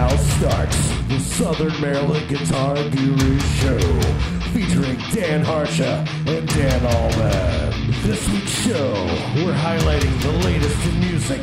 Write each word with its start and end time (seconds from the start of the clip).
now 0.00 0.16
starts 0.16 0.78
the 1.08 1.18
Southern 1.20 1.78
Maryland 1.78 2.26
Guitar 2.26 2.74
Guru 2.74 3.38
Show, 3.60 3.78
featuring 4.54 4.96
Dan 5.12 5.42
Harsha 5.42 6.06
and 6.26 6.48
Dan 6.48 6.86
Alban. 6.86 7.90
This 8.00 8.26
week's 8.30 8.50
show, 8.50 8.92
we're 9.44 9.52
highlighting 9.52 10.22
the 10.22 10.32
latest 10.46 10.86
in 10.86 11.00
music, 11.00 11.40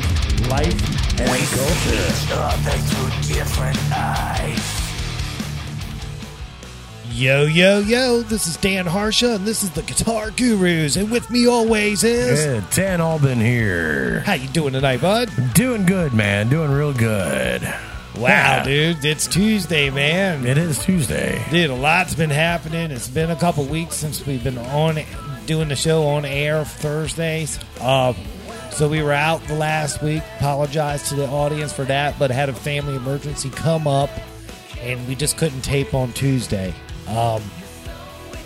life, 0.50 0.74
and 1.20 1.40
culture. 1.54 2.08
other 2.34 2.78
through 2.88 3.32
different 3.32 3.78
eyes. 3.92 4.58
Yo, 7.12 7.44
yo, 7.44 7.78
yo, 7.78 8.22
this 8.22 8.48
is 8.48 8.56
Dan 8.56 8.86
Harsha, 8.86 9.36
and 9.36 9.46
this 9.46 9.62
is 9.62 9.70
the 9.70 9.82
Guitar 9.82 10.32
Gurus, 10.32 10.96
and 10.96 11.12
with 11.12 11.30
me 11.30 11.46
always 11.46 12.02
is... 12.02 12.44
Yeah, 12.44 12.64
Dan 12.74 13.00
Alban 13.00 13.40
here. 13.40 14.20
How 14.20 14.32
you 14.32 14.48
doing 14.48 14.72
tonight, 14.72 15.00
bud? 15.00 15.30
Doing 15.54 15.86
good, 15.86 16.12
man. 16.12 16.48
Doing 16.48 16.72
real 16.72 16.92
good. 16.92 17.62
Wow, 18.18 18.64
dude, 18.64 19.04
it's 19.04 19.28
Tuesday, 19.28 19.90
man. 19.90 20.44
It 20.44 20.58
is 20.58 20.84
Tuesday. 20.84 21.40
Dude, 21.52 21.70
a 21.70 21.74
lot's 21.74 22.16
been 22.16 22.30
happening. 22.30 22.90
It's 22.90 23.06
been 23.06 23.30
a 23.30 23.36
couple 23.36 23.64
weeks 23.64 23.94
since 23.94 24.26
we've 24.26 24.42
been 24.42 24.58
on 24.58 24.98
doing 25.46 25.68
the 25.68 25.76
show 25.76 26.04
on 26.04 26.24
air 26.24 26.64
Thursdays. 26.64 27.60
Uh, 27.80 28.12
so 28.72 28.88
we 28.88 29.02
were 29.02 29.12
out 29.12 29.40
the 29.44 29.54
last 29.54 30.02
week. 30.02 30.24
Apologize 30.38 31.08
to 31.10 31.14
the 31.14 31.28
audience 31.28 31.72
for 31.72 31.84
that, 31.84 32.18
but 32.18 32.32
had 32.32 32.48
a 32.48 32.52
family 32.52 32.96
emergency 32.96 33.50
come 33.50 33.86
up, 33.86 34.10
and 34.80 35.06
we 35.06 35.14
just 35.14 35.36
couldn't 35.38 35.62
tape 35.62 35.94
on 35.94 36.12
Tuesday. 36.12 36.74
Um, 37.06 37.40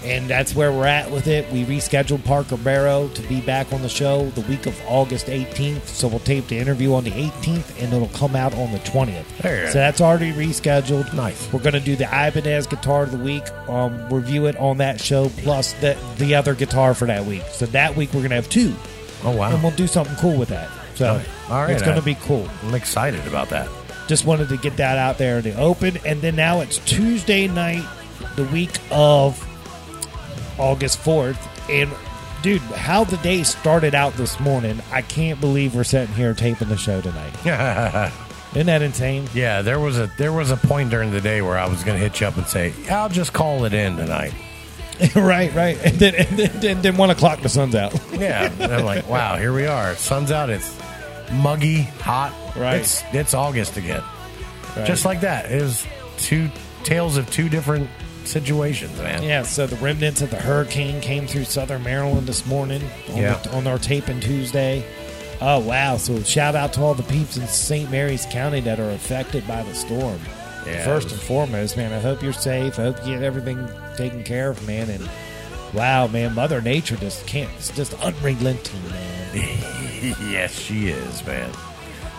and 0.05 0.29
that's 0.29 0.55
where 0.55 0.73
we're 0.73 0.87
at 0.87 1.11
with 1.11 1.27
it. 1.27 1.51
We 1.53 1.65
rescheduled 1.65 2.25
Parker 2.25 2.57
Barrow 2.57 3.09
to 3.09 3.23
be 3.23 3.41
back 3.41 3.73
on 3.73 3.83
the 3.83 3.89
show 3.89 4.29
the 4.31 4.41
week 4.43 4.67
of 4.67 4.81
August 4.87 5.27
18th. 5.27 5.87
So 5.87 6.09
we'll 6.09 6.21
tape 6.21 6.49
the 6.49 6.59
interview 6.59 6.95
on 6.95 7.05
the 7.05 7.11
18th, 7.11 7.83
and 7.83 7.93
it'll 7.93 8.09
come 8.09 8.37
out 8.37 8.55
on 8.55 8.73
the 8.73 8.79
20th. 8.81 9.25
There 9.39 9.69
So 9.69 9.75
that's 9.79 10.01
already 10.01 10.33
rescheduled. 10.33 11.13
Nice. 11.15 11.53
We're 11.53 11.61
going 11.61 11.75
to 11.75 11.81
do 11.81 11.97
the 11.97 12.05
Ibanez 12.07 12.67
guitar 12.67 13.05
of 13.05 13.13
the 13.13 13.19
week, 13.19 13.51
um, 13.69 14.09
review 14.13 14.47
it 14.47 14.57
on 14.57 14.79
that 14.79 15.01
show, 15.01 15.29
plus 15.39 15.73
the 15.75 15.97
the 16.19 16.35
other 16.35 16.55
guitar 16.55 16.95
for 16.95 17.07
that 17.07 17.25
week. 17.25 17.43
So 17.53 17.67
that 17.67 17.97
week 17.97 18.11
we're 18.11 18.21
going 18.21 18.31
to 18.31 18.37
have 18.37 18.49
two, 18.49 18.75
Oh, 19.25 19.37
wow. 19.37 19.53
And 19.53 19.63
we'll 19.63 19.73
do 19.73 19.87
something 19.87 20.17
cool 20.17 20.37
with 20.37 20.49
that. 20.49 20.69
So 20.95 21.23
All 21.49 21.63
right, 21.63 21.71
it's 21.71 21.83
going 21.83 21.97
to 21.99 22.05
be 22.05 22.17
cool. 22.17 22.49
I'm 22.65 22.75
excited 22.75 23.27
about 23.27 23.51
that. 23.51 23.69
Just 24.09 24.27
wanted 24.27 24.49
to 24.49 24.57
get 24.57 24.77
that 24.77 24.99
out 24.99 25.17
there 25.19 25.39
in 25.39 25.45
the 25.45 25.57
open, 25.59 25.97
and 26.05 26.21
then 26.21 26.37
now 26.37 26.61
it's 26.61 26.79
Tuesday 26.79 27.47
night, 27.49 27.87
the 28.37 28.45
week 28.47 28.77
of 28.91 29.39
August 30.59 30.99
fourth, 30.99 31.39
and. 31.71 31.91
Dude, 32.43 32.61
how 32.61 33.05
the 33.05 33.19
day 33.19 33.45
started 33.45 33.95
out 33.95 34.15
this 34.15 34.41
morning, 34.41 34.81
I 34.91 35.03
can't 35.03 35.41
believe 35.41 35.77
we're 35.77 35.85
sitting 35.85 36.13
here 36.17 36.35
taping 36.35 36.69
the 36.69 36.77
show 36.77 37.01
tonight. 37.01 37.33
Isn't 38.53 38.67
that 38.67 38.83
insane? 38.83 39.29
yeah, 39.33 39.63
there 39.63 39.79
was 39.79 39.97
a 39.97 40.11
there 40.19 40.33
was 40.33 40.51
a 40.51 40.57
point 40.57 40.91
during 40.91 41.13
the 41.13 41.21
day 41.21 41.41
where 41.41 41.57
I 41.57 41.69
was 41.69 41.85
going 41.85 41.97
to 41.97 42.03
hit 42.03 42.21
you 42.21 42.27
up 42.27 42.37
and 42.37 42.45
say, 42.49 42.75
"I'll 42.91 43.09
just 43.09 43.33
call 43.33 43.65
it 43.65 43.73
in 43.73 43.97
tonight." 43.97 44.35
right, 45.15 45.55
right. 45.55 45.79
And 45.85 45.99
then, 46.01 46.15
and 46.17 46.29
then, 46.37 46.61
then, 46.61 46.83
then 46.83 46.97
one 46.97 47.11
o'clock, 47.11 47.41
the 47.43 47.49
sun's 47.49 47.77
out. 47.77 47.95
Yeah, 48.13 48.53
and 48.59 48.73
I'm 48.73 48.85
like, 48.85 49.09
"Wow, 49.09 49.37
here 49.37 49.53
we 49.53 49.67
are. 49.67 49.95
Sun's 49.95 50.33
out. 50.33 50.51
It's 50.51 50.77
muggy, 51.33 51.83
hot. 51.83 52.35
Right. 52.57 52.81
It's 52.81 53.05
it's 53.13 53.35
August 53.35 53.77
again. 53.77 54.03
Right. 54.77 54.85
Just 54.85 55.05
like 55.05 55.21
that. 55.21 55.51
It 55.51 55.63
was 55.63 55.87
two 56.19 56.51
tales 56.83 57.17
of 57.17 57.31
two 57.31 57.49
different 57.49 57.89
situations, 58.27 58.97
man. 58.99 59.23
Yeah, 59.23 59.43
so 59.43 59.67
the 59.67 59.77
remnants 59.77 60.23
of 60.23 60.31
the 60.31 60.37
hurricane 60.37 61.01
came 61.01 61.27
through 61.27 61.45
southern 61.45 61.83
Maryland 61.83 62.27
this 62.27 62.47
morning 62.47 62.83
on, 63.11 63.17
Yeah. 63.17 63.35
the, 63.39 63.55
on 63.55 63.67
our 63.67 63.79
taping 63.79 64.21
Tuesday. 64.21 64.85
Oh, 65.41 65.59
wow. 65.61 65.97
So 65.97 66.21
shout 66.23 66.55
out 66.55 66.73
to 66.75 66.83
all 66.83 66.95
the 66.95 67.03
peeps 67.05 67.37
in 67.37 67.47
St. 67.47 67.91
Mary's 67.91 68.27
County 68.27 68.61
that 68.61 68.79
are 68.79 68.91
affected 68.91 69.47
by 69.49 69.63
the 69.63 69.75
storm. 69.75 70.21
Yeah, 70.67 70.85
First 70.85 71.09
it 71.09 71.15
and 71.15 71.21
foremost, 71.23 71.77
man, 71.77 71.93
I 71.93 71.99
hope 71.99 72.23
you're 72.23 72.33
safe. 72.33 72.79
I 72.79 72.85
hope 72.85 73.05
you 73.05 73.15
get 73.15 73.23
everything 73.25 73.69
taken 73.97 74.23
care 74.23 74.51
of, 74.51 74.65
man. 74.67 74.89
And 74.91 75.09
wow, 75.75 76.07
man, 76.07 76.35
Mother 76.37 76.61
Nature 76.61 76.97
just 76.97 77.27
can't. 77.27 77.51
It's 77.57 77.71
just 77.75 77.95
unrelenting, 77.95 78.89
man. 78.89 79.35
yes, 80.31 80.57
she 80.57 80.89
is, 80.89 81.27
man. 81.27 81.51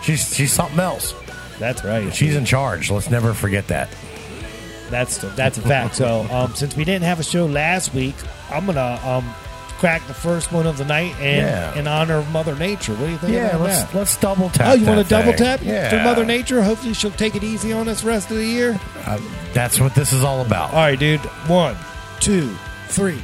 She's 0.02 0.34
she's 0.34 0.52
something 0.52 0.78
else. 0.80 1.14
That's 1.58 1.82
right. 1.84 2.14
She's 2.14 2.36
in 2.36 2.44
charge. 2.44 2.90
Let's 2.90 3.08
never 3.08 3.32
forget 3.32 3.68
that. 3.68 3.88
That's 4.94 5.18
that's 5.34 5.58
a 5.58 5.62
fact. 5.62 5.96
So 5.96 6.24
um, 6.30 6.54
since 6.54 6.76
we 6.76 6.84
didn't 6.84 7.02
have 7.04 7.18
a 7.18 7.24
show 7.24 7.46
last 7.46 7.92
week, 7.94 8.14
I'm 8.48 8.64
gonna 8.64 9.00
um, 9.04 9.24
crack 9.80 10.06
the 10.06 10.14
first 10.14 10.52
one 10.52 10.68
of 10.68 10.78
the 10.78 10.84
night 10.84 11.14
and 11.18 11.44
Yeah. 11.48 11.76
in 11.78 11.88
honor 11.88 12.14
of 12.18 12.30
Mother 12.30 12.54
Nature. 12.54 12.92
What 12.92 13.06
do 13.06 13.10
you 13.10 13.18
think 13.18 13.32
Yeah, 13.32 13.48
about 13.48 13.60
let's 13.62 13.82
that? 13.82 13.94
let's 13.94 14.16
double 14.20 14.50
tap. 14.50 14.68
Oh, 14.68 14.74
you 14.74 14.86
want 14.86 15.02
to 15.02 15.08
double 15.08 15.32
tap 15.32 15.60
Yeah, 15.64 15.90
to 15.90 16.04
Mother 16.04 16.24
Nature? 16.24 16.62
Hopefully, 16.62 16.94
she'll 16.94 17.10
take 17.10 17.34
it 17.34 17.42
easy 17.42 17.72
on 17.72 17.88
us 17.88 18.04
rest 18.04 18.30
of 18.30 18.36
the 18.36 18.46
year. 18.46 18.78
Uh, 19.04 19.20
that's 19.52 19.80
what 19.80 19.96
this 19.96 20.12
is 20.12 20.22
all 20.22 20.42
about. 20.42 20.70
All 20.70 20.76
right, 20.78 20.96
dude. 20.98 21.18
One, 21.48 21.76
two, 22.20 22.54
three. 22.86 23.18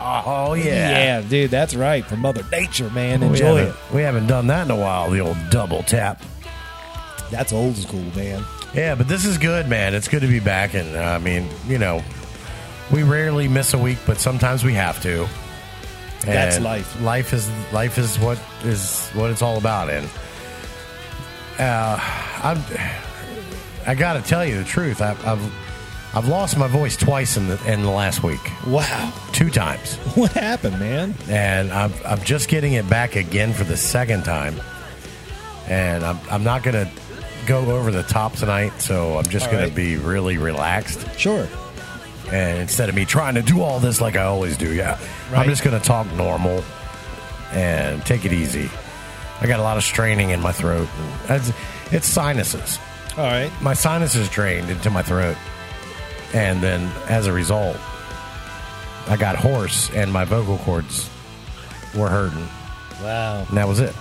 Oh 0.00 0.54
Yeah, 0.54 0.90
yeah, 0.90 1.20
dude, 1.20 1.50
that's 1.50 1.74
right. 1.74 2.04
For 2.04 2.16
Mother 2.16 2.42
Nature, 2.50 2.90
man. 2.90 3.22
Enjoy 3.22 3.60
it. 3.62 3.74
we 3.92 4.02
haven't 4.02 4.26
done 4.26 4.46
that 4.48 4.64
in 4.66 4.70
a 4.70 4.76
while. 4.76 5.10
The 5.10 5.20
old 5.20 5.36
double 5.50 5.82
tap. 5.82 6.20
That's 7.30 7.52
old 7.52 7.76
school, 7.76 8.02
man. 8.16 8.44
Yeah, 8.74 8.94
but 8.94 9.08
this 9.08 9.24
is 9.24 9.38
good, 9.38 9.68
man. 9.68 9.94
It's 9.94 10.08
good 10.08 10.20
to 10.22 10.28
be 10.28 10.40
back, 10.40 10.74
and 10.74 10.94
uh, 10.96 11.00
I 11.00 11.18
mean, 11.18 11.48
you 11.66 11.78
know, 11.78 12.02
we 12.92 13.02
rarely 13.02 13.48
miss 13.48 13.74
a 13.74 13.78
week, 13.78 13.98
but 14.06 14.18
sometimes 14.18 14.64
we 14.64 14.74
have 14.74 15.00
to. 15.02 15.26
That's 16.24 16.58
life. 16.60 17.00
Life 17.00 17.32
is 17.32 17.48
life 17.72 17.96
is 17.98 18.18
what 18.18 18.38
is 18.64 19.08
what 19.10 19.30
it's 19.30 19.40
all 19.42 19.56
about, 19.58 19.88
and 19.90 20.08
uh, 21.58 21.98
I'm. 22.42 22.58
I 23.86 23.94
got 23.94 24.14
to 24.14 24.22
tell 24.22 24.44
you 24.44 24.58
the 24.58 24.64
truth. 24.64 25.00
I've, 25.00 25.24
I've 25.26 25.52
I've 26.14 26.28
lost 26.28 26.58
my 26.58 26.66
voice 26.68 26.96
twice 26.96 27.36
in 27.36 27.48
the 27.48 27.72
in 27.72 27.82
the 27.82 27.90
last 27.90 28.22
week, 28.22 28.40
Wow. 28.66 29.12
two 29.32 29.48
times, 29.50 29.94
What 30.14 30.32
happened, 30.32 30.78
man? 30.78 31.14
and 31.28 31.70
I'm 31.72 31.92
I'm 32.04 32.20
just 32.22 32.48
getting 32.48 32.74
it 32.74 32.88
back 32.90 33.16
again 33.16 33.52
for 33.52 33.64
the 33.64 33.76
second 33.76 34.24
time, 34.24 34.60
and 35.68 36.04
I'm 36.04 36.18
I'm 36.30 36.44
not 36.44 36.62
gonna 36.62 36.90
go 37.48 37.76
over 37.76 37.90
the 37.90 38.02
top 38.04 38.34
tonight, 38.34 38.80
so 38.80 39.18
I'm 39.18 39.24
just 39.24 39.46
All 39.46 39.52
gonna 39.52 39.70
be 39.70 39.96
really 39.96 40.38
relaxed. 40.38 41.04
Sure. 41.18 41.48
And 42.30 42.58
instead 42.58 42.88
of 42.90 42.94
me 42.94 43.06
trying 43.06 43.34
to 43.36 43.42
do 43.42 43.62
all 43.62 43.80
this 43.80 44.00
like 44.02 44.14
I 44.14 44.24
always 44.24 44.56
do, 44.58 44.72
yeah, 44.74 44.98
Right. 45.30 45.40
I'm 45.40 45.48
just 45.48 45.64
going 45.64 45.78
to 45.80 45.86
talk 45.86 46.06
normal 46.12 46.62
and 47.52 48.04
take 48.04 48.26
it 48.26 48.32
easy. 48.34 48.70
I 49.40 49.46
got 49.46 49.60
a 49.60 49.62
lot 49.62 49.78
of 49.78 49.82
straining 49.82 50.30
in 50.30 50.40
my 50.40 50.52
throat. 50.52 50.88
It's, 51.30 51.52
it's 51.90 52.06
sinuses. 52.06 52.78
All 53.16 53.24
right. 53.24 53.50
My 53.62 53.72
sinuses 53.72 54.28
drained 54.28 54.68
into 54.68 54.90
my 54.90 55.00
throat. 55.02 55.36
And 56.34 56.62
then 56.62 56.90
as 57.08 57.26
a 57.26 57.32
result, 57.32 57.78
I 59.06 59.16
got 59.18 59.36
hoarse 59.36 59.88
and 59.94 60.12
my 60.12 60.26
vocal 60.26 60.58
cords 60.58 61.08
were 61.96 62.10
hurting. 62.10 62.46
Wow. 63.02 63.46
And 63.48 63.56
that 63.56 63.66
was 63.66 63.80
it. 63.80 63.94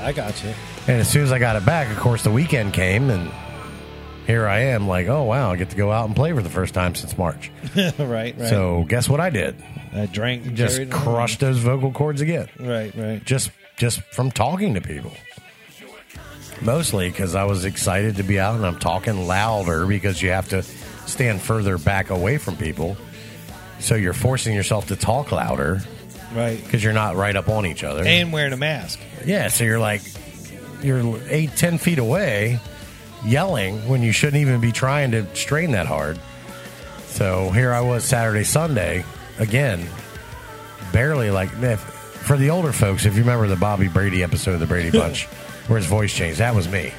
I 0.00 0.12
got 0.12 0.40
you. 0.44 0.54
And 0.86 1.00
as 1.00 1.08
soon 1.08 1.22
as 1.22 1.32
I 1.32 1.38
got 1.38 1.56
it 1.56 1.64
back, 1.64 1.90
of 1.90 1.98
course, 1.98 2.22
the 2.22 2.30
weekend 2.30 2.72
came 2.74 3.08
and 3.10 3.30
here 4.26 4.46
I 4.46 4.60
am 4.60 4.86
like, 4.88 5.06
oh, 5.06 5.22
wow, 5.24 5.50
I 5.52 5.56
get 5.56 5.70
to 5.70 5.76
go 5.76 5.90
out 5.92 6.06
and 6.06 6.16
play 6.16 6.32
for 6.32 6.42
the 6.42 6.50
first 6.50 6.74
time 6.74 6.94
since 6.94 7.16
March. 7.18 7.50
right. 7.76 7.98
Right. 7.98 8.38
So 8.38 8.84
guess 8.88 9.08
what 9.08 9.20
I 9.20 9.30
did? 9.30 9.62
I 9.94 10.06
drank. 10.06 10.54
just 10.54 10.90
crushed 10.90 11.40
those 11.40 11.58
vocal 11.58 11.92
cords 11.92 12.20
again. 12.20 12.48
Right. 12.58 12.94
Right. 12.96 13.24
Just 13.24 13.50
just 13.76 14.00
from 14.12 14.30
talking 14.30 14.74
to 14.74 14.80
people. 14.80 15.12
Mostly 16.62 17.08
because 17.10 17.34
I 17.34 17.44
was 17.44 17.64
excited 17.64 18.16
to 18.16 18.22
be 18.22 18.38
out 18.38 18.54
and 18.54 18.64
I'm 18.64 18.78
talking 18.78 19.26
louder 19.26 19.86
because 19.86 20.22
you 20.22 20.30
have 20.30 20.48
to 20.50 20.62
stand 20.62 21.42
further 21.42 21.76
back 21.78 22.10
away 22.10 22.38
from 22.38 22.56
people. 22.56 22.96
So 23.80 23.94
you're 23.96 24.12
forcing 24.14 24.54
yourself 24.54 24.86
to 24.88 24.96
talk 24.96 25.32
louder 25.32 25.82
Right. 26.32 26.62
because 26.62 26.82
you're 26.82 26.92
not 26.92 27.16
right 27.16 27.34
up 27.36 27.48
on 27.48 27.66
each 27.66 27.84
other. 27.84 28.04
And 28.06 28.32
wearing 28.32 28.52
a 28.52 28.56
mask. 28.56 28.98
yeah, 29.26 29.48
so 29.48 29.64
you're 29.64 29.78
like 29.80 30.02
you're 30.84 31.18
eight, 31.28 31.50
ten 31.56 31.78
feet 31.78 31.98
away 31.98 32.60
yelling 33.24 33.88
when 33.88 34.02
you 34.02 34.12
shouldn't 34.12 34.40
even 34.40 34.60
be 34.60 34.70
trying 34.72 35.10
to 35.12 35.26
strain 35.34 35.72
that 35.72 35.86
hard. 35.86 36.18
So 37.06 37.50
here 37.50 37.72
I 37.72 37.80
was 37.80 38.04
Saturday, 38.04 38.44
Sunday, 38.44 39.04
again, 39.38 39.86
barely 40.92 41.30
like 41.30 41.50
if, 41.60 41.80
for 41.80 42.36
the 42.36 42.50
older 42.50 42.72
folks, 42.72 43.06
if 43.06 43.14
you 43.14 43.20
remember 43.20 43.46
the 43.46 43.56
Bobby 43.56 43.88
Brady 43.88 44.22
episode 44.22 44.54
of 44.54 44.60
the 44.60 44.66
Brady 44.66 44.90
Bunch, 44.90 45.24
where 45.68 45.78
his 45.78 45.86
voice 45.86 46.12
changed, 46.12 46.40
that 46.40 46.54
was 46.54 46.68
me. 46.68 46.92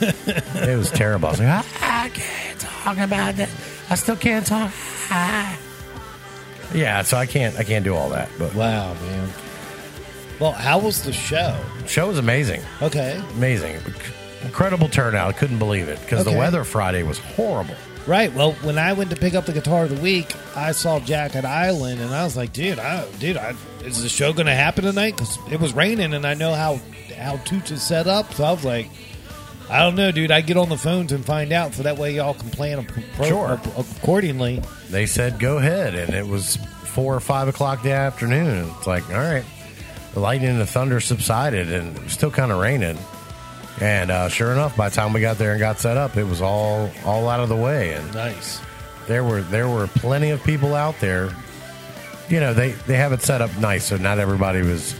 it 0.00 0.76
was 0.76 0.90
terrible. 0.90 1.28
I 1.28 1.30
was 1.30 1.40
like, 1.40 1.48
"Ah, 1.48 2.04
I 2.04 2.08
can't 2.10 2.60
talk 2.60 2.98
about 2.98 3.36
that. 3.36 3.48
I 3.90 3.94
still 3.94 4.16
can't 4.16 4.46
talk. 4.46 4.70
Ah." 5.10 5.58
Yeah, 6.74 7.02
so 7.02 7.16
I 7.16 7.26
can't 7.26 7.56
I 7.58 7.64
can't 7.64 7.84
do 7.84 7.94
all 7.94 8.10
that. 8.10 8.30
But 8.38 8.54
Wow, 8.54 8.94
man. 8.94 9.28
Well, 10.42 10.50
how 10.50 10.80
was 10.80 11.04
the 11.04 11.12
show? 11.12 11.56
show 11.86 12.08
was 12.08 12.18
amazing. 12.18 12.62
Okay. 12.82 13.22
Amazing. 13.36 13.76
Incredible 14.42 14.88
turnout. 14.88 15.36
Couldn't 15.36 15.60
believe 15.60 15.86
it 15.88 16.00
because 16.00 16.22
Okay. 16.26 16.32
the 16.32 16.36
weather 16.36 16.64
Friday 16.64 17.04
was 17.04 17.18
horrible. 17.18 17.76
Right. 18.08 18.32
Well, 18.34 18.50
when 18.62 18.76
I 18.76 18.92
went 18.92 19.10
to 19.10 19.16
pick 19.16 19.34
up 19.34 19.46
the 19.46 19.52
guitar 19.52 19.84
of 19.84 19.94
the 19.94 20.02
week, 20.02 20.32
I 20.56 20.72
saw 20.72 20.98
Jack 20.98 21.36
at 21.36 21.44
Island, 21.44 22.00
and 22.00 22.12
I 22.12 22.24
was 22.24 22.36
like, 22.36 22.52
"Dude, 22.52 22.80
I, 22.80 23.04
dude, 23.20 23.36
I, 23.36 23.54
is 23.84 24.02
the 24.02 24.08
show 24.08 24.32
going 24.32 24.46
to 24.46 24.54
happen 24.54 24.82
tonight?" 24.82 25.14
Because 25.16 25.38
it 25.48 25.60
was 25.60 25.72
raining, 25.74 26.12
and 26.12 26.26
I 26.26 26.34
know 26.34 26.54
how 26.54 26.80
how 27.16 27.36
Toots 27.44 27.70
is 27.70 27.80
set 27.80 28.08
up. 28.08 28.34
So 28.34 28.42
I 28.42 28.50
was 28.50 28.64
like, 28.64 28.88
"I 29.70 29.78
don't 29.78 29.94
know, 29.94 30.10
dude. 30.10 30.32
I 30.32 30.40
get 30.40 30.56
on 30.56 30.68
the 30.70 30.76
phones 30.76 31.12
and 31.12 31.24
find 31.24 31.52
out, 31.52 31.74
so 31.74 31.84
that 31.84 31.98
way 31.98 32.14
y'all 32.16 32.34
can 32.34 32.50
plan 32.50 32.84
pro- 33.14 33.26
Sure. 33.28 33.60
accordingly." 33.78 34.60
They 34.90 35.06
said 35.06 35.38
go 35.38 35.58
ahead, 35.58 35.94
and 35.94 36.12
it 36.14 36.26
was 36.26 36.58
four 36.86 37.14
or 37.14 37.20
five 37.20 37.46
o'clock 37.46 37.84
the 37.84 37.92
afternoon. 37.92 38.68
It's 38.78 38.88
like, 38.88 39.08
all 39.10 39.20
right, 39.20 39.44
the 40.14 40.20
lightning 40.20 40.50
and 40.50 40.60
the 40.60 40.66
thunder 40.66 41.00
subsided, 41.00 41.72
and 41.72 41.96
it 41.96 42.02
was 42.04 42.12
still 42.12 42.30
kind 42.30 42.52
of 42.52 42.58
raining. 42.60 42.98
And 43.80 44.10
uh, 44.10 44.28
sure 44.28 44.52
enough, 44.52 44.76
by 44.76 44.88
the 44.90 44.94
time 44.94 45.12
we 45.12 45.20
got 45.20 45.38
there 45.38 45.52
and 45.52 45.58
got 45.60 45.78
set 45.80 45.96
up, 45.96 46.16
it 46.16 46.24
was 46.24 46.40
all 46.42 46.90
all 47.04 47.28
out 47.28 47.40
of 47.40 47.48
the 47.48 47.56
way, 47.56 47.94
and 47.94 48.14
Nice. 48.14 48.60
there 49.08 49.24
were 49.24 49.40
there 49.42 49.68
were 49.68 49.86
plenty 49.86 50.30
of 50.30 50.42
people 50.44 50.74
out 50.74 50.98
there. 51.00 51.30
You 52.28 52.40
know, 52.40 52.54
they 52.54 52.72
they 52.72 52.96
have 52.96 53.12
it 53.12 53.22
set 53.22 53.40
up 53.40 53.56
nice, 53.58 53.86
so 53.86 53.96
not 53.96 54.18
everybody 54.18 54.60
was 54.62 54.94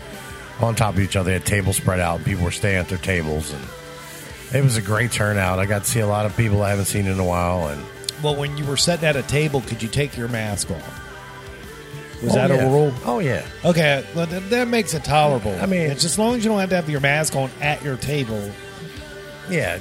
on 0.60 0.74
top 0.74 0.94
of 0.94 1.00
each 1.00 1.16
other. 1.16 1.26
They 1.28 1.34
had 1.34 1.44
tables 1.46 1.76
spread 1.76 2.00
out, 2.00 2.16
and 2.16 2.24
people 2.24 2.44
were 2.44 2.50
staying 2.50 2.76
at 2.78 2.88
their 2.88 2.98
tables, 2.98 3.52
and 3.52 3.62
it 4.54 4.64
was 4.64 4.76
a 4.76 4.82
great 4.82 5.12
turnout. 5.12 5.58
I 5.58 5.66
got 5.66 5.84
to 5.84 5.90
see 5.90 6.00
a 6.00 6.06
lot 6.06 6.24
of 6.26 6.36
people 6.36 6.62
I 6.62 6.70
haven't 6.70 6.86
seen 6.86 7.06
in 7.06 7.18
a 7.20 7.24
while, 7.24 7.68
and 7.68 7.82
Well, 8.22 8.36
when 8.36 8.56
you 8.56 8.64
were 8.64 8.76
sitting 8.78 9.04
at 9.06 9.16
a 9.16 9.22
table, 9.22 9.60
could 9.60 9.82
you 9.82 9.88
take 9.88 10.16
your 10.16 10.28
mask 10.28 10.70
off? 10.70 11.01
Was 12.22 12.32
Oh, 12.32 12.34
that 12.36 12.50
yeah. 12.50 12.66
a 12.66 12.70
rule? 12.70 12.92
Oh 13.04 13.19
yeah, 13.19 13.44
Okay, 13.64 14.04
well, 14.14 14.26
that, 14.26 14.48
that 14.50 14.69
makes 14.69 14.94
it 14.94 15.04
tolerable. 15.04 15.56
I 15.60 15.66
mean- 15.66 15.90
it's 15.90 16.04
as 16.04 16.19
long 16.19 16.36
as 16.36 16.44
you 16.44 16.50
don't 16.50 16.60
have 16.60 16.69
to 16.70 16.76
have 16.76 16.88
your 16.88 17.00
mask 17.00 17.34
on 17.36 17.50
at 17.60 17.82
your 17.82 17.96
table. 17.96 18.50
yeah, 19.50 19.78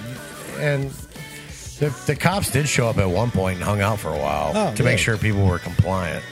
and 0.60 0.90
the 1.80 1.90
the 2.08 2.16
cops 2.16 2.50
did 2.52 2.68
show 2.68 2.88
up 2.88 2.98
at 2.98 3.10
one 3.10 3.32
point 3.32 3.56
and 3.58 3.64
hung 3.64 3.82
out 3.82 4.00
for 4.00 4.10
a 4.10 4.18
while 4.18 4.52
Oh, 4.56 4.76
to 4.76 4.84
make 4.84 4.98
sure 5.00 5.18
people 5.18 5.46
were 5.46 5.60
compliant. 5.60 6.24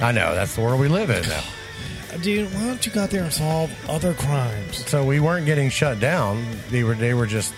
I 0.00 0.12
know 0.12 0.34
that's 0.34 0.54
the 0.54 0.62
world 0.62 0.80
we 0.80 0.88
live 0.88 1.10
in 1.10 1.22
now. 1.28 1.42
Dude, 2.22 2.52
why 2.54 2.64
don't 2.66 2.84
you 2.86 2.90
go 2.92 3.02
out 3.02 3.10
there 3.10 3.24
and 3.24 3.32
solve 3.32 3.70
other 3.88 4.14
crimes? 4.14 4.84
So 4.86 5.04
we 5.04 5.20
weren't 5.20 5.44
getting 5.46 5.68
shut 5.70 6.00
down. 6.00 6.44
They 6.70 6.82
were 6.84 6.94
they 6.94 7.12
were 7.14 7.26
just 7.26 7.52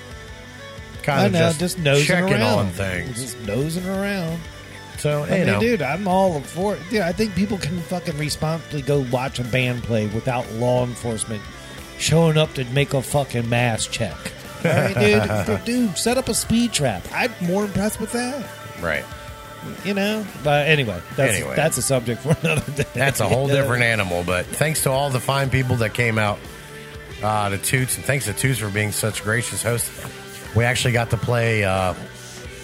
kind 1.02 1.20
I 1.20 1.24
of 1.26 1.32
know, 1.32 1.38
just, 1.38 1.58
just, 1.60 1.78
nosing 1.78 2.06
checking 2.06 2.32
around. 2.34 2.58
on 2.58 2.68
things. 2.70 3.14
Just 3.20 3.40
nosing 3.46 3.86
around. 3.88 4.38
So 5.00 5.24
I 5.24 5.28
you 5.38 5.44
mean, 5.44 5.46
know, 5.46 5.60
dude, 5.60 5.82
I'm 5.82 6.06
all 6.06 6.40
for 6.40 6.74
it. 6.76 6.80
Dude, 6.90 7.00
I 7.00 7.12
think 7.12 7.34
people 7.34 7.58
can 7.58 7.80
fucking 7.80 8.16
responsibly 8.18 8.82
go 8.82 9.04
watch 9.10 9.38
a 9.38 9.44
band 9.44 9.82
play 9.82 10.06
without 10.08 10.50
law 10.52 10.84
enforcement 10.84 11.42
showing 11.98 12.36
up 12.36 12.52
to 12.54 12.64
make 12.66 12.92
a 12.94 13.00
fucking 13.02 13.48
mass 13.48 13.86
check. 13.86 14.16
All 14.64 14.70
right, 14.70 14.94
dude? 14.94 15.46
dude, 15.46 15.64
dude, 15.64 15.98
set 15.98 16.18
up 16.18 16.28
a 16.28 16.34
speed 16.34 16.72
trap. 16.72 17.02
I'm 17.12 17.32
more 17.40 17.64
impressed 17.64 17.98
with 18.00 18.12
that. 18.12 18.46
right? 18.82 19.04
You 19.84 19.92
know, 19.94 20.26
but 20.42 20.68
anyway, 20.68 21.00
that's 21.16 21.34
Anyway. 21.34 21.54
that's 21.56 21.76
a 21.76 21.82
subject 21.82 22.22
for 22.22 22.34
another 22.42 22.72
day. 22.72 22.86
That's 22.94 23.20
a 23.20 23.28
whole 23.28 23.46
different 23.58 23.82
animal. 23.82 24.22
But 24.24 24.46
thanks 24.46 24.82
to 24.84 24.90
all 24.90 25.10
the 25.10 25.20
fine 25.20 25.50
people 25.50 25.76
that 25.76 25.92
came 25.94 26.18
out 26.18 26.38
uh, 27.22 27.50
to 27.50 27.58
Toots, 27.58 27.96
and 27.96 28.04
thanks 28.04 28.24
to 28.26 28.32
Toots 28.32 28.58
for 28.58 28.70
being 28.70 28.92
such 28.92 29.22
gracious 29.22 29.62
hosts. 29.62 29.90
We 30.56 30.64
actually 30.64 30.92
got 30.92 31.10
to 31.10 31.16
play 31.18 31.62
uh, 31.64 31.92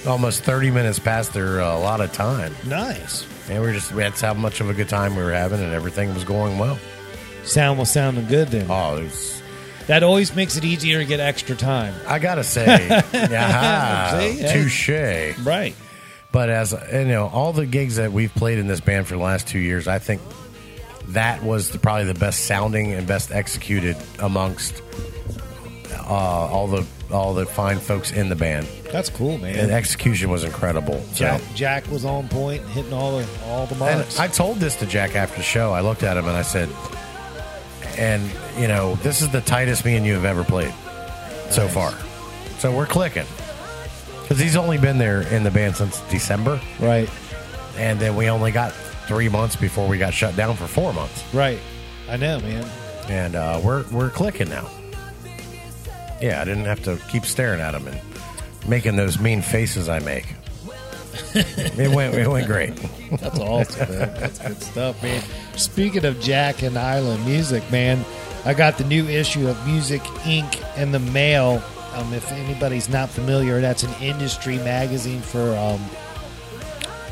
almost 0.07 0.43
30 0.45 0.71
minutes 0.71 0.99
past 0.99 1.33
their 1.33 1.61
uh, 1.61 1.77
allotted 1.79 2.13
time. 2.13 2.55
Nice. 2.67 3.27
And 3.49 3.63
we 3.63 3.69
are 3.69 3.73
just, 3.73 3.95
that's 3.95 4.21
how 4.21 4.35
much 4.35 4.61
of 4.61 4.69
a 4.69 4.75
good 4.75 4.89
time 4.89 5.15
we 5.17 5.23
were 5.23 5.33
having, 5.33 5.61
and 5.61 5.73
everything 5.73 6.13
was 6.15 6.25
going 6.25 6.59
well. 6.59 6.79
Sound 7.45 7.79
was 7.79 7.91
sounding 7.91 8.27
good 8.27 8.49
then. 8.49 8.67
Oh, 8.69 8.97
it 8.97 9.05
was, 9.05 9.43
That 9.87 10.03
always 10.03 10.35
makes 10.35 10.57
it 10.57 10.65
easier 10.65 10.99
to 10.99 11.05
get 11.05 11.21
extra 11.21 11.55
time. 11.55 11.95
I 12.07 12.19
got 12.19 12.37
to 12.37 12.45
say, 12.45 12.89
yeah? 13.13 14.53
Touche. 14.53 15.39
Right. 15.45 15.75
But 16.33 16.51
as 16.51 16.75
you 16.93 17.05
know, 17.05 17.29
all 17.29 17.53
the 17.53 17.67
gigs 17.67 17.97
that 17.97 18.13
we've 18.13 18.35
played 18.35 18.59
in 18.59 18.67
this 18.67 18.81
band 18.81 19.07
for 19.07 19.15
the 19.15 19.23
last 19.23 19.47
two 19.47 19.61
years, 19.61 19.87
I 19.89 20.01
think 20.01 20.21
that 21.09 21.43
was 21.43 21.71
the, 21.71 21.79
probably 21.79 22.05
the 22.05 22.19
best 22.19 22.47
sounding 22.47 22.93
and 22.93 23.07
best 23.07 23.31
executed 23.31 23.97
amongst 24.19 24.83
uh, 26.01 26.05
all 26.11 26.67
the 26.67 26.85
all 27.11 27.35
the 27.35 27.47
fine 27.47 27.79
folks 27.79 28.11
in 28.13 28.29
the 28.29 28.35
band. 28.37 28.67
That's 28.93 29.09
cool, 29.11 29.33
And 29.35 29.43
man. 29.43 29.71
execution 29.71 30.31
was 30.31 30.43
incredible. 30.45 31.01
So- 31.13 31.25
Jack, 31.25 31.41
Jack 31.55 31.91
was 31.91 32.05
on 32.05 32.29
point, 32.29 32.65
hitting 32.69 32.93
all 32.93 33.19
the 33.19 33.27
all 33.47 33.67
the 33.67 33.73
and 33.85 33.99
marks. 33.99 34.19
I 34.19 34.29
told 34.29 34.59
this 34.59 34.75
to 34.77 34.87
Jack 34.87 35.15
after 35.15 35.37
the 35.37 35.43
show. 35.43 35.73
I 35.73 35.81
looked 35.81 36.03
at 36.03 36.17
him 36.17 36.27
and 36.27 36.37
I 36.37 36.43
said, 36.43 36.69
"And 37.99 38.29
you 38.59 38.69
know, 38.69 38.97
this 38.97 39.23
is 39.23 39.29
the 39.31 39.41
tightest 39.41 39.85
me 39.85 39.97
and 39.97 40.05
you 40.07 40.15
have 40.15 40.25
ever 40.25 40.45
played 40.45 40.73
so 41.51 41.69
far. 41.69 41.93
So 42.59 42.73
we're 42.75 42.87
clicking." 42.87 43.27
Because 44.23 44.39
he's 44.41 44.57
only 44.57 44.77
been 44.77 44.99
there 44.99 45.23
in 45.23 45.45
the 45.45 45.51
band 45.53 45.77
since 45.77 46.01
December. 46.11 46.61
right, 46.81 47.09
and 47.79 48.01
then 48.01 48.17
we 48.17 48.29
only 48.29 48.51
got 48.51 48.73
three 49.07 49.29
months 49.29 49.55
before 49.55 49.87
we 49.87 49.99
got 49.99 50.13
shut 50.13 50.35
down 50.35 50.57
for 50.57 50.67
four 50.67 50.93
months, 50.93 51.23
right. 51.33 51.61
I 52.11 52.17
know, 52.17 52.41
man. 52.41 52.67
and 53.09 53.37
uh, 53.37 53.61
we're 53.63 53.85
we're 53.93 54.11
clicking 54.11 54.49
now. 54.49 54.69
Yeah, 56.21 56.41
I 56.41 56.45
didn't 56.45 56.65
have 56.65 56.83
to 56.85 56.99
keep 57.09 57.25
staring 57.25 57.61
at 57.61 57.75
him 57.75 57.87
and 57.87 58.01
making 58.69 58.97
those 58.97 59.19
mean 59.19 59.43
faces 59.43 59.89
I 59.89 59.99
make. 60.01 60.27
it 61.35 61.95
went 61.95 62.15
it 62.15 62.29
went 62.29 62.47
great. 62.47 62.75
That's 63.11 63.39
awesome, 63.39 63.91
man. 63.91 64.15
That's 64.21 64.39
good 64.39 64.63
stuff, 64.63 65.03
man. 65.03 65.23
Speaking 65.57 66.05
of 66.05 66.21
Jack 66.21 66.63
and 66.63 66.79
Island 66.79 67.25
music, 67.25 67.71
man, 67.71 68.05
I 68.45 68.55
got 68.55 68.79
the 68.79 68.85
new 68.85 69.07
issue 69.07 69.49
of 69.49 69.67
Music 69.67 70.03
Inc. 70.25 70.79
in 70.79 70.93
the 70.93 70.99
mail. 70.99 71.63
Um, 71.95 72.13
if 72.13 72.31
anybody's 72.33 72.89
not 72.89 73.09
familiar, 73.09 73.61
that's 73.61 73.83
an 73.83 73.93
industry 74.03 74.57
magazine 74.59 75.21
for 75.23 75.57
um, 75.57 75.81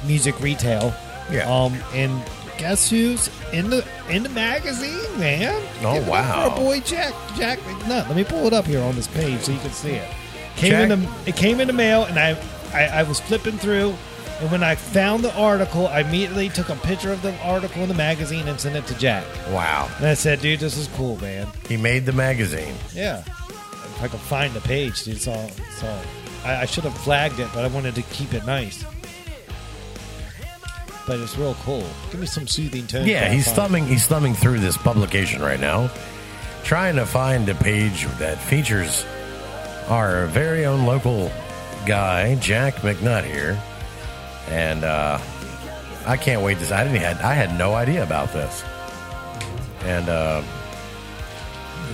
music 0.06 0.38
retail. 0.40 0.94
Yeah. 1.30 1.50
Um, 1.50 1.74
and 1.94 2.22
guess 2.58 2.88
who's 2.90 3.28
in 3.52 3.70
the 3.70 3.84
in 4.08 4.22
the 4.22 4.28
magazine, 4.30 5.18
man? 5.18 5.54
Oh, 5.82 5.94
Give 5.94 6.08
wow. 6.08 6.48
our 6.50 6.56
boy 6.56 6.80
Jack 6.80 7.12
Jack 7.36 7.58
McNutt. 7.60 8.06
Let 8.08 8.16
me 8.16 8.24
pull 8.24 8.46
it 8.46 8.52
up 8.52 8.64
here 8.66 8.80
on 8.82 8.94
this 8.96 9.08
page 9.08 9.40
so 9.40 9.52
you 9.52 9.58
can 9.60 9.70
see 9.70 9.92
it. 9.92 10.08
Came 10.56 10.70
Jack- 10.70 10.90
in 10.90 11.00
the 11.02 11.10
it 11.26 11.36
came 11.36 11.60
in 11.60 11.66
the 11.66 11.72
mail, 11.72 12.04
and 12.04 12.18
I, 12.18 12.36
I 12.72 13.00
I 13.00 13.02
was 13.02 13.18
flipping 13.20 13.58
through, 13.58 13.94
and 14.40 14.50
when 14.50 14.62
I 14.62 14.74
found 14.76 15.24
the 15.24 15.34
article, 15.36 15.88
I 15.88 16.00
immediately 16.00 16.48
took 16.48 16.68
a 16.68 16.76
picture 16.76 17.12
of 17.12 17.22
the 17.22 17.34
article 17.40 17.82
in 17.82 17.88
the 17.88 17.94
magazine 17.94 18.46
and 18.48 18.60
sent 18.60 18.76
it 18.76 18.86
to 18.86 18.94
Jack. 18.98 19.24
Wow, 19.50 19.90
And 19.98 20.06
I 20.06 20.14
said, 20.14 20.40
"Dude, 20.40 20.60
this 20.60 20.76
is 20.76 20.86
cool, 20.96 21.16
man. 21.20 21.46
he 21.68 21.76
made 21.76 22.06
the 22.06 22.12
magazine. 22.12 22.74
Yeah, 22.94 23.18
if 23.18 24.02
I 24.02 24.08
could 24.08 24.20
find 24.20 24.52
the 24.54 24.60
page, 24.60 25.02
dude, 25.04 25.16
it's 25.16 25.26
all 25.28 25.50
it's 25.70 25.82
all. 25.82 26.00
I, 26.44 26.62
I 26.62 26.64
should 26.66 26.84
have 26.84 26.96
flagged 26.98 27.40
it, 27.40 27.48
but 27.54 27.64
I 27.64 27.68
wanted 27.68 27.94
to 27.96 28.02
keep 28.02 28.32
it 28.34 28.46
nice." 28.46 28.84
But 31.06 31.20
it's 31.20 31.36
real 31.36 31.54
cool. 31.64 31.86
Give 32.10 32.20
me 32.20 32.26
some 32.26 32.46
soothing 32.46 32.86
tone. 32.86 33.06
Yeah, 33.06 33.28
he's 33.28 33.50
thumbing 33.50 33.86
he's 33.86 34.06
thumbing 34.06 34.34
through 34.34 34.60
this 34.60 34.76
publication 34.76 35.42
right 35.42 35.60
now, 35.60 35.90
trying 36.62 36.96
to 36.96 37.04
find 37.04 37.48
a 37.48 37.54
page 37.54 38.06
that 38.18 38.38
features 38.38 39.04
our 39.88 40.26
very 40.26 40.64
own 40.64 40.86
local 40.86 41.30
guy, 41.86 42.36
Jack 42.36 42.76
McNutt 42.76 43.24
here. 43.24 43.60
And 44.48 44.84
uh, 44.84 45.18
I 46.06 46.16
can't 46.16 46.42
wait 46.42 46.58
to 46.60 46.74
I 46.74 46.84
didn't 46.84 47.00
had 47.00 47.18
I 47.18 47.34
had 47.34 47.58
no 47.58 47.74
idea 47.74 48.02
about 48.02 48.32
this. 48.32 48.64
And 49.82 50.08
uh, 50.08 50.42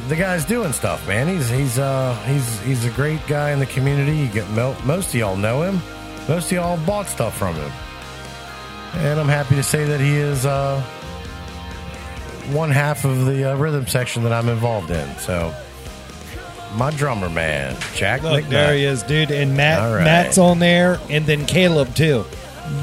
the 0.08 0.16
guy's 0.16 0.44
doing 0.44 0.72
stuff, 0.72 1.06
man. 1.08 1.26
He's 1.26 1.48
he's 1.48 1.78
uh, 1.78 2.14
he's 2.26 2.60
he's 2.60 2.84
a 2.84 2.90
great 2.90 3.24
guy 3.26 3.50
in 3.50 3.58
the 3.58 3.66
community. 3.66 4.16
You 4.16 4.28
get 4.28 4.48
mo- 4.50 4.76
most 4.84 5.08
of 5.08 5.14
y'all 5.14 5.36
know 5.36 5.62
him. 5.62 5.80
Most 6.28 6.46
of 6.46 6.52
y'all 6.52 6.78
bought 6.86 7.06
stuff 7.06 7.36
from 7.36 7.56
him. 7.56 7.72
And 8.94 9.20
I'm 9.20 9.28
happy 9.28 9.54
to 9.56 9.62
say 9.62 9.84
that 9.84 10.00
he 10.00 10.16
is 10.16 10.44
uh, 10.44 10.80
one 12.52 12.70
half 12.70 13.04
of 13.04 13.26
the 13.26 13.52
uh, 13.52 13.56
rhythm 13.56 13.86
section 13.86 14.24
that 14.24 14.32
I'm 14.32 14.48
involved 14.48 14.90
in. 14.90 15.08
So, 15.18 15.54
my 16.76 16.90
drummer 16.90 17.28
man, 17.30 17.76
Jack 17.94 18.22
Look, 18.22 18.44
McNutt. 18.44 18.48
there 18.50 18.74
he 18.74 18.84
is, 18.84 19.02
dude. 19.02 19.30
And 19.30 19.56
Matt, 19.56 19.80
right. 19.80 20.04
Matt's 20.04 20.38
on 20.38 20.58
there, 20.58 21.00
and 21.08 21.24
then 21.26 21.46
Caleb 21.46 21.94
too. 21.94 22.24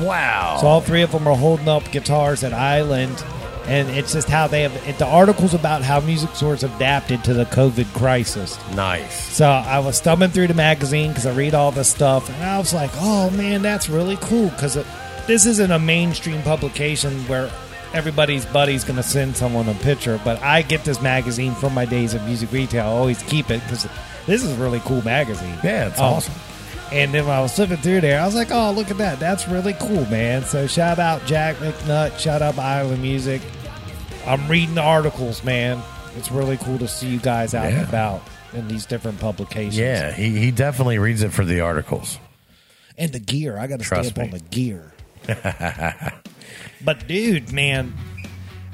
Wow. 0.01 0.57
So 0.61 0.67
all 0.67 0.81
three 0.81 1.01
of 1.01 1.11
them 1.11 1.27
are 1.27 1.35
holding 1.35 1.67
up 1.69 1.89
guitars 1.91 2.43
at 2.43 2.53
Island, 2.53 3.23
and 3.65 3.89
it's 3.89 4.11
just 4.13 4.27
how 4.27 4.47
they 4.47 4.63
have. 4.63 4.75
It, 4.87 4.97
the 4.97 5.05
article's 5.05 5.53
about 5.53 5.83
how 5.83 5.99
music 6.01 6.31
stores 6.35 6.63
adapted 6.63 7.23
to 7.25 7.33
the 7.33 7.45
COVID 7.45 7.93
crisis. 7.93 8.57
nice. 8.75 9.13
So 9.33 9.45
I 9.47 9.79
was 9.79 10.01
thumbing 10.01 10.31
through 10.31 10.47
the 10.47 10.53
magazine 10.53 11.09
because 11.09 11.25
I 11.25 11.33
read 11.33 11.53
all 11.53 11.71
this 11.71 11.89
stuff, 11.89 12.29
and 12.29 12.43
I 12.43 12.57
was 12.57 12.73
like, 12.73 12.91
"Oh 12.95 13.29
man, 13.31 13.61
that's 13.61 13.87
really 13.87 14.17
cool." 14.19 14.49
Because 14.49 14.77
this 15.27 15.45
isn't 15.45 15.71
a 15.71 15.79
mainstream 15.79 16.41
publication 16.41 17.13
where 17.27 17.51
everybody's 17.93 18.45
buddy's 18.45 18.83
going 18.83 18.97
to 18.97 19.03
send 19.03 19.35
someone 19.37 19.67
a 19.69 19.73
picture, 19.75 20.19
but 20.23 20.41
I 20.41 20.61
get 20.61 20.83
this 20.83 21.01
magazine 21.01 21.53
from 21.55 21.73
my 21.73 21.85
days 21.85 22.13
of 22.13 22.23
music 22.25 22.51
retail. 22.51 22.85
I 22.85 22.89
always 22.89 23.21
keep 23.23 23.49
it 23.49 23.61
because 23.63 23.87
this 24.25 24.43
is 24.43 24.51
a 24.57 24.61
really 24.61 24.79
cool 24.81 25.01
magazine. 25.03 25.57
Yeah, 25.63 25.87
it's 25.87 25.99
Um, 25.99 26.13
awesome. 26.15 26.33
And 26.91 27.13
then 27.13 27.25
when 27.27 27.35
I 27.35 27.41
was 27.41 27.53
flipping 27.53 27.77
through 27.77 27.99
there, 28.01 28.21
I 28.21 28.25
was 28.25 28.33
like, 28.35 28.49
"Oh, 28.49 28.71
look 28.71 28.89
at 28.91 28.97
that! 28.99 29.19
That's 29.19 29.45
really 29.47 29.73
cool, 29.73 30.05
man!" 30.05 30.43
So 30.45 30.67
shout 30.67 30.99
out 30.99 31.25
Jack 31.25 31.57
McNutt, 31.57 32.17
shout 32.17 32.41
out 32.41 32.57
Island 32.57 33.01
Music. 33.01 33.41
I'm 34.25 34.47
reading 34.47 34.75
the 34.75 34.81
articles, 34.81 35.43
man. 35.43 35.81
It's 36.17 36.31
really 36.31 36.55
cool 36.57 36.77
to 36.79 36.87
see 36.87 37.07
you 37.07 37.19
guys 37.19 37.53
out 37.53 37.63
Yeah. 37.71 37.79
and 37.79 37.89
about 37.89 38.21
in 38.53 38.67
these 38.69 38.85
different 38.85 39.19
publications. 39.19 39.77
Yeah, 39.77 40.11
he, 40.13 40.37
he 40.39 40.51
definitely 40.51 40.97
reads 40.97 41.23
it 41.23 41.33
for 41.33 41.43
the 41.43 41.59
articles. 41.61 42.19
and 42.97 43.11
the 43.11 43.19
gear. 43.19 43.57
I 43.59 43.67
got 43.67 43.79
to 43.79 43.85
stay 43.85 44.07
up 44.07 44.17
me. 44.17 44.23
on 44.23 44.29
the 44.31 44.39
gear. 44.39 44.93
but 46.85 47.07
dude, 47.07 47.51
man, 47.51 47.93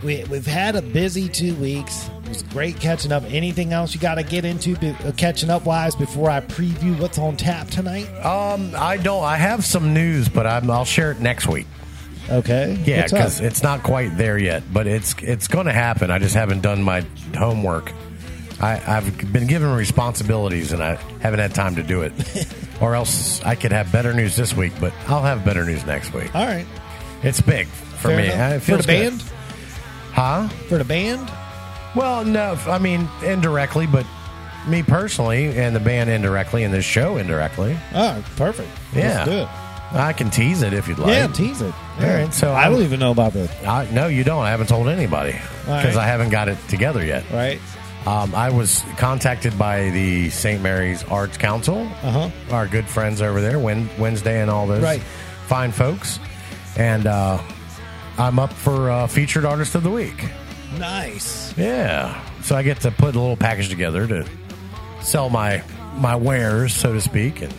we 0.03 0.23
we've 0.25 0.45
had 0.45 0.75
a 0.75 0.81
busy 0.81 1.29
two 1.29 1.55
weeks. 1.55 2.09
It 2.23 2.29
was 2.29 2.43
great 2.43 2.79
catching 2.79 3.11
up. 3.11 3.23
Anything 3.27 3.73
else 3.73 3.93
you 3.93 3.99
got 3.99 4.15
to 4.15 4.23
get 4.23 4.45
into 4.45 4.75
be, 4.77 4.89
uh, 4.89 5.11
catching 5.13 5.49
up 5.49 5.65
wise 5.65 5.95
before 5.95 6.29
I 6.29 6.41
preview 6.41 6.99
what's 6.99 7.17
on 7.17 7.37
tap 7.37 7.67
tonight? 7.67 8.07
Um, 8.23 8.73
I 8.75 8.97
don't. 8.97 9.23
I 9.23 9.37
have 9.37 9.65
some 9.65 9.93
news, 9.93 10.29
but 10.29 10.45
I'm, 10.45 10.69
I'll 10.69 10.85
share 10.85 11.11
it 11.11 11.19
next 11.19 11.47
week. 11.47 11.67
Okay, 12.29 12.81
Yeah, 12.85 13.03
because 13.03 13.41
it's 13.41 13.63
not 13.63 13.83
quite 13.83 14.17
there 14.17 14.37
yet, 14.37 14.63
but 14.71 14.87
it's 14.87 15.13
it's 15.21 15.47
going 15.47 15.65
to 15.65 15.73
happen. 15.73 16.09
I 16.09 16.19
just 16.19 16.35
haven't 16.35 16.61
done 16.61 16.81
my 16.81 17.05
homework. 17.35 17.91
I, 18.61 18.81
I've 18.97 19.33
been 19.33 19.47
given 19.47 19.71
responsibilities, 19.73 20.71
and 20.71 20.81
I 20.83 20.95
haven't 21.21 21.39
had 21.39 21.53
time 21.55 21.75
to 21.75 21.83
do 21.83 22.01
it. 22.01 22.13
or 22.81 22.95
else 22.95 23.41
I 23.43 23.55
could 23.55 23.71
have 23.71 23.91
better 23.91 24.13
news 24.13 24.35
this 24.35 24.55
week, 24.55 24.73
but 24.79 24.93
I'll 25.07 25.23
have 25.23 25.43
better 25.45 25.65
news 25.65 25.85
next 25.85 26.13
week. 26.13 26.33
all 26.35 26.45
right. 26.45 26.65
It's 27.23 27.39
big 27.41 27.67
for 27.67 28.09
Fair 28.09 28.17
me. 28.17 28.29
Uh, 28.29 28.55
it 28.55 28.59
for 28.61 28.71
the 28.71 28.77
good. 28.83 28.87
band, 28.87 29.21
huh? 30.11 30.47
for 30.67 30.77
the 30.77 30.83
band. 30.83 31.31
Well, 31.95 32.25
no, 32.25 32.57
I 32.67 32.79
mean 32.79 33.07
indirectly, 33.23 33.87
but 33.87 34.05
me 34.67 34.83
personally, 34.83 35.57
and 35.57 35.75
the 35.75 35.79
band 35.79 36.09
indirectly, 36.09 36.63
and 36.63 36.73
this 36.73 36.83
show 36.85 37.17
indirectly. 37.17 37.77
Oh, 37.93 38.23
perfect. 38.35 38.69
Yeah, 38.93 39.23
do 39.25 39.31
it. 39.31 39.47
I 39.93 40.11
can 40.11 40.29
tease 40.31 40.63
it 40.63 40.73
if 40.73 40.87
you'd 40.87 40.97
like. 40.99 41.09
Yeah, 41.11 41.27
tease 41.27 41.61
it. 41.61 41.73
All 41.99 42.07
right, 42.07 42.33
so 42.33 42.51
I 42.51 42.63
I'm- 42.63 42.73
don't 42.73 42.81
even 42.81 42.99
know 42.99 43.11
about 43.11 43.31
this. 43.33 43.49
I, 43.63 43.87
no, 43.91 44.07
you 44.07 44.23
don't. 44.23 44.43
I 44.43 44.49
haven't 44.49 44.67
told 44.67 44.87
anybody 44.87 45.33
because 45.61 45.67
right. 45.67 45.97
I 45.97 46.05
haven't 46.07 46.29
got 46.29 46.49
it 46.49 46.57
together 46.67 47.05
yet. 47.05 47.23
Right? 47.31 47.59
Um, 48.05 48.35
I 48.35 48.49
was 48.49 48.83
contacted 48.97 49.57
by 49.57 49.89
the 49.91 50.29
St. 50.29 50.61
Mary's 50.61 51.03
Arts 51.05 51.37
Council, 51.37 51.87
Uh-huh. 52.03 52.29
our 52.51 52.67
good 52.67 52.85
friends 52.85 53.21
over 53.21 53.39
there, 53.39 53.57
Wednesday 53.59 54.41
and 54.41 54.51
all 54.51 54.67
those 54.67 54.83
Right. 54.83 55.01
fine 55.47 55.71
folks, 55.71 56.19
and 56.75 57.07
uh, 57.07 57.39
I'm 58.17 58.39
up 58.39 58.51
for 58.51 58.91
uh, 58.91 59.07
featured 59.07 59.45
artist 59.45 59.75
of 59.75 59.83
the 59.83 59.89
week. 59.89 60.25
Nice. 60.77 61.53
Yeah, 61.57 62.19
so 62.41 62.57
I 62.57 62.63
get 62.63 62.81
to 62.81 62.91
put 62.91 63.15
a 63.15 63.19
little 63.19 63.37
package 63.37 63.69
together 63.69 64.05
to 64.07 64.25
sell 65.01 65.29
my 65.29 65.61
my 65.95 66.15
wares, 66.15 66.73
so 66.73 66.91
to 66.93 66.99
speak, 66.99 67.41
and 67.41 67.53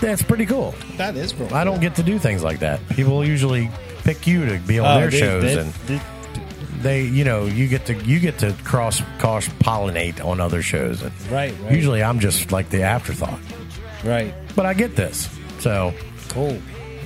that's 0.00 0.22
pretty 0.22 0.46
cool. 0.46 0.74
That 0.96 1.16
is 1.16 1.32
cool. 1.32 1.52
I 1.54 1.64
don't 1.64 1.80
get 1.80 1.94
to 1.96 2.02
do 2.02 2.18
things 2.18 2.42
like 2.44 2.60
that. 2.60 2.86
People 2.90 3.24
usually 3.24 3.70
pick 4.04 4.26
you 4.26 4.46
to 4.46 4.58
be 4.58 4.78
on 4.78 4.86
Oh, 4.96 5.00
their 5.00 5.10
dude, 5.10 5.18
shows, 5.20 5.42
that- 5.42 5.58
and 5.58 5.72
that- 5.72 6.02
they, 6.82 7.02
you 7.04 7.24
know, 7.24 7.44
you 7.46 7.68
get 7.68 7.86
to 7.86 7.94
you 7.94 8.18
get 8.20 8.38
to 8.40 8.52
cross 8.64 9.00
cross 9.18 9.46
pollinate 9.48 10.24
on 10.24 10.40
other 10.40 10.62
shows, 10.62 11.02
Right, 11.30 11.54
right. 11.62 11.72
usually 11.74 12.02
I'm 12.02 12.18
just 12.20 12.52
like 12.52 12.68
the 12.70 12.82
afterthought. 12.82 13.38
right. 14.04 14.34
But 14.54 14.66
I 14.66 14.74
get 14.74 14.96
this, 14.96 15.28
so 15.60 15.94
Cool. 16.28 16.58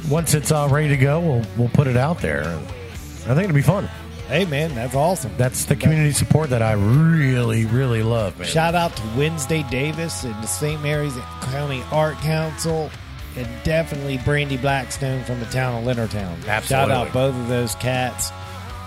once 0.08 0.34
it's 0.34 0.50
uh, 0.52 0.68
ready 0.70 0.88
to 0.88 0.96
go, 0.96 1.20
we'll 1.20 1.44
we'll 1.56 1.68
put 1.70 1.86
it 1.86 1.96
out 1.96 2.20
there. 2.20 2.42
And 2.42 2.66
I 3.32 3.34
think 3.34 3.44
it'll 3.44 3.54
be 3.54 3.62
fun. 3.62 3.88
Hey, 4.28 4.44
man, 4.44 4.74
that's 4.74 4.96
awesome. 4.96 5.30
That's 5.36 5.66
the 5.66 5.76
community 5.76 6.10
support 6.10 6.50
that 6.50 6.60
I 6.60 6.72
really, 6.72 7.64
really 7.64 8.02
love, 8.02 8.36
man. 8.38 8.48
Shout 8.48 8.74
out 8.74 8.96
to 8.96 9.02
Wednesday 9.16 9.62
Davis 9.70 10.24
and 10.24 10.34
the 10.42 10.48
St. 10.48 10.82
Mary's 10.82 11.16
County 11.42 11.80
Art 11.92 12.16
Council, 12.16 12.90
and 13.36 13.46
definitely 13.62 14.18
Brandy 14.18 14.56
Blackstone 14.56 15.22
from 15.22 15.38
the 15.38 15.46
town 15.46 15.76
of 15.80 15.84
Leonardtown. 15.84 16.40
Shout 16.40 16.48
Absolutely. 16.48 16.94
out 16.94 17.12
both 17.12 17.36
of 17.36 17.46
those 17.46 17.76
cats. 17.76 18.32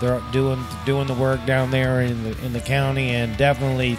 They're 0.00 0.20
doing 0.32 0.62
doing 0.86 1.06
the 1.06 1.14
work 1.14 1.44
down 1.46 1.70
there 1.70 2.00
in 2.00 2.22
the 2.24 2.44
in 2.44 2.52
the 2.52 2.60
county, 2.60 3.10
and 3.10 3.36
definitely 3.36 3.98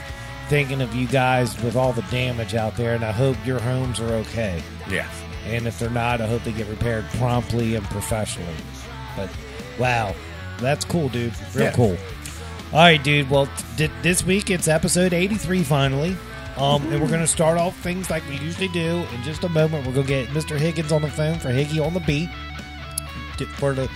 thinking 0.49 0.81
of 0.81 0.93
you 0.95 1.07
guys 1.07 1.61
with 1.63 1.75
all 1.75 1.93
the 1.93 2.01
damage 2.03 2.55
out 2.55 2.75
there. 2.75 2.93
And 2.95 3.05
I 3.05 3.11
hope 3.11 3.37
your 3.45 3.59
homes 3.59 3.99
are 3.99 4.13
okay. 4.15 4.61
yeah. 4.89 5.09
And 5.47 5.65
if 5.65 5.79
they're 5.79 5.89
not, 5.89 6.21
I 6.21 6.27
hope 6.27 6.43
they 6.43 6.51
get 6.51 6.67
repaired 6.67 7.05
promptly 7.17 7.75
and 7.75 7.83
professionally. 7.85 8.53
But 9.15 9.29
wow, 9.79 10.13
that's 10.59 10.85
cool, 10.85 11.09
dude. 11.09 11.33
Real 11.55 11.65
Yeah. 11.65 11.71
cool. 11.71 11.97
All 12.73 12.79
right, 12.79 13.03
dude. 13.03 13.29
Well, 13.29 13.49
t- 13.75 13.89
this 14.03 14.23
week 14.23 14.49
it's 14.51 14.67
episode 14.67 15.13
83 15.13 15.63
finally. 15.63 16.15
Um, 16.57 16.83
and 16.91 17.01
we're 17.01 17.07
going 17.07 17.21
to 17.21 17.27
start 17.27 17.57
off 17.57 17.75
things 17.79 18.09
like 18.09 18.27
we 18.29 18.37
usually 18.37 18.67
do. 18.67 19.03
In 19.15 19.23
just 19.23 19.43
a 19.43 19.49
moment, 19.49 19.87
we're 19.87 19.93
going 19.93 20.05
to 20.05 20.13
get 20.13 20.27
Mr. 20.29 20.57
Higgins 20.57 20.91
on 20.91 21.01
the 21.01 21.09
phone 21.09 21.39
for 21.39 21.47
Higgy 21.49 21.83
on 21.83 21.93
the 21.93 21.99
beat 22.01 22.29
for 23.57 23.73
the 23.73 23.89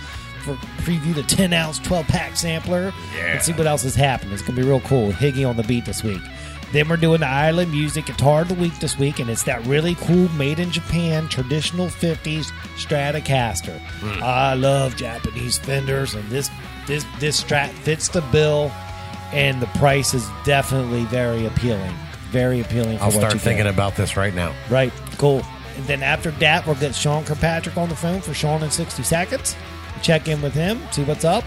preview 0.54 1.14
the 1.14 1.22
10 1.24 1.52
ounce 1.52 1.78
12 1.80 2.06
pack 2.06 2.36
sampler 2.36 2.92
Yeah. 3.16 3.32
and 3.32 3.42
see 3.42 3.52
what 3.52 3.66
else 3.66 3.84
is 3.84 3.94
happening. 3.94 4.32
It's 4.32 4.42
going 4.42 4.56
to 4.56 4.62
be 4.62 4.66
real 4.68 4.80
cool. 4.80 5.12
Higgy 5.12 5.48
on 5.48 5.56
the 5.56 5.62
beat 5.64 5.84
this 5.84 6.02
week. 6.02 6.22
Then 6.72 6.88
we're 6.88 6.96
doing 6.96 7.20
the 7.20 7.28
Island 7.28 7.70
Music 7.70 8.06
Guitar 8.06 8.42
of 8.42 8.48
the 8.48 8.54
Week 8.54 8.76
this 8.80 8.98
week, 8.98 9.20
and 9.20 9.30
it's 9.30 9.44
that 9.44 9.64
really 9.66 9.94
cool 9.96 10.28
made 10.30 10.58
in 10.58 10.70
Japan 10.72 11.28
traditional 11.28 11.86
50s 11.86 12.46
Stratocaster. 12.76 13.78
Hmm. 14.00 14.22
I 14.22 14.54
love 14.54 14.96
Japanese 14.96 15.58
fenders, 15.58 16.14
and 16.14 16.28
this 16.28 16.50
this 16.86 17.04
this 17.20 17.42
Strat 17.42 17.70
fits 17.70 18.08
the 18.08 18.20
bill, 18.32 18.72
and 19.32 19.60
the 19.62 19.66
price 19.78 20.12
is 20.14 20.28
definitely 20.44 21.04
very 21.04 21.46
appealing. 21.46 21.94
Very 22.30 22.60
appealing. 22.60 22.98
For 22.98 23.04
I'll 23.04 23.10
what 23.10 23.18
start 23.18 23.32
you 23.34 23.38
get. 23.38 23.44
thinking 23.44 23.66
about 23.68 23.94
this 23.94 24.16
right 24.16 24.34
now. 24.34 24.52
Right, 24.68 24.92
cool. 25.18 25.42
And 25.76 25.84
then 25.86 26.02
after 26.02 26.30
that, 26.32 26.66
we'll 26.66 26.74
get 26.76 26.94
Sean 26.94 27.24
Kirkpatrick 27.24 27.76
on 27.76 27.88
the 27.88 27.94
phone 27.96 28.20
for 28.22 28.34
Sean 28.34 28.62
in 28.62 28.70
60 28.70 29.02
seconds. 29.04 29.54
Check 30.02 30.28
in 30.28 30.42
with 30.42 30.54
him, 30.54 30.80
see 30.92 31.04
what's 31.04 31.24
up. 31.24 31.44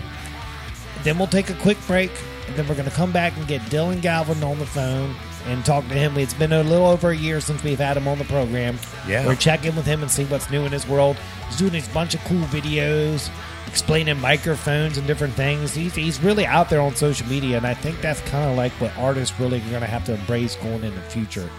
Then 1.04 1.18
we'll 1.18 1.28
take 1.28 1.50
a 1.50 1.56
quick 1.56 1.78
break, 1.88 2.12
and 2.48 2.56
then 2.56 2.68
we're 2.68 2.76
going 2.76 2.90
to 2.90 2.96
come 2.96 3.12
back 3.12 3.38
and 3.38 3.48
get 3.48 3.62
Dylan 3.64 4.02
Galvin 4.02 4.44
on 4.44 4.60
the 4.60 4.66
phone 4.66 5.16
and 5.46 5.64
talk 5.64 5.88
to 5.88 5.94
him. 5.94 6.18
It's 6.18 6.34
been 6.34 6.52
a 6.52 6.64
little 6.64 6.88
over 6.88 7.12
a 7.12 7.16
year 7.16 7.40
since 7.40 7.64
we've 7.64 7.80
had 7.80 7.96
him 7.96 8.08
on 8.08 8.18
the 8.18 8.26
program. 8.26 8.78
Yeah. 9.08 9.26
We're 9.26 9.36
checking 9.36 9.76
with 9.76 9.86
him 9.86 10.02
and 10.02 10.12
see 10.12 10.26
what's 10.26 10.50
new 10.52 10.66
in 10.66 10.72
his 10.72 10.88
world. 10.88 11.18
He's 11.48 11.58
doing 11.58 11.72
these 11.72 11.88
bunch 11.88 12.16
of 12.16 12.24
cool 12.26 12.44
videos, 12.48 13.30
explaining 13.68 14.20
microphones 14.20 14.98
and 14.98 15.08
different 15.08 15.34
things. 15.36 15.74
He's, 15.74 15.96
he's 15.96 16.22
really 16.22 16.46
out 16.46 16.70
there 16.70 16.82
on 16.82 16.96
social 16.96 17.28
media, 17.28 17.58
and 17.58 17.66
I 17.66 17.74
think 17.74 18.02
that's 18.02 18.22
kind 18.22 18.50
of 18.50 18.58
like 18.58 18.72
what 18.74 18.96
artists 18.98 19.40
really 19.40 19.60
are 19.60 19.70
going 19.70 19.82
to 19.82 19.88
have 19.88 20.04
to 20.06 20.16
embrace 20.16 20.56
going 20.58 20.84
in 20.84 20.94
the 20.94 21.02
future. 21.02 21.50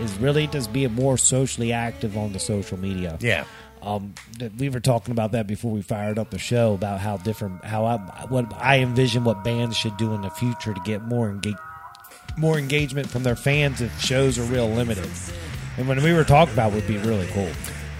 Is 0.00 0.16
really 0.18 0.46
just 0.46 0.72
being 0.72 0.94
more 0.94 1.16
socially 1.16 1.72
active 1.72 2.16
on 2.16 2.32
the 2.32 2.38
social 2.38 2.78
media. 2.78 3.18
Yeah. 3.20 3.44
Um, 3.82 4.14
we 4.58 4.68
were 4.68 4.80
talking 4.80 5.10
about 5.12 5.32
that 5.32 5.46
before 5.46 5.72
we 5.72 5.82
fired 5.82 6.18
up 6.18 6.30
the 6.30 6.38
show 6.38 6.74
about 6.74 7.00
how 7.00 7.16
different, 7.16 7.64
how 7.64 7.84
I, 7.84 7.96
what 8.28 8.52
I 8.54 8.78
envision 8.78 9.24
what 9.24 9.42
bands 9.42 9.76
should 9.76 9.96
do 9.96 10.14
in 10.14 10.22
the 10.22 10.30
future 10.30 10.72
to 10.72 10.80
get 10.84 11.02
more 11.02 11.28
engage, 11.28 11.56
more 12.36 12.58
engagement 12.58 13.10
from 13.10 13.24
their 13.24 13.34
fans 13.36 13.80
if 13.80 14.00
shows 14.00 14.38
are 14.38 14.44
real 14.44 14.68
limited. 14.68 15.10
And 15.76 15.88
when 15.88 16.02
we 16.02 16.12
were 16.12 16.24
talking 16.24 16.54
about, 16.54 16.72
it 16.72 16.76
would 16.76 16.86
be 16.86 16.98
really 16.98 17.26
cool. 17.32 17.50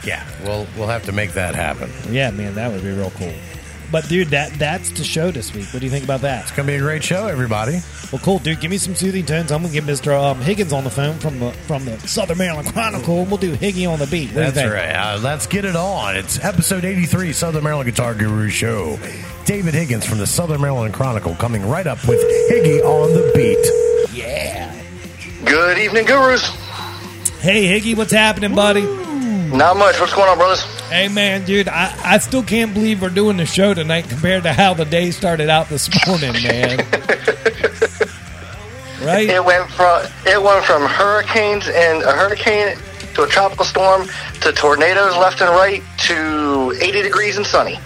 Yeah. 0.04 0.24
We'll 0.44 0.66
we'll 0.76 0.88
have 0.88 1.04
to 1.06 1.12
make 1.12 1.32
that 1.32 1.54
happen. 1.54 1.90
Yeah, 2.10 2.30
man, 2.30 2.54
that 2.54 2.70
would 2.70 2.82
be 2.82 2.90
real 2.92 3.10
cool. 3.12 3.34
But 3.92 4.08
dude, 4.08 4.28
that 4.28 4.54
that's 4.54 4.90
the 4.90 5.04
show 5.04 5.30
this 5.30 5.54
week. 5.54 5.66
What 5.66 5.80
do 5.80 5.86
you 5.86 5.90
think 5.90 6.04
about 6.04 6.22
that? 6.22 6.44
It's 6.44 6.50
gonna 6.50 6.66
be 6.66 6.76
a 6.76 6.78
great 6.78 7.04
show, 7.04 7.26
everybody. 7.26 7.80
Well, 8.10 8.22
cool, 8.24 8.38
dude. 8.38 8.58
Give 8.58 8.70
me 8.70 8.78
some 8.78 8.94
soothing 8.94 9.26
tones. 9.26 9.52
I'm 9.52 9.60
gonna 9.60 9.74
get 9.74 9.84
Mister 9.84 10.14
um, 10.14 10.40
Higgins 10.40 10.72
on 10.72 10.82
the 10.82 10.90
phone 10.90 11.18
from 11.18 11.38
the 11.38 11.52
from 11.52 11.84
the 11.84 11.98
Southern 12.00 12.38
Maryland 12.38 12.72
Chronicle, 12.72 13.18
and 13.20 13.28
we'll 13.28 13.36
do 13.36 13.54
Higgy 13.54 13.86
on 13.86 13.98
the 13.98 14.06
beat. 14.06 14.30
What 14.32 14.54
That's 14.54 14.72
right. 14.72 14.92
Uh, 14.92 15.18
let's 15.22 15.46
get 15.46 15.66
it 15.66 15.76
on. 15.76 16.16
It's 16.16 16.42
episode 16.42 16.86
83, 16.86 17.34
Southern 17.34 17.64
Maryland 17.64 17.90
Guitar 17.90 18.14
Guru 18.14 18.48
Show. 18.48 18.98
David 19.44 19.74
Higgins 19.74 20.06
from 20.06 20.18
the 20.18 20.26
Southern 20.26 20.62
Maryland 20.62 20.94
Chronicle 20.94 21.34
coming 21.34 21.68
right 21.68 21.86
up 21.86 21.98
with 22.08 22.18
Higgy 22.50 22.82
on 22.82 23.12
the 23.12 23.30
beat. 23.34 24.16
Yeah. 24.16 24.74
Good 25.44 25.76
evening, 25.76 26.06
gurus. 26.06 26.46
Hey, 27.40 27.78
Higgy, 27.78 27.94
what's 27.94 28.12
happening, 28.12 28.54
buddy? 28.54 28.82
Not 28.82 29.76
much. 29.76 30.00
What's 30.00 30.14
going 30.14 30.30
on, 30.30 30.38
brothers? 30.38 30.64
Hey, 30.92 31.08
man, 31.08 31.46
dude, 31.46 31.68
I, 31.68 31.96
I 32.04 32.18
still 32.18 32.42
can't 32.42 32.74
believe 32.74 33.00
we're 33.00 33.08
doing 33.08 33.38
the 33.38 33.46
show 33.46 33.72
tonight 33.72 34.10
compared 34.10 34.42
to 34.42 34.52
how 34.52 34.74
the 34.74 34.84
day 34.84 35.10
started 35.10 35.48
out 35.48 35.70
this 35.70 35.88
morning, 36.06 36.34
man. 36.42 36.76
right? 39.00 39.26
It 39.26 39.42
went 39.42 39.70
from 39.70 40.02
it 40.26 40.42
went 40.42 40.64
from 40.66 40.82
hurricanes 40.84 41.66
and 41.66 42.02
a 42.02 42.12
hurricane 42.12 42.76
to 43.14 43.22
a 43.22 43.26
tropical 43.26 43.64
storm 43.64 44.06
to 44.42 44.52
tornadoes 44.52 45.16
left 45.16 45.40
and 45.40 45.48
right 45.50 45.82
to 46.00 46.76
80 46.78 47.02
degrees 47.02 47.38
and 47.38 47.46
sunny, 47.46 47.78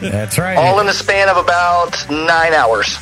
That's 0.00 0.38
right. 0.38 0.56
all 0.56 0.80
in 0.80 0.86
the 0.86 0.94
span 0.94 1.28
of 1.28 1.36
about 1.36 1.94
nine 2.10 2.54
hours. 2.54 2.96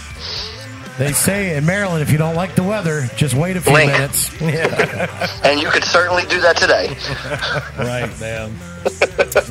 They 0.99 1.13
say 1.13 1.57
in 1.57 1.67
Maryland, 1.67 2.03
if 2.03 2.11
you 2.13 2.19
don't 2.19 2.35
like 2.37 2.55
the 2.55 2.63
weather, 2.63 3.09
just 3.17 3.35
wait 3.35 3.57
a 3.57 3.61
few 3.61 3.73
Blink. 3.73 3.93
minutes. 3.93 4.31
Yeah. 4.41 5.29
And 5.43 5.61
you 5.61 5.69
could 5.71 5.85
certainly 5.85 6.25
do 6.27 6.41
that 6.41 6.57
today. 6.57 6.97
Right, 7.79 8.21
man. 8.21 8.57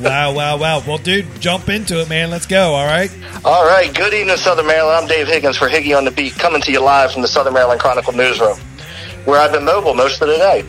wow, 0.00 0.32
wow, 0.32 0.56
wow. 0.56 0.82
Well, 0.86 0.98
dude, 0.98 1.26
jump 1.40 1.68
into 1.68 2.00
it, 2.00 2.08
man. 2.08 2.30
Let's 2.30 2.46
go, 2.46 2.72
all 2.74 2.86
right? 2.86 3.10
All 3.44 3.66
right. 3.66 3.92
Good 3.94 4.14
evening, 4.14 4.36
Southern 4.36 4.66
Maryland. 4.66 5.02
I'm 5.02 5.08
Dave 5.08 5.26
Higgins 5.28 5.56
for 5.56 5.68
Higgy 5.68 5.96
on 5.96 6.04
the 6.04 6.10
Beat, 6.10 6.34
coming 6.34 6.62
to 6.62 6.72
you 6.72 6.80
live 6.80 7.12
from 7.12 7.22
the 7.22 7.28
Southern 7.28 7.52
Maryland 7.54 7.80
Chronicle 7.80 8.12
newsroom, 8.14 8.56
where 9.24 9.40
I've 9.40 9.52
been 9.52 9.64
mobile 9.64 9.94
most 9.94 10.22
of 10.22 10.28
the 10.28 10.36
day. 10.36 10.64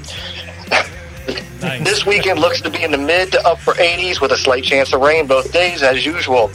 Nice. 1.61 1.83
This 1.83 2.05
weekend 2.05 2.39
looks 2.39 2.61
to 2.61 2.69
be 2.69 2.83
in 2.83 2.91
the 2.91 2.97
mid 2.97 3.31
to 3.31 3.47
upper 3.47 3.73
80s 3.73 4.21
with 4.21 4.31
a 4.31 4.37
slight 4.37 4.63
chance 4.63 4.93
of 4.93 5.01
rain 5.01 5.25
both 5.25 5.51
days 5.51 5.81
as 5.81 6.05
usual. 6.05 6.49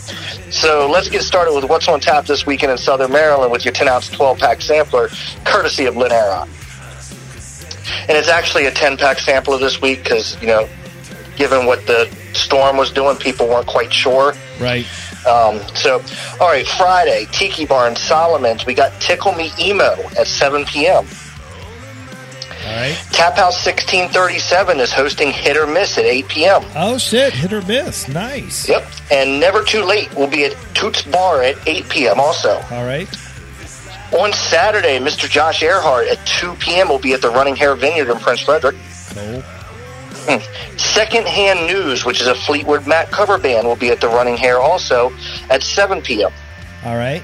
So 0.50 0.89
let's 0.91 1.09
get 1.09 1.23
started 1.23 1.55
with 1.55 1.65
what's 1.65 1.89
on 1.89 2.00
tap 2.00 2.27
this 2.27 2.47
weekend 2.47 2.73
in 2.73 2.79
Southern 2.79 3.12
Maryland 3.12 3.50
with 3.50 3.65
your 3.65 3.73
10 3.73 3.89
ounce 3.89 4.09
12 4.11 4.39
pack 4.39 4.61
sampler, 4.61 5.09
courtesy 5.45 5.87
of 5.87 5.97
Lynn 5.97 6.12
Aron. 6.12 6.49
And 8.09 8.17
it's 8.17 8.29
actually 8.29 8.67
a 8.67 8.71
10 8.71 8.97
pack 8.97 9.19
sampler 9.19 9.59
this 9.59 9.81
week 9.81 10.03
because, 10.03 10.41
you 10.41 10.47
know, 10.47 10.69
given 11.37 11.67
what 11.67 11.87
the 11.87 12.07
storm 12.33 12.77
was 12.77 12.91
doing, 12.91 13.17
people 13.17 13.49
weren't 13.49 13.67
quite 13.67 13.93
sure. 13.93 14.35
Right. 14.61 14.87
Um, 15.27 15.61
so, 15.75 16.03
all 16.41 16.49
right, 16.49 16.67
Friday, 16.67 17.27
Tiki 17.33 17.67
Bar 17.67 17.89
in 17.89 17.97
Solomon's. 17.97 18.65
We 18.65 18.75
got 18.75 18.99
Tickle 19.00 19.33
Me 19.33 19.53
Emo 19.59 19.97
at 20.19 20.27
7 20.27 20.65
p.m. 20.65 21.07
All 22.67 22.76
right. 22.76 22.95
Tap 23.12 23.37
House 23.37 23.64
1637 23.64 24.81
is 24.81 24.93
hosting 24.93 25.31
Hit 25.31 25.57
or 25.57 25.67
Miss 25.67 25.97
at 25.97 26.05
8 26.05 26.29
p.m. 26.29 26.62
Oh 26.76 26.99
shit! 26.99 27.33
Hit 27.33 27.52
or 27.52 27.62
miss. 27.62 28.07
Nice. 28.09 28.69
Yep. 28.69 28.87
And 29.11 29.40
Never 29.40 29.64
Too 29.64 29.83
Late 29.83 30.14
will 30.14 30.26
be 30.26 30.45
at 30.45 30.55
Toots 30.75 31.02
Bar 31.02 31.43
at 31.43 31.57
8 31.67 31.88
p.m. 31.88 32.21
also. 32.21 32.61
All 32.71 32.85
right. 32.85 33.09
On 34.12 34.33
Saturday, 34.33 34.99
Mr. 34.99 35.29
Josh 35.29 35.62
Earhart 35.62 36.09
at 36.09 36.25
2 36.26 36.55
p.m. 36.55 36.88
will 36.88 36.99
be 36.99 37.12
at 37.12 37.23
the 37.23 37.31
Running 37.31 37.57
Hare 37.57 37.76
Vineyard 37.76 38.11
in 38.11 38.19
Prince 38.19 38.40
Frederick. 38.40 38.76
Cool. 39.14 39.43
Hmm. 40.26 40.76
Secondhand 40.76 41.67
News, 41.67 42.05
which 42.05 42.21
is 42.21 42.26
a 42.26 42.35
Fleetwood 42.35 42.87
Mac 42.87 43.11
cover 43.11 43.38
band, 43.38 43.67
will 43.67 43.76
be 43.76 43.90
at 43.90 44.00
the 44.00 44.09
Running 44.09 44.37
Hare 44.37 44.59
also 44.61 45.12
at 45.49 45.62
7 45.62 46.02
p.m. 46.02 46.33
All 46.85 46.97
right. 46.97 47.23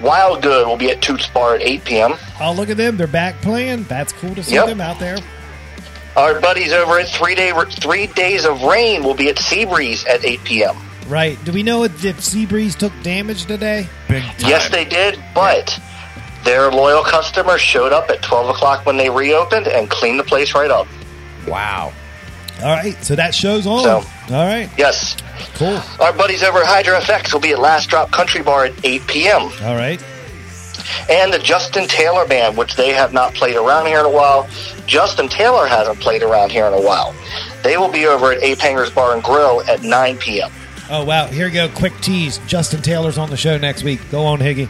Wild 0.00 0.42
Good 0.42 0.66
will 0.66 0.76
be 0.76 0.90
at 0.90 1.00
Toots 1.00 1.26
Bar 1.28 1.54
at 1.56 1.62
8 1.62 1.84
p.m. 1.84 2.14
Oh, 2.40 2.52
look 2.52 2.68
at 2.70 2.76
them. 2.76 2.96
They're 2.96 3.06
back 3.06 3.40
playing. 3.40 3.84
That's 3.84 4.12
cool 4.12 4.34
to 4.34 4.42
see 4.42 4.54
Yep. 4.54 4.66
them 4.66 4.80
out 4.80 4.98
there. 4.98 5.18
Our 6.16 6.40
buddies 6.40 6.72
over 6.72 6.98
at 6.98 7.08
Three 7.08 7.34
Day 7.34 7.52
Three 7.80 8.06
Days 8.08 8.44
of 8.46 8.62
Rain 8.62 9.02
will 9.04 9.14
be 9.14 9.28
at 9.28 9.36
Seabreeze 9.36 10.06
at 10.08 10.24
8 10.24 10.44
p.m. 10.44 10.76
Right. 11.08 11.42
Do 11.44 11.52
we 11.52 11.62
know 11.62 11.84
if 11.84 11.92
Seabreeze 12.00 12.74
took 12.76 12.92
damage 13.02 13.44
today? 13.46 13.88
Big 14.08 14.22
time. 14.22 14.34
Yes, 14.50 14.70
they 14.70 14.84
did, 14.84 15.22
but 15.34 15.78
their 16.44 16.70
loyal 16.70 17.02
customers 17.02 17.60
showed 17.60 17.92
up 17.92 18.08
at 18.10 18.22
12 18.22 18.48
o'clock 18.50 18.86
when 18.86 18.96
they 18.96 19.10
reopened 19.10 19.66
and 19.68 19.88
cleaned 19.90 20.18
the 20.18 20.24
place 20.24 20.54
right 20.54 20.70
up. 20.70 20.86
Wow. 21.46 21.92
All 22.62 22.74
right. 22.74 22.96
So 23.04 23.14
that 23.16 23.34
show's 23.34 23.66
on. 23.66 23.82
So- 23.82 24.34
All 24.34 24.46
right. 24.46 24.68
Yes. 24.78 25.16
Cool. 25.54 25.80
Our 26.00 26.12
buddies 26.12 26.42
over 26.42 26.58
at 26.58 26.66
Hydra 26.66 27.00
FX 27.00 27.32
will 27.32 27.40
be 27.40 27.52
at 27.52 27.58
Last 27.58 27.88
Drop 27.88 28.10
Country 28.10 28.42
Bar 28.42 28.66
at 28.66 28.72
8 28.84 29.06
p.m. 29.06 29.42
All 29.62 29.76
right. 29.76 30.02
And 31.10 31.32
the 31.32 31.38
Justin 31.38 31.86
Taylor 31.88 32.26
Band, 32.26 32.56
which 32.56 32.76
they 32.76 32.90
have 32.92 33.12
not 33.12 33.34
played 33.34 33.56
around 33.56 33.86
here 33.86 34.00
in 34.00 34.06
a 34.06 34.10
while. 34.10 34.48
Justin 34.86 35.28
Taylor 35.28 35.66
hasn't 35.66 35.98
played 36.00 36.22
around 36.22 36.50
here 36.52 36.66
in 36.66 36.72
a 36.72 36.80
while. 36.80 37.14
They 37.62 37.76
will 37.76 37.90
be 37.90 38.06
over 38.06 38.32
at 38.32 38.42
Ape 38.42 38.58
Hangers 38.58 38.90
Bar 38.90 39.14
and 39.14 39.22
Grill 39.22 39.62
at 39.68 39.82
9 39.82 40.16
p.m. 40.18 40.50
Oh 40.88 41.04
wow. 41.04 41.26
Here 41.26 41.46
you 41.46 41.52
go. 41.52 41.68
Quick 41.68 41.98
tease. 42.00 42.38
Justin 42.46 42.80
Taylor's 42.80 43.18
on 43.18 43.28
the 43.30 43.36
show 43.36 43.58
next 43.58 43.82
week. 43.82 44.00
Go 44.10 44.24
on, 44.24 44.38
Higgy. 44.38 44.68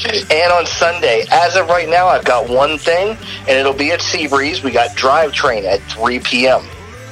And 0.30 0.52
on 0.52 0.64
Sunday, 0.66 1.26
as 1.30 1.56
of 1.56 1.68
right 1.68 1.88
now, 1.88 2.06
I've 2.06 2.24
got 2.24 2.48
one 2.48 2.78
thing, 2.78 3.16
and 3.40 3.50
it'll 3.50 3.74
be 3.74 3.92
at 3.92 4.00
Seabreeze. 4.00 4.62
We 4.62 4.70
got 4.70 4.96
Drivetrain 4.96 5.64
at 5.64 5.82
3 5.82 6.18
p.m. 6.20 6.62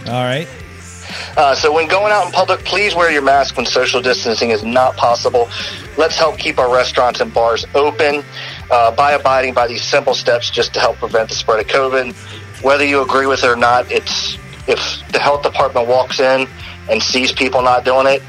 All 0.06 0.24
right. 0.24 0.48
Uh, 1.36 1.54
so 1.54 1.72
when 1.72 1.88
going 1.88 2.12
out 2.12 2.26
in 2.26 2.32
public, 2.32 2.60
please 2.60 2.94
wear 2.94 3.10
your 3.10 3.22
mask 3.22 3.56
when 3.56 3.66
social 3.66 4.00
distancing 4.00 4.50
is 4.50 4.64
not 4.64 4.96
possible. 4.96 5.48
Let's 5.96 6.16
help 6.16 6.38
keep 6.38 6.58
our 6.58 6.72
restaurants 6.72 7.20
and 7.20 7.32
bars 7.32 7.66
open 7.74 8.24
uh, 8.70 8.92
by 8.92 9.12
abiding 9.12 9.54
by 9.54 9.66
these 9.66 9.82
simple 9.82 10.14
steps 10.14 10.50
just 10.50 10.74
to 10.74 10.80
help 10.80 10.96
prevent 10.96 11.28
the 11.28 11.34
spread 11.34 11.60
of 11.60 11.66
COVID. 11.66 12.14
Whether 12.62 12.84
you 12.84 13.02
agree 13.02 13.26
with 13.26 13.44
it 13.44 13.48
or 13.48 13.56
not, 13.56 13.90
it's 13.90 14.38
if 14.66 14.78
the 15.12 15.18
health 15.18 15.42
department 15.42 15.88
walks 15.88 16.20
in 16.20 16.46
and 16.88 17.02
sees 17.02 17.32
people 17.32 17.62
not 17.62 17.84
doing 17.84 18.06
it, 18.06 18.22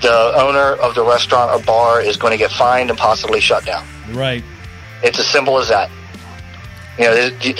the 0.00 0.32
owner 0.36 0.74
of 0.82 0.94
the 0.94 1.02
restaurant 1.04 1.50
or 1.50 1.64
bar 1.64 2.00
is 2.00 2.16
going 2.16 2.32
to 2.32 2.36
get 2.38 2.50
fined 2.50 2.90
and 2.90 2.98
possibly 2.98 3.40
shut 3.40 3.64
down. 3.64 3.86
Right. 4.10 4.44
It's 5.02 5.18
as 5.18 5.26
simple 5.26 5.58
as 5.58 5.68
that. 5.68 5.90
You 6.98 7.04
know, 7.04 7.30
they, 7.30 7.54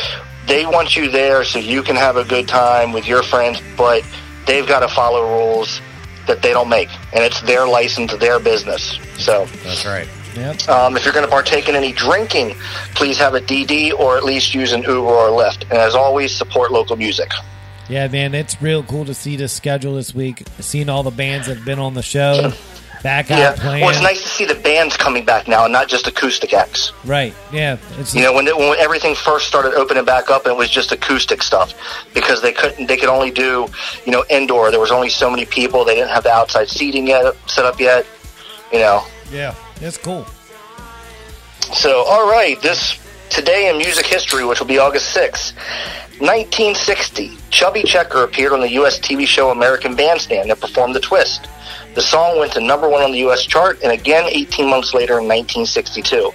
they 0.46 0.66
want 0.66 0.96
you 0.96 1.10
there 1.10 1.44
so 1.44 1.58
you 1.58 1.82
can 1.82 1.96
have 1.96 2.16
a 2.16 2.24
good 2.24 2.48
time 2.48 2.92
with 2.92 3.06
your 3.06 3.22
friends, 3.22 3.60
but 3.76 4.04
they've 4.46 4.66
got 4.66 4.80
to 4.80 4.88
follow 4.88 5.22
rules 5.22 5.80
that 6.26 6.42
they 6.42 6.52
don't 6.52 6.68
make, 6.68 6.88
and 7.12 7.24
it's 7.24 7.40
their 7.42 7.66
license, 7.66 8.14
their 8.16 8.38
business. 8.38 8.98
So, 9.18 9.46
That's 9.64 9.84
right. 9.84 10.08
Yep. 10.36 10.68
um, 10.68 10.96
if 10.96 11.04
you're 11.04 11.12
going 11.12 11.26
to 11.26 11.30
partake 11.30 11.68
in 11.68 11.74
any 11.74 11.92
drinking, 11.92 12.54
please 12.94 13.18
have 13.18 13.34
a 13.34 13.40
DD 13.40 13.92
or 13.92 14.16
at 14.16 14.24
least 14.24 14.54
use 14.54 14.72
an 14.72 14.82
Uber 14.82 14.92
or 15.00 15.28
Lyft. 15.28 15.62
And 15.62 15.74
as 15.74 15.94
always, 15.94 16.34
support 16.34 16.72
local 16.72 16.96
music. 16.96 17.30
Yeah, 17.88 18.08
man. 18.08 18.34
It's 18.34 18.60
real 18.62 18.82
cool 18.82 19.04
to 19.06 19.14
see 19.14 19.36
the 19.36 19.48
schedule 19.48 19.94
this 19.96 20.14
week. 20.14 20.44
Seeing 20.60 20.88
all 20.88 21.02
the 21.02 21.10
bands 21.10 21.46
that 21.48 21.56
have 21.56 21.66
been 21.66 21.78
on 21.78 21.94
the 21.94 22.02
show 22.02 22.52
back 23.02 23.30
out 23.32 23.38
Yeah, 23.38 23.54
playing. 23.56 23.80
well, 23.82 23.90
it's 23.90 24.00
nice 24.00 24.22
to 24.22 24.28
see 24.28 24.44
the 24.44 24.54
bands 24.54 24.96
coming 24.96 25.24
back 25.24 25.48
now, 25.48 25.64
and 25.64 25.72
not 25.72 25.88
just 25.88 26.06
acoustic 26.06 26.54
acts. 26.54 26.92
Right. 27.04 27.34
Yeah. 27.52 27.78
It's 27.98 28.14
You 28.14 28.22
know, 28.22 28.32
when, 28.32 28.46
when 28.46 28.78
everything 28.78 29.14
first 29.16 29.48
started 29.48 29.74
opening 29.74 30.04
back 30.04 30.30
up, 30.30 30.44
and 30.46 30.52
it 30.54 30.56
was 30.56 30.70
just 30.70 30.92
acoustic 30.92 31.42
stuff 31.42 31.74
because 32.14 32.40
they 32.40 32.52
couldn't, 32.52 32.86
they 32.86 32.96
could 32.96 33.08
only 33.08 33.32
do, 33.32 33.66
you 34.06 34.12
know, 34.12 34.24
indoor. 34.30 34.70
There 34.70 34.78
was 34.80 34.92
only 34.92 35.08
so 35.08 35.28
many 35.28 35.44
people. 35.44 35.84
They 35.84 35.96
didn't 35.96 36.10
have 36.10 36.22
the 36.22 36.30
outside 36.32 36.68
seating 36.68 37.08
yet 37.08 37.34
set 37.48 37.64
up 37.64 37.80
yet. 37.80 38.06
You 38.72 38.78
know, 38.78 39.04
yeah. 39.32 39.54
It's 39.80 39.98
cool. 39.98 40.24
so 41.74 42.04
all 42.06 42.30
right, 42.30 42.60
this 42.62 42.98
today 43.32 43.70
in 43.70 43.78
music 43.78 44.06
history, 44.06 44.44
which 44.44 44.60
will 44.60 44.66
be 44.66 44.78
August 44.78 45.10
sixth, 45.10 45.56
1960, 46.20 47.32
Chubby 47.50 47.82
Checker 47.82 48.22
appeared 48.22 48.52
on 48.52 48.60
the 48.60 48.70
U.S. 48.72 49.00
TV 49.00 49.26
show 49.26 49.50
American 49.50 49.96
Bandstand 49.96 50.50
and 50.50 50.60
performed 50.60 50.94
the 50.94 51.00
twist. 51.00 51.48
The 51.94 52.02
song 52.02 52.38
went 52.38 52.52
to 52.52 52.60
number 52.60 52.88
one 52.88 53.02
on 53.02 53.10
the 53.10 53.18
U.S. 53.18 53.44
chart, 53.44 53.80
and 53.82 53.90
again 53.90 54.26
18 54.26 54.68
months 54.68 54.94
later 54.94 55.18
in 55.18 55.26
1962. 55.26 56.30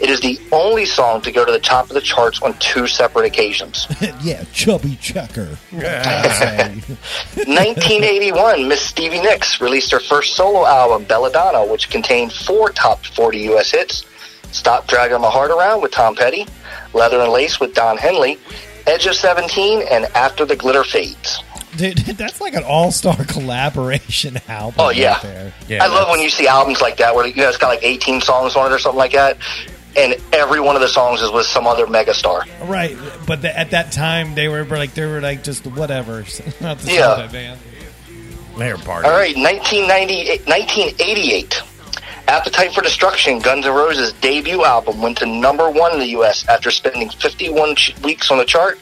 It 0.00 0.10
is 0.10 0.20
the 0.20 0.38
only 0.50 0.84
song 0.84 1.22
to 1.22 1.32
go 1.32 1.44
to 1.44 1.52
the 1.52 1.60
top 1.60 1.88
of 1.88 1.94
the 1.94 2.00
charts 2.00 2.42
on 2.42 2.54
two 2.58 2.86
separate 2.86 3.26
occasions. 3.26 3.86
yeah. 4.22 4.44
Chubby 4.52 4.96
checker. 4.96 5.56
1981, 5.70 8.68
Miss 8.68 8.80
Stevie 8.80 9.20
Nicks 9.20 9.60
released 9.60 9.92
her 9.92 10.00
first 10.00 10.36
solo 10.36 10.66
album, 10.66 11.04
Belladonna, 11.04 11.64
which 11.64 11.90
contained 11.90 12.32
four 12.32 12.70
top 12.70 13.06
40 13.06 13.38
U.S. 13.40 13.70
hits 13.70 14.04
Stop 14.52 14.86
Dragging 14.86 15.20
My 15.20 15.30
Heart 15.30 15.50
Around 15.50 15.82
with 15.82 15.92
Tom 15.92 16.14
Petty, 16.16 16.46
Leather 16.92 17.20
and 17.20 17.32
Lace 17.32 17.60
with 17.60 17.74
Don 17.74 17.96
Henley, 17.96 18.38
Edge 18.86 19.06
of 19.06 19.14
17, 19.14 19.82
and 19.90 20.04
After 20.16 20.44
the 20.44 20.56
Glitter 20.56 20.84
Fades. 20.84 21.42
Dude, 21.76 21.96
that's 21.98 22.40
like 22.40 22.54
an 22.54 22.64
all-star 22.64 23.24
collaboration 23.26 24.38
album. 24.48 24.74
Oh, 24.78 24.90
yeah. 24.90 25.12
Right 25.14 25.22
there. 25.22 25.52
Yeah, 25.68 25.84
I 25.84 25.86
love 25.86 26.08
when 26.10 26.20
you 26.20 26.28
see 26.30 26.48
albums 26.48 26.80
like 26.80 26.96
that 26.96 27.14
where 27.14 27.26
you 27.26 27.36
know 27.36 27.48
it's 27.48 27.58
got 27.58 27.68
like 27.68 27.84
18 27.84 28.20
songs 28.20 28.56
on 28.56 28.70
it 28.70 28.74
or 28.74 28.78
something 28.80 28.98
like 28.98 29.12
that, 29.12 29.36
and 29.96 30.16
every 30.32 30.60
one 30.60 30.74
of 30.74 30.82
the 30.82 30.88
songs 30.88 31.20
is 31.22 31.30
with 31.30 31.46
some 31.46 31.66
other 31.68 31.86
megastar. 31.86 32.42
Right, 32.68 32.96
but 33.26 33.42
the, 33.42 33.56
at 33.56 33.70
that 33.70 33.92
time 33.92 34.34
they 34.34 34.48
were 34.48 34.64
like 34.64 34.94
they 34.94 35.06
were 35.06 35.20
like 35.20 35.44
just 35.44 35.64
whatever. 35.66 36.24
Not 36.60 36.78
the 36.80 36.92
Yeah. 36.92 37.14
that 37.14 37.32
band. 37.32 37.60
They're 38.58 38.76
party. 38.76 39.06
All 39.08 39.14
right, 39.14 39.34
1998, 39.36 40.46
1988. 40.46 41.62
Appetite 42.30 42.72
for 42.72 42.80
Destruction, 42.80 43.40
Guns 43.40 43.66
N' 43.66 43.74
Roses' 43.74 44.12
debut 44.12 44.64
album, 44.64 45.02
went 45.02 45.18
to 45.18 45.26
number 45.26 45.68
one 45.68 45.94
in 45.94 45.98
the 45.98 46.10
U.S. 46.10 46.46
after 46.46 46.70
spending 46.70 47.10
51 47.10 47.74
ch- 47.74 48.00
weeks 48.04 48.30
on 48.30 48.38
the 48.38 48.44
chart 48.44 48.78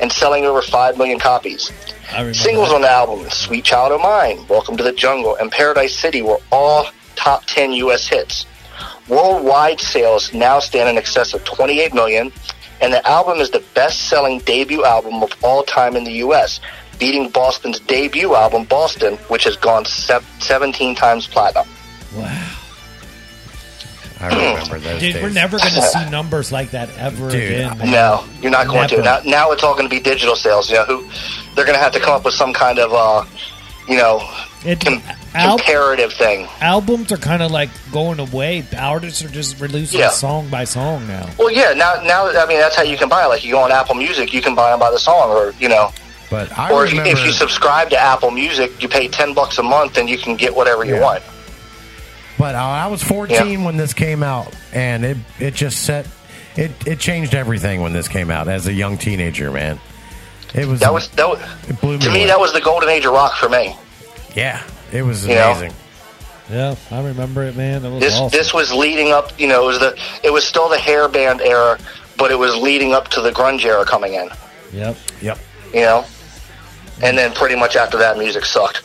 and 0.00 0.10
selling 0.10 0.44
over 0.44 0.60
5 0.60 0.98
million 0.98 1.20
copies. 1.20 1.70
Singles 2.32 2.70
that. 2.70 2.74
on 2.74 2.80
the 2.80 2.90
album, 2.90 3.30
Sweet 3.30 3.64
Child 3.64 3.92
of 3.92 4.00
Mine, 4.00 4.44
Welcome 4.48 4.76
to 4.78 4.82
the 4.82 4.90
Jungle, 4.90 5.36
and 5.36 5.48
Paradise 5.52 5.96
City 5.96 6.22
were 6.22 6.40
all 6.50 6.88
top 7.14 7.44
10 7.46 7.72
U.S. 7.74 8.08
hits. 8.08 8.46
Worldwide 9.06 9.80
sales 9.80 10.34
now 10.34 10.58
stand 10.58 10.88
in 10.88 10.98
excess 10.98 11.34
of 11.34 11.44
28 11.44 11.94
million, 11.94 12.32
and 12.80 12.92
the 12.92 13.08
album 13.08 13.38
is 13.38 13.52
the 13.52 13.62
best-selling 13.74 14.40
debut 14.40 14.84
album 14.84 15.22
of 15.22 15.30
all 15.44 15.62
time 15.62 15.94
in 15.94 16.02
the 16.02 16.14
U.S., 16.14 16.58
beating 16.98 17.30
Boston's 17.30 17.78
debut 17.78 18.34
album, 18.34 18.64
Boston, 18.64 19.18
which 19.28 19.44
has 19.44 19.56
gone 19.56 19.84
sev- 19.84 20.26
17 20.40 20.96
times 20.96 21.28
platinum. 21.28 21.68
Wow, 22.16 22.57
I 24.20 24.28
remember 24.28 24.78
those 24.80 25.00
dude, 25.00 25.14
days. 25.14 25.22
we're 25.22 25.30
never 25.30 25.58
going 25.58 25.72
to 25.74 25.82
see 25.82 26.10
numbers 26.10 26.50
like 26.50 26.70
that 26.72 26.90
ever 26.98 27.30
Dude, 27.30 27.42
again. 27.52 27.78
Man. 27.78 27.90
No, 27.92 28.24
you're 28.42 28.50
not 28.50 28.66
going 28.66 28.88
to. 28.88 29.00
Now, 29.02 29.20
now 29.24 29.52
it's 29.52 29.62
all 29.62 29.74
going 29.74 29.88
to 29.88 29.94
be 29.94 30.00
digital 30.00 30.34
sales. 30.34 30.68
You 30.68 30.76
know, 30.76 30.84
who 30.84 31.08
they're 31.54 31.64
going 31.64 31.76
to 31.78 31.82
have 31.82 31.92
to 31.92 32.00
come 32.00 32.14
up 32.14 32.24
with 32.24 32.34
some 32.34 32.52
kind 32.52 32.78
of, 32.80 32.92
uh, 32.92 33.24
you 33.88 33.96
know, 33.96 34.20
It, 34.64 34.80
com- 34.84 35.00
al- 35.34 35.56
comparative 35.56 36.12
thing. 36.12 36.48
albums 36.60 37.12
are 37.12 37.16
kind 37.16 37.42
of 37.42 37.52
like 37.52 37.70
going 37.92 38.18
away. 38.18 38.64
Artists 38.76 39.22
are 39.24 39.28
just 39.28 39.60
releasing 39.60 40.00
Yeah. 40.00 40.10
song 40.10 40.48
by 40.48 40.64
song 40.64 41.06
now. 41.06 41.28
Well, 41.38 41.52
yeah. 41.52 41.72
Now, 41.74 42.02
now, 42.02 42.26
I 42.28 42.44
mean, 42.46 42.58
that's 42.58 42.74
how 42.74 42.82
you 42.82 42.96
can 42.96 43.08
buy. 43.08 43.24
it. 43.24 43.28
Like, 43.28 43.44
you 43.44 43.52
go 43.52 43.60
on 43.60 43.70
Apple 43.70 43.94
Music, 43.94 44.32
you 44.34 44.42
can 44.42 44.54
buy 44.56 44.70
them 44.70 44.80
by 44.80 44.90
the 44.90 44.98
song, 44.98 45.30
or 45.30 45.54
you 45.60 45.68
know, 45.68 45.92
But 46.28 46.56
I 46.58 46.72
or 46.72 46.84
if 46.84 46.92
you, 46.92 46.98
remember. 46.98 47.20
if 47.20 47.24
you 47.26 47.32
subscribe 47.32 47.88
to 47.90 47.98
Apple 47.98 48.32
Music, 48.32 48.82
you 48.82 48.88
pay 48.88 49.06
ten 49.06 49.32
bucks 49.32 49.58
a 49.58 49.62
month, 49.62 49.96
and 49.96 50.10
you 50.10 50.18
can 50.18 50.34
get 50.34 50.56
whatever 50.56 50.84
you 50.84 50.96
want. 51.00 51.22
But 52.38 52.54
uh, 52.54 52.58
I 52.58 52.86
was 52.86 53.02
14 53.02 53.64
when 53.64 53.76
this 53.76 53.92
came 53.94 54.22
out, 54.22 54.54
and 54.72 55.04
it 55.04 55.16
it 55.40 55.54
just 55.54 55.82
set 55.84 56.06
it 56.56 56.70
it 56.86 56.98
changed 57.00 57.34
everything 57.34 57.82
when 57.82 57.92
this 57.92 58.06
came 58.08 58.30
out 58.30 58.46
as 58.48 58.66
a 58.66 58.72
young 58.72 58.96
teenager, 58.96 59.50
man. 59.50 59.80
It 60.54 60.66
was 60.66 60.80
That 60.80 60.92
was 60.94 61.08
that 61.10 61.28
was 61.28 61.40
it 61.68 61.80
blew 61.80 61.98
me 61.98 62.04
to 62.04 62.10
me. 62.10 62.16
away. 62.20 62.26
That 62.26 62.38
was 62.40 62.52
the 62.52 62.60
golden 62.60 62.88
age 62.88 63.04
of 63.04 63.12
rock 63.12 63.34
for 63.34 63.48
me. 63.48 63.76
yeah, 64.34 64.62
it 64.92 65.02
was 65.02 65.26
You 65.26 65.34
know? 65.34 65.50
amazing. 65.50 65.72
Yeah, 66.50 66.76
I 66.90 67.02
remember 67.04 67.42
it, 67.42 67.56
man. 67.56 67.84
It 67.84 67.90
was 67.90 68.00
This 68.00 68.14
awesome. 68.14 68.38
this 68.38 68.54
was 68.54 68.72
leading 68.72 69.12
up. 69.12 69.38
You 69.38 69.48
know, 69.48 69.64
it 69.64 69.66
was 69.66 69.78
the 69.80 69.98
it 70.22 70.30
was 70.32 70.44
still 70.44 70.68
the 70.68 70.78
hair 70.78 71.06
band 71.08 71.40
era, 71.42 71.76
but 72.16 72.30
it 72.30 72.38
was 72.38 72.56
leading 72.56 72.94
up 72.94 73.08
to 73.08 73.20
the 73.20 73.30
grunge 73.30 73.64
era 73.64 73.84
coming 73.84 74.14
in. 74.14 74.30
yep. 74.72 74.96
Yep. 75.20 75.38
You 75.74 75.80
know. 75.82 76.04
And 77.02 77.16
then 77.16 77.32
pretty 77.32 77.56
much 77.56 77.76
after 77.76 77.98
that, 77.98 78.18
music 78.18 78.44
sucked. 78.44 78.82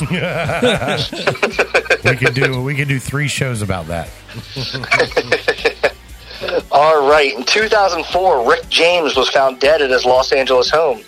We 2.06 2.16
could 2.16 2.34
do 2.34 2.62
we 2.62 2.76
could 2.76 2.88
do 2.88 3.00
three 3.00 3.26
shows 3.26 3.62
about 3.62 3.86
that. 3.88 4.08
All 6.70 7.08
right. 7.08 7.34
In 7.34 7.44
2004, 7.44 8.48
Rick 8.48 8.68
James 8.68 9.16
was 9.16 9.28
found 9.28 9.60
dead 9.60 9.82
at 9.82 9.90
his 9.90 10.04
Los 10.04 10.32
Angeles 10.32 10.70
home. 10.70 11.02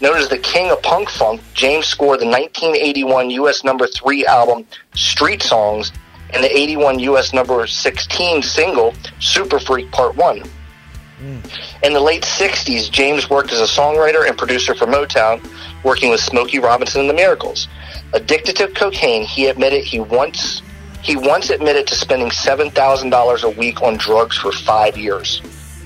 Known 0.00 0.16
as 0.16 0.28
the 0.28 0.38
king 0.38 0.70
of 0.70 0.82
punk 0.82 1.08
funk, 1.08 1.40
James 1.54 1.86
scored 1.86 2.20
the 2.20 2.26
1981 2.26 3.30
U.S. 3.30 3.64
number 3.64 3.86
three 3.86 4.26
album 4.26 4.66
Street 4.94 5.42
Songs 5.42 5.92
and 6.30 6.42
the 6.42 6.54
81 6.54 6.98
U.S. 6.98 7.32
number 7.32 7.66
16 7.66 8.42
single 8.42 8.94
Super 9.20 9.58
Freak 9.58 9.90
Part 9.92 10.16
1. 10.16 10.40
Hmm. 10.40 11.38
In 11.84 11.92
the 11.92 12.00
late 12.00 12.22
60s, 12.22 12.90
James 12.90 13.30
worked 13.30 13.52
as 13.52 13.60
a 13.60 13.80
songwriter 13.80 14.26
and 14.26 14.36
producer 14.36 14.74
for 14.74 14.86
Motown, 14.86 15.40
working 15.84 16.10
with 16.10 16.20
Smokey 16.20 16.58
Robinson 16.58 17.02
and 17.02 17.10
the 17.10 17.14
Miracles. 17.14 17.68
Addicted 18.12 18.56
to 18.56 18.68
cocaine, 18.68 19.24
he 19.24 19.46
admitted 19.46 19.84
he 19.84 20.00
once 20.00 20.62
he 21.02 21.16
once 21.16 21.50
admitted 21.50 21.86
to 21.88 21.94
spending 21.94 22.30
seven 22.30 22.70
thousand 22.70 23.10
dollars 23.10 23.42
a 23.42 23.50
week 23.50 23.82
on 23.82 23.96
drugs 23.96 24.36
for 24.36 24.52
five 24.52 24.96
years. 24.96 25.42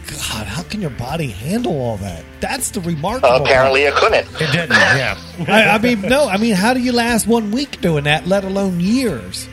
God, 0.07 0.47
how 0.47 0.63
can 0.63 0.81
your 0.81 0.91
body 0.91 1.29
handle 1.29 1.81
all 1.81 1.97
that? 1.99 2.25
That's 2.41 2.71
the 2.71 2.81
remarkable. 2.81 3.29
Uh, 3.29 3.41
apparently, 3.41 3.83
it 3.83 3.95
couldn't. 3.95 4.27
It 4.41 4.53
didn't. 4.53 4.71
Yeah. 4.71 5.19
I, 5.49 5.63
I 5.71 5.79
mean, 5.79 6.03
no. 6.03 6.29
I 6.29 6.37
mean, 6.37 6.55
how 6.55 6.75
do 6.75 6.81
you 6.81 6.93
last 6.93 7.27
one 7.27 7.51
week 7.51 7.81
doing 7.81 8.05
that, 8.05 8.27
let 8.27 8.45
alone 8.45 8.79
years? 8.79 9.49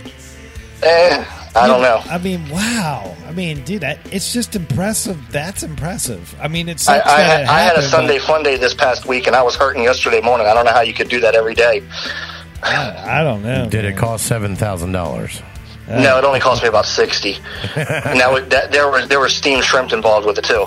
Eh, 0.84 1.26
I 1.56 1.68
don't 1.68 1.82
know. 1.82 2.02
I 2.06 2.18
mean, 2.18 2.50
wow. 2.50 3.16
I 3.28 3.32
mean, 3.32 3.64
dude, 3.64 3.82
that, 3.82 4.00
it's 4.12 4.34
just 4.34 4.56
impressive. 4.56 5.32
That's 5.32 5.62
impressive. 5.62 6.36
I 6.42 6.48
mean, 6.48 6.68
it's 6.68 6.88
I, 6.88 6.96
I, 6.96 6.98
that 7.00 7.42
it 7.44 7.50
I 7.50 7.60
had 7.60 7.76
a 7.78 7.82
Sunday 7.84 8.18
but 8.18 8.28
fun 8.28 8.44
day 8.44 8.58
this 8.58 8.74
past 8.74 9.06
week, 9.06 9.28
and 9.28 9.36
I 9.36 9.44
was 9.44 9.56
hurting 9.56 9.84
yesterday 9.84 10.20
morning. 10.22 10.48
I 10.48 10.54
don't 10.54 10.66
know 10.66 10.72
how 10.74 10.82
you 10.82 10.94
could 10.94 11.10
do 11.10 11.20
that 11.20 11.36
every 11.36 11.54
day. 11.54 11.84
I, 12.64 13.20
I 13.20 13.24
don't 13.24 13.44
know. 13.44 13.70
Did 13.70 13.86
it 13.86 13.98
cost 13.98 14.26
seven 14.26 14.56
thousand 14.56 14.94
dollars? 14.94 15.42
No, 15.88 16.18
it 16.18 16.24
only 16.24 16.40
cost 16.40 16.64
me 16.64 16.70
about 16.70 16.86
sixty. 16.86 17.34
now 17.76 18.40
that, 18.40 18.70
there 18.72 18.90
were 18.90 19.06
there 19.06 19.20
were 19.20 19.30
steamed 19.30 19.64
shrimp 19.64 19.92
involved 19.94 20.26
with 20.26 20.38
it 20.40 20.46
too. 20.46 20.66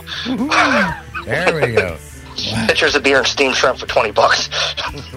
There 1.24 1.54
we 1.54 1.72
go. 1.72 1.96
Pitchers 2.68 2.94
of 2.94 3.02
beer 3.02 3.18
and 3.18 3.26
steamed 3.26 3.56
shrimp 3.56 3.78
for 3.78 3.86
twenty 3.86 4.12
bucks. 4.12 4.48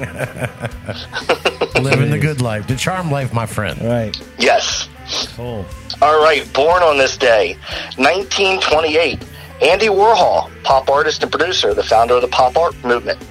Living 1.76 2.10
the 2.12 2.20
good 2.20 2.42
life, 2.42 2.66
the 2.68 2.76
charm 2.78 3.12
life, 3.12 3.34
my 3.34 3.46
friend. 3.46 3.80
Right. 3.82 4.20
yes. 4.40 4.88
Cool. 5.36 5.66
All 6.02 6.22
right, 6.22 6.52
born 6.54 6.84
on 6.84 6.98
this 6.98 7.18
day, 7.18 7.56
1928. 7.98 9.24
Andy 9.62 9.88
Warhol, 9.88 10.50
pop 10.64 10.90
artist 10.90 11.22
and 11.22 11.32
producer, 11.32 11.74
the 11.74 11.84
founder 11.84 12.14
of 12.16 12.22
the 12.22 12.30
pop 12.30 12.56
art 12.56 12.82
movement, 12.84 13.22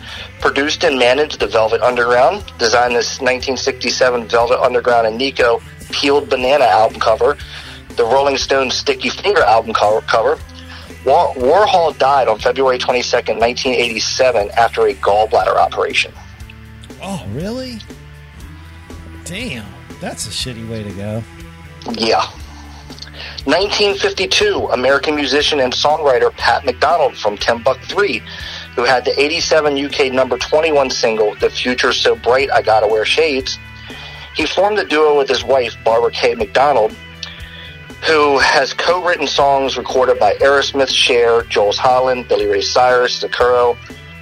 produced 0.41 0.85
and 0.85 0.99
managed 0.99 1.41
the 1.41 1.47
Velvet 1.47 1.81
Underground, 1.81 2.45
designed 2.59 2.95
this 2.95 3.21
1967 3.21 4.29
Velvet 4.29 4.61
Underground 4.61 5.07
and 5.07 5.17
Nico 5.17 5.63
Peeled 5.91 6.29
Banana 6.29 6.65
album 6.65 7.01
cover, 7.01 7.39
the 7.97 8.05
Rolling 8.05 8.37
Stones 8.37 8.75
Sticky 8.75 9.09
Finger 9.09 9.43
album 9.43 9.73
cover. 9.73 10.03
cover. 10.03 10.39
War- 11.07 11.33
Warhol 11.35 11.97
died 11.97 12.29
on 12.29 12.39
February 12.39 12.79
22nd, 12.79 13.39
1987, 13.39 14.51
after 14.51 14.87
a 14.87 14.95
gallbladder 14.95 15.57
operation. 15.57 16.13
Oh, 17.03 17.25
really? 17.31 17.79
Damn. 19.25 19.65
That's 20.01 20.27
a 20.27 20.31
shitty 20.31 20.69
way 20.69 20.83
to 20.83 20.91
go. 20.93 21.23
Yeah. 21.93 22.25
1952, 23.45 24.69
American 24.73 25.15
musician 25.15 25.61
and 25.61 25.73
songwriter 25.73 26.31
Pat 26.33 26.67
McDonald 26.67 27.17
from 27.17 27.39
Timbuk3, 27.39 28.21
who 28.75 28.85
had 28.85 29.05
the 29.05 29.19
87 29.19 29.87
UK 29.87 30.13
number 30.13 30.37
21 30.37 30.91
single, 30.91 31.35
The 31.37 31.49
Future's 31.49 31.99
So 31.99 32.15
Bright 32.15 32.51
I 32.51 32.61
Gotta 32.61 32.87
Wear 32.87 33.07
Shades. 33.07 33.59
He 34.35 34.45
formed 34.45 34.79
a 34.79 34.85
duo 34.85 35.17
with 35.17 35.29
his 35.29 35.43
wife, 35.43 35.75
Barbara 35.83 36.11
K. 36.11 36.35
McDonald, 36.35 36.93
who 38.07 38.39
has 38.39 38.75
co-written 38.75 39.27
songs 39.27 39.79
recorded 39.79 40.19
by 40.19 40.35
Aerosmith, 40.35 40.91
Cher, 40.91 41.43
Jools 41.45 41.79
Holland, 41.79 42.29
Billy 42.29 42.47
Ray 42.47 42.61
Cyrus, 42.61 43.23
Sakuro, 43.23 43.79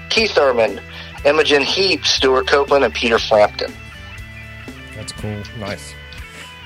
Keith 0.09 0.39
Urban, 0.39 0.81
Imogen 1.25 1.63
Heap, 1.63 2.07
Stewart 2.07 2.47
Copeland, 2.47 2.85
and 2.85 2.95
Peter 2.95 3.19
Frampton. 3.19 3.75
That's 4.95 5.13
cool. 5.13 5.43
Nice. 5.59 5.96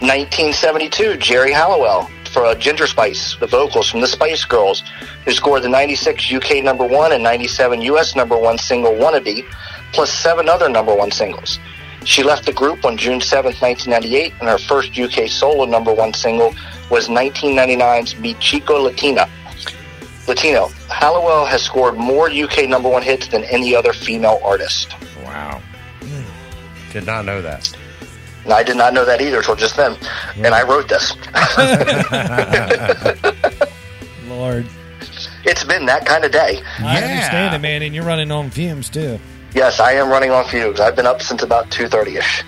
1972, 0.00 1.18
Geri 1.18 1.52
Halliwell 1.52 2.10
for 2.32 2.46
uh, 2.46 2.54
Ginger 2.54 2.86
Spice, 2.86 3.36
the 3.36 3.46
vocals 3.46 3.90
from 3.90 4.00
the 4.00 4.06
Spice 4.06 4.44
Girls, 4.44 4.82
who 5.26 5.32
scored 5.32 5.62
the 5.62 5.68
96 5.68 6.32
UK 6.32 6.64
number 6.64 6.86
one 6.86 7.12
and 7.12 7.22
97 7.22 7.82
US 7.82 8.16
number 8.16 8.36
one 8.36 8.56
single 8.56 8.92
Wannabe, 8.92 9.44
plus 9.92 10.10
seven 10.10 10.48
other 10.48 10.70
number 10.70 10.94
one 10.94 11.10
singles. 11.10 11.58
She 12.04 12.22
left 12.22 12.46
the 12.46 12.52
group 12.52 12.86
on 12.86 12.96
June 12.96 13.20
7, 13.20 13.52
1998, 13.60 14.32
and 14.40 14.48
her 14.48 14.56
first 14.56 14.98
UK 14.98 15.28
solo 15.28 15.66
number 15.66 15.92
one 15.92 16.14
single 16.14 16.54
was 16.90 17.08
1999's 17.08 18.16
Mi 18.16 18.32
Chico 18.34 18.80
Latina. 18.80 19.28
Latino. 20.26 20.68
Halliwell 20.88 21.44
has 21.44 21.62
scored 21.62 21.96
more 21.96 22.30
UK 22.30 22.68
number 22.68 22.88
one 22.88 23.02
hits 23.02 23.28
than 23.28 23.44
any 23.44 23.74
other 23.74 23.92
female 23.92 24.40
artist. 24.42 24.94
Wow. 25.24 25.60
Did 26.90 27.04
not 27.04 27.26
know 27.26 27.42
that. 27.42 27.76
And 28.44 28.52
I 28.52 28.62
did 28.62 28.76
not 28.76 28.94
know 28.94 29.04
that 29.04 29.20
either 29.20 29.38
until 29.38 29.56
just 29.56 29.76
then. 29.76 29.96
And 30.36 30.54
I 30.54 30.62
wrote 30.62 30.88
this. 30.88 31.12
Lord. 34.28 34.66
It's 35.44 35.64
been 35.64 35.86
that 35.86 36.06
kind 36.06 36.24
of 36.24 36.32
day. 36.32 36.62
I 36.78 36.98
Yeah. 37.00 37.06
understand 37.06 37.54
it, 37.54 37.58
man. 37.60 37.82
And 37.82 37.94
you're 37.94 38.04
running 38.04 38.30
on 38.30 38.50
fumes, 38.50 38.88
too. 38.88 39.18
Yes, 39.54 39.80
I 39.80 39.92
am 39.92 40.08
running 40.08 40.30
on 40.30 40.44
fumes. 40.46 40.80
I've 40.80 40.96
been 40.96 41.06
up 41.06 41.22
since 41.22 41.42
about 41.42 41.70
2.30ish. 41.70 42.42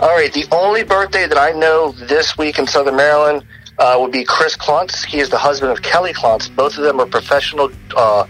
All 0.00 0.08
right, 0.14 0.32
the 0.32 0.46
only 0.52 0.82
birthday 0.82 1.26
that 1.26 1.38
I 1.38 1.52
know 1.52 1.92
this 1.92 2.36
week 2.36 2.58
in 2.58 2.66
Southern 2.66 2.96
Maryland 2.96 3.44
uh, 3.78 3.96
would 4.00 4.12
be 4.12 4.24
Chris 4.24 4.56
Klontz. 4.56 5.04
He 5.04 5.20
is 5.20 5.28
the 5.30 5.38
husband 5.38 5.72
of 5.72 5.82
Kelly 5.82 6.12
Klontz. 6.12 6.54
Both 6.54 6.76
of 6.78 6.84
them 6.84 7.00
are 7.00 7.06
professional 7.06 7.70
uh, 7.96 8.26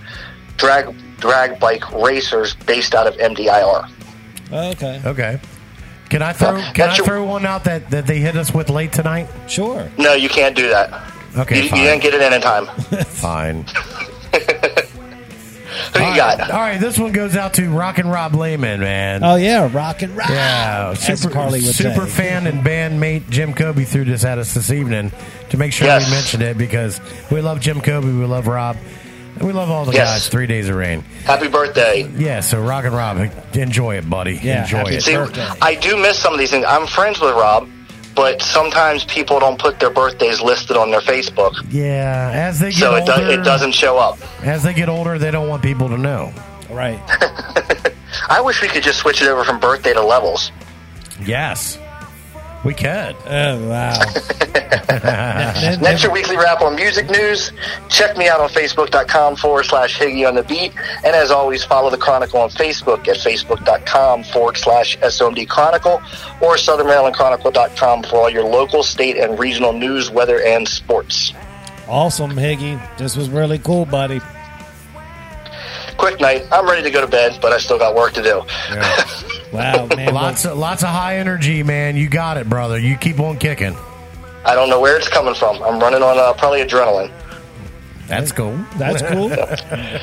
drag 0.57 0.95
drag 1.19 1.59
bike 1.59 1.91
racers 1.93 2.55
based 2.67 2.95
out 2.95 3.07
of 3.07 3.17
MDIR. 3.17 3.89
Okay. 4.53 5.01
Okay. 5.05 5.41
Can 6.09 6.23
I 6.23 6.33
throw 6.33 6.57
Uh, 6.57 6.73
Can 6.73 6.91
I 6.91 6.97
your- 6.97 7.05
throw 7.07 7.25
one 7.25 7.45
out 7.47 7.65
that, 7.65 7.91
that 7.91 8.07
they 8.07 8.19
hit 8.19 8.37
us 8.37 8.53
with 8.55 8.71
late 8.71 8.93
tonight? 8.93 9.29
Sure. 9.49 9.89
No, 9.99 10.15
you 10.15 10.29
can't 10.29 10.55
do 10.57 10.69
that. 10.69 10.93
Okay, 11.37 11.57
you, 11.59 11.63
you 11.65 11.71
didn't 11.71 12.03
get 12.03 12.15
it 12.15 12.23
in 12.23 12.33
in 12.33 12.41
time. 12.41 12.67
Fine. 13.07 13.65
Who 15.95 16.01
you 16.03 16.09
All 16.09 16.17
got? 16.17 16.39
right, 16.39 16.51
all 16.51 16.61
right, 16.61 16.81
this 16.81 16.99
one 16.99 17.13
goes 17.13 17.37
out 17.37 17.55
to 17.55 17.69
Rock 17.71 17.99
and 17.99 18.11
Rob 18.11 18.35
Lehman, 18.35 18.81
man. 18.81 19.23
Oh, 19.23 19.37
yeah. 19.37 19.69
Rock 19.73 20.03
and 20.03 20.17
roll. 20.17 20.27
Yeah, 20.29 20.95
super, 20.95 21.33
Carly 21.33 21.61
would 21.61 21.75
super 21.75 22.07
say. 22.07 22.11
fan 22.11 22.47
and 22.47 22.63
bandmate 22.65 23.29
Jim 23.31 23.53
Kobe 23.55 23.85
threw 23.85 24.05
this 24.05 24.25
at 24.25 24.39
us 24.39 24.55
this 24.55 24.71
evening 24.71 25.13
to 25.51 25.57
make 25.59 25.73
sure 25.73 25.87
Yes. 25.87 26.07
we 26.07 26.11
mentioned 26.13 26.43
it 26.43 26.57
because 26.59 27.01
we 27.31 27.41
love 27.41 27.61
Jim 27.61 27.81
Kobe, 27.81 28.07
we 28.07 28.25
love 28.25 28.47
Rob, 28.47 28.77
and 28.77 28.87
we 29.41 29.53
love 29.53 29.71
all 29.71 29.85
the 29.85 29.93
Yes. 29.93 30.09
guys. 30.09 30.29
Three 30.29 30.47
Days 30.47 30.69
of 30.69 30.77
Rain. 30.77 31.03
Happy 31.25 31.49
birthday. 31.49 32.09
Yeah, 32.17 32.41
so 32.41 32.61
Rock 32.61 32.85
and 32.85 32.95
Rob, 32.95 33.31
enjoy 33.55 33.97
it, 33.97 34.09
buddy. 34.09 34.41
Yeah, 34.43 34.63
enjoy 34.63 34.79
happy 34.79 34.97
it. 34.97 35.03
See. 35.03 35.17
I 35.17 35.75
do 35.75 35.97
miss 35.97 36.19
some 36.19 36.33
of 36.33 36.39
these 36.39 36.51
things. 36.51 36.65
I'm 36.67 36.87
friends 36.87 37.21
with 37.21 37.33
Rob, 37.35 37.69
but 38.15 38.41
sometimes 38.43 39.05
people 39.05 39.39
don't 39.41 39.59
put 39.59 39.79
their 39.81 39.91
birthdays 39.91 40.41
listed 40.41 40.77
on 40.77 40.91
their 40.91 41.01
Facebook, 41.01 41.53
Yeah, 41.71 42.31
as 42.33 42.59
they 42.61 42.71
get 42.71 42.79
so 42.79 42.95
it, 42.97 43.07
do, 43.07 43.13
it 43.13 43.45
doesn't 43.45 43.73
show 43.73 43.99
up. 43.99 44.19
As 44.43 44.63
they 44.63 44.73
get 44.73 44.89
older, 44.89 45.19
they 45.19 45.31
don't 45.31 45.49
want 45.49 45.63
people 45.63 45.89
to 45.89 45.99
know. 45.99 46.33
Right. 46.71 46.99
I 48.29 48.41
wish 48.41 48.61
we 48.63 48.69
could 48.69 48.83
just 48.83 48.99
switch 48.99 49.21
it 49.23 49.29
over 49.29 49.45
from 49.45 49.61
birthday 49.61 49.93
to 49.93 50.03
levels. 50.03 50.51
Yes, 51.25 51.79
we 52.65 52.75
could. 52.75 53.17
Oh, 53.27 53.69
wow. 53.69 53.99
Then- 54.97 55.81
That's 55.81 56.03
your 56.03 56.13
weekly 56.13 56.37
wrap 56.37 56.61
on 56.63 56.75
music 56.75 57.09
news. 57.11 57.53
Check 57.89 58.17
me 58.17 58.29
out 58.29 58.41
on 58.41 58.49
Facebook.com 58.49 59.37
forward 59.37 59.65
slash 59.65 59.99
Higgy 59.99 60.27
on 60.27 60.35
the 60.35 60.43
Beat. 60.43 60.73
And 61.05 61.15
as 61.15 61.31
always, 61.31 61.65
follow 61.65 61.91
the 61.91 61.99
Chronicle 61.99 62.41
on 62.41 62.51
Facebook 62.51 63.07
at 63.09 63.17
Facebook.com 63.19 64.25
forward 64.25 64.57
slash 64.57 64.97
SOMD 64.99 65.49
Chronicle 65.49 66.01
or 66.41 66.57
Southern 66.59 66.87
Maryland 66.87 67.15
SouthernMarylandChronicle.com 67.17 68.03
for 68.05 68.17
all 68.17 68.31
your 68.31 68.45
local, 68.45 68.83
state, 68.83 69.17
and 69.17 69.39
regional 69.39 69.73
news, 69.73 70.11
weather, 70.11 70.41
and 70.43 70.67
sports. 70.67 71.33
awesome, 71.89 72.33
Higgy. 72.33 72.81
This 72.99 73.17
was 73.17 73.29
really 73.31 73.59
cool, 73.59 73.85
buddy. 73.87 74.21
Quick 75.99 76.21
night. 76.21 76.43
I'm 76.53 76.67
ready 76.69 76.83
to 76.83 76.91
go 76.91 77.01
to 77.01 77.07
bed, 77.07 77.39
but 77.41 77.53
I 77.53 77.59
still 77.59 77.79
got 77.79 77.95
work 77.95 78.13
to 78.15 78.23
do. 78.23 78.43
Wow, 79.57 79.87
man. 79.97 80.15
Lots 80.15 80.45
of 80.45 80.57
lots 80.59 80.83
of 80.83 80.89
high 80.89 81.17
energy, 81.19 81.63
man. 81.63 81.97
You 81.97 82.09
got 82.09 82.37
it, 82.37 82.49
brother. 82.49 82.79
You 82.79 82.97
keep 82.97 83.21
on 83.21 83.39
kicking. 83.39 83.77
I 84.45 84.55
don't 84.55 84.69
know 84.71 84.81
where 84.81 84.97
it's 84.97 85.09
coming 85.09 85.35
from. 85.35 85.61
I'm 85.63 85.81
running 85.81 86.03
on 86.03 86.19
uh, 86.19 86.33
probably 86.35 86.61
adrenaline. 86.63 87.11
That's 88.07 88.31
cool. 88.31 88.57
That's 88.77 89.03
cool. 89.13 89.29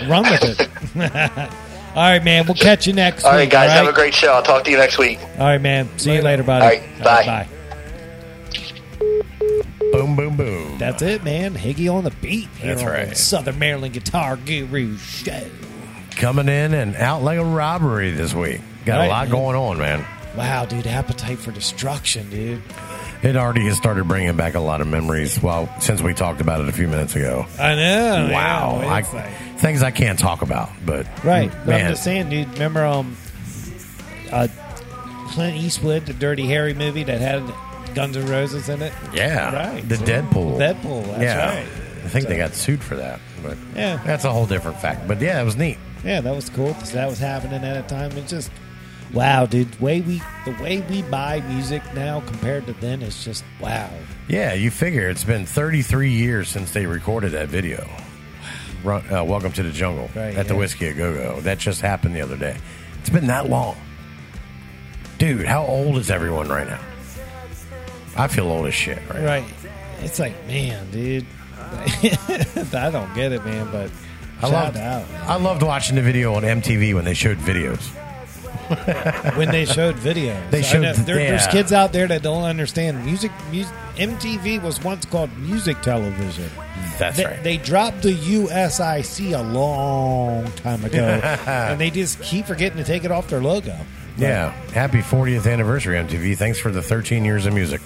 Run 0.07 0.23
with 0.23 0.59
it. 0.59 0.69
all 1.95 2.03
right, 2.03 2.21
man. 2.23 2.45
We'll 2.45 2.55
catch 2.55 2.85
you 2.85 2.91
next 2.93 3.23
week. 3.23 3.25
All 3.25 3.31
right, 3.31 3.43
week. 3.43 3.51
guys. 3.51 3.69
all 3.69 3.85
Have 3.85 3.87
a 3.87 3.93
great 3.95 4.13
show. 4.13 4.33
I'll 4.33 4.43
talk 4.43 4.65
to 4.65 4.71
you 4.71 4.77
next 4.77 4.97
week. 4.97 5.19
All 5.39 5.45
right, 5.45 5.61
man. 5.61 5.87
See 5.97 6.13
you 6.15 6.21
later, 6.21 6.43
buddy. 6.43 6.63
All 6.65 6.71
right, 6.71 7.03
bye. 7.03 7.25
bye. 7.25 7.47
Boom, 9.93 10.15
boom, 10.15 10.35
boom. 10.35 10.77
That's 10.79 11.01
it, 11.01 11.23
man. 11.23 11.53
Higgy 11.53 11.93
on 11.93 12.03
the 12.03 12.11
beat 12.21 12.49
here 12.57 12.75
That's 12.75 12.81
on 12.81 12.91
right. 12.91 13.15
Southern 13.15 13.59
Maryland 13.59 13.93
Guitar 13.93 14.37
Guru 14.37 14.97
Show. 14.97 15.45
coming 16.11 16.49
in 16.49 16.73
and 16.73 16.95
out 16.95 17.21
like 17.21 17.37
a 17.37 17.45
robbery 17.45 18.11
this 18.11 18.33
week. 18.33 18.59
Got 18.85 18.97
Right, 18.99 19.05
a 19.05 19.09
lot 19.09 19.27
man. 19.29 19.31
going 19.31 19.55
on, 19.55 19.77
man. 19.77 20.05
Wow, 20.35 20.65
dude, 20.65 20.87
appetite 20.87 21.37
for 21.39 21.51
destruction, 21.51 22.29
dude. 22.29 22.61
It 23.21 23.37
already 23.37 23.65
has 23.65 23.77
started 23.77 24.07
bringing 24.07 24.35
back 24.35 24.55
a 24.55 24.59
lot 24.59 24.81
of 24.81 24.87
memories. 24.87 25.41
Well, 25.41 25.69
since 25.79 26.01
we 26.01 26.13
talked 26.13 26.41
about 26.41 26.59
it 26.61 26.67
a 26.67 26.71
few 26.73 26.87
minutes 26.87 27.15
ago. 27.15 27.45
I 27.59 27.75
know. 27.75 28.29
Wow, 28.33 28.79
I, 28.83 28.85
like- 29.01 29.35
things 29.59 29.81
I 29.83 29.91
can't 29.91 30.19
talk 30.19 30.41
about, 30.41 30.69
but 30.85 31.07
right. 31.23 31.49
But 31.51 31.67
man, 31.67 31.85
I'm 31.85 31.91
just 31.93 32.03
saying, 32.03 32.29
dude. 32.29 32.49
Remember, 32.53 32.83
um, 32.85 33.15
uh, 34.31 34.47
Clint 35.29 35.55
Eastwood, 35.57 36.05
the 36.05 36.13
Dirty 36.13 36.47
Harry 36.47 36.73
movie 36.73 37.03
that 37.03 37.21
had 37.21 37.43
Guns 37.95 38.17
N' 38.17 38.27
Roses 38.27 38.67
in 38.69 38.81
it. 38.81 38.91
yeah, 39.13 39.53
Right. 39.71 39.87
the 39.87 39.95
Deadpool, 39.95 40.57
Deadpool. 40.59 41.05
That's 41.07 41.21
yeah, 41.21 41.45
right. 41.59 41.67
I 42.03 42.07
think 42.09 42.27
they 42.27 42.37
got 42.37 42.53
sued 42.55 42.83
for 42.83 42.95
that, 42.95 43.19
but 43.41 43.57
Yeah. 43.75 43.99
that's 44.05 44.25
a 44.25 44.31
whole 44.31 44.45
different 44.45 44.79
fact. 44.81 45.07
But 45.07 45.21
yeah, 45.21 45.39
it 45.41 45.45
was 45.45 45.55
neat. 45.55 45.77
Yeah, 46.03 46.19
that 46.21 46.35
was 46.35 46.49
cool. 46.49 46.73
'cause 46.73 46.91
that 46.91 47.07
was 47.07 47.19
happening 47.19 47.63
at 47.63 47.77
a 47.77 47.81
time. 47.83 48.11
It 48.17 48.27
just 48.27 48.51
wow, 49.13 49.45
dude. 49.45 49.71
The 49.71 49.83
way 49.83 50.01
we 50.01 50.21
the 50.45 50.51
way 50.61 50.81
we 50.81 51.01
buy 51.03 51.41
music 51.41 51.81
now 51.93 52.21
compared 52.21 52.65
to 52.67 52.73
then 52.73 53.01
is 53.01 53.23
just 53.23 53.43
wow. 53.61 53.89
Yeah, 54.27 54.53
you 54.53 54.71
figure 54.71 55.09
it's 55.09 55.23
been 55.23 55.45
33 55.45 56.11
years 56.11 56.49
since 56.49 56.71
they 56.71 56.85
recorded 56.85 57.31
that 57.33 57.49
video. 57.49 57.87
Run, 58.83 59.03
uh, 59.13 59.23
Welcome 59.23 59.53
to 59.53 59.63
the 59.63 59.71
Jungle 59.71 60.09
Right, 60.13 60.35
at 60.35 60.47
the 60.47 60.53
yeah. 60.53 60.59
Whisky 60.59 60.87
a 60.87 60.93
Go 60.93 61.13
Go. 61.13 61.41
That 61.41 61.57
just 61.57 61.81
happened 61.81 62.15
the 62.15 62.21
other 62.21 62.35
day. 62.37 62.57
It's 62.99 63.09
been 63.09 63.27
that 63.27 63.49
long. 63.49 63.77
Dude, 65.17 65.45
how 65.45 65.65
old 65.65 65.97
is 65.97 66.11
everyone 66.11 66.49
right 66.49 66.67
now? 66.67 66.81
I 68.17 68.27
feel 68.27 68.47
old 68.47 68.67
as 68.67 68.73
shit 68.73 68.99
right. 69.09 69.23
Right. 69.23 69.45
It's 69.99 70.19
like 70.19 70.33
man, 70.47 70.89
dude. 70.91 71.25
I 72.73 72.89
don't 72.91 73.13
get 73.15 73.31
it, 73.31 73.43
man. 73.45 73.71
But 73.71 73.89
I 74.39 74.49
shout 74.49 74.51
loved, 74.51 74.77
out 74.77 75.05
I 75.27 75.35
loved 75.37 75.63
watching 75.63 75.95
the 75.95 76.01
video 76.01 76.33
on 76.35 76.43
MTV 76.43 76.93
when 76.93 77.05
they 77.05 77.13
showed 77.13 77.37
videos. 77.37 77.89
when 79.35 79.49
they 79.49 79.65
showed 79.65 79.95
videos. 79.95 80.49
They 80.51 80.61
showed 80.61 80.81
know 80.81 80.93
the- 80.93 81.03
there, 81.03 81.15
there's 81.17 81.47
kids 81.47 81.71
out 81.73 81.91
there 81.93 82.07
that 82.07 82.21
don't 82.23 82.43
understand 82.43 83.05
music. 83.05 83.31
Music 83.51 83.73
MTV 83.95 84.61
was 84.61 84.83
once 84.83 85.05
called 85.05 85.35
music 85.37 85.81
television. 85.81 86.49
That's 86.97 87.17
They, 87.17 87.25
right. 87.25 87.43
they 87.43 87.57
dropped 87.57 88.01
the 88.03 88.13
USIC 88.13 89.37
a 89.37 89.41
long 89.43 90.45
time 90.53 90.83
ago, 90.85 91.03
and 91.45 91.79
they 91.79 91.89
just 91.89 92.21
keep 92.21 92.45
forgetting 92.45 92.77
to 92.77 92.83
take 92.83 93.03
it 93.03 93.11
off 93.11 93.27
their 93.29 93.41
logo. 93.41 93.77
yeah. 94.17 94.51
Happy 94.71 94.99
40th 94.99 95.51
anniversary, 95.51 95.95
MTV. 95.97 96.37
Thanks 96.37 96.59
for 96.59 96.71
the 96.71 96.81
13 96.81 97.25
years 97.25 97.45
of 97.45 97.53
music. 97.53 97.81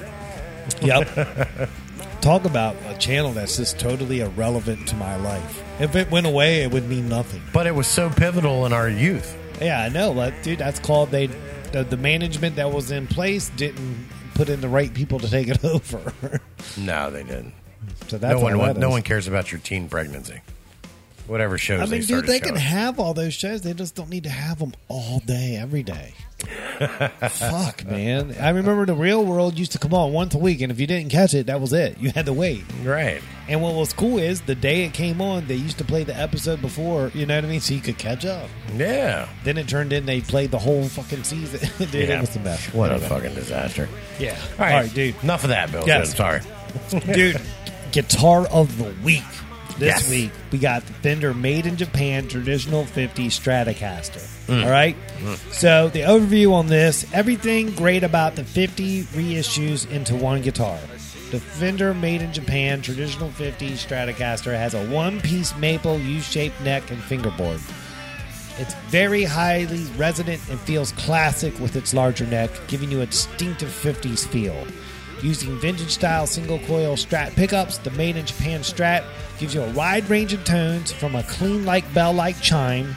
Yep. 0.81 1.69
Talk 2.21 2.45
about 2.45 2.75
a 2.87 2.97
channel 2.97 3.31
that's 3.31 3.55
just 3.57 3.79
totally 3.79 4.19
irrelevant 4.21 4.87
to 4.89 4.95
my 4.95 5.15
life. 5.17 5.63
If 5.79 5.95
it 5.95 6.09
went 6.11 6.25
away, 6.25 6.63
it 6.63 6.71
would 6.71 6.89
mean 6.89 7.07
nothing. 7.07 7.41
But 7.53 7.67
it 7.67 7.75
was 7.75 7.87
so 7.87 8.09
pivotal 8.09 8.65
in 8.65 8.73
our 8.73 8.89
youth. 8.89 9.37
Yeah, 9.61 9.81
I 9.81 9.89
know, 9.89 10.13
but 10.13 10.33
dude, 10.43 10.59
that's 10.59 10.79
called 10.79 11.09
they. 11.11 11.27
The, 11.71 11.83
the 11.83 11.97
management 11.97 12.55
that 12.55 12.71
was 12.71 12.91
in 12.91 13.07
place 13.07 13.49
didn't 13.49 14.07
put 14.35 14.47
in 14.47 14.61
the 14.61 14.69
right 14.69 14.93
people 14.93 15.19
to 15.19 15.29
take 15.29 15.49
it 15.49 15.63
over. 15.65 16.13
No, 16.77 17.11
they 17.11 17.23
didn't. 17.23 17.53
so 18.07 18.17
that's 18.17 18.35
no 18.39 18.39
one, 18.39 18.53
all 18.53 18.67
that 18.67 18.77
no 18.77 18.87
is. 18.87 18.91
one 18.91 19.01
cares 19.01 19.27
about 19.27 19.51
your 19.51 19.59
teen 19.59 19.89
pregnancy. 19.89 20.39
Whatever 21.27 21.57
shows 21.57 21.81
I 21.81 21.85
they 21.87 21.91
mean, 21.97 21.99
dude, 22.01 22.07
started 22.07 22.27
they 22.29 22.39
can 22.39 22.49
showing. 22.49 22.61
have 22.61 22.99
all 23.01 23.13
those 23.13 23.33
shows. 23.33 23.61
They 23.63 23.73
just 23.73 23.95
don't 23.95 24.09
need 24.09 24.23
to 24.23 24.29
have 24.29 24.59
them 24.59 24.73
all 24.87 25.19
day, 25.19 25.57
every 25.59 25.83
day. 25.83 26.13
Fuck, 27.29 27.85
man. 27.85 28.35
I 28.39 28.49
remember 28.49 28.85
the 28.85 28.93
real 28.93 29.25
world 29.25 29.57
used 29.57 29.71
to 29.71 29.79
come 29.79 29.93
on 29.93 30.13
once 30.13 30.35
a 30.35 30.37
week, 30.37 30.61
and 30.61 30.71
if 30.71 30.79
you 30.79 30.85
didn't 30.87 31.09
catch 31.11 31.33
it, 31.33 31.47
that 31.47 31.59
was 31.59 31.73
it. 31.73 31.97
You 31.97 32.11
had 32.11 32.25
to 32.27 32.33
wait. 32.33 32.63
Right. 32.83 33.21
And 33.47 33.61
what 33.61 33.73
was 33.73 33.93
cool 33.93 34.19
is 34.19 34.41
the 34.41 34.55
day 34.55 34.83
it 34.83 34.93
came 34.93 35.21
on, 35.21 35.47
they 35.47 35.55
used 35.55 35.77
to 35.79 35.83
play 35.83 36.03
the 36.03 36.15
episode 36.15 36.61
before, 36.61 37.11
you 37.13 37.25
know 37.25 37.35
what 37.35 37.45
I 37.45 37.47
mean? 37.47 37.61
So 37.61 37.73
you 37.73 37.81
could 37.81 37.97
catch 37.97 38.25
up. 38.25 38.49
Yeah. 38.75 39.27
Then 39.43 39.57
it 39.57 39.67
turned 39.67 39.93
in, 39.93 40.05
they 40.05 40.21
played 40.21 40.51
the 40.51 40.59
whole 40.59 40.83
fucking 40.83 41.23
season. 41.23 41.69
dude, 41.91 42.07
yeah. 42.09 42.17
it 42.17 42.21
was 42.21 42.31
the 42.31 42.39
best. 42.39 42.73
What 42.73 42.91
a 42.91 42.99
fucking 42.99 43.33
disaster. 43.33 43.89
Yeah. 44.19 44.37
All 44.59 44.65
right, 44.65 44.93
dude. 44.93 45.15
Enough 45.23 45.43
of 45.43 45.49
that, 45.49 45.71
Bill. 45.71 45.85
Yes. 45.87 46.15
Sorry. 46.15 46.41
dude. 47.13 47.41
Guitar 47.91 48.45
of 48.47 48.77
the 48.77 48.93
week. 49.03 49.23
This 49.79 50.01
Yes. 50.01 50.09
week 50.09 50.31
we 50.51 50.57
got 50.57 50.85
the 50.85 50.93
Fender 50.93 51.33
Made 51.33 51.65
in 51.67 51.77
Japan 51.77 52.27
Traditional 52.27 52.85
50 52.85 53.27
Stratocaster. 53.27 54.36
Mm. 54.47 54.63
All 54.63 54.71
right. 54.71 54.95
So 55.51 55.89
the 55.89 56.01
overview 56.01 56.53
on 56.53 56.67
this: 56.67 57.05
everything 57.13 57.71
great 57.71 58.03
about 58.03 58.35
the 58.35 58.43
50 58.43 59.03
reissues 59.03 59.89
into 59.91 60.15
one 60.15 60.41
guitar. 60.41 60.79
The 61.31 61.41
Fender 61.41 61.93
Made 61.93 62.21
in 62.21 62.31
Japan 62.31 62.81
Traditional 62.81 63.29
50 63.29 63.71
Stratocaster 63.71 64.55
has 64.55 64.73
a 64.73 64.87
one-piece 64.87 65.57
maple 65.57 65.99
U-shaped 65.99 66.61
neck 66.61 66.89
and 66.89 67.03
fingerboard. 67.03 67.59
It's 68.59 68.73
very 68.89 69.25
highly 69.25 69.83
resonant 69.97 70.41
and 70.49 70.57
feels 70.57 70.93
classic 70.93 71.59
with 71.59 71.75
its 71.75 71.93
larger 71.93 72.25
neck, 72.25 72.49
giving 72.67 72.89
you 72.89 73.01
a 73.01 73.05
distinctive 73.05 73.67
50s 73.67 74.25
feel. 74.25 74.65
Using 75.21 75.59
vintage 75.59 75.91
style 75.91 76.27
single 76.27 76.59
coil 76.59 76.95
Strat 76.95 77.35
pickups, 77.35 77.79
the 77.79 77.91
made 77.91 78.15
in 78.15 78.25
Japan 78.25 78.61
Strat 78.61 79.03
gives 79.37 79.53
you 79.53 79.61
a 79.61 79.73
wide 79.73 80.09
range 80.09 80.31
of 80.31 80.45
tones 80.45 80.93
from 80.93 81.15
a 81.15 81.23
clean 81.23 81.65
like 81.65 81.91
bell 81.93 82.13
like 82.13 82.39
chime 82.39 82.95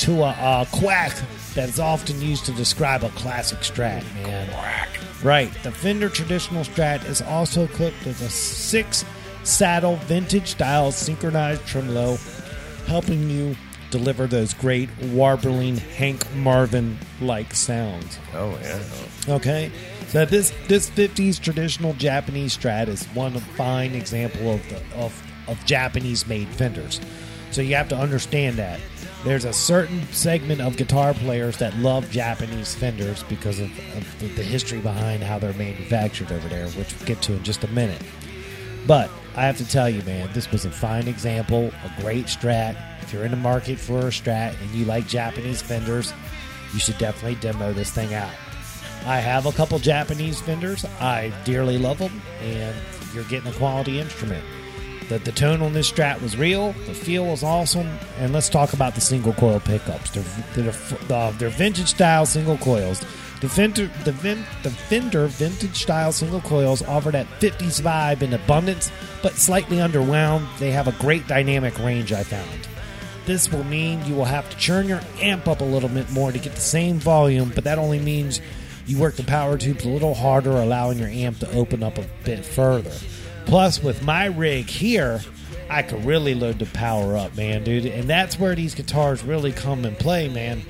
to 0.00 0.22
a, 0.22 0.30
a 0.30 0.66
quack 0.72 1.14
that 1.54 1.68
is 1.68 1.78
often 1.78 2.20
used 2.20 2.46
to 2.46 2.52
describe 2.52 3.04
a 3.04 3.10
classic 3.10 3.58
Strat, 3.60 4.02
man. 4.14 4.48
Quack. 4.50 4.88
Right. 5.22 5.52
The 5.62 5.70
Fender 5.70 6.08
traditional 6.08 6.64
Strat 6.64 7.04
is 7.06 7.20
also 7.20 7.64
equipped 7.64 8.04
with 8.06 8.20
a 8.22 8.30
six 8.30 9.04
saddle 9.42 9.96
vintage 9.96 10.48
style 10.48 10.92
synchronized 10.92 11.66
tremolo, 11.66 12.16
helping 12.86 13.28
you 13.28 13.56
deliver 13.90 14.26
those 14.26 14.54
great 14.54 14.88
warbling 15.12 15.76
Hank 15.76 16.32
Marvin 16.34 16.96
like 17.20 17.54
sounds. 17.54 18.18
Oh, 18.32 18.56
yeah. 18.62 18.82
Okay, 19.28 19.70
so 20.08 20.24
this 20.24 20.52
this 20.68 20.88
'50s 20.90 21.40
traditional 21.40 21.92
Japanese 21.94 22.56
Strat 22.56 22.88
is 22.88 23.04
one 23.08 23.32
fine 23.32 23.94
example 23.94 24.52
of 24.54 24.68
the 24.70 24.80
of 24.96 25.22
of 25.48 25.62
Japanese 25.66 26.26
made 26.26 26.48
Fenders. 26.48 27.00
So 27.50 27.60
you 27.62 27.74
have 27.74 27.88
to 27.88 27.96
understand 27.96 28.56
that 28.56 28.80
there's 29.24 29.44
a 29.44 29.52
certain 29.52 30.06
segment 30.12 30.60
of 30.60 30.76
guitar 30.76 31.12
players 31.12 31.58
that 31.58 31.76
love 31.76 32.10
Japanese 32.10 32.74
Fenders 32.74 33.22
because 33.24 33.58
of, 33.58 33.70
of 33.96 34.18
the, 34.18 34.28
the 34.28 34.42
history 34.42 34.80
behind 34.80 35.22
how 35.22 35.38
they're 35.38 35.52
manufactured 35.54 36.32
over 36.32 36.48
there, 36.48 36.68
which 36.70 36.94
we'll 36.96 37.06
get 37.06 37.20
to 37.22 37.34
in 37.34 37.42
just 37.42 37.62
a 37.64 37.68
minute. 37.68 38.02
But 38.86 39.10
I 39.36 39.42
have 39.42 39.58
to 39.58 39.68
tell 39.68 39.90
you, 39.90 40.02
man, 40.02 40.30
this 40.32 40.50
was 40.50 40.64
a 40.64 40.70
fine 40.70 41.06
example, 41.06 41.70
a 41.84 42.00
great 42.00 42.26
Strat. 42.26 42.76
If 43.02 43.12
you're 43.12 43.24
in 43.24 43.30
the 43.30 43.36
market 43.36 43.78
for 43.78 43.98
a 43.98 44.10
Strat 44.10 44.60
and 44.60 44.70
you 44.70 44.86
like 44.86 45.06
Japanese 45.06 45.60
Fenders, 45.60 46.12
you 46.72 46.80
should 46.80 46.98
definitely 46.98 47.36
demo 47.40 47.72
this 47.72 47.90
thing 47.90 48.14
out. 48.14 48.32
I 49.06 49.18
have 49.18 49.46
a 49.46 49.52
couple 49.52 49.78
Japanese 49.78 50.40
Fenders. 50.40 50.84
I 51.00 51.32
dearly 51.44 51.78
love 51.78 51.98
them, 51.98 52.22
and 52.42 52.74
you're 53.14 53.24
getting 53.24 53.50
a 53.50 53.54
quality 53.54 53.98
instrument. 53.98 54.44
The, 55.10 55.18
the 55.18 55.32
tone 55.32 55.60
on 55.60 55.72
this 55.72 55.90
Strat 55.90 56.22
was 56.22 56.36
real. 56.36 56.70
The 56.86 56.94
feel 56.94 57.26
was 57.26 57.42
awesome. 57.42 57.88
And 58.18 58.32
let's 58.32 58.48
talk 58.48 58.74
about 58.74 58.94
the 58.94 59.00
single 59.00 59.32
coil 59.32 59.58
pickups. 59.58 60.12
They're, 60.12 60.22
they're, 60.54 60.74
uh, 61.10 61.32
they're 61.32 61.48
vintage 61.48 61.88
style 61.88 62.24
single 62.26 62.56
coils. 62.58 63.00
The 63.40 63.48
Fender, 63.48 63.90
the, 64.04 64.12
Vin, 64.12 64.44
the 64.62 64.70
Fender 64.70 65.26
vintage 65.26 65.82
style 65.82 66.12
single 66.12 66.40
coils 66.42 66.80
offer 66.82 67.10
that 67.10 67.26
50s 67.40 67.80
vibe 67.80 68.22
in 68.22 68.32
abundance, 68.34 68.92
but 69.20 69.32
slightly 69.32 69.80
underwound. 69.80 70.46
They 70.60 70.70
have 70.70 70.86
a 70.86 70.92
great 70.92 71.26
dynamic 71.26 71.76
range, 71.80 72.12
I 72.12 72.22
found. 72.22 72.68
This 73.26 73.50
will 73.50 73.64
mean 73.64 74.04
you 74.04 74.14
will 74.14 74.26
have 74.26 74.48
to 74.48 74.56
churn 74.58 74.86
your 74.86 75.00
amp 75.20 75.48
up 75.48 75.60
a 75.60 75.64
little 75.64 75.88
bit 75.88 76.08
more 76.12 76.30
to 76.30 76.38
get 76.38 76.54
the 76.54 76.60
same 76.60 77.00
volume, 77.00 77.50
but 77.52 77.64
that 77.64 77.78
only 77.78 77.98
means 77.98 78.40
you 78.86 78.96
work 78.98 79.16
the 79.16 79.24
power 79.24 79.58
tubes 79.58 79.84
a 79.84 79.88
little 79.88 80.14
harder, 80.14 80.52
allowing 80.52 81.00
your 81.00 81.08
amp 81.08 81.40
to 81.40 81.50
open 81.50 81.82
up 81.82 81.98
a 81.98 82.06
bit 82.22 82.44
further. 82.44 82.92
Plus, 83.46 83.82
with 83.82 84.02
my 84.02 84.26
rig 84.26 84.68
here, 84.68 85.20
I 85.68 85.82
could 85.82 86.04
really 86.04 86.34
load 86.34 86.58
the 86.58 86.66
power 86.66 87.16
up, 87.16 87.36
man, 87.36 87.64
dude. 87.64 87.86
And 87.86 88.08
that's 88.08 88.38
where 88.38 88.54
these 88.54 88.74
guitars 88.74 89.22
really 89.22 89.52
come 89.52 89.84
and 89.84 89.96
play, 89.98 90.28
man. 90.28 90.62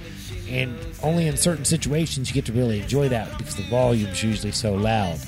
And 0.49 0.77
only 1.03 1.27
in 1.27 1.37
certain 1.37 1.65
situations 1.65 2.29
you 2.29 2.35
get 2.35 2.47
to 2.47 2.53
really 2.53 2.81
enjoy 2.81 3.09
that 3.09 3.37
because 3.39 3.57
the 3.57 3.63
volume's 3.65 4.23
usually 4.23 4.53
so 4.53 4.75
loud. 4.75 5.19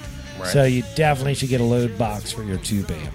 So 0.46 0.64
you 0.64 0.82
definitely 0.96 1.34
should 1.34 1.50
get 1.50 1.60
a 1.60 1.64
load 1.64 1.96
box 1.96 2.32
for 2.32 2.42
your 2.42 2.58
tube 2.58 2.90
amp. 2.90 3.14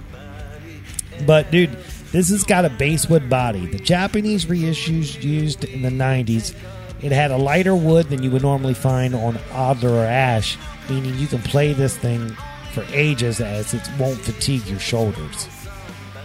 But 1.25 1.51
dude, 1.51 1.71
this 2.11 2.29
has 2.29 2.43
got 2.43 2.63
a 2.63 2.69
basswood 2.69 3.29
body. 3.29 3.65
The 3.65 3.79
Japanese 3.79 4.45
reissues 4.45 5.21
used 5.21 5.65
in 5.65 5.81
the 5.81 5.89
90s, 5.89 6.55
it 7.01 7.11
had 7.11 7.31
a 7.31 7.37
lighter 7.37 7.75
wood 7.75 8.07
than 8.09 8.23
you 8.23 8.31
would 8.31 8.43
normally 8.43 8.73
find 8.73 9.13
on 9.13 9.37
Alder 9.51 9.89
or 9.89 10.05
Ash, 10.05 10.57
meaning 10.89 11.15
you 11.15 11.27
can 11.27 11.41
play 11.41 11.73
this 11.73 11.97
thing 11.97 12.35
for 12.77 12.85
ages 12.95 13.41
as 13.41 13.73
it 13.73 13.81
won't 13.97 14.19
fatigue 14.19 14.65
your 14.67 14.77
shoulders. 14.77 15.47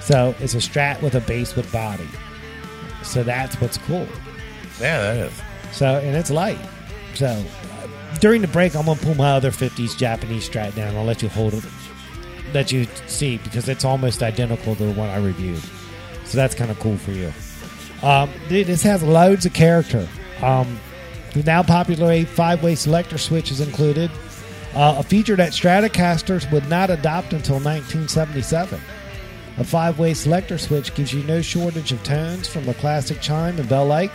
So 0.01 0.35
it's 0.39 0.53
a 0.55 0.59
Strat 0.59 1.01
with 1.01 1.15
a 1.15 1.21
basswood 1.21 1.71
body. 1.73 2.09
So 3.03 3.23
that's 3.23 3.59
what's 3.59 3.79
cool. 3.79 4.07
Yeah, 4.79 5.01
that 5.01 5.17
is. 5.17 5.43
So 5.73 5.87
and 5.87 6.15
it's 6.15 6.31
light. 6.31 6.59
So 7.15 7.27
uh, 7.27 7.89
during 8.21 8.43
the 8.43 8.49
break, 8.49 8.77
I'm 8.77 8.85
gonna 8.85 9.01
pull 9.01 9.15
my 9.15 9.31
other 9.31 9.51
'50s 9.51 9.97
Japanese 9.97 10.49
Strat 10.49 10.75
down. 10.75 10.95
I'll 10.95 11.05
let 11.05 11.23
you 11.23 11.31
hold 11.31 11.55
it, 11.55 11.65
let 12.53 12.71
you 12.71 12.87
see 13.07 13.39
because 13.39 13.69
it's 13.69 13.85
almost 13.85 14.23
identical 14.23 14.77
to 14.77 14.85
the 14.85 14.93
one 14.93 15.09
I 15.09 15.17
reviewed. 15.17 15.63
So 16.27 16.37
that's 16.37 16.55
kind 16.55 16.71
of 16.71 16.79
cool 16.81 16.99
for 16.99 17.13
you. 17.13 17.33
Um, 18.03 18.29
dude, 18.49 18.67
this 18.67 18.83
has 18.83 19.03
loads 19.03 19.47
of 19.47 19.55
character. 19.55 20.07
Um, 20.43 20.79
the 21.33 21.43
now 21.45 21.63
popular 21.63 22.25
five-way 22.27 22.75
selector 22.75 23.17
switch 23.17 23.51
is 23.51 23.61
included, 23.61 24.11
uh, 24.75 24.97
a 24.99 25.03
feature 25.03 25.37
that 25.37 25.53
Stratocasters 25.53 26.51
would 26.51 26.69
not 26.69 26.91
adopt 26.91 27.33
until 27.33 27.57
1977. 27.57 28.81
A 29.59 29.65
five-way 29.65 30.15
selector 30.15 30.57
switch 30.57 30.95
gives 30.95 31.13
you 31.13 31.23
no 31.25 31.43
shortage 31.43 31.93
of 31.93 32.03
tones 32.03 32.49
from 32.49 32.65
the 32.65 32.75
classic 32.75 33.21
chime 33.21 33.59
and 33.59 33.69
bell-like 33.69 34.13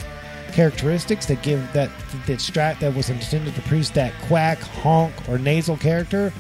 characteristics 0.54 1.28
that 1.28 1.44
give 1.44 1.62
that 1.74 1.92
that 2.26 2.40
Strat 2.40 2.80
that 2.80 2.96
was 2.96 3.10
intended 3.10 3.54
to 3.54 3.62
produce 3.62 3.92
that 3.92 4.14
quack, 4.28 4.58
honk, 4.58 5.14
or 5.30 5.38
nasal 5.38 5.78
character. 5.78 6.34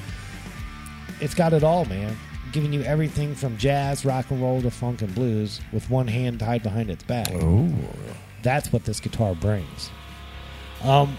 It's 1.20 1.36
got 1.36 1.54
it 1.54 1.64
all, 1.64 1.86
man. 1.86 2.18
Giving 2.52 2.74
you 2.74 2.82
everything 2.82 3.36
from 3.36 3.58
jazz, 3.58 4.06
rock 4.06 4.32
and 4.32 4.42
roll 4.42 4.62
to 4.62 4.72
funk 4.72 5.02
and 5.02 5.14
blues 5.14 5.62
with 5.72 5.88
one 5.90 6.08
hand 6.08 6.40
tied 6.40 6.64
behind 6.64 6.90
its 6.90 7.04
back. 7.04 7.28
That's 8.42 8.72
what 8.74 8.86
this 8.86 9.00
guitar 9.00 9.36
brings. 9.36 9.92
Um, 10.84 11.18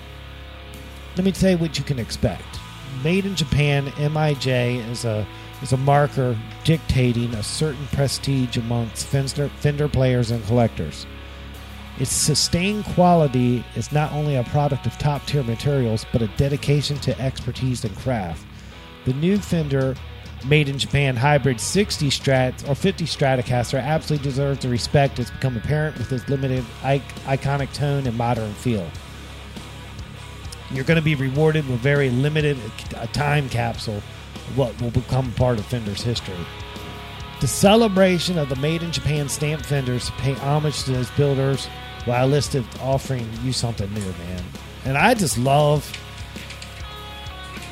let 1.17 1.25
me 1.25 1.31
tell 1.33 1.51
you 1.51 1.59
what 1.59 1.79
you 1.79 1.85
can 1.85 1.99
expect. 1.99 2.58
Made 3.03 3.27
in 3.27 3.37
Japan, 3.37 3.87
MIJ 3.97 4.89
is 4.91 5.05
a 5.05 5.27
is 5.63 5.73
a 5.73 5.77
marker 5.77 6.39
dictating 6.65 7.35
a 7.35 7.43
certain 7.43 7.87
prestige 7.89 8.57
amongst 8.57 9.07
Fender, 9.07 9.49
Fender 9.61 9.89
players 9.89 10.31
and 10.31 10.45
collectors. 10.47 11.07
Its 11.99 12.13
sustained 12.13 12.85
quality 12.85 13.65
is 13.75 13.91
not 13.91 14.13
only 14.13 14.37
a 14.37 14.45
product 14.45 14.87
of 14.87 14.97
top 14.99 15.27
tier 15.27 15.43
materials, 15.43 16.07
but 16.13 16.23
a 16.23 16.29
dedication 16.37 16.97
to 16.99 17.21
expertise 17.21 17.85
and 17.85 17.97
craft. 17.97 18.47
The 19.05 19.15
new 19.15 19.39
Fender 19.39 19.97
made 20.47 20.69
in 20.69 20.79
Japan 20.79 21.17
hybrid 21.17 21.61
60 21.61 22.09
Strat 22.11 22.69
or 22.69 22.77
50 22.77 23.05
Stratocaster 23.05 23.83
absolutely 23.83 24.29
deserves 24.29 24.61
the 24.61 24.69
respect 24.69 25.19
it's 25.19 25.31
become 25.31 25.57
apparent 25.57 25.99
with 25.99 26.13
its 26.13 26.29
limited 26.29 26.65
ic- 26.85 27.03
iconic 27.27 27.73
tone 27.73 28.07
and 28.07 28.17
modern 28.17 28.53
feel. 28.55 28.89
You're 30.71 30.85
going 30.85 30.97
to 30.97 31.03
be 31.03 31.15
rewarded 31.15 31.69
with 31.69 31.81
very 31.81 32.11
limited 32.11 32.59
a 32.97 33.07
time 33.09 33.49
capsule 33.49 34.03
what 34.55 34.81
will 34.81 34.91
become 34.91 35.33
part 35.33 35.59
of 35.59 35.67
Fender's 35.67 36.03
history. 36.03 36.37
The 37.41 37.47
celebration 37.47 38.39
of 38.39 38.49
the 38.49 38.57
Made 38.57 38.83
in 38.83 38.93
Japan 38.93 39.29
stamp 39.29 39.65
Fenders 39.65 40.11
pay 40.19 40.35
homage 40.35 40.85
to 40.85 40.93
those 40.93 41.11
builders 41.13 41.67
while 42.05 42.27
listed 42.27 42.65
offering 42.81 43.29
you 43.43 43.53
something 43.53 43.93
new, 43.95 44.01
man. 44.01 44.43
And 44.85 44.99
I 44.99 45.15
just 45.15 45.39
love 45.39 45.91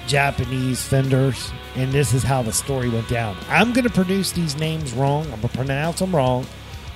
Japanese 0.06 0.82
Fenders, 0.82 1.50
and 1.74 1.92
this 1.92 2.14
is 2.14 2.22
how 2.22 2.42
the 2.42 2.52
story 2.52 2.88
went 2.88 3.08
down. 3.08 3.36
I'm 3.48 3.72
going 3.72 3.86
to 3.86 3.92
produce 3.92 4.32
these 4.32 4.56
names 4.56 4.92
wrong. 4.92 5.24
I'm 5.24 5.40
going 5.40 5.48
to 5.48 5.48
pronounce 5.48 5.98
them 5.98 6.14
wrong, 6.14 6.46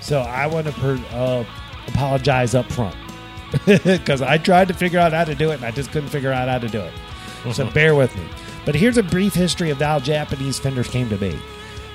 so 0.01 0.21
I 0.21 0.47
want 0.47 0.67
to 0.67 1.05
uh, 1.13 1.45
apologize 1.89 2.55
up 2.55 2.71
front 2.71 2.97
because 3.67 4.23
I 4.23 4.39
tried 4.39 4.69
to 4.69 4.75
figure 4.75 4.99
out 4.99 5.13
how 5.13 5.25
to 5.25 5.35
do 5.35 5.51
it, 5.51 5.57
and 5.57 5.65
I 5.65 5.71
just 5.71 5.91
couldn't 5.91 6.11
figure 6.11 6.33
out 6.33 6.49
how 6.49 6.59
to 6.59 6.69
do 6.69 6.81
it. 6.81 6.93
So 7.53 7.65
uh-huh. 7.65 7.73
bear 7.73 7.95
with 7.95 8.15
me. 8.17 8.25
But 8.65 8.75
here's 8.75 8.99
a 8.99 9.03
brief 9.03 9.35
history 9.35 9.71
of 9.71 9.79
how 9.79 9.99
Japanese 9.99 10.59
Fenders 10.59 10.89
came 10.89 11.09
to 11.09 11.17
be. 11.17 11.39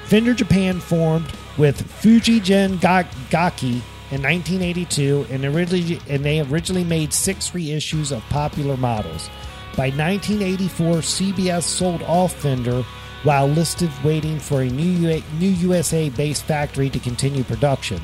Fender 0.06 0.34
Japan 0.34 0.80
formed 0.80 1.32
with 1.58 1.82
Fujijin 2.02 2.80
Ga- 2.82 3.10
Gaki 3.30 3.82
in 4.12 4.22
1982, 4.22 5.28
and 5.30 5.46
originally 5.46 6.00
and 6.10 6.24
they 6.24 6.42
originally 6.42 6.84
made 6.84 7.14
six 7.14 7.52
reissues 7.52 8.16
of 8.16 8.24
popular 8.30 8.78
models. 8.78 9.30
By 9.76 9.90
1984, 9.90 10.98
CBS 10.98 11.64
sold 11.64 12.02
off 12.04 12.34
Fender 12.34 12.84
while 13.24 13.48
listed 13.48 13.90
waiting 14.04 14.40
for 14.40 14.62
a 14.62 14.70
new, 14.70 14.84
U- 14.84 15.24
new 15.40 15.50
USA 15.50 16.10
based 16.10 16.44
factory 16.44 16.90
to 16.92 17.00
continue 17.00 17.44
production. 17.44 18.00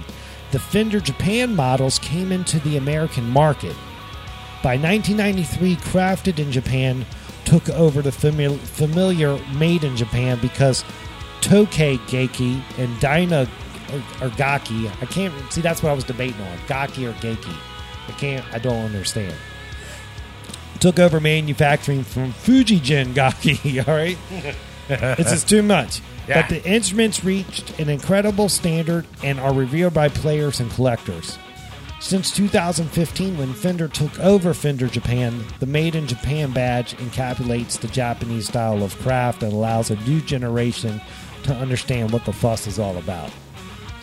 The 0.52 0.60
Fender 0.60 1.00
Japan 1.00 1.56
models 1.56 2.00
came 2.00 2.32
into 2.32 2.60
the 2.60 2.78
American 2.78 3.30
market. 3.30 3.76
By 4.62 4.78
1993, 4.78 5.76
Crafted 5.78 6.40
in 6.40 6.52
Japan 6.52 7.06
took 7.46 7.68
over 7.70 8.02
the 8.02 8.12
famil- 8.12 8.60
familiar 8.60 9.40
Made 9.56 9.84
in 9.84 9.96
Japan 9.98 10.38
because 10.42 10.84
Tokei 11.42 11.98
Geki 12.08 12.62
and 12.78 13.00
Dyna 13.00 13.48
or, 13.92 14.28
or 14.28 14.30
Gaki. 14.32 14.88
I 15.02 15.06
can't 15.06 15.34
see. 15.52 15.62
That's 15.62 15.82
what 15.82 15.90
I 15.90 15.94
was 15.94 16.04
debating 16.04 16.40
on. 16.42 16.60
Gaki 16.68 17.08
or 17.08 17.14
Geki. 17.14 17.56
I 18.08 18.12
can't. 18.14 18.46
I 18.54 18.60
don't 18.60 18.86
understand. 18.86 19.34
Took 20.80 21.00
over 21.00 21.20
manufacturing 21.20 22.04
from 22.04 22.34
Fujijin 22.34 23.14
Gaki. 23.14 23.80
All 23.88 23.94
right, 23.94 24.18
this 24.88 25.32
is 25.32 25.44
too 25.44 25.62
much. 25.64 26.02
Yeah. 26.28 26.42
But 26.42 26.50
the 26.50 26.64
instruments 26.70 27.24
reached 27.24 27.80
an 27.80 27.90
incredible 27.90 28.50
standard 28.50 29.06
and 29.24 29.40
are 29.40 29.54
revered 29.54 29.94
by 29.94 30.10
players 30.10 30.60
and 30.60 30.70
collectors. 30.72 31.38
Since 32.00 32.36
2015, 32.36 33.38
when 33.38 33.54
Fender 33.54 33.88
took 33.88 34.20
over 34.20 34.56
Fender 34.56 34.88
Japan, 34.88 35.44
the 35.60 35.68
Made 35.68 35.96
in 35.96 36.08
Japan 36.08 36.52
badge 36.52 36.96
encapsulates 36.98 37.80
the 37.80 37.88
Japanese 37.88 38.48
style 38.48 38.84
of 38.84 38.98
craft 39.00 39.44
and 39.44 39.54
allows 39.54 39.92
a 39.92 39.96
new 39.98 40.20
generation 40.22 41.00
to 41.44 41.54
understand 41.54 42.12
what 42.12 42.26
the 42.26 42.34
fuss 42.34 42.66
is 42.66 42.80
all 42.80 42.98
about. 42.98 43.30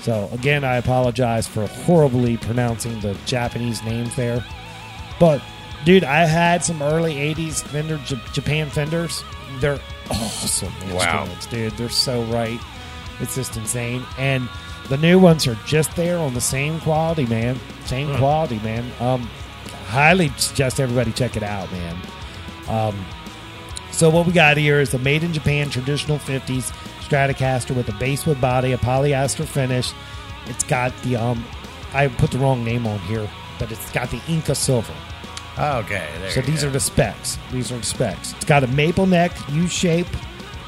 So, 0.00 0.28
again, 0.32 0.62
I 0.62 0.76
apologize 0.76 1.48
for 1.48 1.66
horribly 1.66 2.36
pronouncing 2.36 3.00
the 3.00 3.16
Japanese 3.26 3.82
names 3.82 4.14
there. 4.14 4.44
But, 5.18 5.42
dude, 5.84 6.04
I 6.04 6.24
had 6.24 6.64
some 6.64 6.80
early 6.82 7.14
80s 7.14 7.62
Fender 7.64 7.98
J- 8.06 8.20
Japan 8.32 8.70
Fenders. 8.70 9.24
They're 9.58 9.80
awesome 10.10 10.72
Wow. 10.92 11.22
instruments, 11.22 11.46
dude. 11.46 11.72
They're 11.76 11.88
so 11.88 12.22
right. 12.24 12.60
It's 13.20 13.34
just 13.34 13.56
insane. 13.56 14.04
And 14.18 14.48
the 14.88 14.96
new 14.96 15.18
ones 15.18 15.46
are 15.46 15.56
just 15.66 15.94
there 15.96 16.18
on 16.18 16.34
the 16.34 16.40
same 16.40 16.80
quality, 16.80 17.26
man. 17.26 17.58
Same 17.84 18.16
quality, 18.16 18.58
man. 18.60 18.90
Um, 19.00 19.28
highly 19.86 20.30
suggest 20.36 20.80
everybody 20.80 21.12
check 21.12 21.36
it 21.36 21.42
out, 21.42 21.70
man. 21.72 21.96
Um, 22.68 23.04
so 23.90 24.08
what 24.10 24.26
we 24.26 24.32
got 24.32 24.56
here 24.56 24.80
is 24.80 24.90
the 24.90 24.98
made 24.98 25.24
in 25.24 25.32
Japan 25.32 25.70
traditional 25.70 26.18
50s 26.18 26.72
Stratocaster 27.02 27.74
with 27.74 27.88
a 27.88 27.92
basswood 27.92 28.40
body, 28.40 28.72
a 28.72 28.78
polyester 28.78 29.46
finish. 29.46 29.92
It's 30.46 30.62
got 30.64 30.92
the 31.02 31.16
um, 31.16 31.44
I 31.94 32.08
put 32.08 32.30
the 32.30 32.38
wrong 32.38 32.62
name 32.64 32.86
on 32.86 32.98
here, 33.00 33.28
but 33.58 33.72
it's 33.72 33.90
got 33.92 34.10
the 34.10 34.20
Inca 34.28 34.54
silver. 34.54 34.92
Okay. 35.58 36.08
There 36.20 36.30
So 36.30 36.40
these 36.40 36.62
go. 36.62 36.68
are 36.68 36.70
the 36.70 36.80
specs. 36.80 37.38
These 37.52 37.72
are 37.72 37.78
the 37.78 37.84
specs. 37.84 38.32
It's 38.34 38.44
got 38.44 38.62
a 38.64 38.68
maple 38.68 39.06
neck, 39.06 39.32
U 39.50 39.66
shape, 39.66 40.06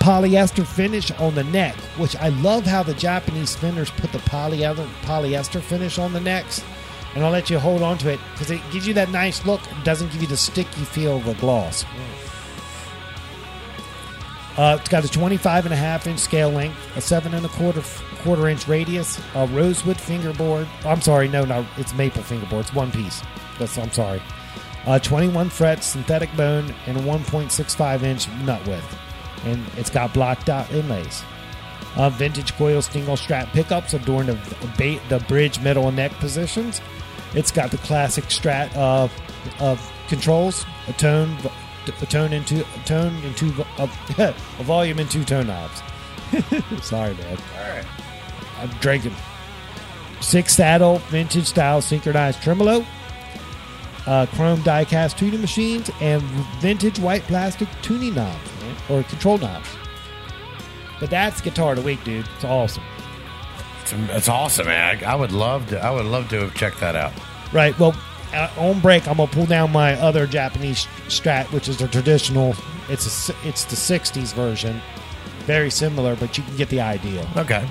polyester 0.01 0.67
finish 0.67 1.11
on 1.13 1.35
the 1.35 1.45
neck, 1.45 1.75
which 1.97 2.17
I 2.17 2.31
love 2.31 2.65
how 2.65 2.83
the 2.83 2.95
Japanese 2.95 3.51
spinners 3.51 3.91
put 3.91 4.11
the 4.13 4.19
polyester 4.19 4.87
polyester 5.03 5.61
finish 5.63 5.99
on 5.99 6.13
the 6.13 6.21
necks. 6.21 6.63
And 7.15 7.25
I'll 7.25 7.31
let 7.33 7.51
you 7.51 7.59
hold 7.59 7.83
on 7.83 7.99
to 7.99 8.11
it 8.11 8.21
because 8.33 8.51
it 8.51 8.61
gives 8.73 8.87
you 8.87 8.95
that 8.95 9.11
nice 9.11 9.45
look. 9.45 9.61
It 9.73 9.85
doesn't 9.85 10.13
give 10.13 10.23
you 10.23 10.29
the 10.29 10.37
sticky 10.37 10.85
feel 10.85 11.17
of 11.19 11.25
the 11.25 11.35
gloss. 11.35 11.85
Uh, 14.57 14.77
it's 14.79 14.89
got 14.89 15.05
a 15.05 15.09
25 15.09 15.65
and 15.67 15.73
a 15.73 15.77
half 15.77 16.07
inch 16.07 16.19
scale 16.19 16.51
length, 16.51 16.77
a 16.97 17.01
seven 17.01 17.33
and 17.35 17.47
a 17.47 17.49
quarter 17.51 17.83
quarter 18.23 18.49
inch 18.49 18.69
radius, 18.69 19.21
a 19.35 19.47
rosewood 19.47 19.99
fingerboard. 19.99 20.69
I'm 20.85 21.01
sorry, 21.01 21.29
no, 21.29 21.45
no, 21.45 21.67
it's 21.79 21.95
maple 21.95 22.23
fingerboard. 22.23 22.67
It's 22.67 22.75
one 22.75 22.91
piece. 22.93 23.23
That's 23.59 23.77
I'm 23.79 23.91
sorry. 23.93 24.21
Uh, 24.87 24.99
21 24.99 25.51
fret 25.51 25.85
synthetic 25.85 26.35
bone 26.37 26.75
and 26.87 26.97
1.65 26.99 28.03
inch 28.03 28.29
nut 28.45 28.67
width, 28.67 28.99
and 29.45 29.63
it's 29.77 29.91
got 29.91 30.13
block 30.15 30.43
dot 30.45 30.71
inlays. 30.73 31.23
Uh, 31.97 32.09
vintage 32.09 32.55
coil 32.55 32.81
single 32.81 33.17
strap 33.17 33.49
pickups 33.49 33.95
adorn 33.95 34.27
the, 34.27 34.35
ba- 34.79 35.01
the 35.09 35.19
bridge, 35.27 35.61
middle, 35.61 35.89
and 35.89 35.97
neck 35.97 36.13
positions. 36.13 36.81
It's 37.35 37.51
got 37.51 37.71
the 37.71 37.79
classic 37.79 38.25
strat 38.25 38.75
of, 38.77 39.13
of 39.61 39.93
controls, 40.09 40.65
a 40.89 40.93
tone, 40.95 41.37
a 42.01 42.07
tone 42.07 42.33
into 42.33 42.61
a 42.63 42.85
tone 42.85 43.15
and 43.25 43.37
two 43.37 43.53
a, 43.79 43.89
a 44.19 44.33
volume 44.63 44.99
and 44.99 45.11
two 45.11 45.25
tone 45.25 45.49
knobs. 45.49 45.83
Sorry, 46.83 47.15
man. 47.15 47.39
All 47.59 47.71
right. 47.71 47.85
I'm 48.61 48.69
drinking. 48.81 49.15
Six 50.21 50.55
saddle, 50.55 50.99
vintage 51.09 51.47
style 51.47 51.81
synchronized 51.81 52.43
tremolo, 52.43 52.85
uh, 54.07 54.27
chrome 54.27 54.63
die-cast 54.63 55.19
tuning 55.19 55.41
machines, 55.41 55.91
and 56.01 56.23
vintage 56.61 56.99
white 56.99 57.23
plastic 57.23 57.69
tuning 57.83 58.15
knobs, 58.15 58.39
or 58.89 59.03
control 59.05 59.39
knobs. 59.39 59.69
But 60.99 61.11
that's 61.11 61.41
guitar 61.41 61.73
of 61.73 61.79
the 61.79 61.83
week, 61.83 62.03
dude. 62.05 62.27
It's 62.37 62.45
awesome. 62.45 62.83
It's, 63.83 63.93
it's 63.93 64.29
awesome, 64.29 64.67
man. 64.67 65.03
I, 65.03 65.13
I 65.13 65.15
would 65.15 65.33
love 65.33 65.69
to. 65.71 65.83
I 65.83 65.91
would 65.91 66.07
love 66.07 66.29
to 66.31 66.41
have 66.41 66.55
checked 66.55 66.81
that 66.81 66.95
out. 66.95 67.13
Right. 67.53 67.77
Well, 67.79 67.95
uh, 68.33 68.51
on 68.59 68.81
break, 68.81 69.09
I'm 69.09 69.17
gonna 69.17 69.31
pull 69.31 69.47
down 69.47 69.73
my 69.73 69.95
other 69.95 70.27
Japanese 70.27 70.87
Strat, 71.09 71.51
which 71.53 71.69
is 71.69 71.81
a 71.81 71.89
traditional. 71.89 72.55
It's 72.89 73.29
a, 73.31 73.35
it's 73.45 73.65
the 73.65 73.77
'60s 73.77 74.35
version, 74.35 74.81
very 75.47 75.71
similar, 75.71 76.17
but 76.17 76.37
you 76.37 76.45
can 76.45 76.57
get 76.57 76.69
the 76.69 76.81
idea. 76.81 77.27
Okay. 77.37 77.67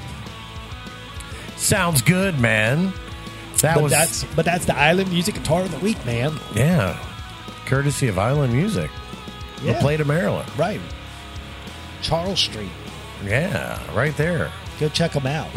Sounds 1.55 2.01
good, 2.01 2.39
man. 2.39 2.93
That 3.61 3.75
but 3.75 3.83
was 3.83 3.91
that's 3.91 4.23
but 4.35 4.45
that's 4.45 4.65
the 4.65 4.75
Island 4.77 5.11
Music 5.11 5.35
Guitar 5.35 5.61
of 5.63 5.71
the 5.71 5.79
Week, 5.79 6.03
man. 6.05 6.33
yeah, 6.55 6.97
courtesy 7.65 8.07
of 8.07 8.17
Island 8.19 8.53
Music, 8.53 8.89
Yeah. 9.63 9.73
the 9.73 9.79
plate 9.79 9.99
of 10.01 10.07
Maryland. 10.07 10.49
Right. 10.57 10.79
Charles 12.01 12.39
Street. 12.39 12.69
Yeah, 13.25 13.79
right 13.93 14.15
there. 14.15 14.51
go 14.79 14.87
check 14.87 15.11
them 15.11 15.27
out. 15.27 15.49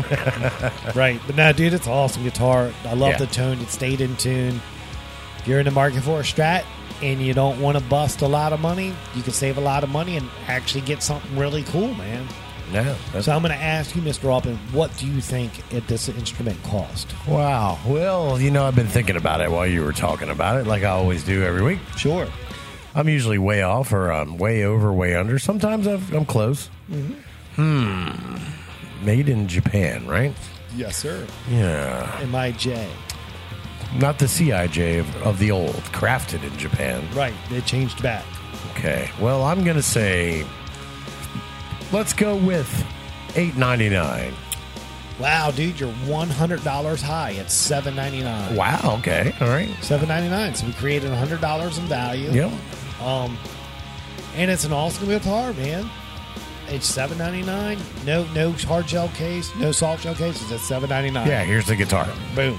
right, 0.96 1.20
but 1.26 1.36
now, 1.36 1.52
dude, 1.52 1.72
it's 1.74 1.86
an 1.86 1.92
awesome 1.92 2.24
guitar. 2.24 2.72
I 2.84 2.94
love 2.94 3.12
Yeah. 3.12 3.18
the 3.18 3.26
tone. 3.28 3.60
It 3.60 3.68
stayed 3.68 4.00
in 4.00 4.16
tune. 4.16 4.60
If 5.38 5.46
you're 5.46 5.60
in 5.60 5.64
the 5.66 5.70
market 5.70 6.02
for 6.02 6.18
a 6.18 6.22
Strat 6.24 6.64
and 7.02 7.20
you 7.22 7.32
don't 7.32 7.60
want 7.60 7.78
to 7.78 7.84
bust 7.84 8.22
a 8.22 8.26
lot 8.26 8.52
of 8.52 8.58
money, 8.60 8.92
you 9.14 9.22
can 9.22 9.32
save 9.32 9.58
a 9.58 9.60
lot 9.60 9.84
of 9.84 9.90
money 9.90 10.16
and 10.16 10.28
actually 10.48 10.80
get 10.80 11.02
something 11.04 11.36
really 11.38 11.62
cool, 11.64 11.94
man. 11.94 12.26
So 12.72 13.32
I'm 13.32 13.42
going 13.42 13.52
to 13.52 13.62
ask 13.62 13.94
you, 13.94 14.02
Mr. 14.02 14.30
Alban, 14.32 14.56
what 14.72 14.96
do 14.96 15.06
you 15.06 15.20
think 15.20 15.52
it, 15.72 15.86
this 15.86 16.08
instrument 16.08 16.62
cost? 16.62 17.12
wow. 17.28 17.78
Well, 17.86 18.40
you 18.40 18.50
know, 18.50 18.66
I've 18.66 18.76
been 18.76 18.86
thinking 18.86 19.16
about 19.16 19.40
it 19.40 19.50
while 19.50 19.66
you 19.66 19.84
were 19.84 19.92
talking 19.92 20.30
about 20.30 20.58
it, 20.60 20.66
like 20.66 20.82
I 20.82 20.90
always 20.90 21.22
do 21.24 21.42
every 21.42 21.62
week. 21.62 21.78
Sure. 21.96 22.26
I'm 22.94 23.08
usually 23.08 23.38
way 23.38 23.62
off 23.62 23.92
or 23.92 24.10
I'm 24.10 24.36
way 24.38 24.64
over, 24.64 24.92
way 24.92 25.14
under. 25.14 25.38
Sometimes 25.38 25.86
I've, 25.86 26.12
I'm 26.12 26.26
close. 26.26 26.68
Hmm. 27.56 28.36
Made 29.02 29.28
in 29.28 29.48
Japan, 29.48 30.06
right? 30.06 30.34
Yes, 30.76 30.96
sir. 30.96 31.26
Yeah. 31.50 32.20
MIJ. 32.22 32.88
Not 33.96 34.18
the 34.18 34.26
CIJ 34.26 35.00
of, 35.00 35.16
of 35.22 35.38
the 35.38 35.50
old, 35.50 35.74
crafted 35.92 36.42
in 36.44 36.56
Japan. 36.56 37.06
Right, 37.14 37.34
they 37.50 37.60
changed 37.60 38.02
back. 38.02 38.24
Okay. 38.70 39.10
Well, 39.20 39.42
I'm 39.42 39.64
going 39.64 39.76
to 39.76 39.82
say 39.82 40.46
let's 41.92 42.12
go 42.12 42.36
with 42.36 42.68
8.99. 43.34 44.32
Wow, 45.18 45.50
dude, 45.50 45.78
you're 45.78 45.92
one 46.06 46.28
hundred 46.28 46.64
dollars 46.64 47.00
high. 47.00 47.30
It's 47.32 47.52
seven 47.52 47.94
ninety 47.94 48.22
nine. 48.22 48.56
Wow, 48.56 48.96
okay. 48.98 49.32
All 49.40 49.48
right. 49.48 49.68
Seven 49.80 50.08
ninety 50.08 50.28
nine. 50.28 50.54
So 50.54 50.66
we 50.66 50.72
created 50.72 51.10
hundred 51.10 51.40
dollars 51.40 51.78
in 51.78 51.84
value. 51.84 52.30
Yep. 52.30 52.50
Um, 53.00 53.38
and 54.34 54.50
it's 54.50 54.64
an 54.64 54.72
awesome 54.72 55.06
guitar, 55.06 55.52
man. 55.52 55.88
It's 56.68 56.86
seven 56.86 57.18
ninety 57.18 57.42
nine. 57.42 57.78
No, 58.04 58.24
no 58.32 58.52
hard 58.52 58.88
shell 58.88 59.08
case. 59.10 59.54
No 59.56 59.70
soft 59.70 60.02
shell 60.02 60.14
case. 60.14 60.40
It's 60.42 60.50
at 60.50 60.60
seven 60.60 60.88
ninety 60.88 61.10
nine. 61.10 61.28
Yeah, 61.28 61.44
here's 61.44 61.66
the 61.66 61.76
guitar. 61.76 62.08
Boom. 62.34 62.58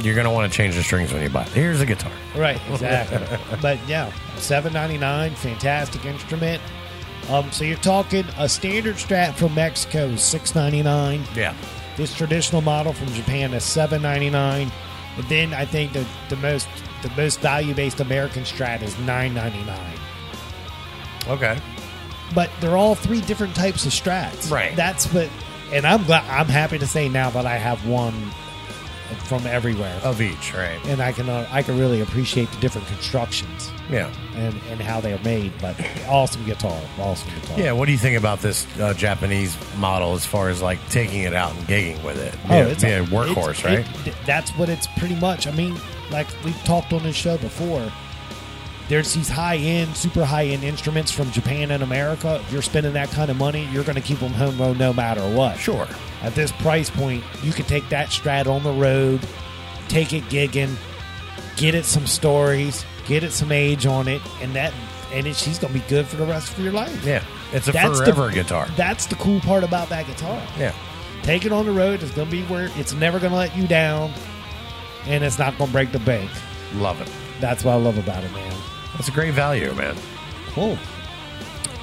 You're 0.00 0.14
going 0.14 0.26
to 0.26 0.30
want 0.30 0.50
to 0.50 0.56
change 0.56 0.76
the 0.76 0.82
strings 0.82 1.12
when 1.12 1.22
you 1.22 1.28
buy 1.28 1.42
it. 1.42 1.48
Here's 1.48 1.78
the 1.78 1.86
guitar. 1.86 2.12
Right. 2.36 2.60
Exactly. 2.70 3.38
but 3.62 3.78
yeah, 3.88 4.12
seven 4.36 4.72
ninety 4.72 4.98
nine. 4.98 5.34
Fantastic 5.34 6.04
instrument. 6.04 6.62
Um, 7.28 7.52
so 7.52 7.64
you're 7.64 7.76
talking 7.78 8.24
a 8.38 8.48
standard 8.48 8.96
Strat 8.96 9.34
from 9.34 9.54
Mexico 9.54 10.06
is 10.06 10.22
six 10.22 10.54
ninety 10.54 10.82
nine. 10.82 11.22
Yeah. 11.34 11.54
This 11.96 12.14
traditional 12.14 12.62
model 12.62 12.92
from 12.92 13.08
Japan 13.08 13.52
is 13.54 13.62
seven 13.62 14.02
ninety 14.02 14.30
nine. 14.30 14.72
And 15.16 15.28
then 15.28 15.52
I 15.52 15.64
think 15.64 15.92
the, 15.92 16.06
the 16.28 16.36
most 16.36 16.68
the 17.02 17.10
most 17.10 17.40
value 17.40 17.74
based 17.74 18.00
American 18.00 18.42
Strat 18.44 18.82
is 18.82 18.98
nine 19.00 19.34
ninety 19.34 19.62
nine. 19.64 19.96
Okay. 21.28 21.58
But 22.34 22.50
they're 22.60 22.76
all 22.76 22.94
three 22.94 23.20
different 23.20 23.54
types 23.54 23.86
of 23.86 23.92
Strats. 23.92 24.50
Right. 24.50 24.74
That's 24.76 25.06
what, 25.12 25.28
and 25.72 25.86
I'm 25.86 26.04
glad 26.04 26.24
I'm 26.30 26.46
happy 26.46 26.78
to 26.78 26.86
say 26.86 27.08
now 27.08 27.28
that 27.30 27.44
I 27.44 27.56
have 27.56 27.86
one 27.86 28.14
from 29.18 29.46
everywhere, 29.46 29.98
Of 30.02 30.20
each, 30.20 30.54
right? 30.54 30.78
and 30.86 31.00
I 31.00 31.12
can 31.12 31.28
uh, 31.28 31.46
I 31.50 31.62
can 31.62 31.78
really 31.78 32.00
appreciate 32.00 32.50
the 32.50 32.58
different 32.60 32.86
constructions 32.88 33.70
Yeah. 33.90 34.10
and 34.36 34.54
and 34.70 34.80
how 34.80 35.00
they're 35.00 35.18
made. 35.20 35.52
But 35.60 35.76
awesome 36.08 36.44
guitar, 36.44 36.80
awesome 36.98 37.30
guitar. 37.40 37.58
Yeah, 37.60 37.72
what 37.72 37.86
do 37.86 37.92
you 37.92 37.98
think 37.98 38.16
about 38.18 38.40
this 38.40 38.66
uh, 38.78 38.94
Japanese 38.94 39.56
model 39.76 40.14
as 40.14 40.24
far 40.24 40.48
as 40.48 40.62
like 40.62 40.78
taking 40.90 41.22
it 41.22 41.34
out 41.34 41.54
and 41.54 41.66
gigging 41.68 42.02
with 42.04 42.18
it? 42.18 42.34
Oh, 42.48 42.56
yeah, 42.56 42.66
it's 42.66 42.82
yeah, 42.82 43.00
a 43.00 43.04
workhorse, 43.06 43.60
it's- 43.60 43.64
right? 43.64 44.06
it- 44.06 44.14
that's 44.26 44.50
what 44.52 44.68
it's 44.68 44.86
pretty 44.98 45.16
much. 45.16 45.46
I 45.46 45.50
mean, 45.52 45.76
like 46.10 46.26
we've 46.44 46.62
talked 46.64 46.92
on 46.92 47.02
this 47.02 47.16
show 47.16 47.36
before. 47.38 47.90
There's 48.90 49.14
these 49.14 49.28
high 49.28 49.56
end, 49.56 49.96
super 49.96 50.24
high 50.24 50.46
end 50.46 50.64
instruments 50.64 51.12
from 51.12 51.30
Japan 51.30 51.70
and 51.70 51.82
America. 51.82 52.40
If 52.44 52.52
you're 52.52 52.60
spending 52.60 52.92
that 52.94 53.08
kind 53.10 53.30
of 53.30 53.36
money, 53.36 53.66
you're 53.72 53.84
going 53.84 53.94
to 53.94 54.02
keep 54.02 54.18
them 54.18 54.32
home 54.32 54.58
road 54.60 54.78
no 54.78 54.92
matter 54.92 55.22
what. 55.34 55.58
Sure. 55.58 55.86
At 56.22 56.34
this 56.34 56.50
price 56.50 56.90
point, 56.90 57.22
you 57.42 57.52
can 57.52 57.64
take 57.66 57.88
that 57.90 58.08
Strat 58.08 58.48
on 58.48 58.64
the 58.64 58.72
road, 58.72 59.20
take 59.88 60.12
it 60.12 60.24
gigging, 60.24 60.74
get 61.56 61.76
it 61.76 61.84
some 61.84 62.04
stories, 62.04 62.84
get 63.06 63.22
it 63.22 63.30
some 63.30 63.52
age 63.52 63.86
on 63.86 64.08
it, 64.08 64.20
and 64.42 64.52
that 64.56 64.74
and 65.12 65.24
it, 65.26 65.36
she's 65.36 65.58
going 65.60 65.72
to 65.72 65.78
be 65.80 65.84
good 65.88 66.06
for 66.06 66.16
the 66.16 66.26
rest 66.26 66.52
of 66.52 66.58
your 66.58 66.72
life. 66.72 67.04
Yeah, 67.04 67.22
it's 67.52 67.68
a 67.68 67.72
That's 67.72 67.98
the- 68.00 68.06
forever 68.06 68.30
guitar. 68.32 68.66
That's 68.76 69.06
the 69.06 69.14
cool 69.14 69.38
part 69.40 69.62
about 69.62 69.88
that 69.90 70.06
guitar. 70.08 70.42
Yeah, 70.58 70.74
Take 71.22 71.44
it 71.46 71.52
on 71.52 71.64
the 71.64 71.72
road. 71.72 72.02
It's 72.02 72.12
going 72.12 72.28
to 72.28 72.32
be 72.32 72.42
where 72.44 72.70
it's 72.76 72.92
never 72.92 73.20
going 73.20 73.30
to 73.30 73.36
let 73.38 73.56
you 73.56 73.68
down, 73.68 74.12
and 75.06 75.22
it's 75.22 75.38
not 75.38 75.56
going 75.58 75.68
to 75.68 75.72
break 75.72 75.92
the 75.92 76.00
bank. 76.00 76.28
love 76.74 77.00
it. 77.00 77.08
That's 77.40 77.64
what 77.64 77.72
I 77.72 77.76
love 77.76 77.96
about 77.96 78.24
it, 78.24 78.32
man. 78.32 78.52
That's 79.00 79.08
a 79.08 79.12
great 79.12 79.32
value, 79.32 79.72
man. 79.72 79.96
Cool. 80.48 80.76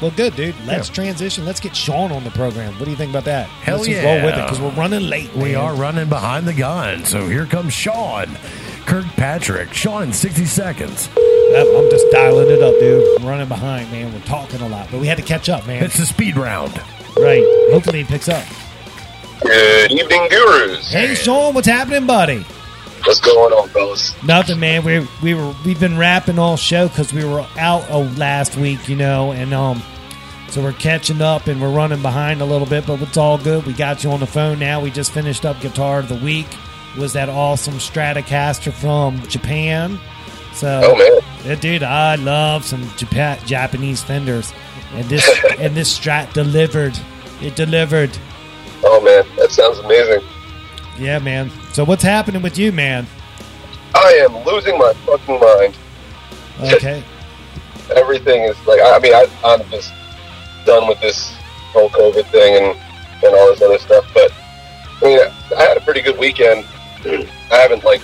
Well, 0.04 0.12
good, 0.12 0.36
dude. 0.36 0.54
Let's 0.68 0.88
transition. 0.88 1.46
Let's 1.46 1.60
get 1.60 1.76
Sean 1.76 2.12
on 2.12 2.24
the 2.24 2.30
program. 2.30 2.74
What 2.74 2.86
do 2.86 2.92
you 2.92 2.96
think 2.96 3.10
about 3.10 3.24
that? 3.24 3.48
Hell 3.48 3.78
Let's 3.78 3.88
just 3.88 4.04
yeah. 4.04 4.18
roll 4.18 4.24
with 4.24 4.36
it 4.36 4.44
because 4.44 4.62
we're 4.62 4.80
running 4.80 5.10
late. 5.10 5.34
We 5.34 5.54
man. 5.54 5.56
are 5.56 5.74
running 5.74 6.10
behind 6.10 6.48
the 6.48 6.54
gun, 6.54 7.06
so 7.06 7.28
here 7.28 7.48
comes 7.48 7.74
Sean 7.74 8.28
Kirkpatrick. 8.86 9.74
Sean 9.74 10.04
in 10.04 10.14
sixty 10.14 10.46
seconds. 10.46 11.10
I'm 11.18 11.90
just 11.90 12.06
dialing 12.12 12.52
it 12.52 12.62
up, 12.62 12.80
dude. 12.80 13.20
I'm 13.20 13.26
running 13.28 13.48
behind, 13.48 13.92
man. 13.92 14.14
We're 14.14 14.20
talking 14.20 14.62
a 14.62 14.70
lot, 14.70 14.88
but 14.92 15.02
we 15.02 15.08
had 15.08 15.18
to 15.18 15.24
catch 15.24 15.50
up, 15.50 15.66
man. 15.66 15.84
It's 15.84 15.98
the 15.98 16.06
speed 16.06 16.38
round. 16.38 16.80
right. 17.18 17.44
Hopefully 17.72 18.04
he 18.04 18.04
picks 18.04 18.30
up. 18.30 18.46
Good 19.42 19.92
evening, 19.92 20.28
gurus. 20.30 20.92
Hey, 20.92 21.16
Sean, 21.16 21.56
what's 21.56 21.66
happening, 21.66 22.06
buddy? 22.06 22.46
What's 23.06 23.20
going 23.22 23.54
on, 23.54 23.70
fellas? 23.70 24.22
Nothing, 24.24 24.60
man. 24.60 24.84
We 24.84 25.08
we 25.22 25.34
were 25.34 25.56
we've 25.66 25.80
been 25.80 25.98
rapping 25.98 26.40
all 26.40 26.58
show 26.58 26.88
because 26.88 27.14
we 27.14 27.24
were 27.24 27.46
out 27.58 27.86
oh, 27.90 28.02
last 28.18 28.58
week, 28.58 28.90
you 28.90 28.96
know, 28.96 29.32
and 29.32 29.54
um, 29.54 29.82
so 30.50 30.62
we're 30.62 30.74
catching 30.74 31.22
up 31.22 31.48
and 31.48 31.62
we're 31.62 31.72
running 31.72 32.02
behind 32.02 32.42
a 32.42 32.46
little 32.46 32.68
bit, 32.68 32.86
but 32.86 33.02
it's 33.02 33.18
all 33.18 33.38
good. 33.38 33.66
We 33.66 33.74
got 33.74 34.04
you 34.04 34.12
on 34.12 34.20
the 34.20 34.28
phone 34.28 34.60
now. 34.60 34.82
We 34.82 34.92
just 34.92 35.12
finished 35.12 35.46
up 35.46 35.60
guitar 35.62 36.00
of 36.00 36.10
the 36.10 36.16
week. 36.16 36.48
Was 36.98 37.14
that 37.14 37.30
awesome 37.30 37.76
Stratocaster 37.76 38.74
from 38.74 39.22
Japan? 39.28 40.00
So, 40.54 40.82
Oh, 40.84 40.96
man. 40.96 41.22
yeah, 41.46 41.56
dude, 41.56 41.84
I 41.84 42.16
love 42.16 42.66
some 42.66 42.82
Japa- 42.98 43.46
Japanese 43.46 44.02
fenders, 44.02 44.52
and 44.94 45.06
this 45.06 45.30
and 45.60 45.76
this 45.76 45.98
Strat 45.98 46.34
delivered. 46.34 46.98
It 47.42 47.56
delivered. 47.56 48.18
Oh 48.84 49.00
man, 49.02 49.24
that 49.38 49.52
sounds 49.52 49.78
amazing. 49.80 50.22
Yeah, 50.98 51.20
man. 51.20 51.52
So 51.74 51.84
what's 51.84 52.04
happening 52.04 52.42
with 52.42 52.58
you, 52.58 52.72
man? 52.72 53.08
I 53.94 54.28
am 54.28 54.44
losing 54.46 54.78
my 54.78 54.94
fucking 55.06 55.40
mind. 55.40 55.78
Okay. 56.60 57.04
Everything 57.96 58.44
is 58.44 58.58
like, 58.68 58.80
I 58.84 59.00
mean, 59.00 59.14
I, 59.14 59.28
I'm 59.46 59.68
just 59.70 59.94
done 60.66 60.88
with 60.88 61.00
this 61.00 61.34
whole 61.72 61.90
COVID 61.90 62.30
thing 62.32 62.56
and, 62.56 62.78
and 63.24 63.36
all 63.36 63.50
this 63.50 63.62
other 63.62 63.80
stuff. 63.80 64.06
But 64.14 64.32
I 65.02 65.06
mean, 65.06 65.20
I 65.58 65.62
had 65.64 65.78
a 65.78 65.82
pretty 65.82 66.02
good 66.02 66.18
weekend. 66.18 66.66
I 67.06 67.56
haven't 67.56 67.84
like 67.84 68.02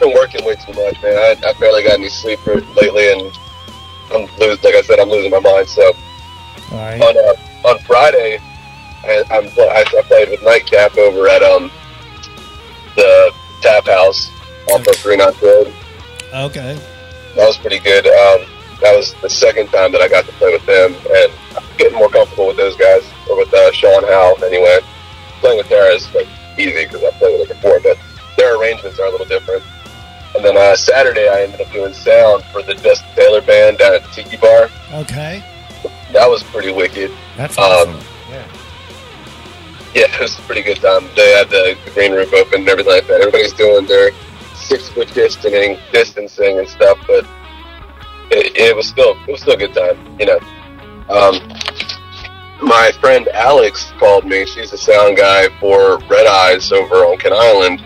been 0.00 0.12
working 0.14 0.44
way 0.44 0.56
too 0.56 0.72
much, 0.72 1.00
man. 1.02 1.16
I, 1.16 1.36
I 1.48 1.52
barely 1.60 1.82
got 1.84 1.94
any 1.94 2.08
sleep 2.08 2.44
lately, 2.46 3.12
and 3.12 3.30
I'm 4.12 4.26
lose, 4.38 4.62
like 4.64 4.74
I 4.74 4.82
said, 4.82 4.98
I'm 4.98 5.08
losing 5.08 5.30
my 5.30 5.40
mind. 5.40 5.68
So 5.68 5.92
right. 6.72 7.00
on 7.00 7.16
uh, 7.16 7.68
on 7.68 7.78
Friday, 7.80 8.38
I, 9.04 9.22
I'm 9.30 9.46
I, 9.46 9.84
I 9.86 10.02
played 10.02 10.30
with 10.30 10.42
Nightcap 10.42 10.96
over 10.96 11.28
at 11.28 11.42
um 11.42 11.70
the 12.96 13.32
Tap 13.60 13.86
House 13.86 14.30
off 14.70 14.86
of 14.86 15.02
Green 15.02 15.18
Knot 15.18 15.40
Road. 15.42 15.72
Okay. 16.34 16.78
That 17.36 17.46
was 17.46 17.56
pretty 17.58 17.78
good. 17.78 18.06
Um, 18.06 18.46
that 18.80 18.94
was 18.96 19.14
the 19.22 19.30
second 19.30 19.68
time 19.68 19.92
that 19.92 20.00
I 20.00 20.08
got 20.08 20.24
to 20.26 20.32
play 20.32 20.52
with 20.52 20.64
them, 20.66 20.94
and 21.10 21.32
I'm 21.56 21.62
getting 21.78 21.96
more 21.98 22.08
comfortable 22.08 22.46
with 22.48 22.56
those 22.56 22.76
guys, 22.76 23.02
or 23.30 23.36
with 23.38 23.52
uh, 23.54 23.70
Sean 23.72 24.02
Howe. 24.04 24.34
Anyway, 24.44 24.78
playing 25.40 25.58
with 25.58 25.68
Tara 25.68 25.94
is 25.94 26.12
like 26.14 26.26
easy 26.58 26.84
because 26.86 27.02
I've 27.04 27.14
played 27.14 27.38
with 27.38 27.48
her 27.48 27.54
before, 27.54 27.80
but 27.80 27.96
their 28.36 28.58
arrangements 28.60 28.98
are 28.98 29.06
a 29.06 29.10
little 29.10 29.26
different. 29.26 29.62
And 30.34 30.44
then 30.44 30.56
uh, 30.56 30.74
Saturday, 30.76 31.28
I 31.28 31.42
ended 31.42 31.60
up 31.60 31.70
doing 31.72 31.92
sound 31.92 32.42
for 32.44 32.62
the 32.62 32.74
Justin 32.74 33.08
Taylor 33.14 33.40
band 33.42 33.78
down 33.78 33.94
at 33.94 34.04
Tiki 34.12 34.36
Bar. 34.38 34.68
Okay. 34.94 35.44
That 36.12 36.26
was 36.28 36.42
pretty 36.42 36.72
wicked. 36.72 37.10
That's 37.36 37.56
Um, 37.58 37.64
awesome. 37.64 38.00
Yeah, 39.94 40.06
it 40.14 40.20
was 40.20 40.38
a 40.38 40.42
pretty 40.42 40.62
good 40.62 40.78
time. 40.80 41.08
They 41.16 41.32
had 41.32 41.48
the, 41.50 41.76
the 41.84 41.90
green 41.90 42.12
roof 42.12 42.32
open 42.32 42.60
and 42.60 42.68
everything 42.68 42.92
like 42.94 43.06
that. 43.08 43.20
Everybody's 43.20 43.52
doing 43.52 43.86
their 43.86 44.10
six 44.54 44.88
foot 44.88 45.12
distancing, 45.12 45.78
distancing 45.92 46.58
and 46.58 46.68
stuff, 46.68 46.98
but 47.06 47.26
it, 48.30 48.56
it 48.56 48.74
was 48.76 48.86
still 48.88 49.14
it 49.28 49.32
was 49.32 49.42
still 49.42 49.54
a 49.54 49.58
good 49.58 49.74
time. 49.74 49.98
You 50.18 50.26
know, 50.26 50.38
um, 51.10 51.36
my 52.66 52.90
friend 53.00 53.28
Alex 53.34 53.92
called 53.98 54.24
me. 54.24 54.46
She's 54.46 54.70
the 54.70 54.78
sound 54.78 55.16
guy 55.18 55.48
for 55.60 55.98
Red 56.08 56.26
Eyes 56.26 56.72
over 56.72 56.94
on 57.04 57.18
Kent 57.18 57.34
Island, 57.34 57.82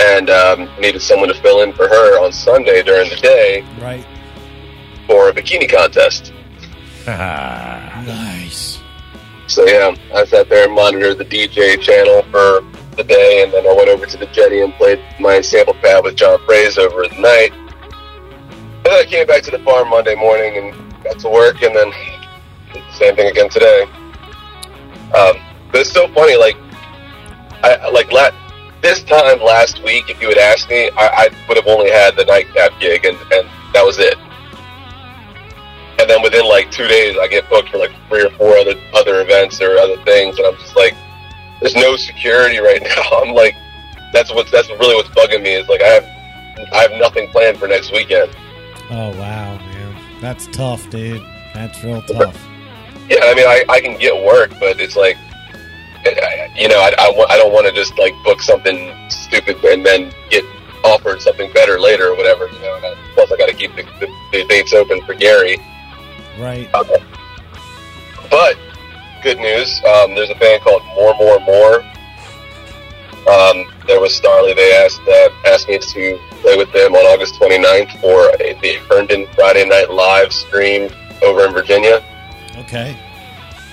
and 0.00 0.28
um, 0.30 0.68
needed 0.80 1.00
someone 1.02 1.28
to 1.28 1.34
fill 1.34 1.62
in 1.62 1.72
for 1.72 1.86
her 1.86 2.18
on 2.24 2.32
Sunday 2.32 2.82
during 2.82 3.08
the 3.10 3.16
day 3.16 3.64
Right. 3.80 4.04
for 5.06 5.28
a 5.28 5.32
bikini 5.32 5.70
contest. 5.70 6.32
Nice. 7.06 8.65
So 9.46 9.64
yeah, 9.66 9.94
I 10.14 10.24
sat 10.24 10.48
there 10.48 10.66
and 10.66 10.74
monitored 10.74 11.18
the 11.18 11.24
DJ 11.24 11.80
channel 11.80 12.22
for 12.30 12.62
the 12.96 13.04
day, 13.04 13.42
and 13.44 13.52
then 13.52 13.66
I 13.66 13.72
went 13.74 13.88
over 13.88 14.06
to 14.06 14.16
the 14.16 14.26
Jetty 14.26 14.60
and 14.62 14.72
played 14.74 15.00
my 15.20 15.40
sample 15.40 15.74
pad 15.74 16.02
with 16.04 16.16
John 16.16 16.38
Fraze 16.40 16.78
over 16.78 17.06
the 17.08 17.20
night. 17.20 17.52
And 17.52 18.84
then 18.84 18.94
I 18.94 19.04
came 19.08 19.26
back 19.26 19.42
to 19.42 19.50
the 19.50 19.58
farm 19.60 19.90
Monday 19.90 20.14
morning 20.14 20.56
and 20.56 21.04
got 21.04 21.18
to 21.20 21.28
work, 21.28 21.62
and 21.62 21.74
then 21.76 21.90
did 22.72 22.82
the 22.82 22.92
same 22.92 23.16
thing 23.16 23.28
again 23.30 23.48
today. 23.48 23.82
Um, 25.14 25.36
But 25.70 25.82
it's 25.82 25.92
so 25.92 26.08
funny. 26.08 26.36
Like, 26.36 26.56
I 27.62 27.88
like 27.90 28.10
la- 28.12 28.30
this 28.82 29.02
time 29.04 29.40
last 29.40 29.82
week, 29.82 30.08
if 30.10 30.20
you 30.20 30.28
had 30.28 30.38
asked 30.38 30.68
me, 30.68 30.90
I, 30.96 31.06
I 31.06 31.28
would 31.48 31.56
have 31.56 31.66
only 31.66 31.90
had 31.90 32.16
the 32.16 32.24
nightcap 32.24 32.72
gig, 32.80 33.04
and 33.04 33.16
and 33.32 33.48
that 33.74 33.84
was 33.84 33.98
it. 33.98 34.16
And 36.06 36.12
then 36.12 36.22
within 36.22 36.46
like 36.46 36.70
two 36.70 36.86
days, 36.86 37.18
I 37.20 37.26
get 37.26 37.50
booked 37.50 37.70
for 37.70 37.78
like 37.78 37.90
three 38.08 38.24
or 38.24 38.30
four 38.30 38.56
other 38.56 38.74
other 38.94 39.22
events 39.22 39.60
or 39.60 39.76
other 39.76 39.96
things, 40.04 40.38
and 40.38 40.46
I'm 40.46 40.54
just 40.54 40.76
like, 40.76 40.94
there's 41.60 41.74
no 41.74 41.96
security 41.96 42.58
right 42.58 42.80
now. 42.96 43.18
I'm 43.18 43.34
like, 43.34 43.56
that's 44.12 44.32
what's 44.32 44.52
that's 44.52 44.68
really 44.68 44.94
what's 44.94 45.08
bugging 45.08 45.42
me 45.42 45.54
is 45.54 45.68
like 45.68 45.82
I 45.82 45.88
have 45.88 46.04
I 46.72 46.82
have 46.82 46.92
nothing 46.92 47.28
planned 47.30 47.58
for 47.58 47.66
next 47.66 47.90
weekend. 47.90 48.30
Oh 48.88 49.10
wow, 49.18 49.56
man, 49.56 50.20
that's 50.20 50.46
tough, 50.52 50.88
dude. 50.90 51.20
That's 51.54 51.82
real 51.82 52.02
tough. 52.06 52.40
Yeah, 53.10 53.24
I 53.24 53.34
mean, 53.34 53.48
I, 53.48 53.64
I 53.68 53.80
can 53.80 53.98
get 53.98 54.14
work, 54.24 54.52
but 54.60 54.80
it's 54.80 54.94
like, 54.94 55.16
you 56.54 56.68
know, 56.68 56.78
I, 56.78 56.94
I, 57.00 57.26
I 57.30 57.36
don't 57.36 57.52
want 57.52 57.66
to 57.66 57.72
just 57.72 57.98
like 57.98 58.14
book 58.22 58.40
something 58.40 58.94
stupid 59.10 59.56
and 59.64 59.84
then 59.84 60.12
get 60.30 60.44
offered 60.84 61.20
something 61.20 61.52
better 61.52 61.80
later 61.80 62.12
or 62.12 62.16
whatever, 62.16 62.46
you 62.46 62.60
know. 62.60 62.94
Plus, 63.14 63.32
I 63.32 63.36
got 63.36 63.48
to 63.48 63.54
keep 63.54 63.74
the, 63.74 63.82
the, 63.98 64.06
the 64.30 64.44
dates 64.44 64.72
open 64.72 65.02
for 65.02 65.14
Gary. 65.14 65.58
Right. 66.38 66.68
But 68.30 68.56
good 69.22 69.38
news, 69.38 69.80
um, 69.84 70.14
there's 70.14 70.30
a 70.30 70.34
band 70.34 70.62
called 70.62 70.82
More 70.94 71.14
More 71.16 71.40
More. 71.40 71.82
Um, 73.32 73.66
there 73.86 74.00
was 74.00 74.14
Starley. 74.14 74.54
They 74.54 74.72
asked 74.84 75.00
uh, 75.08 75.30
asked 75.46 75.68
me 75.68 75.78
to 75.78 76.18
play 76.42 76.56
with 76.56 76.72
them 76.72 76.94
on 76.94 77.04
August 77.06 77.34
29th 77.40 78.00
for 78.00 78.30
a, 78.40 78.54
the 78.60 78.76
Herndon 78.88 79.26
Friday 79.34 79.68
Night 79.68 79.90
Live 79.90 80.32
stream 80.32 80.90
over 81.22 81.46
in 81.46 81.52
Virginia. 81.52 82.02
Okay. 82.58 82.96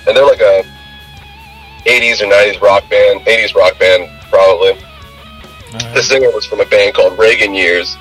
and 0.07 0.16
they're 0.18 0.26
like 0.26 0.41
a 0.41 0.64
80s 1.86 2.22
or 2.22 2.26
90s 2.26 2.61
rock 2.61 2.88
band, 2.89 3.22
80s 3.22 3.55
rock 3.55 3.78
band 3.80 4.09
probably. 4.30 4.72
All 4.72 5.93
The 5.93 6.01
singer 6.03 6.32
was 6.32 6.45
from 6.45 6.59
a 6.61 6.66
band 6.66 6.93
called 6.95 7.18
Reagan 7.20 7.53
Years, 7.53 7.95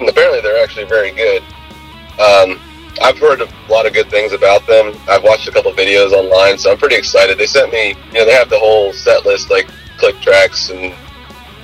and 0.00 0.08
apparently 0.08 0.40
they're 0.40 0.62
actually 0.62 0.84
very 0.84 1.10
good. 1.12 1.42
Um, 2.20 2.60
I've 3.00 3.18
heard 3.18 3.40
a 3.40 3.48
lot 3.70 3.86
of 3.86 3.92
good 3.92 4.10
things 4.10 4.32
about 4.32 4.66
them. 4.66 4.94
I've 5.08 5.22
watched 5.22 5.48
a 5.48 5.52
couple 5.52 5.72
videos 5.72 6.12
online, 6.12 6.58
so 6.58 6.70
I'm 6.70 6.78
pretty 6.78 6.96
excited. 6.96 7.38
They 7.38 7.46
sent 7.46 7.72
me, 7.72 7.90
you 8.12 8.12
know, 8.12 8.24
they 8.26 8.34
have 8.34 8.50
the 8.50 8.58
whole 8.58 8.92
set 8.92 9.24
list, 9.24 9.50
like 9.50 9.68
click 9.98 10.20
tracks 10.20 10.70
and 10.70 10.94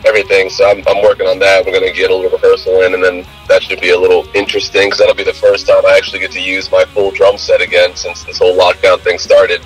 everything. 0.06 0.48
So 0.48 0.68
I'm, 0.68 0.82
I'm 0.86 1.02
working 1.02 1.26
on 1.26 1.38
that. 1.40 1.64
We're 1.64 1.72
going 1.72 1.86
to 1.86 1.92
get 1.92 2.10
a 2.10 2.14
little 2.14 2.30
rehearsal 2.30 2.82
in, 2.82 2.94
and 2.94 3.02
then 3.02 3.26
that 3.48 3.62
should 3.62 3.80
be 3.80 3.90
a 3.90 3.98
little 3.98 4.26
interesting 4.34 4.86
because 4.86 4.98
that'll 4.98 5.14
be 5.14 5.24
the 5.24 5.32
first 5.32 5.66
time 5.66 5.84
I 5.86 5.96
actually 5.96 6.20
get 6.20 6.32
to 6.32 6.40
use 6.40 6.70
my 6.70 6.84
full 6.86 7.10
drum 7.10 7.36
set 7.36 7.60
again 7.60 7.94
since 7.94 8.24
this 8.24 8.38
whole 8.38 8.56
lockdown 8.56 9.00
thing 9.00 9.18
started. 9.18 9.60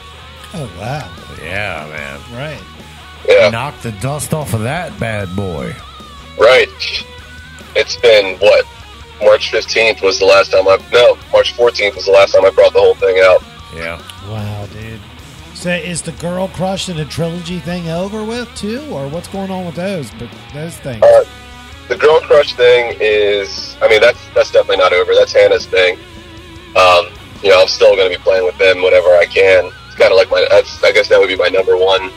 Oh 0.54 0.70
wow. 0.78 1.10
Yeah, 1.42 1.86
man. 1.90 2.20
Right. 2.32 2.62
Yeah. 3.26 3.50
Knock 3.50 3.80
the 3.82 3.92
dust 3.92 4.34
off 4.34 4.54
of 4.54 4.60
that 4.62 4.98
bad 4.98 5.34
boy. 5.34 5.74
Right. 6.38 6.68
It's 7.74 7.96
been 7.96 8.36
what? 8.38 8.66
March 9.22 9.50
15th 9.50 10.02
was 10.02 10.18
the 10.18 10.26
last 10.26 10.52
time 10.52 10.66
I 10.68 10.78
no, 10.92 11.16
March 11.32 11.54
14th 11.54 11.96
was 11.96 12.06
the 12.06 12.12
last 12.12 12.32
time 12.32 12.44
I 12.44 12.50
brought 12.50 12.72
the 12.72 12.80
whole 12.80 12.94
thing 12.94 13.20
out. 13.20 13.42
Yeah. 13.74 14.00
Wow, 14.28 14.66
dude. 14.66 15.00
So 15.54 15.70
is 15.70 16.02
the 16.02 16.12
girl 16.12 16.48
crush 16.48 16.88
and 16.88 16.98
the 16.98 17.04
trilogy 17.04 17.60
thing 17.60 17.88
over 17.88 18.24
with 18.24 18.52
too, 18.56 18.84
or 18.90 19.08
what's 19.08 19.28
going 19.28 19.50
on 19.50 19.64
with 19.64 19.76
those? 19.76 20.10
But 20.12 20.28
those 20.52 20.76
things. 20.78 21.02
Uh, 21.02 21.24
the 21.88 21.96
girl 21.96 22.20
crush 22.20 22.54
thing 22.54 22.96
is 23.00 23.76
I 23.80 23.88
mean 23.88 24.00
that's 24.00 24.18
that's 24.34 24.50
definitely 24.50 24.78
not 24.78 24.92
over. 24.92 25.14
That's 25.14 25.32
Hannah's 25.32 25.66
thing. 25.66 25.98
Um, 26.76 27.06
you 27.42 27.50
know, 27.50 27.60
I'm 27.60 27.68
still 27.68 27.94
going 27.96 28.10
to 28.10 28.16
be 28.16 28.22
playing 28.22 28.44
with 28.44 28.56
them 28.58 28.82
whenever 28.82 29.08
I 29.08 29.26
can. 29.26 29.66
It's 29.86 29.96
kind 29.96 30.10
of 30.10 30.16
like 30.16 30.30
my 30.30 30.46
that's 30.50 30.82
I 30.82 30.92
guess 30.92 31.08
that 31.08 31.20
would 31.20 31.28
be 31.28 31.36
my 31.36 31.48
number 31.48 31.76
one 31.76 32.10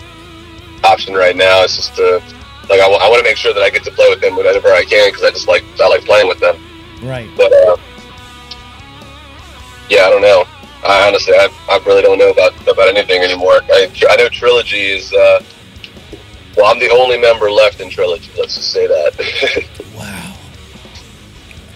option 0.84 1.14
right 1.14 1.36
now. 1.36 1.64
It's 1.64 1.76
just 1.76 1.96
to 1.96 2.22
like 2.70 2.80
I 2.80 2.88
want 2.88 3.18
to 3.18 3.24
make 3.24 3.38
sure 3.38 3.54
that 3.54 3.62
I 3.62 3.70
get 3.70 3.84
to 3.84 3.92
play 3.92 4.10
with 4.10 4.22
them 4.22 4.36
whenever 4.36 4.70
I 4.70 4.86
can 4.86 5.12
because 5.12 5.24
I 5.24 5.32
just 5.32 5.48
like 5.48 5.64
I 5.80 5.88
like 5.88 6.06
playing 6.06 6.28
with 6.28 6.40
them. 6.40 6.58
Right. 7.06 7.30
But 7.38 7.52
uh, 7.54 7.78
yeah, 9.90 10.06
I 10.06 10.10
don't 10.10 10.22
know. 10.22 10.46
I 10.84 11.08
honestly, 11.08 11.34
I, 11.36 11.50
I 11.70 11.78
really 11.86 12.02
don't 12.02 12.18
know 12.18 12.30
about 12.32 12.54
about 12.68 12.88
anything 12.88 13.22
anymore. 13.22 13.60
I, 13.72 13.90
I 14.10 14.16
know 14.18 14.30
Trilogy 14.30 14.92
is. 14.92 15.14
Uh, 15.14 15.42
well, 16.58 16.68
I'm 16.68 16.80
the 16.80 16.90
only 16.90 17.18
member 17.18 17.52
left 17.52 17.82
in 17.82 17.90
Trilogy. 17.90 18.32
Let's 18.38 18.56
just 18.56 18.72
say 18.72 18.88
that. 18.88 19.68
Wow. 19.96 20.36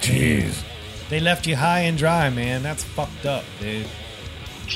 Jeez. 0.01 0.61
They 1.09 1.21
left 1.21 1.47
you 1.47 1.55
high 1.55 1.80
and 1.82 1.97
dry, 1.97 2.30
man. 2.30 2.61
That's 2.63 2.84
fucked 2.84 3.25
up, 3.25 3.45
dude. 3.61 3.86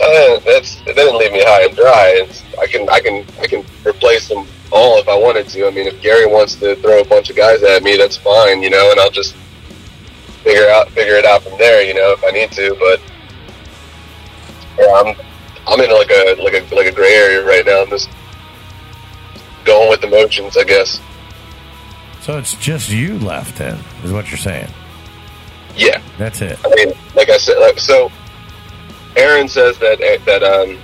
uh, 0.02 0.40
that's 0.40 0.82
it 0.88 0.96
didn't 0.96 1.18
leave 1.18 1.34
me 1.34 1.44
high 1.44 1.64
and 1.66 1.76
dry. 1.76 2.14
It's, 2.16 2.42
I 2.58 2.68
can 2.68 2.88
I 2.90 3.00
can 3.02 3.26
I 3.42 3.48
can 3.48 3.66
replace 3.86 4.30
them 4.30 4.48
all 4.72 4.98
if 4.98 5.08
I 5.10 5.16
wanted 5.16 5.50
to. 5.50 5.68
I 5.68 5.72
mean, 5.72 5.88
if 5.88 6.02
Gary 6.02 6.26
wants 6.26 6.56
to 6.56 6.76
throw 6.78 7.02
a 7.02 7.06
bunch 7.06 7.30
of 7.30 7.36
guys 7.36 7.62
at 7.64 7.84
me, 7.84 7.98
that's 7.98 8.18
fine, 8.18 8.64
you 8.64 8.70
know, 8.70 8.92
and 8.92 9.00
I'll 9.00 9.12
just 9.12 9.36
figure 10.44 10.70
out 10.70 10.90
figure 10.92 11.16
it 11.16 11.26
out 11.26 11.44
from 11.44 11.58
there, 11.58 11.82
you 11.82 11.94
know, 11.94 12.12
if 12.12 12.24
I 12.24 12.32
need 12.32 12.52
to. 12.52 12.76
But 12.80 13.02
yeah, 14.78 14.94
I'm 14.96 15.16
I'm 15.68 15.80
in 15.80 15.92
like 15.92 16.12
a 16.12 16.36
like 16.42 16.54
a 16.54 16.76
like 16.76 16.88
a 16.88 16.92
gray 16.92 17.14
area 17.14 17.46
right 17.46 17.66
now. 17.66 17.82
I'm 17.82 17.90
just 17.90 18.10
going 19.66 19.90
with 19.90 20.02
the 20.02 20.08
motions, 20.08 20.58
I 20.58 20.64
guess. 20.64 21.02
So 22.22 22.38
it's 22.38 22.56
just 22.56 22.90
you 22.90 23.20
left 23.20 23.58
then, 23.58 23.80
is 24.04 24.14
what 24.14 24.32
you're 24.32 24.38
saying. 24.38 24.70
Yeah, 25.76 26.02
That's 26.18 26.42
it. 26.42 26.60
I 26.64 26.70
mean, 26.76 26.94
like 27.16 27.30
I 27.30 27.38
said, 27.38 27.58
like, 27.58 27.80
so 27.80 28.12
Aaron 29.16 29.48
says 29.48 29.78
that 29.80 30.00
that 30.26 30.44
um, 30.44 30.78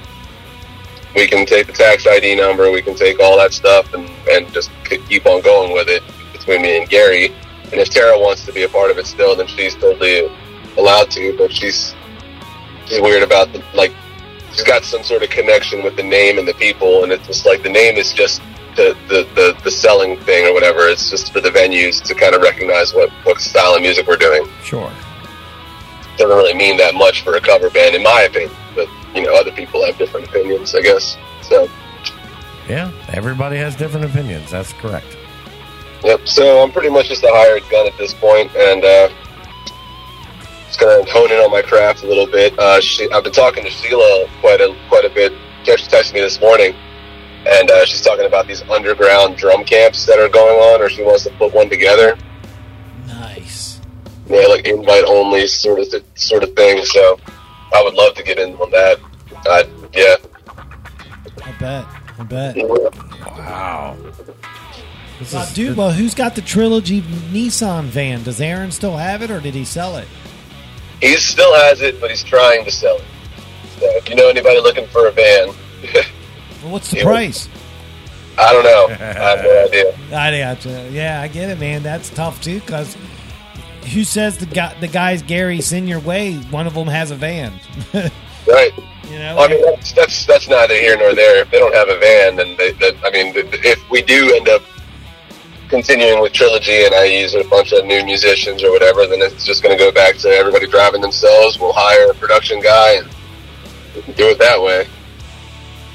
we 1.15 1.27
can 1.27 1.45
take 1.45 1.67
the 1.67 1.73
tax 1.73 2.07
ID 2.07 2.35
number, 2.35 2.71
we 2.71 2.81
can 2.81 2.95
take 2.95 3.19
all 3.19 3.37
that 3.37 3.53
stuff, 3.53 3.93
and 3.93 4.09
and 4.31 4.51
just 4.51 4.71
keep 5.07 5.25
on 5.25 5.41
going 5.41 5.73
with 5.73 5.89
it 5.89 6.03
between 6.33 6.61
me 6.61 6.77
and 6.77 6.89
Gary. 6.89 7.33
And 7.71 7.79
if 7.79 7.89
Tara 7.89 8.17
wants 8.19 8.45
to 8.45 8.53
be 8.53 8.63
a 8.63 8.69
part 8.69 8.91
of 8.91 8.97
it 8.97 9.05
still, 9.05 9.35
then 9.35 9.47
she's 9.47 9.75
totally 9.75 10.27
allowed 10.77 11.11
to. 11.11 11.37
But 11.37 11.51
she's 11.51 11.93
she's 12.87 13.01
weird 13.01 13.23
about 13.23 13.51
the 13.53 13.63
like 13.73 13.91
she's 14.51 14.63
got 14.63 14.83
some 14.83 15.03
sort 15.03 15.23
of 15.23 15.29
connection 15.29 15.83
with 15.83 15.95
the 15.95 16.03
name 16.03 16.37
and 16.39 16.47
the 16.47 16.53
people, 16.55 17.03
and 17.03 17.11
it's 17.11 17.27
just 17.27 17.45
like 17.45 17.61
the 17.63 17.69
name 17.69 17.97
is 17.97 18.11
just 18.13 18.41
the 18.75 18.95
the, 19.07 19.27
the, 19.35 19.57
the 19.63 19.71
selling 19.71 20.17
thing 20.21 20.45
or 20.47 20.53
whatever. 20.53 20.87
It's 20.87 21.09
just 21.09 21.31
for 21.33 21.41
the 21.41 21.49
venues 21.49 22.01
to 22.03 22.15
kind 22.15 22.33
of 22.35 22.41
recognize 22.41 22.93
what 22.93 23.09
what 23.23 23.39
style 23.41 23.75
of 23.75 23.81
music 23.81 24.07
we're 24.07 24.17
doing 24.17 24.47
Sure. 24.63 24.91
doesn't 26.17 26.35
really 26.35 26.53
mean 26.53 26.77
that 26.77 26.95
much 26.95 27.23
for 27.23 27.35
a 27.35 27.41
cover 27.41 27.69
band, 27.69 27.95
in 27.95 28.03
my 28.03 28.21
opinion. 28.23 28.51
But 28.75 28.87
you 29.15 29.23
know, 29.23 29.35
other 29.35 29.51
people 29.51 29.85
have 29.85 29.97
different 29.97 30.27
opinions, 30.27 30.73
I 30.75 30.81
guess. 30.81 31.17
So, 31.41 31.69
Yeah. 32.67 32.91
Everybody 33.13 33.57
has 33.57 33.75
different 33.75 34.05
opinions. 34.05 34.51
That's 34.51 34.73
correct. 34.73 35.17
Yep. 36.03 36.27
So 36.27 36.61
I'm 36.61 36.71
pretty 36.71 36.89
much 36.89 37.07
just 37.07 37.23
a 37.23 37.29
hired 37.31 37.63
gun 37.69 37.87
at 37.87 37.97
this 37.97 38.13
point, 38.13 38.53
and 38.55 38.83
uh, 38.83 39.09
just 40.67 40.79
gonna 40.79 41.03
hone 41.11 41.31
in 41.31 41.37
on 41.39 41.51
my 41.51 41.61
craft 41.61 42.03
a 42.03 42.07
little 42.07 42.27
bit. 42.27 42.57
Uh, 42.57 42.79
she, 42.81 43.09
I've 43.11 43.23
been 43.23 43.33
talking 43.33 43.63
to 43.63 43.69
Sheila 43.69 44.27
quite 44.41 44.61
a 44.61 44.75
quite 44.89 45.05
a 45.05 45.09
bit. 45.09 45.33
She 45.63 45.71
actually 45.71 45.89
texted 45.89 46.13
me 46.13 46.21
this 46.21 46.39
morning, 46.39 46.75
and 47.47 47.69
uh, 47.71 47.85
she's 47.85 48.01
talking 48.01 48.25
about 48.25 48.47
these 48.47 48.61
underground 48.69 49.37
drum 49.37 49.63
camps 49.63 50.05
that 50.05 50.19
are 50.19 50.29
going 50.29 50.59
on, 50.73 50.81
or 50.81 50.89
she 50.89 51.03
wants 51.03 51.23
to 51.23 51.31
put 51.31 51.53
one 51.53 51.69
together. 51.69 52.17
Nice. 53.07 53.81
Yeah, 54.27 54.47
like 54.47 54.67
invite 54.67 55.05
only 55.05 55.47
sort 55.47 55.79
of 55.79 55.87
sort 56.15 56.43
of 56.43 56.55
thing. 56.55 56.83
So 56.85 57.19
I 57.73 57.83
would 57.83 57.93
love 57.93 58.15
to 58.15 58.23
get 58.23 58.39
in 58.39 58.53
on 58.55 58.71
that. 58.71 58.99
Uh, 59.47 59.63
yeah. 59.93 60.15
I 61.43 61.51
bet. 61.53 61.85
I 62.17 62.23
bet. 62.23 62.55
Wow. 62.57 63.97
This 65.19 65.33
Uh, 65.35 65.39
is- 65.39 65.53
dude, 65.53 65.77
well, 65.77 65.91
who's 65.91 66.13
got 66.13 66.35
the 66.35 66.41
trilogy 66.41 67.01
Nissan 67.31 67.85
van? 67.85 68.23
Does 68.23 68.39
Aaron 68.39 68.71
still 68.71 68.97
have 68.97 69.21
it, 69.21 69.29
or 69.29 69.39
did 69.39 69.53
he 69.53 69.65
sell 69.65 69.97
it? 69.97 70.07
He 71.01 71.15
still 71.17 71.53
has 71.55 71.81
it, 71.81 71.99
but 72.01 72.09
he's 72.09 72.23
trying 72.23 72.65
to 72.65 72.71
sell 72.71 72.95
it. 72.97 73.03
So 73.79 73.85
if 73.97 74.09
you 74.09 74.15
know 74.15 74.27
anybody 74.29 74.59
looking 74.59 74.87
for 74.87 75.07
a 75.07 75.11
van, 75.11 75.49
Well, 76.63 76.71
what's 76.73 76.91
the 76.91 76.97
Yeah. 76.99 77.03
price? 77.03 77.47
I 78.37 78.53
don't 78.53 78.63
know. 78.63 78.87
I 78.91 78.95
have 79.03 79.43
no 79.43 79.65
idea. 79.65 79.93
I 80.13 80.39
gotcha. 80.55 80.89
Yeah, 80.91 81.21
I 81.21 81.27
get 81.27 81.49
it, 81.49 81.59
man. 81.59 81.83
That's 81.83 82.09
tough 82.09 82.41
too, 82.41 82.59
because 82.61 82.95
who 83.93 84.03
says 84.03 84.37
the 84.37 84.45
guy, 84.45 84.75
the 84.79 84.87
guys 84.87 85.21
Gary 85.21 85.61
send 85.61 85.87
your 85.89 85.99
way? 85.99 86.35
One 86.51 86.67
of 86.67 86.73
them 86.73 86.87
has 86.87 87.11
a 87.11 87.15
van. 87.15 87.53
Right. 88.47 88.71
you 89.09 89.19
know. 89.19 89.37
I 89.39 89.47
mean, 89.47 89.63
that's, 89.65 89.91
that's 89.93 90.25
that's 90.25 90.47
neither 90.47 90.73
here 90.75 90.97
nor 90.97 91.13
there. 91.15 91.41
If 91.41 91.51
they 91.51 91.59
don't 91.59 91.73
have 91.73 91.89
a 91.89 91.97
van, 91.97 92.35
then 92.37 92.55
they, 92.57 92.71
that, 92.73 92.95
I 93.03 93.09
mean, 93.11 93.33
if 93.35 93.89
we 93.89 94.01
do 94.01 94.33
end 94.35 94.47
up 94.49 94.61
continuing 95.69 96.21
with 96.21 96.33
trilogy 96.33 96.85
and 96.85 96.93
I 96.93 97.05
use 97.05 97.35
a 97.35 97.43
bunch 97.45 97.71
of 97.71 97.85
new 97.85 98.03
musicians 98.03 98.63
or 98.63 98.71
whatever, 98.71 99.07
then 99.07 99.21
it's 99.21 99.45
just 99.45 99.63
going 99.63 99.77
to 99.77 99.81
go 99.81 99.91
back 99.91 100.17
to 100.17 100.29
everybody 100.29 100.67
driving 100.67 101.01
themselves. 101.01 101.59
We'll 101.59 101.73
hire 101.73 102.11
a 102.11 102.15
production 102.15 102.59
guy 102.59 102.95
and 102.95 103.09
do 104.15 104.27
it 104.27 104.39
that 104.39 104.61
way. 104.61 104.87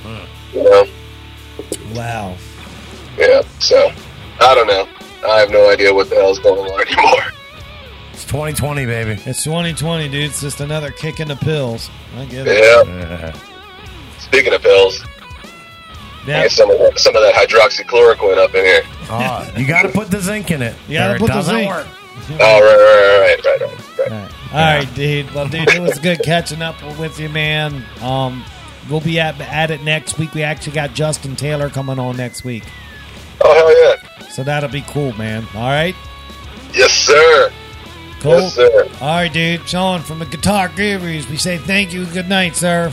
Hmm. 0.03 0.57
You 0.57 0.65
know. 0.65 0.87
wow. 1.95 2.37
Yeah. 3.19 3.43
So 3.59 3.93
I 4.41 4.55
don't 4.55 4.67
know. 4.67 4.89
I 5.27 5.41
have 5.41 5.51
no 5.51 5.71
idea 5.71 5.93
what 5.93 6.09
the 6.11 6.17
hell's 6.17 6.39
going 6.39 6.71
on 6.71 6.81
anymore. 6.87 7.25
It's 8.13 8.25
2020, 8.25 8.87
baby. 8.87 9.21
It's 9.27 9.43
2020, 9.43 10.09
dude. 10.09 10.25
It's 10.25 10.41
just 10.41 10.61
another 10.61 10.91
kick 10.91 11.19
in 11.19 11.29
the 11.29 11.37
pills. 11.37 11.91
I 12.17 12.25
get 12.27 12.47
it. 12.47 12.87
Yeah. 12.87 13.37
Speaking 14.19 14.55
of 14.55 14.63
pills, 14.63 15.05
Yeah. 16.27 16.43
Get 16.43 16.53
some 16.53 16.71
of 16.71 16.79
that, 16.79 16.99
some 16.99 17.15
of 17.17 17.23
that 17.23 17.35
hydroxychloroquine 17.35 18.39
up 18.39 18.55
in 18.55 18.65
here. 18.65 18.83
Oh, 19.11 19.53
you 19.57 19.67
got 19.67 19.83
to 19.83 19.89
put 19.91 20.11
the 20.11 20.21
zinc 20.21 20.51
in 20.51 20.63
it. 20.63 20.75
You 20.89 20.99
gotta 20.99 21.15
it 21.17 21.19
put 21.19 21.27
the 21.29 21.35
doesn't 21.35 21.55
zinc. 21.55 21.69
work. 21.69 21.87
Oh, 22.41 22.61
right, 22.61 23.45
right, 23.45 23.45
right, 23.45 23.61
right, 23.61 23.61
right, 23.61 23.99
right. 23.99 24.13
All 24.13 24.19
right. 24.19 24.31
All 24.53 24.79
right, 24.79 24.95
dude. 24.95 25.31
Well, 25.35 25.49
dude, 25.49 25.69
it 25.75 25.83
was 25.83 25.99
good 25.99 26.23
catching 26.23 26.63
up 26.63 26.77
with 26.99 27.19
you, 27.21 27.29
man. 27.29 27.85
Um, 28.01 28.43
we'll 28.89 29.01
be 29.01 29.19
at, 29.21 29.39
at 29.41 29.71
it 29.71 29.83
next 29.83 30.17
week. 30.19 30.33
We 30.33 30.43
actually 30.43 30.73
got 30.75 30.95
Justin 30.95 31.37
Taylor 31.37 31.69
coming 31.69 31.99
on 31.99 32.17
next 32.17 32.45
week, 32.45 32.63
Oh, 33.43 33.53
hell 33.53 33.99
yeah. 34.23 34.29
so 34.31 34.43
that'll 34.45 34.71
be 34.71 34.83
cool, 34.83 35.13
man. 35.15 35.45
All 35.55 35.63
right, 35.69 35.95
Yes, 36.73 36.93
sir. 36.93 37.51
cool. 38.21 38.41
Yes, 38.41 38.55
sir. 38.55 38.89
All 39.01 39.09
right, 39.09 39.33
dude. 39.33 39.69
Sean 39.69 40.01
from 40.01 40.21
the 40.21 40.27
Guitar 40.27 40.69
Gurus. 40.69 41.29
We 41.29 41.37
say 41.37 41.59
thank 41.59 41.93
you. 41.93 42.07
Good 42.07 42.29
night, 42.29 42.55
sir. 42.57 42.93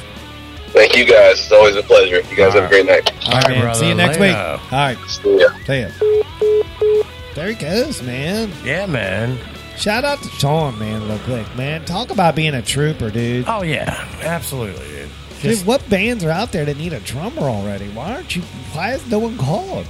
Thank 0.73 0.95
you 0.97 1.05
guys. 1.05 1.39
It's 1.39 1.51
always 1.51 1.75
a 1.75 1.83
pleasure. 1.83 2.21
You 2.29 2.35
guys 2.35 2.53
have 2.53 2.63
a 2.65 2.67
great 2.67 2.85
night. 2.85 3.11
All 3.27 3.33
right, 3.33 3.49
man. 3.49 3.61
brother. 3.61 3.79
See 3.79 3.87
you 3.89 3.95
next 3.95 4.19
Later. 4.19 4.33
week. 4.53 4.71
All 4.73 4.79
right, 4.79 4.97
See 5.07 5.39
ya. 5.39 5.49
see 5.65 5.81
ya. 5.81 7.33
There 7.35 7.47
he 7.49 7.55
goes, 7.55 8.01
man. 8.01 8.51
Yeah, 8.63 8.85
man. 8.85 9.37
Shout 9.77 10.03
out 10.05 10.21
to 10.21 10.29
Sean, 10.29 10.77
man, 10.79 11.07
real 11.07 11.17
quick, 11.19 11.55
man. 11.55 11.83
Talk 11.85 12.11
about 12.11 12.35
being 12.35 12.53
a 12.53 12.61
trooper, 12.61 13.09
dude. 13.09 13.45
Oh 13.47 13.63
yeah, 13.63 14.07
absolutely, 14.21 14.85
dude. 14.87 15.09
Dude, 15.41 15.65
what 15.65 15.87
bands 15.89 16.23
are 16.23 16.29
out 16.29 16.51
there 16.51 16.65
that 16.65 16.77
need 16.77 16.93
a 16.93 16.99
drummer 16.99 17.41
already? 17.43 17.89
Why 17.89 18.13
aren't 18.13 18.35
you? 18.35 18.43
Why 18.73 18.93
is 18.93 19.05
no 19.09 19.17
one 19.19 19.37
called? 19.37 19.87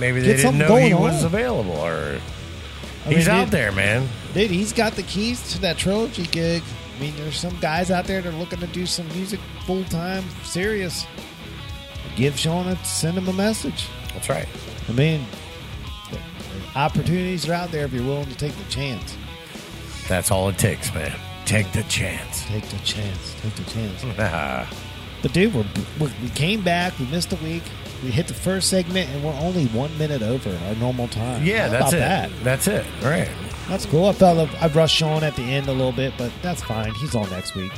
Maybe 0.00 0.20
they 0.20 0.28
Get 0.28 0.36
didn't 0.38 0.58
know 0.58 0.76
he 0.76 0.90
going 0.90 1.00
was 1.02 1.22
available, 1.22 1.72
or 1.76 2.18
I 3.06 3.08
he's 3.08 3.26
mean, 3.28 3.36
out 3.36 3.44
dude, 3.44 3.50
there, 3.52 3.72
man. 3.72 4.08
Dude, 4.34 4.50
he's 4.50 4.72
got 4.72 4.94
the 4.94 5.02
keys 5.04 5.52
to 5.52 5.60
that 5.60 5.76
trilogy 5.76 6.24
gig. 6.26 6.62
I 6.98 7.00
mean, 7.00 7.14
there's 7.16 7.38
some 7.38 7.56
guys 7.60 7.92
out 7.92 8.06
there 8.06 8.20
that 8.20 8.28
are 8.34 8.36
looking 8.36 8.58
to 8.58 8.66
do 8.66 8.84
some 8.84 9.06
music 9.08 9.38
full 9.66 9.84
time, 9.84 10.24
serious. 10.42 11.06
Give 12.16 12.36
Sean 12.36 12.66
a 12.66 12.76
send 12.84 13.16
him 13.16 13.28
a 13.28 13.32
message. 13.32 13.86
That's 14.12 14.28
right. 14.28 14.48
I 14.88 14.92
mean, 14.92 15.24
the- 16.10 16.18
opportunities 16.78 17.48
are 17.48 17.52
out 17.52 17.70
there 17.70 17.84
if 17.84 17.92
you're 17.92 18.04
willing 18.04 18.26
to 18.26 18.34
take 18.34 18.52
the 18.56 18.68
chance. 18.70 19.16
That's 20.08 20.30
all 20.32 20.48
it 20.48 20.58
takes, 20.58 20.92
man. 20.92 21.14
Take 21.44 21.70
the 21.72 21.84
chance. 21.84 22.44
Take 22.46 22.64
the 22.64 22.78
chance. 22.78 23.34
Take 23.42 23.54
the 23.54 23.64
chance. 23.70 24.04
Ah, 24.18 24.68
But 25.22 25.32
dude, 25.32 25.54
we're, 25.54 25.64
we 26.00 26.10
we 26.22 26.28
came 26.30 26.62
back. 26.62 26.98
We 26.98 27.06
missed 27.06 27.32
a 27.32 27.36
week. 27.36 27.62
We 28.02 28.10
hit 28.10 28.26
the 28.26 28.34
first 28.34 28.70
segment, 28.70 29.08
and 29.10 29.22
we're 29.24 29.34
only 29.40 29.66
one 29.66 29.96
minute 29.98 30.22
over 30.22 30.50
our 30.66 30.74
normal 30.76 31.06
time. 31.08 31.44
yeah, 31.44 31.66
How 31.68 31.78
that's 31.78 31.92
it. 31.92 31.96
That? 31.98 32.30
That's 32.42 32.66
it. 32.68 32.86
Right. 33.02 33.28
That's 33.68 33.84
cool. 33.86 34.06
I 34.06 34.12
felt 34.12 34.50
I 34.62 34.66
rushed 34.68 34.96
Sean 34.96 35.22
at 35.22 35.36
the 35.36 35.42
end 35.42 35.68
a 35.68 35.72
little 35.72 35.92
bit, 35.92 36.14
but 36.16 36.32
that's 36.42 36.62
fine. 36.62 36.94
He's 36.94 37.14
on 37.14 37.28
next 37.30 37.54
week. 37.54 37.72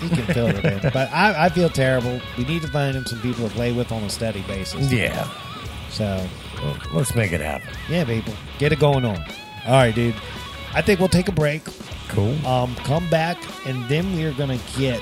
He 0.00 0.08
can 0.08 0.26
fill 0.34 0.48
it 0.48 0.64
in. 0.64 0.80
But 0.92 1.10
I, 1.12 1.46
I 1.46 1.48
feel 1.48 1.68
terrible. 1.70 2.20
We 2.36 2.44
need 2.44 2.62
to 2.62 2.68
find 2.68 2.94
him 2.96 3.06
some 3.06 3.20
people 3.20 3.48
to 3.48 3.54
play 3.54 3.72
with 3.72 3.92
on 3.92 4.02
a 4.02 4.10
steady 4.10 4.42
basis. 4.42 4.92
Yeah. 4.92 5.28
So, 5.90 6.26
Well, 6.62 6.76
let's 6.92 7.14
make 7.14 7.32
it 7.32 7.40
happen. 7.40 7.68
yeah, 7.88 8.04
people, 8.04 8.34
get 8.58 8.72
it 8.72 8.78
going 8.80 9.04
on. 9.04 9.18
All 9.66 9.72
right, 9.74 9.94
dude. 9.94 10.14
I 10.74 10.82
think 10.82 10.98
we'll 11.00 11.08
take 11.08 11.28
a 11.28 11.32
break. 11.32 11.62
Cool. 12.08 12.34
Um, 12.46 12.74
come 12.76 13.08
back, 13.10 13.38
and 13.66 13.88
then 13.88 14.14
we're 14.16 14.32
gonna 14.32 14.58
get 14.76 15.00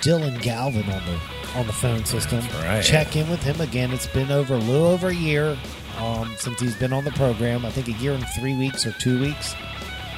Dylan 0.00 0.40
Galvin 0.42 0.84
on 0.90 1.02
the 1.06 1.58
on 1.58 1.66
the 1.66 1.72
phone 1.72 2.04
system. 2.04 2.40
right. 2.62 2.82
Check 2.84 3.16
in 3.16 3.28
with 3.30 3.42
him 3.42 3.60
again. 3.60 3.90
It's 3.92 4.06
been 4.06 4.30
over 4.30 4.54
a 4.54 4.58
little 4.58 4.86
over 4.86 5.08
a 5.08 5.14
year 5.14 5.56
um, 5.98 6.34
since 6.38 6.60
he's 6.60 6.76
been 6.76 6.92
on 6.92 7.04
the 7.04 7.12
program. 7.12 7.64
I 7.64 7.70
think 7.70 7.88
a 7.88 7.92
year 8.02 8.12
and 8.12 8.24
three 8.38 8.54
weeks 8.54 8.86
or 8.86 8.92
two 8.92 9.20
weeks. 9.20 9.54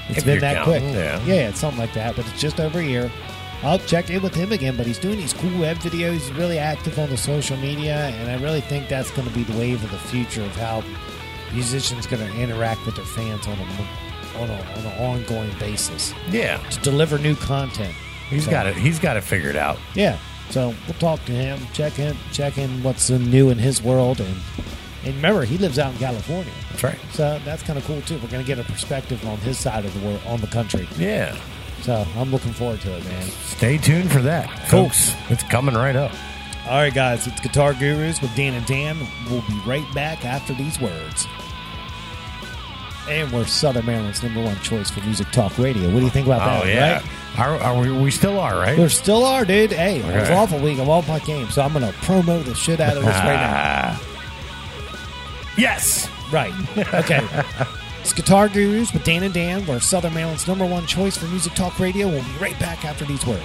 It's 0.08 0.18
If 0.18 0.24
been 0.24 0.40
that 0.40 0.64
quick. 0.64 0.82
yeah. 0.82 1.22
yeah, 1.24 1.48
it's 1.48 1.60
something 1.60 1.78
like 1.78 1.92
that. 1.94 2.16
But 2.16 2.26
it's 2.28 2.40
just 2.40 2.60
over 2.60 2.78
a 2.78 2.84
year. 2.84 3.10
I'll 3.62 3.78
check 3.80 4.08
in 4.08 4.22
with 4.22 4.34
him 4.34 4.52
again, 4.52 4.76
but 4.76 4.86
he's 4.86 4.98
doing 4.98 5.16
these 5.18 5.32
cool 5.32 5.58
web 5.60 5.78
videos. 5.78 6.12
He's 6.12 6.32
really 6.32 6.58
active 6.58 6.98
on 6.98 7.10
the 7.10 7.16
social 7.16 7.56
media, 7.56 7.96
and 7.96 8.30
I 8.30 8.40
really 8.42 8.60
think 8.60 8.88
that's 8.88 9.10
going 9.10 9.26
to 9.28 9.34
be 9.34 9.42
the 9.42 9.58
wave 9.58 9.82
of 9.82 9.90
the 9.90 9.98
future 9.98 10.42
of 10.42 10.54
how 10.56 10.82
musicians 11.52 12.06
are 12.06 12.10
going 12.16 12.30
to 12.30 12.40
interact 12.40 12.84
with 12.86 12.96
their 12.96 13.04
fans 13.04 13.46
on 13.46 13.58
a 13.58 13.62
on 14.40 14.48
a 14.50 14.52
on 14.52 14.86
an 14.86 15.02
ongoing 15.02 15.50
basis 15.58 16.14
yeah. 16.30 16.58
to 16.70 16.80
deliver 16.80 17.18
new 17.18 17.34
content. 17.34 17.92
He's 18.30 18.44
So- 18.44 18.50
got 18.52 18.66
it. 18.66 18.76
He's 18.76 18.98
got 18.98 19.16
it 19.16 19.24
figured 19.24 19.56
out. 19.56 19.78
Yeah. 19.94 20.18
So 20.50 20.72
we'll 20.86 20.98
talk 20.98 21.22
to 21.26 21.32
him, 21.32 21.58
check 21.74 21.98
in, 21.98 22.16
check 22.32 22.56
in 22.56 22.82
what's 22.82 23.10
new 23.10 23.50
in 23.50 23.58
his 23.58 23.82
world, 23.82 24.20
and 24.20 24.34
and 25.04 25.14
remember 25.16 25.44
he 25.44 25.58
lives 25.58 25.78
out 25.78 25.92
in 25.92 25.98
California, 25.98 26.52
That's 26.70 26.82
right. 26.84 26.98
so 27.12 27.38
that's 27.44 27.62
kind 27.62 27.78
of 27.78 27.84
cool 27.84 28.00
too. 28.02 28.18
We're 28.18 28.28
gonna 28.28 28.44
get 28.44 28.58
a 28.58 28.64
perspective 28.64 29.24
on 29.26 29.36
his 29.38 29.58
side 29.58 29.84
of 29.84 29.92
the 29.98 30.06
world, 30.06 30.20
on 30.26 30.40
the 30.40 30.46
country. 30.48 30.88
Yeah. 30.98 31.36
So 31.82 32.04
I'm 32.16 32.30
looking 32.30 32.52
forward 32.52 32.80
to 32.82 32.96
it, 32.96 33.04
man. 33.04 33.22
Stay 33.22 33.78
tuned 33.78 34.10
for 34.10 34.20
that, 34.22 34.48
Cool. 34.68 34.84
folks. 34.84 35.14
It's 35.30 35.42
coming 35.44 35.74
right 35.76 35.94
up. 35.96 36.12
All 36.66 36.74
right, 36.76 36.92
guys, 36.92 37.26
it's 37.26 37.40
Guitar 37.40 37.72
Gurus 37.72 38.20
with 38.20 38.34
Dan 38.34 38.52
and 38.54 38.66
Dan. 38.66 38.98
We'll 39.30 39.42
be 39.42 39.58
right 39.64 39.86
back 39.94 40.24
after 40.24 40.52
these 40.54 40.78
words. 40.80 41.26
And 43.08 43.32
we're 43.32 43.46
Southern 43.46 43.86
Maryland's 43.86 44.22
number 44.22 44.42
one 44.42 44.56
choice 44.60 44.90
for 44.90 45.00
music 45.00 45.30
talk 45.30 45.56
radio. 45.56 45.84
What 45.90 46.00
do 46.00 46.04
you 46.04 46.10
think 46.10 46.26
about 46.26 46.40
that? 46.40 46.62
Oh 46.64 46.68
yeah. 46.68 46.92
right? 46.96 47.38
Are, 47.38 47.54
are 47.58 47.80
we, 47.80 47.90
we 47.90 48.10
still 48.10 48.38
are 48.38 48.56
right? 48.58 48.76
We 48.76 48.88
still 48.88 49.24
are, 49.24 49.44
dude. 49.46 49.72
Hey, 49.72 50.00
it 50.00 50.04
was 50.20 50.28
awful 50.30 50.58
week. 50.58 50.78
I'm 50.78 50.90
off 50.90 51.08
my 51.08 51.20
game, 51.20 51.48
so 51.48 51.62
I'm 51.62 51.72
going 51.72 51.86
to 51.90 51.96
promo 52.00 52.44
the 52.44 52.54
shit 52.54 52.80
out 52.80 52.96
of 52.98 53.04
this 53.04 53.14
right 53.14 53.34
now. 53.34 54.00
yes. 55.58 56.08
Right. 56.32 56.54
Okay. 56.94 57.26
it's 58.00 58.12
Guitar 58.12 58.48
Gurus 58.48 58.92
with 58.92 59.04
Dan 59.04 59.22
and 59.22 59.34
Dan. 59.34 59.66
We're 59.66 59.80
Southern 59.80 60.14
Maryland's 60.14 60.46
number 60.46 60.66
one 60.66 60.86
choice 60.86 61.16
for 61.16 61.26
music 61.26 61.54
talk 61.54 61.78
radio. 61.78 62.08
We'll 62.08 62.22
be 62.22 62.38
right 62.40 62.58
back 62.58 62.84
after 62.84 63.04
these 63.04 63.26
words. 63.26 63.42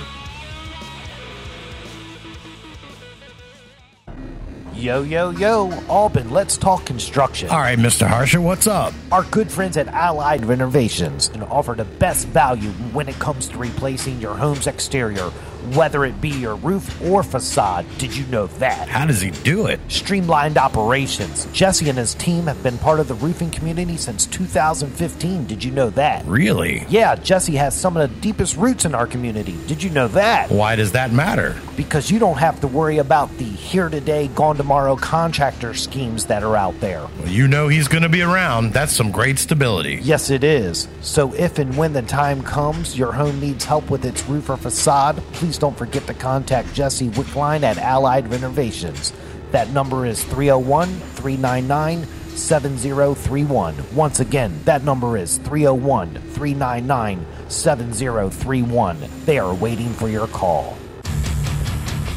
Yo, 4.83 5.01
yo, 5.03 5.29
yo, 5.29 5.71
Alban, 5.87 6.29
let's 6.31 6.57
talk 6.57 6.83
construction. 6.83 7.49
All 7.49 7.59
right, 7.59 7.77
Mr. 7.79 8.05
Harsher, 8.05 8.41
what's 8.41 8.67
up? 8.67 8.93
Our 9.13 9.23
good 9.23 9.49
friends 9.49 9.77
at 9.77 9.87
Allied 9.87 10.43
Renovations 10.43 11.29
can 11.29 11.43
offer 11.43 11.73
the 11.73 11.85
best 11.85 12.27
value 12.27 12.71
when 12.91 13.07
it 13.07 13.17
comes 13.19 13.47
to 13.49 13.57
replacing 13.57 14.19
your 14.19 14.35
home's 14.35 14.67
exterior, 14.67 15.31
whether 15.75 16.05
it 16.05 16.19
be 16.21 16.29
your 16.29 16.55
roof 16.55 17.01
or 17.01 17.23
facade. 17.23 17.85
Did 17.97 18.15
you 18.15 18.25
know 18.27 18.47
that? 18.47 18.87
How 18.87 19.05
does 19.05 19.21
he 19.21 19.31
do 19.31 19.67
it? 19.67 19.79
Streamlined 19.87 20.57
operations. 20.57 21.45
Jesse 21.53 21.89
and 21.89 21.97
his 21.97 22.13
team 22.15 22.47
have 22.47 22.61
been 22.63 22.77
part 22.77 22.99
of 22.99 23.07
the 23.07 23.15
roofing 23.15 23.51
community 23.51 23.97
since 23.97 24.25
2015. 24.27 25.45
Did 25.45 25.63
you 25.63 25.71
know 25.71 25.89
that? 25.91 26.25
Really? 26.25 26.85
Yeah, 26.89 27.15
Jesse 27.15 27.55
has 27.55 27.75
some 27.75 27.97
of 27.97 28.09
the 28.09 28.21
deepest 28.21 28.57
roots 28.57 28.85
in 28.85 28.93
our 28.95 29.07
community. 29.07 29.57
Did 29.67 29.81
you 29.81 29.89
know 29.89 30.07
that? 30.09 30.49
Why 30.49 30.75
does 30.75 30.91
that 30.93 31.11
matter? 31.11 31.59
Because 31.75 32.11
you 32.11 32.19
don't 32.19 32.37
have 32.37 32.59
to 32.61 32.67
worry 32.67 32.97
about 32.97 33.35
the 33.37 33.43
here 33.43 33.89
today, 33.89 34.27
gone 34.29 34.57
tomorrow 34.57 34.95
contractor 34.95 35.73
schemes 35.73 36.25
that 36.25 36.43
are 36.43 36.55
out 36.55 36.79
there. 36.79 37.07
Well, 37.19 37.29
you 37.29 37.47
know 37.47 37.67
he's 37.67 37.87
going 37.87 38.03
to 38.03 38.09
be 38.09 38.21
around. 38.21 38.73
That's 38.73 38.93
some 38.93 39.11
great 39.11 39.39
stability. 39.39 39.99
Yes, 40.01 40.29
it 40.29 40.43
is. 40.43 40.87
So 41.01 41.33
if 41.33 41.59
and 41.59 41.75
when 41.75 41.93
the 41.93 42.01
time 42.01 42.43
comes 42.43 42.97
your 42.97 43.11
home 43.11 43.39
needs 43.39 43.65
help 43.65 43.89
with 43.89 44.05
its 44.05 44.23
roof 44.27 44.49
or 44.49 44.57
facade, 44.57 45.17
please 45.33 45.52
don't 45.57 45.77
forget 45.77 46.05
to 46.07 46.13
contact 46.13 46.73
Jesse 46.73 47.09
Wickline 47.09 47.63
at 47.63 47.77
Allied 47.77 48.29
Renovations. 48.29 49.13
That 49.51 49.69
number 49.69 50.05
is 50.05 50.23
301 50.23 50.89
399 50.89 52.07
7031. 52.35 53.75
Once 53.95 54.19
again, 54.19 54.59
that 54.65 54.83
number 54.83 55.17
is 55.17 55.37
301 55.37 56.15
399 56.15 57.25
7031. 57.49 58.97
They 59.25 59.37
are 59.37 59.53
waiting 59.53 59.89
for 59.89 60.09
your 60.09 60.27
call. 60.27 60.77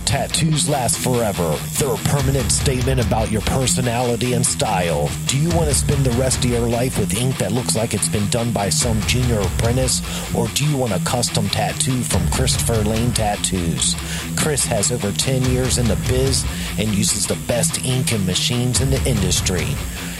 Tattoos 0.07 0.69
last 0.69 0.99
forever. 0.99 1.59
They're 1.79 1.93
a 1.93 2.09
permanent 2.09 2.53
statement 2.53 3.05
about 3.05 3.31
your 3.31 3.41
personality 3.43 4.35
and 4.35 4.47
style. 4.47 5.11
Do 5.27 5.37
you 5.37 5.49
want 5.51 5.69
to 5.69 5.75
spend 5.75 6.07
the 6.07 6.17
rest 6.17 6.45
of 6.45 6.51
your 6.51 6.69
life 6.69 6.97
with 6.97 7.13
ink 7.15 7.39
that 7.39 7.51
looks 7.51 7.75
like 7.75 7.93
it's 7.93 8.09
been 8.09 8.29
done 8.29 8.53
by 8.53 8.69
some 8.69 9.01
junior 9.03 9.41
apprentice? 9.41 10.01
Or 10.35 10.47
do 10.49 10.65
you 10.65 10.77
want 10.77 10.93
a 10.93 11.01
custom 11.01 11.49
tattoo 11.49 12.03
from 12.03 12.27
Christopher 12.31 12.83
Lane 12.85 13.13
Tattoos? 13.13 13.97
Chris 14.37 14.65
has 14.67 14.93
over 14.93 15.11
10 15.11 15.45
years 15.51 15.77
in 15.77 15.89
the 15.89 15.97
biz 16.09 16.47
and 16.79 16.95
uses 16.95 17.27
the 17.27 17.39
best 17.49 17.85
ink 17.85 18.13
and 18.13 18.25
machines 18.25 18.81
in 18.81 18.91
the 18.91 19.05
industry. 19.09 19.67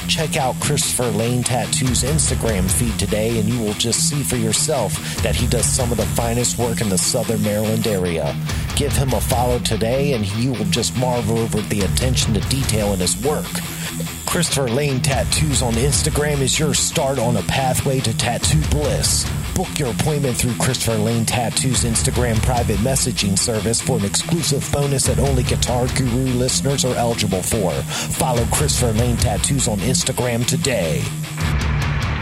Check 0.09 0.37
out 0.37 0.59
Christopher 0.61 1.11
Lane 1.11 1.43
Tattoo's 1.43 2.03
Instagram 2.05 2.71
feed 2.71 2.97
today, 2.99 3.41
and 3.41 3.49
you 3.49 3.61
will 3.61 3.75
just 3.75 4.09
see 4.09 4.23
for 4.23 4.37
yourself 4.37 4.95
that 5.23 5.35
he 5.35 5.47
does 5.49 5.67
some 5.67 5.91
of 5.91 5.97
the 5.97 6.07
finest 6.07 6.59
work 6.59 6.81
in 6.81 6.89
the 6.89 6.99
Southern 6.99 7.43
Maryland 7.43 7.87
area. 7.87 8.37
Give 8.77 8.93
him 8.93 9.15
a 9.15 9.21
follow 9.23 9.59
today, 9.59 10.13
and 10.13 10.27
you 10.35 10.53
will 10.53 10.67
just 10.67 10.95
marvel 10.99 11.39
over 11.39 11.63
the 11.63 11.81
attention 11.81 12.35
to 12.35 12.41
detail 12.51 12.93
in 12.93 13.01
his 13.01 13.17
work. 13.25 13.47
Christopher 14.27 14.69
Lane 14.69 15.01
Tattoos 15.01 15.63
on 15.63 15.73
Instagram 15.73 16.41
is 16.41 16.59
your 16.59 16.75
start 16.75 17.19
on 17.19 17.39
a 17.39 17.43
pathway 17.45 18.01
to 18.01 18.15
tattoo 18.19 18.61
bliss. 18.71 19.27
Book 19.55 19.79
your 19.79 19.93
appointment 19.93 20.37
through 20.37 20.55
Christopher 20.57 20.99
Lane 20.99 21.25
Tattoo's 21.25 21.85
Instagram 21.85 22.37
private 22.43 22.77
messaging 22.81 23.39
service 23.39 23.81
for 23.81 23.99
an 23.99 24.05
exclusive 24.05 24.69
bonus 24.71 25.07
that 25.07 25.19
only 25.21 25.43
Guitar 25.43 25.87
Guru 25.97 26.27
listeners 26.35 26.85
are 26.85 26.95
eligible 26.97 27.43
for. 27.43 27.73
Follow 27.73 28.45
Christopher 28.53 28.93
Lane 28.93 29.17
Tattoos 29.17 29.69
on 29.69 29.79
Instagram 29.79 30.45
today. 30.45 31.03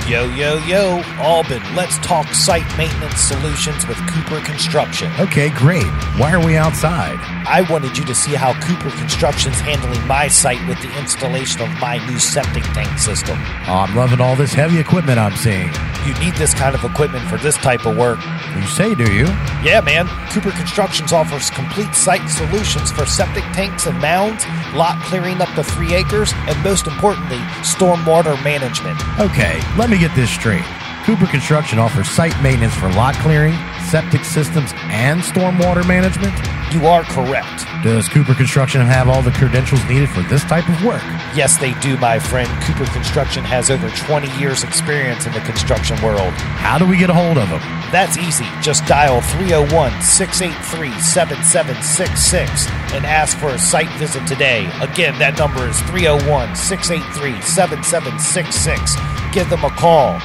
Yo, 0.06 0.28
yo, 0.34 0.58
yo, 0.66 1.00
Alban, 1.16 1.62
let's 1.74 1.96
talk 2.00 2.26
site 2.34 2.66
maintenance 2.76 3.18
solutions 3.18 3.86
with 3.86 3.96
Cooper 4.06 4.38
Construction. 4.44 5.10
Okay, 5.18 5.48
great. 5.48 5.86
Why 6.18 6.30
are 6.34 6.44
we 6.44 6.58
outside? 6.58 7.16
I 7.46 7.62
wanted 7.70 7.96
you 7.96 8.04
to 8.04 8.14
see 8.14 8.34
how 8.34 8.52
Cooper 8.60 8.90
Construction's 8.98 9.58
handling 9.60 10.06
my 10.06 10.28
site 10.28 10.60
with 10.68 10.78
the 10.82 10.94
installation 10.98 11.62
of 11.62 11.70
my 11.80 12.06
new 12.06 12.18
septic 12.18 12.64
tank 12.74 12.98
system. 12.98 13.38
Oh, 13.66 13.86
I'm 13.88 13.96
loving 13.96 14.20
all 14.20 14.36
this 14.36 14.52
heavy 14.52 14.78
equipment 14.78 15.18
I'm 15.18 15.36
seeing. 15.36 15.70
You 16.06 16.12
need 16.20 16.34
this 16.34 16.52
kind 16.52 16.74
of 16.74 16.84
equipment 16.84 17.26
for 17.26 17.38
this 17.38 17.56
type 17.56 17.86
of 17.86 17.96
work. 17.96 18.18
You 18.54 18.66
say, 18.66 18.94
do 18.94 19.10
you? 19.10 19.24
Yeah, 19.64 19.80
man. 19.82 20.06
Cooper 20.28 20.50
Constructions 20.50 21.14
offers 21.14 21.48
complete 21.48 21.94
site 21.94 22.28
solutions 22.28 22.92
for 22.92 23.06
septic 23.06 23.44
tanks 23.54 23.86
and 23.86 23.98
mounds, 24.00 24.44
lot 24.74 25.00
clearing 25.04 25.40
up 25.40 25.48
to 25.54 25.64
three 25.64 25.94
acres, 25.94 26.34
and 26.46 26.62
most 26.62 26.86
importantly, 26.86 27.38
stormwater 27.62 28.36
management. 28.44 29.00
Okay, 29.18 29.62
let 29.78 29.88
me 29.94 30.00
get 30.00 30.14
this 30.16 30.30
straight. 30.30 30.64
Cooper 31.04 31.26
Construction 31.26 31.78
offers 31.78 32.08
site 32.08 32.34
maintenance 32.42 32.74
for 32.74 32.88
lot 32.90 33.14
clearing, 33.16 33.54
septic 33.90 34.24
systems, 34.24 34.72
and 34.90 35.20
stormwater 35.20 35.86
management. 35.86 36.34
You 36.72 36.86
are 36.86 37.04
correct. 37.04 37.66
Does 37.84 38.08
Cooper 38.08 38.34
Construction 38.34 38.80
have 38.80 39.08
all 39.08 39.22
the 39.22 39.30
credentials 39.32 39.84
needed 39.84 40.08
for 40.08 40.22
this 40.22 40.42
type 40.44 40.68
of 40.68 40.84
work? 40.84 41.02
Yes, 41.36 41.58
they 41.58 41.74
do, 41.74 41.96
my 41.98 42.18
friend. 42.18 42.50
Cooper 42.62 42.90
Construction 42.90 43.44
has 43.44 43.70
over 43.70 43.88
20 43.90 44.28
years' 44.38 44.64
experience 44.64 45.26
in 45.26 45.32
the 45.32 45.40
construction 45.40 46.00
world. 46.02 46.32
How 46.58 46.78
do 46.78 46.86
we 46.86 46.96
get 46.96 47.10
a 47.10 47.14
hold 47.14 47.38
of 47.38 47.48
them? 47.48 47.60
That's 47.92 48.16
easy. 48.18 48.46
Just 48.60 48.86
dial 48.86 49.20
301 49.20 50.02
683 50.02 50.90
7766 51.00 52.68
and 52.94 53.06
ask 53.06 53.38
for 53.38 53.50
a 53.50 53.58
site 53.58 53.90
visit 53.98 54.26
today. 54.26 54.68
Again, 54.80 55.16
that 55.18 55.38
number 55.38 55.68
is 55.68 55.78
301 55.82 56.56
683 56.56 57.40
7766. 57.42 58.96
Give 59.32 59.48
them 59.50 59.64
a 59.64 59.70
call. 59.70 60.18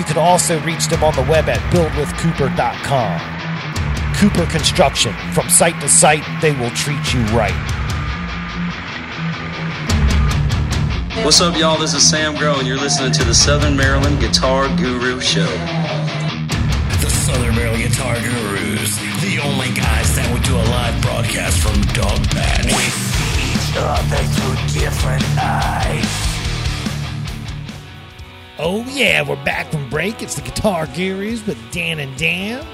You 0.00 0.06
can 0.06 0.16
also 0.16 0.58
reach 0.62 0.88
them 0.88 1.04
on 1.04 1.14
the 1.14 1.20
web 1.28 1.50
at 1.50 1.60
buildwithcooper.com. 1.68 3.20
Cooper 4.16 4.50
Construction. 4.50 5.12
From 5.34 5.50
site 5.50 5.78
to 5.82 5.90
site, 5.90 6.24
they 6.40 6.52
will 6.52 6.70
treat 6.70 7.12
you 7.12 7.20
right. 7.36 7.52
What's 11.22 11.42
up, 11.42 11.54
y'all? 11.58 11.76
This 11.76 11.92
is 11.92 12.08
Sam 12.08 12.34
Grow, 12.34 12.56
and 12.56 12.66
you're 12.66 12.78
listening 12.78 13.12
to 13.12 13.24
the 13.24 13.34
Southern 13.34 13.76
Maryland 13.76 14.20
Guitar 14.20 14.74
Guru 14.78 15.20
Show. 15.20 15.44
The 17.02 17.10
Southern 17.10 17.54
Maryland 17.54 17.82
Guitar 17.82 18.14
Gurus, 18.14 18.96
the 19.20 19.38
only 19.44 19.68
guys 19.68 20.16
that 20.16 20.26
would 20.32 20.42
do 20.44 20.56
a 20.56 20.64
live 20.72 20.98
broadcast 21.02 21.60
from 21.60 21.78
Dog 21.92 22.26
Patch. 22.30 22.72
Each 22.72 23.76
other 23.76 24.16
through 24.16 24.80
different 24.80 25.24
eyes. 25.36 26.29
Oh 28.62 28.84
yeah, 28.90 29.22
we're 29.22 29.42
back 29.42 29.72
from 29.72 29.88
break. 29.88 30.22
It's 30.22 30.34
the 30.34 30.42
Guitar 30.42 30.86
Gurus 30.88 31.46
with 31.46 31.56
Dan 31.72 31.98
and 31.98 32.14
Dan. 32.18 32.66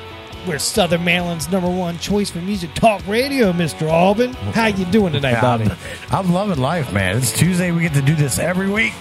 We're 0.44 0.58
Southern 0.58 1.04
Maryland's 1.04 1.48
number 1.48 1.70
one 1.70 1.96
choice 1.98 2.28
for 2.28 2.40
music 2.40 2.74
talk 2.74 3.06
radio, 3.06 3.52
Mr. 3.52 3.88
Alban. 3.88 4.32
How 4.32 4.66
you 4.66 4.84
doing 4.86 5.12
tonight, 5.12 5.40
buddy? 5.40 5.70
I'm, 5.70 5.76
I'm 6.10 6.32
loving 6.32 6.58
life, 6.58 6.92
man. 6.92 7.16
It's 7.16 7.30
Tuesday. 7.30 7.70
We 7.70 7.82
get 7.82 7.94
to 7.94 8.02
do 8.02 8.16
this 8.16 8.40
every 8.40 8.68
week. 8.68 8.94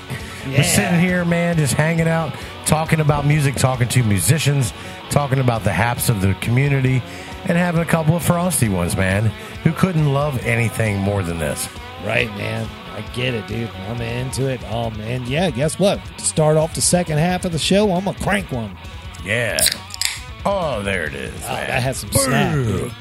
Yeah. 0.45 0.59
We're 0.59 0.63
sitting 0.63 0.99
here, 0.99 1.25
man, 1.25 1.57
just 1.57 1.73
hanging 1.73 2.07
out, 2.07 2.35
talking 2.67 2.99
about 2.99 3.25
music, 3.25 3.55
talking 3.55 3.87
to 3.87 4.03
musicians, 4.03 4.71
talking 5.09 5.39
about 5.39 5.63
the 5.63 5.73
haps 5.73 6.09
of 6.09 6.21
the 6.21 6.35
community, 6.35 7.01
and 7.45 7.57
having 7.57 7.81
a 7.81 7.85
couple 7.85 8.15
of 8.15 8.21
frosty 8.21 8.69
ones, 8.69 8.95
man. 8.95 9.31
Who 9.63 9.71
couldn't 9.71 10.13
love 10.13 10.37
anything 10.45 10.99
more 10.99 11.23
than 11.23 11.39
this? 11.39 11.67
Right, 12.05 12.29
man. 12.37 12.67
I 12.95 13.01
get 13.13 13.33
it, 13.33 13.47
dude. 13.47 13.69
I'm 13.87 13.99
into 14.01 14.47
it. 14.49 14.63
Um, 14.71 14.99
and 15.01 15.27
yeah, 15.27 15.49
guess 15.49 15.77
what? 15.77 15.99
To 16.17 16.25
start 16.25 16.57
off 16.57 16.73
the 16.73 16.81
second 16.81 17.17
half 17.17 17.45
of 17.45 17.51
the 17.51 17.59
show, 17.59 17.91
I'm 17.91 18.07
a 18.07 18.13
crank 18.13 18.51
one. 18.51 18.77
Yeah. 19.23 19.59
Oh, 20.45 20.81
there 20.81 21.05
it 21.05 21.13
is. 21.15 21.33
Oh, 21.45 21.53
man. 21.53 21.67
that 21.67 21.83
has 21.83 21.97
some 21.97 22.11
snap, 22.11 22.53
dude. 22.53 22.91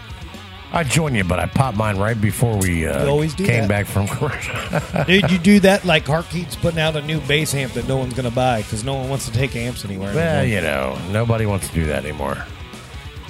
I 0.72 0.82
joined 0.82 1.14
you, 1.14 1.22
but 1.22 1.38
I 1.38 1.46
popped 1.46 1.76
mine 1.76 1.98
right 1.98 2.20
before 2.20 2.56
we 2.56 2.84
uh, 2.84 3.06
always 3.06 3.32
do 3.32 3.46
came 3.46 3.62
that. 3.62 3.68
back 3.68 3.86
from 3.86 4.08
commercial. 4.08 5.04
Dude, 5.04 5.30
you 5.30 5.38
do 5.38 5.60
that 5.60 5.84
like 5.84 6.04
Hartke's 6.04 6.56
putting 6.56 6.80
out 6.80 6.96
a 6.96 7.02
new 7.02 7.20
bass 7.20 7.54
amp 7.54 7.74
that 7.74 7.86
no 7.86 7.96
one's 7.96 8.14
going 8.14 8.28
to 8.28 8.34
buy 8.34 8.62
because 8.62 8.82
no 8.82 8.94
one 8.94 9.08
wants 9.08 9.26
to 9.26 9.32
take 9.32 9.54
amps 9.54 9.84
anywhere. 9.84 10.12
well, 10.12 10.40
anymore. 10.40 10.56
you 10.56 10.60
know, 10.62 10.98
nobody 11.12 11.46
wants 11.46 11.68
to 11.68 11.74
do 11.74 11.86
that 11.86 12.04
anymore. 12.04 12.44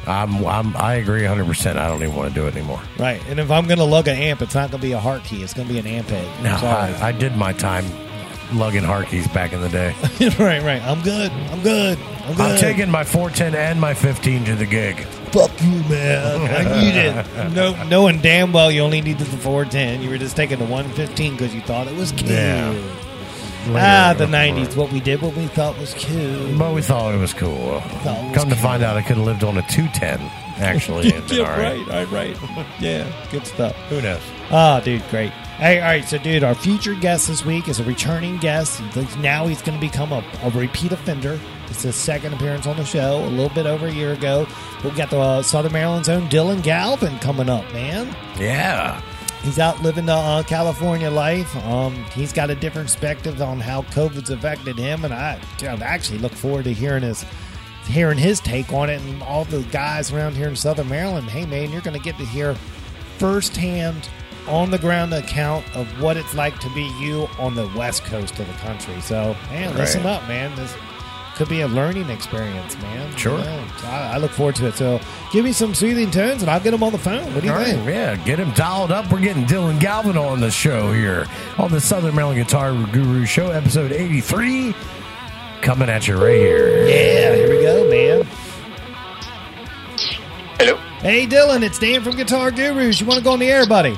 I'm, 0.07 0.45
I'm, 0.47 0.77
I 0.77 0.95
agree 0.95 1.23
100%. 1.23 1.77
I 1.77 1.89
don't 1.89 2.03
even 2.03 2.15
want 2.15 2.29
to 2.29 2.35
do 2.35 2.47
it 2.47 2.55
anymore. 2.57 2.81
Right. 2.99 3.23
And 3.29 3.39
if 3.41 3.51
I'm 3.51 3.67
going 3.67 3.79
to 3.79 3.85
lug 3.85 4.09
an 4.09 4.17
amp, 4.17 4.43
it's 4.43 4.55
not 4.55 4.71
going 4.71 4.81
to 4.81 4.87
be 4.87 4.93
a 4.93 5.01
Hartke. 5.01 5.43
It's 5.43 5.55
going 5.55 5.69
to 5.69 5.73
be 5.73 5.81
an 5.81 5.87
amp 5.87 6.09
head. 6.09 6.43
No. 6.43 6.55
I, 6.67 7.09
I 7.09 7.13
did 7.13 7.37
my 7.37 7.53
time 7.53 7.85
lugging 8.53 8.83
Hartkes 8.83 9.33
back 9.33 9.53
in 9.53 9.61
the 9.61 9.69
day. 9.69 9.95
right, 10.39 10.63
right. 10.63 10.83
I'm 10.83 11.03
good. 11.03 11.31
I'm 11.33 11.63
good. 11.63 11.99
I'm 11.99 12.35
good. 12.35 12.41
I'm 12.41 12.59
taking 12.59 12.91
my 12.91 13.05
410 13.05 13.55
and 13.55 13.81
my 13.81 13.95
15 13.95 14.45
to 14.45 14.55
the 14.55 14.67
gig. 14.67 15.01
Fuck 15.33 15.51
you, 15.63 15.83
man. 15.89 16.67
I 16.67 16.81
need 16.81 16.95
it. 16.97 17.27
No, 17.55 17.81
knowing 17.85 18.21
damn 18.21 18.53
well 18.53 18.71
you 18.71 18.81
only 18.81 19.01
needed 19.01 19.27
the 19.27 19.37
410. 19.37 20.03
You 20.03 20.11
were 20.11 20.19
just 20.19 20.37
taking 20.37 20.59
the 20.59 20.65
115 20.65 21.33
because 21.33 21.55
you 21.55 21.61
thought 21.61 21.87
it 21.87 21.95
was 21.95 22.13
cute. 22.13 22.31
Yeah. 22.31 22.73
Ah, 23.69 24.15
the 24.17 24.27
90s. 24.27 24.77
What 24.77 24.93
we 24.93 25.01
did, 25.01 25.23
what 25.23 25.35
we 25.37 25.47
thought 25.47 25.79
was 25.79 25.95
cool. 25.95 26.59
But 26.59 26.75
we 26.75 26.83
thought 26.83 27.15
it 27.15 27.19
was 27.19 27.33
cool. 27.35 27.81
Thought 27.81 28.19
it 28.19 28.27
was 28.29 28.35
Come 28.37 28.49
to 28.51 28.55
cool. 28.55 28.63
find 28.63 28.83
out, 28.83 28.97
I 28.97 29.03
could 29.03 29.17
have 29.17 29.27
lived 29.27 29.45
on 29.45 29.57
a 29.59 29.63
210, 29.63 30.21
actually. 30.63 31.13
and 31.15 31.27
been 31.29 31.39
Yeah, 31.39 31.43
all 31.53 31.59
right. 31.59 31.87
right, 31.87 32.11
right, 32.11 32.41
right. 32.43 32.67
yeah, 32.81 33.11
good 33.31 33.47
stuff. 33.47 33.75
Who 33.89 34.01
knows? 34.03 34.21
Ah, 34.51 34.81
dude, 34.81 35.03
great. 35.11 35.31
Hey, 35.59 35.81
all 35.81 35.87
right, 35.87 36.05
so 36.05 36.19
dude, 36.19 36.43
our 36.43 36.55
future 36.55 36.95
guest 36.95 37.29
this 37.29 37.45
week 37.45 37.69
is 37.69 37.79
a 37.79 37.85
returning 37.85 38.39
guest. 38.39 38.81
Now 39.19 39.47
he's 39.47 39.63
going 39.63 39.79
to 39.79 39.87
become 39.87 40.13
a, 40.13 40.25
a 40.43 40.51
repeat 40.51 40.91
offender. 40.93 41.39
It's 41.69 41.83
his 41.83 41.95
second 41.95 42.35
appearance 42.35 42.67
on 42.67 42.77
the 42.77 42.85
show, 42.85 43.25
a 43.25 43.29
little 43.31 43.49
bit 43.55 43.65
over 43.67 43.87
a 43.87 43.93
year 43.93 44.13
ago. 44.13 44.47
We 44.83 44.91
got 44.91 45.11
the 45.11 45.19
uh, 45.19 45.43
Southern 45.43 45.73
Maryland's 45.73 46.09
own 46.09 46.29
Dylan 46.29 46.63
Galvin 46.63 47.19
coming 47.21 47.49
up, 47.49 47.65
man. 47.73 48.15
Yeah. 48.39 49.01
He's 49.45 49.59
out 49.59 49.83
living 49.83 50.07
the 50.07 50.15
uh, 50.15 50.43
California 50.43 51.11
life. 51.11 51.55
Um, 51.67 51.95
he's 52.15 52.33
got 52.33 52.51
a 52.51 52.55
different 52.55 52.89
perspective 52.89 53.41
on 53.43 53.61
how 53.61 53.83
COVID's 53.83 54.31
affected 54.31 54.77
him, 54.77 55.05
and 55.05 55.13
I, 55.13 55.39
actually 55.63 56.19
look 56.19 56.33
forward 56.33 56.65
to 56.65 56.73
hearing 56.73 57.03
his 57.03 57.25
hearing 57.87 58.17
his 58.17 58.41
take 58.41 58.73
on 58.73 58.89
it. 58.89 59.03
And 59.03 59.23
all 59.23 59.45
the 59.45 59.61
guys 59.65 60.11
around 60.11 60.35
here 60.35 60.49
in 60.49 60.57
Southern 60.57 60.89
Maryland, 60.89 61.29
hey 61.29 61.45
man, 61.45 61.71
you're 61.71 61.83
going 61.83 61.97
to 61.97 62.03
get 62.03 62.17
to 62.17 62.25
hear 62.25 62.55
firsthand, 63.19 64.09
on 64.47 64.71
the 64.71 64.79
ground 64.79 65.13
account 65.15 65.65
of 65.75 65.87
what 66.01 66.17
it's 66.17 66.35
like 66.35 66.59
to 66.61 66.69
be 66.71 66.85
you 67.01 67.27
on 67.39 67.55
the 67.55 67.67
west 67.77 68.05
coast 68.05 68.39
of 68.39 68.47
the 68.47 68.53
country. 68.55 69.01
So, 69.01 69.37
man, 69.51 69.75
listen 69.77 70.05
up, 70.07 70.27
man. 70.29 70.55
This 70.57 70.75
could 71.35 71.49
be 71.49 71.61
a 71.63 71.69
learning 71.69 72.11
experience, 72.11 72.77
man. 72.79 73.17
Sure. 73.17 73.39
You 73.39 73.45
know, 73.45 73.65
I, 73.85 74.13
I 74.15 74.17
look 74.19 74.31
forward 74.31 74.55
to 74.57 74.67
it. 74.69 74.75
So, 74.75 75.01
give 75.33 75.45
me 75.45 75.53
some 75.53 75.75
soothing 75.75 76.11
tones, 76.11 76.43
and 76.43 76.51
I'll 76.51 76.61
get 76.61 76.71
them 76.71 76.83
on 76.83 76.93
the 76.93 76.99
phone. 76.99 77.33
What 77.35 77.41
do 77.43 77.49
you 77.49 77.53
All 77.53 77.65
think? 77.65 77.79
right, 77.85 77.89
yeah, 77.95 78.17
get 78.17 78.39
him 78.39 78.51
dialed 78.53 78.93
up. 78.93 79.11
We're 79.11 79.21
getting 79.21 79.45
Dylan 79.45 79.81
Galvin 79.81 80.17
on 80.17 80.41
the 80.41 80.51
show 80.51 80.93
here 80.93 81.27
on 81.59 81.71
the 81.71 81.81
Southern 81.81 82.15
Maryland 82.15 82.39
Guitar 82.39 82.73
Guru 82.93 83.27
Show, 83.27 83.51
episode 83.51 83.93
83. 83.93 84.75
Coming 85.63 85.89
at 85.89 86.07
you 86.07 86.17
right 86.17 86.37
here. 86.37 86.87
Yeah, 86.87 87.35
here 87.35 87.49
we 87.51 87.63
go, 87.63 87.91
man. 87.91 88.27
Hello. 90.59 90.77
Hey, 91.01 91.27
Dylan, 91.27 91.63
it's 91.63 91.79
Dan 91.79 92.03
from 92.03 92.17
Guitar 92.17 92.51
Gurus. 92.51 93.01
You 93.01 93.07
want 93.07 93.19
to 93.19 93.25
go 93.25 93.33
on 93.33 93.39
the 93.39 93.51
air, 93.51 93.67
buddy? 93.67 93.97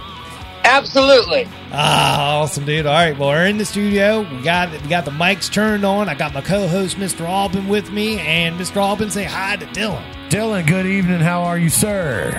Absolutely. 0.66 1.48
Ah, 1.70 2.38
awesome, 2.38 2.64
dude. 2.64 2.86
All 2.86 2.92
right, 2.92 3.16
well, 3.16 3.28
we're 3.28 3.46
in 3.46 3.56
the 3.56 3.64
studio. 3.64 4.20
We 4.20 4.42
got 4.42 4.70
we 4.70 4.88
got 4.88 5.04
the 5.04 5.12
mics 5.12 5.50
turned 5.50 5.84
on. 5.84 6.08
I 6.08 6.14
got 6.14 6.34
my 6.34 6.40
co-host, 6.40 6.96
Mr. 6.96 7.26
Alban, 7.26 7.68
with 7.68 7.92
me, 7.92 8.18
and 8.18 8.58
Mr. 8.58 8.78
Alban, 8.78 9.10
say 9.10 9.24
hi 9.24 9.56
to 9.56 9.66
Dylan. 9.66 10.02
Dylan, 10.28 10.66
good 10.66 10.86
evening. 10.86 11.20
How 11.20 11.42
are 11.42 11.56
you, 11.56 11.68
sir? 11.68 12.32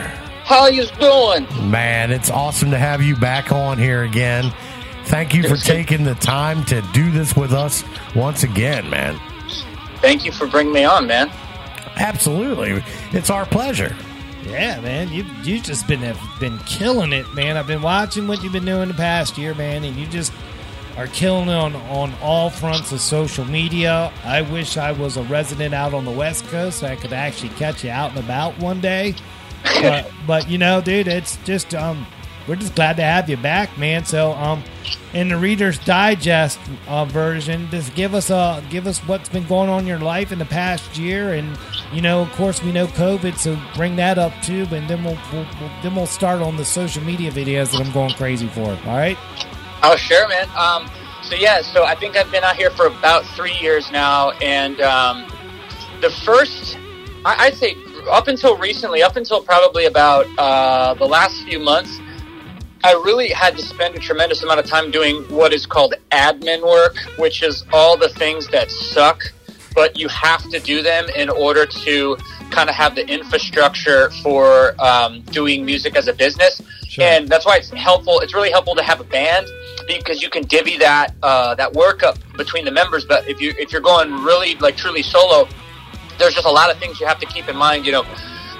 How 0.43 0.67
you 0.67 0.85
doing? 0.99 1.47
Man, 1.71 2.11
it's 2.11 2.29
awesome 2.29 2.71
to 2.71 2.77
have 2.77 3.01
you 3.01 3.15
back 3.15 3.51
on 3.51 3.77
here 3.77 4.03
again. 4.03 4.51
Thank 5.05 5.33
you 5.33 5.47
for 5.47 5.55
taking 5.55 6.03
the 6.03 6.15
time 6.15 6.65
to 6.65 6.81
do 6.93 7.11
this 7.11 7.33
with 7.33 7.53
us 7.53 7.85
once 8.13 8.43
again, 8.43 8.89
man. 8.89 9.17
Thank 10.01 10.25
you 10.25 10.33
for 10.33 10.47
bringing 10.47 10.73
me 10.73 10.83
on, 10.83 11.07
man. 11.07 11.31
Absolutely. 11.95 12.83
It's 13.11 13.29
our 13.29 13.45
pleasure. 13.45 13.95
Yeah, 14.49 14.79
man, 14.81 15.11
you 15.11 15.25
you 15.43 15.61
just 15.61 15.87
been 15.87 15.99
have 15.99 16.19
been 16.39 16.57
killing 16.59 17.13
it, 17.13 17.31
man. 17.33 17.57
I've 17.57 17.67
been 17.67 17.81
watching 17.81 18.27
what 18.27 18.41
you've 18.43 18.53
been 18.53 18.65
doing 18.65 18.87
the 18.87 18.93
past 18.93 19.37
year, 19.37 19.53
man, 19.53 19.83
and 19.83 19.95
you 19.97 20.07
just 20.07 20.31
are 20.95 21.07
killing 21.07 21.49
it 21.49 21.53
on 21.53 21.75
on 21.75 22.13
all 22.21 22.49
fronts 22.49 22.91
of 22.91 23.01
social 23.01 23.45
media. 23.45 24.11
I 24.23 24.41
wish 24.41 24.77
I 24.77 24.91
was 24.91 25.17
a 25.17 25.23
resident 25.23 25.73
out 25.73 25.93
on 25.93 26.05
the 26.05 26.11
West 26.11 26.45
Coast 26.45 26.79
so 26.79 26.87
I 26.87 26.95
could 26.95 27.13
actually 27.13 27.49
catch 27.49 27.83
you 27.83 27.89
out 27.89 28.11
and 28.11 28.19
about 28.19 28.57
one 28.59 28.81
day. 28.81 29.15
But, 29.81 30.09
but 30.25 30.49
you 30.49 30.57
know, 30.57 30.81
dude, 30.81 31.07
it's 31.07 31.35
just 31.37 31.75
um, 31.75 32.07
we're 32.47 32.55
just 32.55 32.75
glad 32.75 32.95
to 32.97 33.03
have 33.03 33.29
you 33.29 33.37
back, 33.37 33.77
man. 33.77 34.05
So 34.05 34.31
um, 34.33 34.63
in 35.13 35.29
the 35.29 35.37
Reader's 35.37 35.77
Digest 35.79 36.59
uh, 36.87 37.05
version, 37.05 37.69
just 37.69 37.93
give 37.95 38.13
us 38.13 38.29
uh 38.31 38.63
give 38.69 38.87
us 38.87 38.99
what's 38.99 39.29
been 39.29 39.45
going 39.47 39.69
on 39.69 39.81
in 39.81 39.87
your 39.87 39.99
life 39.99 40.31
in 40.31 40.39
the 40.39 40.45
past 40.45 40.97
year, 40.97 41.33
and 41.33 41.57
you 41.91 42.01
know, 42.01 42.21
of 42.21 42.31
course, 42.33 42.63
we 42.63 42.71
know 42.71 42.87
COVID, 42.87 43.37
so 43.37 43.59
bring 43.75 43.95
that 43.97 44.17
up 44.17 44.33
too. 44.41 44.67
And 44.71 44.89
then 44.89 45.03
we'll, 45.03 45.17
we'll, 45.31 45.47
we'll 45.59 45.71
then 45.81 45.95
we'll 45.95 46.05
start 46.05 46.41
on 46.41 46.57
the 46.57 46.65
social 46.65 47.03
media 47.03 47.31
videos 47.31 47.71
that 47.71 47.85
I'm 47.85 47.91
going 47.91 48.13
crazy 48.13 48.47
for. 48.47 48.69
All 48.69 48.97
right. 48.97 49.17
Oh, 49.83 49.95
sure, 49.95 50.27
man. 50.27 50.47
Um, 50.57 50.89
so 51.23 51.35
yeah, 51.35 51.61
so 51.61 51.83
I 51.83 51.95
think 51.95 52.15
I've 52.15 52.31
been 52.31 52.43
out 52.43 52.55
here 52.55 52.71
for 52.71 52.87
about 52.87 53.25
three 53.25 53.55
years 53.59 53.91
now, 53.91 54.31
and 54.41 54.79
um, 54.81 55.27
the 56.01 56.09
first, 56.09 56.77
I, 57.25 57.45
I'd 57.45 57.55
say, 57.55 57.75
up 58.09 58.27
until 58.27 58.57
recently, 58.57 59.03
up 59.03 59.17
until 59.17 59.41
probably 59.41 59.85
about 59.85 60.25
uh, 60.37 60.93
the 60.93 61.05
last 61.05 61.43
few 61.43 61.59
months, 61.59 61.99
I 62.87 62.93
really 62.93 63.27
had 63.27 63.57
to 63.57 63.61
spend 63.61 63.95
a 63.95 63.99
tremendous 63.99 64.43
amount 64.43 64.61
of 64.61 64.65
time 64.65 64.91
doing 64.91 65.21
what 65.23 65.51
is 65.51 65.65
called 65.65 65.95
admin 66.13 66.65
work, 66.65 66.95
which 67.19 67.43
is 67.43 67.65
all 67.73 67.97
the 67.97 68.07
things 68.07 68.47
that 68.51 68.71
suck, 68.71 69.23
but 69.75 69.99
you 69.99 70.07
have 70.07 70.49
to 70.51 70.59
do 70.61 70.81
them 70.81 71.09
in 71.09 71.29
order 71.29 71.65
to 71.65 72.15
kind 72.49 72.69
of 72.69 72.75
have 72.75 72.95
the 72.95 73.05
infrastructure 73.05 74.09
for 74.23 74.73
um, 74.81 75.21
doing 75.23 75.65
music 75.65 75.97
as 75.97 76.07
a 76.07 76.13
business. 76.13 76.61
And 76.97 77.27
that's 77.27 77.45
why 77.45 77.57
it's 77.57 77.71
helpful. 77.71 78.21
It's 78.21 78.33
really 78.33 78.51
helpful 78.51 78.75
to 78.75 78.83
have 78.83 79.01
a 79.01 79.03
band 79.03 79.47
because 79.85 80.23
you 80.23 80.29
can 80.29 80.43
divvy 80.43 80.77
that 80.77 81.13
uh, 81.21 81.55
that 81.55 81.73
work 81.73 82.03
up 82.03 82.17
between 82.37 82.63
the 82.63 82.71
members. 82.71 83.03
But 83.03 83.27
if 83.27 83.41
you 83.41 83.53
if 83.59 83.73
you're 83.73 83.81
going 83.81 84.13
really 84.23 84.55
like 84.55 84.77
truly 84.77 85.03
solo, 85.03 85.49
there's 86.19 86.35
just 86.35 86.47
a 86.47 86.51
lot 86.51 86.71
of 86.71 86.79
things 86.79 87.01
you 87.01 87.05
have 87.05 87.19
to 87.19 87.25
keep 87.25 87.49
in 87.49 87.57
mind. 87.57 87.85
You 87.85 87.91
know, 87.91 88.03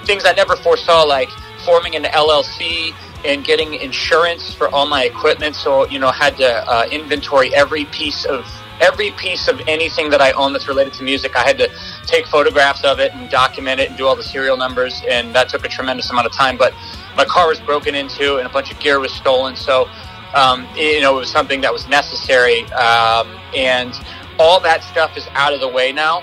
things 0.04 0.26
I 0.26 0.32
never 0.32 0.54
foresaw, 0.54 1.04
like 1.04 1.30
forming 1.64 1.96
an 1.96 2.04
LLC 2.04 2.94
and 3.24 3.44
getting 3.44 3.74
insurance 3.74 4.54
for 4.54 4.68
all 4.68 4.86
my 4.86 5.04
equipment. 5.04 5.54
So 5.56 5.88
you 5.88 5.98
know, 5.98 6.10
had 6.10 6.36
to 6.38 6.68
uh, 6.68 6.86
inventory 6.90 7.54
every 7.54 7.84
piece 7.86 8.24
of 8.24 8.46
every 8.80 9.10
piece 9.12 9.48
of 9.48 9.60
anything 9.66 10.10
that 10.10 10.20
I 10.20 10.32
own 10.32 10.52
that's 10.52 10.68
related 10.68 10.92
to 10.94 11.02
music. 11.02 11.36
I 11.36 11.42
had 11.42 11.58
to 11.58 11.68
take 12.06 12.26
photographs 12.26 12.84
of 12.84 13.00
it 13.00 13.12
and 13.12 13.28
document 13.30 13.80
it 13.80 13.88
and 13.88 13.98
do 13.98 14.06
all 14.06 14.16
the 14.16 14.22
serial 14.22 14.56
numbers, 14.56 15.02
and 15.08 15.34
that 15.34 15.48
took 15.48 15.64
a 15.64 15.68
tremendous 15.68 16.10
amount 16.10 16.26
of 16.26 16.32
time. 16.32 16.56
But 16.56 16.74
my 17.16 17.24
car 17.24 17.48
was 17.48 17.60
broken 17.60 17.94
into 17.94 18.36
and 18.36 18.46
a 18.46 18.50
bunch 18.50 18.72
of 18.72 18.78
gear 18.78 19.00
was 19.00 19.12
stolen, 19.12 19.56
so 19.56 19.88
um, 20.34 20.66
you 20.76 21.00
know 21.00 21.16
it 21.16 21.20
was 21.20 21.30
something 21.30 21.60
that 21.62 21.72
was 21.72 21.88
necessary, 21.88 22.64
um, 22.72 23.36
and 23.54 23.92
all 24.38 24.60
that 24.60 24.82
stuff 24.84 25.16
is 25.16 25.26
out 25.32 25.52
of 25.52 25.60
the 25.60 25.68
way 25.68 25.92
now. 25.92 26.22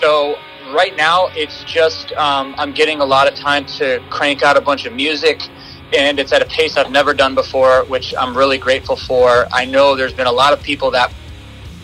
So 0.00 0.36
right 0.72 0.96
now 0.96 1.28
it's 1.34 1.64
just 1.64 2.12
um, 2.14 2.54
I'm 2.58 2.72
getting 2.72 3.00
a 3.00 3.04
lot 3.04 3.30
of 3.30 3.34
time 3.34 3.64
to 3.78 4.02
crank 4.10 4.42
out 4.42 4.56
a 4.56 4.60
bunch 4.60 4.84
of 4.84 4.92
music. 4.92 5.40
And 5.94 6.18
it's 6.18 6.32
at 6.32 6.42
a 6.42 6.46
pace 6.46 6.76
I've 6.76 6.90
never 6.90 7.14
done 7.14 7.34
before, 7.34 7.84
which 7.84 8.14
I'm 8.18 8.36
really 8.36 8.58
grateful 8.58 8.96
for. 8.96 9.46
I 9.52 9.64
know 9.64 9.94
there's 9.94 10.12
been 10.12 10.26
a 10.26 10.32
lot 10.32 10.52
of 10.52 10.62
people 10.62 10.90
that 10.92 11.12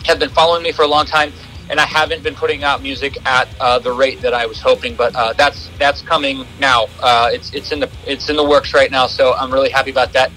have 0.05 0.19
been 0.19 0.29
following 0.29 0.61
me 0.61 0.71
for 0.73 0.81
a 0.81 0.87
long 0.87 1.05
time, 1.05 1.31
and 1.69 1.79
I 1.79 1.85
haven't 1.85 2.21
been 2.21 2.35
putting 2.35 2.63
out 2.65 2.81
music 2.81 3.17
at 3.25 3.47
uh, 3.61 3.79
the 3.79 3.93
rate 3.93 4.21
that 4.21 4.33
I 4.33 4.45
was 4.45 4.59
hoping. 4.59 4.95
But 4.95 5.15
uh, 5.15 5.33
that's 5.33 5.69
that's 5.79 6.01
coming 6.01 6.45
now. 6.59 6.87
Uh, 6.99 7.29
it's 7.31 7.53
it's 7.53 7.71
in 7.71 7.79
the 7.79 7.89
it's 8.05 8.29
in 8.29 8.35
the 8.35 8.43
works 8.43 8.73
right 8.73 8.91
now, 8.91 9.07
so 9.07 9.33
I'm 9.35 9.51
really 9.51 9.69
happy 9.69 9.91
about 9.91 10.11
that. 10.13 10.31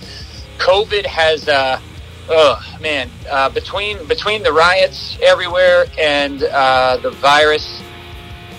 COVID 0.58 1.04
has, 1.06 1.48
uh, 1.48 1.80
oh 2.28 2.78
man, 2.80 3.10
uh, 3.28 3.48
between 3.50 4.04
between 4.06 4.42
the 4.42 4.52
riots 4.52 5.18
everywhere 5.22 5.86
and 5.98 6.42
uh, 6.44 6.98
the 7.02 7.10
virus, 7.10 7.82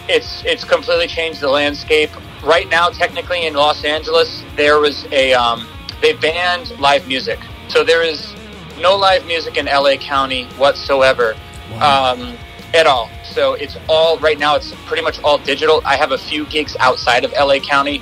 it's 0.09 0.43
it's 0.45 0.63
completely 0.63 1.07
changed 1.07 1.39
the 1.39 1.49
landscape. 1.49 2.11
Right 2.43 2.69
now, 2.69 2.89
technically 2.89 3.47
in 3.47 3.53
Los 3.53 3.83
Angeles, 3.83 4.43
there 4.55 4.79
was 4.79 5.05
a 5.11 5.33
um, 5.33 5.67
they 6.01 6.13
banned 6.13 6.77
live 6.79 7.07
music, 7.07 7.39
so 7.67 7.83
there 7.83 8.03
is 8.03 8.33
no 8.79 8.95
live 8.95 9.25
music 9.25 9.57
in 9.57 9.65
LA 9.65 9.95
County 9.95 10.45
whatsoever 10.57 11.35
um, 11.81 12.37
at 12.73 12.85
all. 12.85 13.09
So 13.23 13.53
it's 13.53 13.75
all 13.87 14.17
right 14.19 14.37
now. 14.37 14.55
It's 14.55 14.73
pretty 14.85 15.03
much 15.03 15.21
all 15.23 15.37
digital. 15.37 15.81
I 15.83 15.95
have 15.97 16.11
a 16.11 16.17
few 16.17 16.45
gigs 16.45 16.75
outside 16.79 17.25
of 17.25 17.31
LA 17.33 17.59
County, 17.59 18.01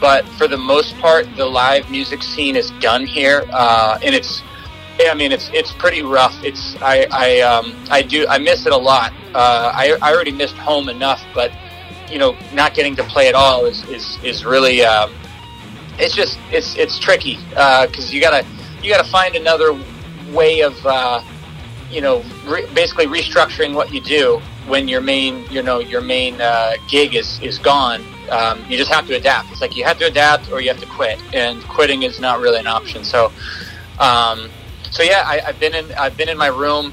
but 0.00 0.26
for 0.38 0.46
the 0.48 0.56
most 0.56 0.96
part, 0.98 1.26
the 1.36 1.46
live 1.46 1.90
music 1.90 2.22
scene 2.22 2.56
is 2.56 2.70
done 2.80 3.06
here, 3.06 3.44
uh, 3.52 3.98
and 4.02 4.14
it's. 4.14 4.42
I 5.00 5.14
mean, 5.14 5.32
it's 5.32 5.50
it's 5.52 5.72
pretty 5.72 6.02
rough. 6.02 6.36
It's 6.44 6.80
I 6.80 7.06
I 7.10 7.40
um, 7.40 7.74
I 7.90 8.02
do 8.02 8.26
I 8.28 8.38
miss 8.38 8.66
it 8.66 8.72
a 8.72 8.76
lot. 8.76 9.12
Uh, 9.34 9.72
I 9.74 9.96
I 10.00 10.12
already 10.12 10.30
missed 10.30 10.56
home 10.56 10.88
enough, 10.88 11.24
but 11.34 11.50
you 12.12 12.18
know, 12.18 12.36
not 12.52 12.74
getting 12.74 12.94
to 12.96 13.04
play 13.04 13.28
at 13.28 13.34
all 13.34 13.64
is 13.64 13.82
is 13.88 14.18
is 14.22 14.44
really. 14.44 14.84
Um, 14.84 15.12
it's 15.98 16.14
just 16.14 16.38
it's 16.50 16.76
it's 16.76 16.98
tricky 16.98 17.36
because 17.50 18.12
you 18.12 18.20
gotta 18.20 18.46
you 18.82 18.90
gotta 18.90 19.08
find 19.08 19.34
another 19.36 19.78
way 20.32 20.60
of 20.60 20.74
uh, 20.86 21.22
you 21.90 22.00
know 22.00 22.22
re- 22.46 22.66
basically 22.74 23.06
restructuring 23.06 23.74
what 23.74 23.92
you 23.92 24.00
do 24.00 24.40
when 24.66 24.88
your 24.88 25.00
main 25.00 25.44
you 25.50 25.62
know 25.62 25.80
your 25.80 26.00
main 26.00 26.40
uh, 26.40 26.74
gig 26.88 27.14
is 27.14 27.40
is 27.40 27.58
gone. 27.58 28.04
Um, 28.30 28.64
you 28.68 28.78
just 28.78 28.90
have 28.90 29.06
to 29.08 29.14
adapt. 29.14 29.50
It's 29.50 29.60
like 29.60 29.76
you 29.76 29.84
have 29.84 29.98
to 29.98 30.06
adapt 30.06 30.50
or 30.50 30.60
you 30.60 30.68
have 30.68 30.80
to 30.80 30.86
quit, 30.86 31.18
and 31.34 31.62
quitting 31.64 32.02
is 32.02 32.18
not 32.20 32.40
really 32.40 32.58
an 32.58 32.66
option. 32.66 33.04
So, 33.04 33.30
um, 33.98 34.48
so 34.90 35.02
yeah, 35.02 35.24
I, 35.26 35.40
I've 35.46 35.60
been 35.60 35.74
in 35.74 35.92
I've 35.92 36.16
been 36.16 36.28
in 36.28 36.38
my 36.38 36.46
room 36.48 36.92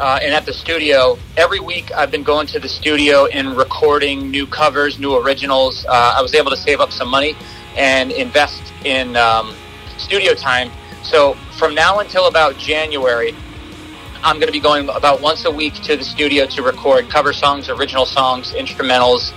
uh, 0.00 0.18
and 0.22 0.34
at 0.34 0.46
the 0.46 0.52
studio 0.52 1.18
every 1.36 1.60
week. 1.60 1.92
I've 1.92 2.10
been 2.10 2.22
going 2.22 2.46
to 2.48 2.60
the 2.60 2.68
studio 2.68 3.26
and 3.26 3.56
recording 3.56 4.30
new 4.30 4.46
covers, 4.46 4.98
new 4.98 5.16
originals. 5.16 5.84
Uh, 5.86 6.14
I 6.16 6.22
was 6.22 6.34
able 6.34 6.50
to 6.50 6.56
save 6.56 6.80
up 6.80 6.92
some 6.92 7.08
money 7.08 7.34
and 7.76 8.12
invest 8.12 8.62
in 8.84 9.16
um, 9.16 9.54
studio 9.98 10.34
time. 10.34 10.70
So 11.02 11.34
from 11.58 11.74
now 11.74 12.00
until 12.00 12.26
about 12.26 12.56
January, 12.58 13.34
I'm 14.22 14.36
going 14.36 14.46
to 14.46 14.52
be 14.52 14.60
going 14.60 14.88
about 14.88 15.20
once 15.20 15.44
a 15.44 15.50
week 15.50 15.74
to 15.82 15.96
the 15.96 16.04
studio 16.04 16.46
to 16.46 16.62
record 16.62 17.08
cover 17.10 17.32
songs, 17.32 17.68
original 17.68 18.06
songs, 18.06 18.52
instrumentals, 18.52 19.32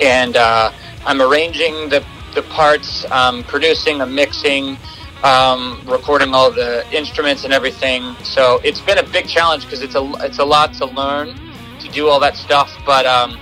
and 0.00 0.36
uh, 0.36 0.72
I'm 1.04 1.20
arranging 1.20 1.88
the 1.88 2.04
the 2.34 2.42
parts, 2.42 3.04
um, 3.10 3.42
producing, 3.44 4.00
I'm 4.00 4.14
mixing, 4.14 4.76
um, 5.22 5.82
recording 5.86 6.34
all 6.34 6.50
the 6.50 6.86
instruments 6.96 7.44
and 7.44 7.52
everything. 7.52 8.14
So 8.22 8.60
it's 8.64 8.80
been 8.80 8.98
a 8.98 9.02
big 9.02 9.26
challenge 9.28 9.64
because 9.64 9.82
it's 9.82 9.94
a 9.94 10.12
it's 10.20 10.38
a 10.38 10.44
lot 10.44 10.74
to 10.74 10.86
learn 10.86 11.34
to 11.80 11.88
do 11.88 12.08
all 12.08 12.20
that 12.20 12.36
stuff, 12.36 12.70
but. 12.84 13.06
Um, 13.06 13.38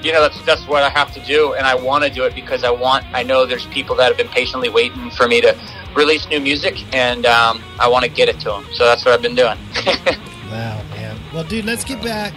you 0.00 0.12
know 0.12 0.20
that's 0.20 0.40
that's 0.42 0.64
what 0.68 0.84
I 0.84 0.90
have 0.90 1.12
to 1.14 1.20
do, 1.24 1.54
and 1.54 1.66
I 1.66 1.74
want 1.74 2.04
to 2.04 2.10
do 2.10 2.22
it 2.22 2.32
because 2.32 2.62
I 2.62 2.70
want. 2.70 3.04
I 3.12 3.24
know 3.24 3.44
there's 3.46 3.66
people 3.66 3.96
that 3.96 4.06
have 4.06 4.16
been 4.16 4.28
patiently 4.28 4.68
waiting 4.68 5.10
for 5.10 5.26
me 5.26 5.40
to 5.40 5.58
release 5.96 6.24
new 6.28 6.38
music, 6.38 6.76
and 6.94 7.26
um, 7.26 7.60
I 7.80 7.88
want 7.88 8.04
to 8.04 8.08
get 8.08 8.28
it 8.28 8.38
to 8.42 8.44
them. 8.44 8.64
So 8.74 8.84
that's 8.84 9.04
what 9.04 9.12
I've 9.12 9.22
been 9.22 9.34
doing. 9.34 9.58
Wow, 10.50 10.82
man. 10.94 11.20
Well, 11.34 11.44
dude, 11.44 11.66
let's 11.66 11.84
get 11.84 12.02
back. 12.02 12.32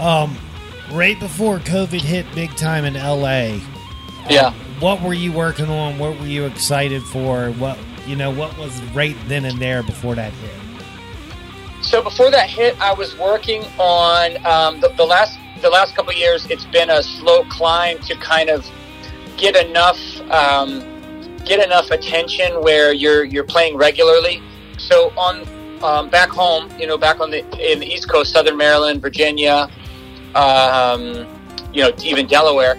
Um, 0.00 0.36
right 0.90 1.18
before 1.20 1.58
COVID 1.58 2.00
hit 2.00 2.26
big 2.34 2.54
time 2.56 2.84
in 2.84 2.94
LA. 2.94 3.60
Yeah. 4.28 4.52
What 4.80 5.02
were 5.02 5.12
you 5.12 5.30
working 5.30 5.68
on? 5.68 5.98
What 5.98 6.18
were 6.18 6.26
you 6.26 6.46
excited 6.46 7.02
for? 7.02 7.50
What 7.52 7.78
you 8.06 8.16
know? 8.16 8.30
What 8.30 8.56
was 8.56 8.80
right 8.94 9.16
then 9.26 9.44
and 9.44 9.58
there 9.58 9.82
before 9.82 10.14
that 10.14 10.32
hit? 10.32 10.50
So 11.82 12.02
before 12.02 12.30
that 12.30 12.48
hit, 12.48 12.80
I 12.80 12.94
was 12.94 13.16
working 13.18 13.62
on 13.78 14.38
um, 14.46 14.80
the, 14.80 14.88
the 14.96 15.04
last 15.04 15.38
the 15.60 15.68
last 15.68 15.94
couple 15.94 16.14
years. 16.14 16.46
It's 16.46 16.64
been 16.64 16.88
a 16.88 17.02
slow 17.02 17.44
climb 17.44 17.98
to 17.98 18.14
kind 18.16 18.48
of 18.48 18.66
get 19.36 19.54
enough 19.54 19.98
um, 20.30 20.80
get 21.44 21.62
enough 21.62 21.90
attention 21.90 22.62
where 22.62 22.94
you're 22.94 23.24
you're 23.24 23.44
playing 23.44 23.76
regularly. 23.76 24.42
So 24.78 25.10
on 25.10 25.46
um, 25.82 26.08
back 26.08 26.30
home, 26.30 26.70
you 26.78 26.86
know, 26.86 26.96
back 26.96 27.20
on 27.20 27.30
the 27.30 27.40
in 27.58 27.80
the 27.80 27.86
East 27.86 28.08
Coast, 28.08 28.32
Southern 28.32 28.56
Maryland, 28.56 29.02
Virginia, 29.02 29.70
um, 30.34 31.26
you 31.74 31.82
know, 31.82 31.92
even 32.02 32.26
Delaware. 32.26 32.78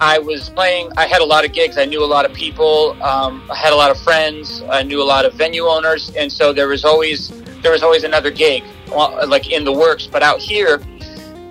I 0.00 0.18
was 0.18 0.48
playing. 0.48 0.90
I 0.96 1.06
had 1.06 1.20
a 1.20 1.24
lot 1.24 1.44
of 1.44 1.52
gigs. 1.52 1.76
I 1.76 1.84
knew 1.84 2.02
a 2.02 2.06
lot 2.06 2.24
of 2.24 2.32
people. 2.32 3.00
Um, 3.02 3.46
I 3.50 3.56
had 3.56 3.72
a 3.74 3.76
lot 3.76 3.90
of 3.90 4.00
friends. 4.00 4.62
I 4.70 4.82
knew 4.82 5.02
a 5.02 5.04
lot 5.04 5.26
of 5.26 5.34
venue 5.34 5.66
owners, 5.66 6.10
and 6.16 6.32
so 6.32 6.54
there 6.54 6.68
was 6.68 6.86
always 6.86 7.28
there 7.60 7.70
was 7.70 7.82
always 7.82 8.04
another 8.04 8.30
gig, 8.30 8.64
like 8.88 9.50
in 9.52 9.62
the 9.62 9.72
works. 9.72 10.06
But 10.06 10.22
out 10.22 10.40
here, 10.40 10.80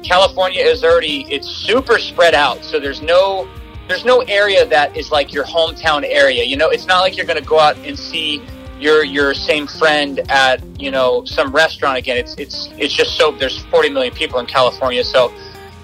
California 0.03 0.63
is 0.63 0.83
already 0.83 1.25
it's 1.29 1.47
super 1.47 1.99
spread 1.99 2.33
out. 2.33 2.63
So 2.63 2.79
there's 2.79 3.03
no 3.03 3.47
there's 3.87 4.05
no 4.05 4.21
area 4.21 4.65
that 4.65 4.97
is 4.97 5.11
like 5.11 5.31
your 5.31 5.45
hometown 5.45 6.03
area. 6.03 6.43
You 6.43 6.57
know, 6.57 6.69
it's 6.69 6.87
not 6.87 7.01
like 7.01 7.15
you're 7.15 7.27
going 7.27 7.41
to 7.41 7.47
go 7.47 7.59
out 7.59 7.77
and 7.77 7.97
see 7.97 8.41
your 8.79 9.03
your 9.03 9.35
same 9.35 9.67
friend 9.67 10.21
at 10.29 10.63
you 10.81 10.89
know 10.89 11.23
some 11.25 11.51
restaurant 11.51 11.99
again. 11.99 12.17
It's 12.17 12.33
it's 12.39 12.69
it's 12.79 12.93
just 12.95 13.15
so 13.15 13.31
there's 13.31 13.59
40 13.65 13.89
million 13.89 14.13
people 14.13 14.39
in 14.39 14.47
California, 14.47 15.03
so 15.03 15.31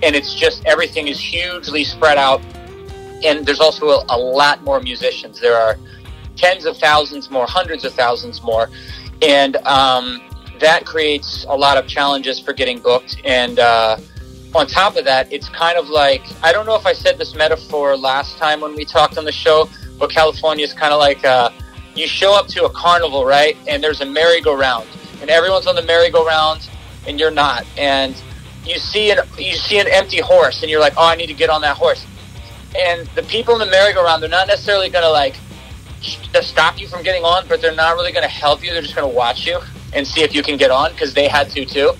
and 0.03 0.15
it's 0.15 0.33
just 0.33 0.65
everything 0.65 1.07
is 1.07 1.19
hugely 1.19 1.83
spread 1.83 2.17
out, 2.17 2.41
and 3.23 3.45
there's 3.45 3.59
also 3.59 3.87
a, 3.87 4.05
a 4.09 4.17
lot 4.17 4.63
more 4.63 4.79
musicians. 4.79 5.39
There 5.39 5.55
are 5.55 5.77
tens 6.35 6.65
of 6.65 6.77
thousands 6.77 7.29
more, 7.29 7.45
hundreds 7.45 7.85
of 7.85 7.93
thousands 7.93 8.41
more, 8.43 8.69
and 9.21 9.55
um, 9.57 10.21
that 10.59 10.85
creates 10.85 11.45
a 11.49 11.55
lot 11.55 11.77
of 11.77 11.87
challenges 11.87 12.39
for 12.39 12.53
getting 12.53 12.79
booked. 12.79 13.17
And 13.23 13.59
uh, 13.59 13.97
on 14.53 14.67
top 14.67 14.95
of 14.95 15.05
that, 15.05 15.31
it's 15.31 15.49
kind 15.49 15.77
of 15.77 15.89
like 15.89 16.23
I 16.43 16.51
don't 16.51 16.65
know 16.65 16.75
if 16.75 16.85
I 16.85 16.93
said 16.93 17.17
this 17.17 17.35
metaphor 17.35 17.97
last 17.97 18.37
time 18.37 18.61
when 18.61 18.75
we 18.75 18.85
talked 18.85 19.17
on 19.17 19.25
the 19.25 19.31
show, 19.31 19.69
but 19.99 20.09
California 20.09 20.63
is 20.63 20.73
kind 20.73 20.93
of 20.93 20.99
like 20.99 21.23
uh, 21.25 21.49
you 21.95 22.07
show 22.07 22.37
up 22.37 22.47
to 22.47 22.65
a 22.65 22.69
carnival, 22.69 23.25
right? 23.25 23.57
And 23.67 23.83
there's 23.83 24.01
a 24.01 24.05
merry-go-round, 24.05 24.87
and 25.21 25.29
everyone's 25.29 25.67
on 25.67 25.75
the 25.75 25.83
merry-go-round, 25.83 26.69
and 27.07 27.19
you're 27.19 27.31
not, 27.31 27.65
and 27.77 28.15
you 28.65 28.79
see 28.79 29.11
an 29.11 29.19
you 29.37 29.53
see 29.53 29.79
an 29.79 29.87
empty 29.87 30.19
horse, 30.19 30.61
and 30.61 30.71
you're 30.71 30.79
like, 30.79 30.93
oh, 30.97 31.05
I 31.05 31.15
need 31.15 31.27
to 31.27 31.33
get 31.33 31.49
on 31.49 31.61
that 31.61 31.77
horse. 31.77 32.05
And 32.77 33.07
the 33.15 33.23
people 33.23 33.53
in 33.53 33.59
the 33.59 33.67
merry-go-round, 33.67 34.21
they're 34.21 34.29
not 34.29 34.47
necessarily 34.47 34.89
going 34.89 35.03
to 35.03 35.11
like 35.11 35.35
to 36.33 36.43
stop 36.43 36.79
you 36.79 36.87
from 36.87 37.03
getting 37.03 37.23
on, 37.23 37.47
but 37.47 37.61
they're 37.61 37.73
not 37.73 37.95
really 37.95 38.11
going 38.11 38.23
to 38.23 38.29
help 38.29 38.63
you. 38.63 38.71
They're 38.71 38.81
just 38.81 38.95
going 38.95 39.09
to 39.09 39.15
watch 39.15 39.47
you. 39.47 39.59
and 39.95 40.05
see 40.05 40.21
if 40.21 40.35
you 40.35 40.43
can 40.43 40.57
get 40.57 40.69
on 40.69 40.91
because 40.91 41.13
they 41.13 41.27
had 41.27 41.49
to 41.51 41.65
too. 41.65 41.93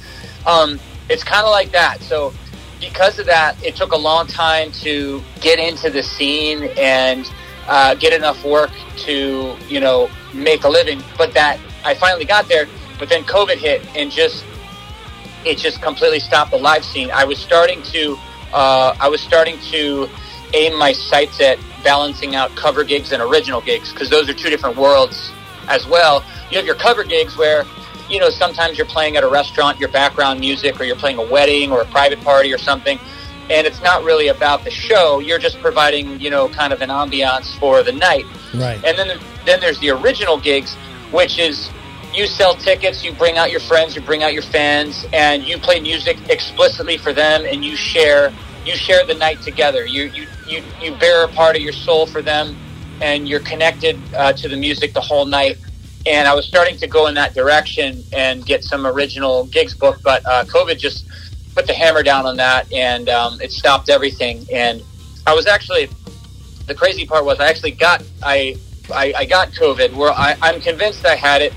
Um, 0.45 0.79
it's 1.09 1.23
kind 1.23 1.45
of 1.45 1.51
like 1.51 1.71
that. 1.71 2.01
So 2.01 2.33
because 2.79 3.17
of 3.17 3.25
that, 3.25 3.61
it 3.63 3.75
took 3.75 3.93
a 3.93 3.97
long 3.97 4.27
time 4.27 4.71
to 4.83 5.23
get 5.39 5.57
into 5.57 5.89
the 5.89 6.03
scene 6.03 6.65
and 6.77 7.31
uh, 7.67 7.95
get 7.95 8.13
enough 8.13 8.43
work 8.43 8.71
to 8.97 9.55
you 9.67 9.79
know 9.79 10.09
make 10.33 10.63
a 10.65 10.69
living. 10.69 11.01
But 11.17 11.33
that 11.33 11.59
I 11.83 11.95
finally 11.95 12.25
got 12.25 12.47
there. 12.47 12.67
But 12.99 13.09
then 13.09 13.23
COVID 13.23 13.57
hit 13.57 13.85
and 13.95 14.11
just 14.11 14.45
it 15.45 15.57
just 15.57 15.81
completely 15.81 16.19
stopped 16.19 16.51
the 16.51 16.57
live 16.57 16.83
scene. 16.83 17.11
I 17.11 17.23
was 17.23 17.37
starting 17.39 17.81
to 17.83 18.17
uh, 18.53 18.95
I 18.99 19.07
was 19.09 19.21
starting 19.21 19.59
to 19.71 20.09
aim 20.53 20.77
my 20.77 20.93
sights 20.93 21.39
at 21.41 21.59
balancing 21.83 22.35
out 22.35 22.55
cover 22.55 22.83
gigs 22.83 23.11
and 23.11 23.21
original 23.21 23.61
gigs 23.61 23.91
because 23.91 24.09
those 24.09 24.29
are 24.29 24.33
two 24.33 24.49
different 24.49 24.77
worlds 24.77 25.31
as 25.67 25.87
well. 25.87 26.23
You 26.49 26.57
have 26.57 26.65
your 26.65 26.75
cover 26.75 27.03
gigs 27.03 27.37
where 27.37 27.65
you 28.09 28.19
know 28.19 28.29
sometimes 28.29 28.77
you're 28.77 28.87
playing 28.87 29.17
at 29.17 29.23
a 29.23 29.27
restaurant, 29.27 29.79
your 29.79 29.89
background 29.89 30.39
music, 30.39 30.79
or 30.79 30.83
you're 30.83 30.95
playing 30.95 31.17
a 31.17 31.25
wedding 31.25 31.71
or 31.71 31.81
a 31.81 31.85
private 31.85 32.21
party 32.21 32.53
or 32.53 32.57
something, 32.57 32.99
and 33.49 33.67
it's 33.67 33.81
not 33.81 34.03
really 34.03 34.29
about 34.29 34.63
the 34.63 34.71
show. 34.71 35.19
You're 35.19 35.39
just 35.39 35.59
providing 35.59 36.19
you 36.19 36.29
know 36.29 36.49
kind 36.49 36.73
of 36.73 36.81
an 36.81 36.89
ambiance 36.89 37.57
for 37.59 37.83
the 37.83 37.91
night. 37.91 38.25
Right. 38.53 38.83
And 38.83 38.97
then 38.97 39.19
then 39.45 39.59
there's 39.59 39.79
the 39.79 39.89
original 39.89 40.39
gigs, 40.39 40.75
which 41.11 41.39
is 41.39 41.69
you 42.15 42.27
sell 42.27 42.55
tickets, 42.55 43.03
you 43.03 43.11
bring 43.13 43.37
out 43.37 43.51
your 43.51 43.59
friends, 43.59 43.95
you 43.95 44.01
bring 44.01 44.23
out 44.23 44.33
your 44.33 44.41
fans, 44.41 45.05
and 45.11 45.43
you 45.43 45.57
play 45.57 45.79
music 45.79 46.17
explicitly 46.29 46.97
for 46.97 47.11
them, 47.11 47.45
and 47.45 47.63
you 47.63 47.75
share 47.75 48.33
you 48.65 48.75
share 48.75 49.05
the 49.05 49.13
night 49.13 49.41
together. 49.41 49.85
You 49.85 50.05
you 50.05 50.27
you, 50.47 50.63
you 50.81 50.95
bare 50.95 51.25
a 51.25 51.27
part 51.27 51.55
of 51.55 51.61
your 51.61 51.73
soul 51.73 52.05
for 52.05 52.21
them, 52.21 52.55
and 53.01 53.27
you're 53.27 53.41
connected 53.41 53.99
uh, 54.15 54.33
to 54.33 54.47
the 54.47 54.55
music 54.55 54.93
the 54.93 55.01
whole 55.01 55.25
night. 55.25 55.57
And 56.05 56.27
I 56.27 56.35
was 56.35 56.45
starting 56.45 56.77
to 56.77 56.87
go 56.87 57.07
in 57.07 57.15
that 57.15 57.33
direction 57.33 58.03
and 58.13 58.45
get 58.45 58.63
some 58.63 58.85
original 58.85 59.45
gigs 59.45 59.73
booked, 59.73 60.03
but 60.03 60.23
uh, 60.25 60.45
COVID 60.45 60.77
just 60.77 61.07
put 61.55 61.65
the 61.67 61.73
hammer 61.73 62.03
down 62.03 62.25
on 62.25 62.37
that, 62.37 62.71
and 62.71 63.09
um, 63.09 63.41
it 63.41 63.51
stopped 63.51 63.89
everything. 63.89 64.45
And 64.53 64.83
I 65.27 65.33
was 65.33 65.47
actually 65.47 65.89
the 66.67 66.75
crazy 66.75 67.05
part 67.05 67.25
was 67.25 67.39
I 67.39 67.47
actually 67.47 67.71
got 67.71 68.03
I 68.23 68.55
I, 68.93 69.13
I 69.17 69.25
got 69.25 69.49
COVID. 69.49 69.93
Where 69.95 70.11
I, 70.11 70.37
I'm 70.41 70.61
convinced 70.61 71.05
I 71.05 71.15
had 71.15 71.41
it 71.41 71.53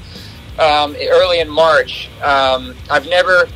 um, 0.59 0.96
early 0.96 1.40
in 1.40 1.48
March. 1.48 2.09
Um, 2.22 2.74
I've 2.90 3.09
never 3.09 3.48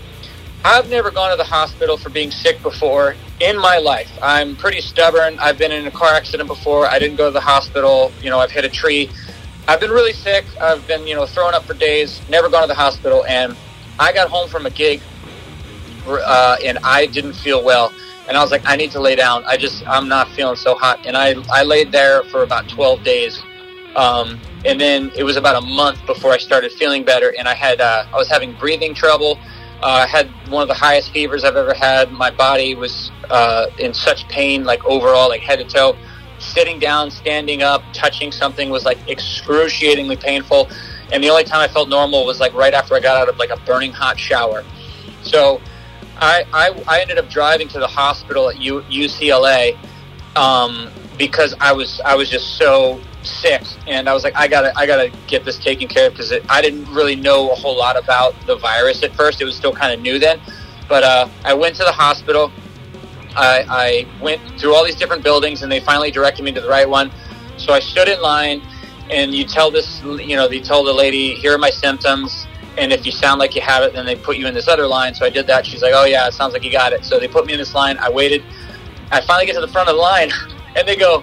I've 0.64 0.88
never 0.88 1.10
gone 1.10 1.30
to 1.32 1.36
the 1.36 1.44
hospital 1.44 1.96
for 1.96 2.08
being 2.08 2.30
sick 2.30 2.62
before 2.62 3.16
in 3.40 3.58
my 3.58 3.78
life. 3.78 4.10
I'm 4.22 4.54
pretty 4.54 4.80
stubborn. 4.80 5.36
I've 5.40 5.58
been 5.58 5.72
in 5.72 5.86
a 5.88 5.90
car 5.90 6.14
accident 6.14 6.48
before. 6.48 6.86
I 6.86 7.00
didn't 7.00 7.16
go 7.16 7.26
to 7.26 7.32
the 7.32 7.40
hospital. 7.40 8.12
You 8.22 8.30
know, 8.30 8.38
I've 8.38 8.52
hit 8.52 8.64
a 8.64 8.68
tree. 8.68 9.10
I've 9.66 9.80
been 9.80 9.90
really 9.90 10.12
sick. 10.12 10.44
I've 10.60 10.86
been, 10.86 11.04
you 11.06 11.16
know, 11.16 11.26
throwing 11.26 11.54
up 11.54 11.64
for 11.64 11.74
days. 11.74 12.20
Never 12.28 12.48
gone 12.48 12.62
to 12.62 12.68
the 12.68 12.74
hospital. 12.74 13.24
And 13.24 13.56
I 13.98 14.12
got 14.12 14.28
home 14.28 14.48
from 14.48 14.66
a 14.66 14.70
gig, 14.70 15.00
uh, 16.06 16.56
and 16.64 16.78
I 16.84 17.06
didn't 17.06 17.34
feel 17.34 17.64
well. 17.64 17.92
And 18.28 18.36
I 18.36 18.42
was 18.42 18.52
like, 18.52 18.62
I 18.64 18.76
need 18.76 18.92
to 18.92 19.00
lay 19.00 19.16
down. 19.16 19.42
I 19.44 19.56
just, 19.56 19.84
I'm 19.88 20.08
not 20.08 20.28
feeling 20.30 20.56
so 20.56 20.76
hot. 20.76 21.04
And 21.06 21.16
I, 21.16 21.34
I 21.50 21.64
laid 21.64 21.90
there 21.90 22.22
for 22.24 22.44
about 22.44 22.68
12 22.68 23.02
days. 23.02 23.42
Um, 23.96 24.38
and 24.64 24.80
then 24.80 25.10
it 25.16 25.24
was 25.24 25.36
about 25.36 25.62
a 25.62 25.66
month 25.66 26.04
before 26.06 26.32
I 26.32 26.38
started 26.38 26.72
feeling 26.72 27.04
better. 27.04 27.34
And 27.36 27.48
I 27.48 27.54
had, 27.54 27.80
uh, 27.80 28.06
I 28.12 28.16
was 28.16 28.28
having 28.28 28.52
breathing 28.54 28.94
trouble. 28.94 29.38
Uh, 29.82 30.04
I 30.04 30.06
had 30.06 30.28
one 30.48 30.62
of 30.62 30.68
the 30.68 30.74
highest 30.74 31.12
fevers 31.12 31.42
I've 31.42 31.56
ever 31.56 31.74
had. 31.74 32.12
My 32.12 32.30
body 32.30 32.74
was 32.74 33.10
uh, 33.30 33.66
in 33.78 33.92
such 33.92 34.28
pain, 34.28 34.64
like 34.64 34.84
overall, 34.84 35.28
like 35.28 35.40
head 35.40 35.56
to 35.56 35.64
toe. 35.64 35.96
Sitting 36.38 36.78
down, 36.78 37.10
standing 37.10 37.62
up, 37.62 37.82
touching 37.92 38.30
something 38.30 38.70
was 38.70 38.84
like 38.84 38.98
excruciatingly 39.08 40.16
painful. 40.16 40.68
And 41.12 41.22
the 41.22 41.30
only 41.30 41.44
time 41.44 41.60
I 41.60 41.68
felt 41.68 41.88
normal 41.88 42.24
was 42.24 42.40
like 42.40 42.54
right 42.54 42.74
after 42.74 42.94
I 42.94 43.00
got 43.00 43.16
out 43.16 43.28
of 43.28 43.36
like 43.38 43.50
a 43.50 43.58
burning 43.60 43.92
hot 43.92 44.18
shower. 44.18 44.64
So 45.22 45.60
I, 46.16 46.44
I, 46.52 46.82
I 46.86 47.00
ended 47.00 47.18
up 47.18 47.28
driving 47.28 47.68
to 47.68 47.78
the 47.78 47.86
hospital 47.86 48.48
at 48.48 48.60
U, 48.60 48.82
UCLA 48.82 49.76
um, 50.36 50.90
because 51.18 51.54
I 51.60 51.72
was 51.72 52.00
I 52.00 52.14
was 52.14 52.30
just 52.30 52.56
so 52.56 53.00
sick, 53.24 53.62
and 53.86 54.08
I 54.08 54.14
was 54.14 54.24
like, 54.24 54.34
I 54.36 54.48
gotta 54.48 54.76
I 54.76 54.86
gotta 54.86 55.12
get 55.26 55.44
this 55.44 55.58
taken 55.58 55.88
care 55.88 56.08
of 56.08 56.12
because 56.12 56.32
I 56.48 56.60
didn't 56.60 56.92
really 56.92 57.16
know 57.16 57.50
a 57.50 57.54
whole 57.54 57.76
lot 57.76 57.96
about 57.96 58.34
the 58.46 58.56
virus 58.56 59.02
at 59.02 59.14
first. 59.14 59.40
It 59.40 59.44
was 59.44 59.56
still 59.56 59.72
kind 59.72 59.92
of 59.92 60.00
new 60.00 60.18
then, 60.18 60.40
but 60.88 61.02
uh, 61.02 61.28
I 61.44 61.54
went 61.54 61.76
to 61.76 61.84
the 61.84 61.92
hospital. 61.92 62.52
I, 63.34 63.64
I 63.68 64.22
went 64.22 64.40
through 64.60 64.74
all 64.74 64.84
these 64.84 64.96
different 64.96 65.22
buildings, 65.22 65.62
and 65.62 65.72
they 65.72 65.80
finally 65.80 66.10
directed 66.10 66.44
me 66.44 66.52
to 66.52 66.60
the 66.60 66.68
right 66.68 66.88
one. 66.88 67.10
So 67.56 67.72
I 67.72 67.80
stood 67.80 68.08
in 68.08 68.20
line, 68.20 68.60
and 69.10 69.34
you 69.34 69.44
tell 69.44 69.70
this, 69.70 70.02
you 70.02 70.36
know, 70.36 70.48
they 70.48 70.60
tell 70.60 70.84
the 70.84 70.92
lady, 70.92 71.34
here 71.34 71.54
are 71.54 71.58
my 71.58 71.70
symptoms, 71.70 72.46
and 72.78 72.92
if 72.92 73.04
you 73.04 73.12
sound 73.12 73.38
like 73.38 73.54
you 73.54 73.60
have 73.62 73.82
it, 73.82 73.92
then 73.92 74.06
they 74.06 74.16
put 74.16 74.36
you 74.36 74.46
in 74.46 74.54
this 74.54 74.68
other 74.68 74.86
line. 74.86 75.14
So 75.14 75.24
I 75.24 75.30
did 75.30 75.46
that. 75.46 75.66
She's 75.66 75.82
like, 75.82 75.92
oh 75.94 76.04
yeah, 76.04 76.26
it 76.26 76.34
sounds 76.34 76.52
like 76.52 76.64
you 76.64 76.72
got 76.72 76.92
it. 76.92 77.04
So 77.04 77.18
they 77.18 77.28
put 77.28 77.46
me 77.46 77.52
in 77.52 77.58
this 77.58 77.74
line. 77.74 77.98
I 77.98 78.10
waited. 78.10 78.42
I 79.10 79.20
finally 79.20 79.46
get 79.46 79.54
to 79.54 79.60
the 79.60 79.68
front 79.68 79.88
of 79.88 79.96
the 79.96 80.00
line, 80.00 80.30
and 80.76 80.86
they 80.86 80.96
go, 80.96 81.22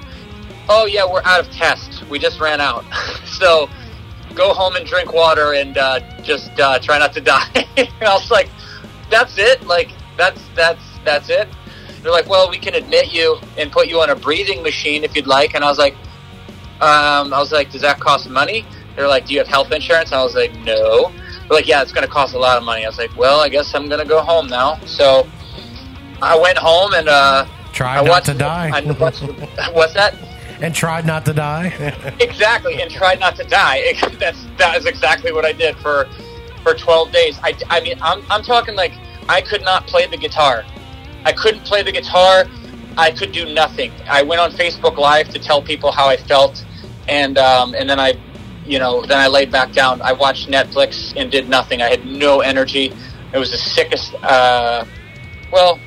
oh 0.70 0.86
yeah, 0.86 1.05
we're 1.05 1.24
out 1.24 1.39
of 1.39 1.51
tests. 1.51 2.03
We 2.09 2.20
just 2.20 2.39
ran 2.39 2.61
out. 2.61 2.86
so 3.26 3.70
go 4.36 4.53
home 4.53 4.76
and 4.76 4.86
drink 4.86 5.11
water 5.11 5.53
and 5.53 5.78
uh, 5.78 5.99
just 6.22 6.57
uh, 6.59 6.80
try 6.80 6.99
not 6.99 7.13
to 7.13 7.22
die. 7.22 7.49
and 7.78 7.89
I 8.01 8.13
was 8.13 8.32
like, 8.32 8.49
that's 9.09 9.38
it. 9.38 9.65
Like 9.65 9.89
that's 10.17 10.41
that's 10.55 10.84
that's 11.03 11.30
it. 11.30 11.47
They're 12.01 12.11
like, 12.11 12.30
well, 12.30 12.49
we 12.49 12.57
can 12.57 12.76
admit 12.76 13.11
you 13.11 13.38
and 13.57 13.72
put 13.72 13.88
you 13.88 13.99
on 13.99 14.09
a 14.09 14.15
breathing 14.15 14.63
machine 14.63 15.03
if 15.03 15.15
you'd 15.15 15.28
like. 15.28 15.53
And 15.53 15.65
I 15.65 15.67
was 15.67 15.78
like, 15.78 15.95
um, 16.80 17.34
I 17.34 17.39
was 17.39 17.51
like, 17.51 17.72
does 17.72 17.82
that 17.82 17.99
cost 17.99 18.30
money? 18.30 18.65
They're 18.95 19.07
like, 19.07 19.26
do 19.26 19.34
you 19.34 19.39
have 19.39 19.47
health 19.47 19.72
insurance? 19.72 20.13
I 20.13 20.24
was 20.24 20.34
like, 20.34 20.53
no. 20.59 21.11
They're 21.41 21.57
like, 21.57 21.67
yeah, 21.67 21.82
it's 21.82 21.91
going 21.91 22.05
to 22.05 22.11
cost 22.11 22.36
a 22.36 22.39
lot 22.39 22.57
of 22.57 22.63
money. 22.63 22.86
I 22.86 22.88
was 22.88 22.97
like, 22.97 23.15
well, 23.17 23.41
I 23.41 23.49
guess 23.49 23.76
I'm 23.76 23.89
going 23.89 23.99
to 23.99 24.07
go 24.07 24.22
home 24.22 24.47
now. 24.47 24.80
So 24.86 25.28
I 26.22 26.38
went 26.38 26.57
home 26.57 26.93
and 26.93 27.09
uh, 27.09 27.45
Try 27.74 27.97
I 27.97 28.03
not 28.03 28.24
to 28.26 28.34
die. 28.34 28.72
I 28.74 28.82
watched, 28.91 29.22
what's 29.74 29.93
that? 29.93 30.15
And 30.62 30.74
tried 30.76 31.05
not 31.05 31.26
to 31.26 31.34
die. 31.34 31.68
exactly, 32.20 32.82
and 32.82 32.91
tried 32.91 33.20
not 33.20 33.36
to 33.38 33.43
die. 33.43 33.93
That's 34.20 34.45
that 34.57 34.78
is 34.78 34.86
exactly 34.86 35.32
what 35.32 35.45
I 35.45 35.53
did 35.53 35.76
for 35.78 36.07
for 36.64 36.74
12 36.74 37.12
days. 37.12 37.39
I, 37.43 37.57
I 37.70 37.82
mean, 37.82 37.97
I'm 38.01 38.24
I'm 38.30 38.43
talking 38.43 38.76
like 38.76 38.93
I 39.28 39.41
could 39.41 39.62
not 39.62 39.88
play 39.88 40.07
the 40.07 40.18
guitar. 40.18 40.64
I 41.26 41.34
couldn't 41.34 41.64
play 41.66 41.84
the 41.84 41.91
guitar. 41.91 42.45
I 42.97 43.12
could 43.12 43.32
do 43.32 43.53
nothing. 43.53 43.91
I 44.10 44.24
went 44.24 44.41
on 44.41 44.51
Facebook 44.51 44.97
Live 44.97 45.30
to 45.30 45.39
tell 45.39 45.62
people 45.62 45.91
how 45.91 46.07
I 46.07 46.18
felt, 46.18 46.66
and 47.07 47.38
um, 47.38 47.74
and 47.74 47.89
then 47.89 47.99
I, 47.99 48.20
you 48.66 48.80
know, 48.80 49.05
then 49.05 49.20
I 49.20 49.28
laid 49.28 49.51
back 49.51 49.72
down. 49.72 50.01
I 50.01 50.14
watched 50.14 50.49
Netflix 50.49 51.14
and 51.16 51.32
did 51.32 51.47
nothing. 51.47 51.82
I 51.82 51.89
had 51.89 52.05
no 52.05 52.41
energy. 52.41 52.93
It 53.34 53.38
was 53.38 53.51
the 53.51 53.57
sickest. 53.57 54.16
Uh, 54.16 54.86
well, 55.51 55.80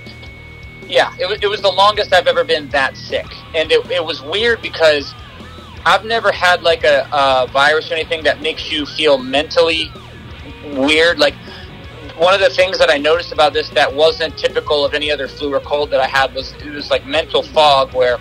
yeah, 0.89 1.15
it 1.19 1.27
was, 1.27 1.39
it 1.43 1.49
was 1.49 1.61
the 1.61 1.71
longest 1.71 2.13
I've 2.13 2.27
ever 2.27 2.45
been 2.45 2.69
that 2.69 2.97
sick, 2.97 3.27
and 3.55 3.71
it, 3.71 3.91
it 3.91 4.05
was 4.05 4.23
weird 4.23 4.61
because 4.63 5.15
I've 5.85 6.05
never 6.05 6.31
had 6.31 6.63
like 6.63 6.85
a, 6.85 7.09
a 7.13 7.47
virus 7.53 7.91
or 7.91 7.95
anything 7.95 8.23
that 8.25 8.41
makes 8.41 8.71
you 8.71 8.87
feel 8.87 9.19
mentally 9.19 9.91
weird. 10.75 11.19
Like 11.19 11.35
one 12.17 12.35
of 12.35 12.41
the 12.41 12.51
things 12.51 12.79
that 12.79 12.91
I 12.91 12.99
noticed 12.99 13.33
about 13.33 13.53
this 13.53 13.69
that 13.71 13.93
wasn't 13.93 14.37
typical 14.37 14.85
of 14.85 14.95
any 14.95 15.11
other 15.11 15.29
flu 15.29 15.53
or 15.53 15.61
cold 15.61 15.91
that 15.91 16.01
I 16.01 16.07
had 16.07 16.35
was 16.35 16.53
it 16.53 16.71
was 16.71 16.91
like 16.91 17.07
mental 17.07 17.43
fog 17.43 17.95
where 17.95 18.19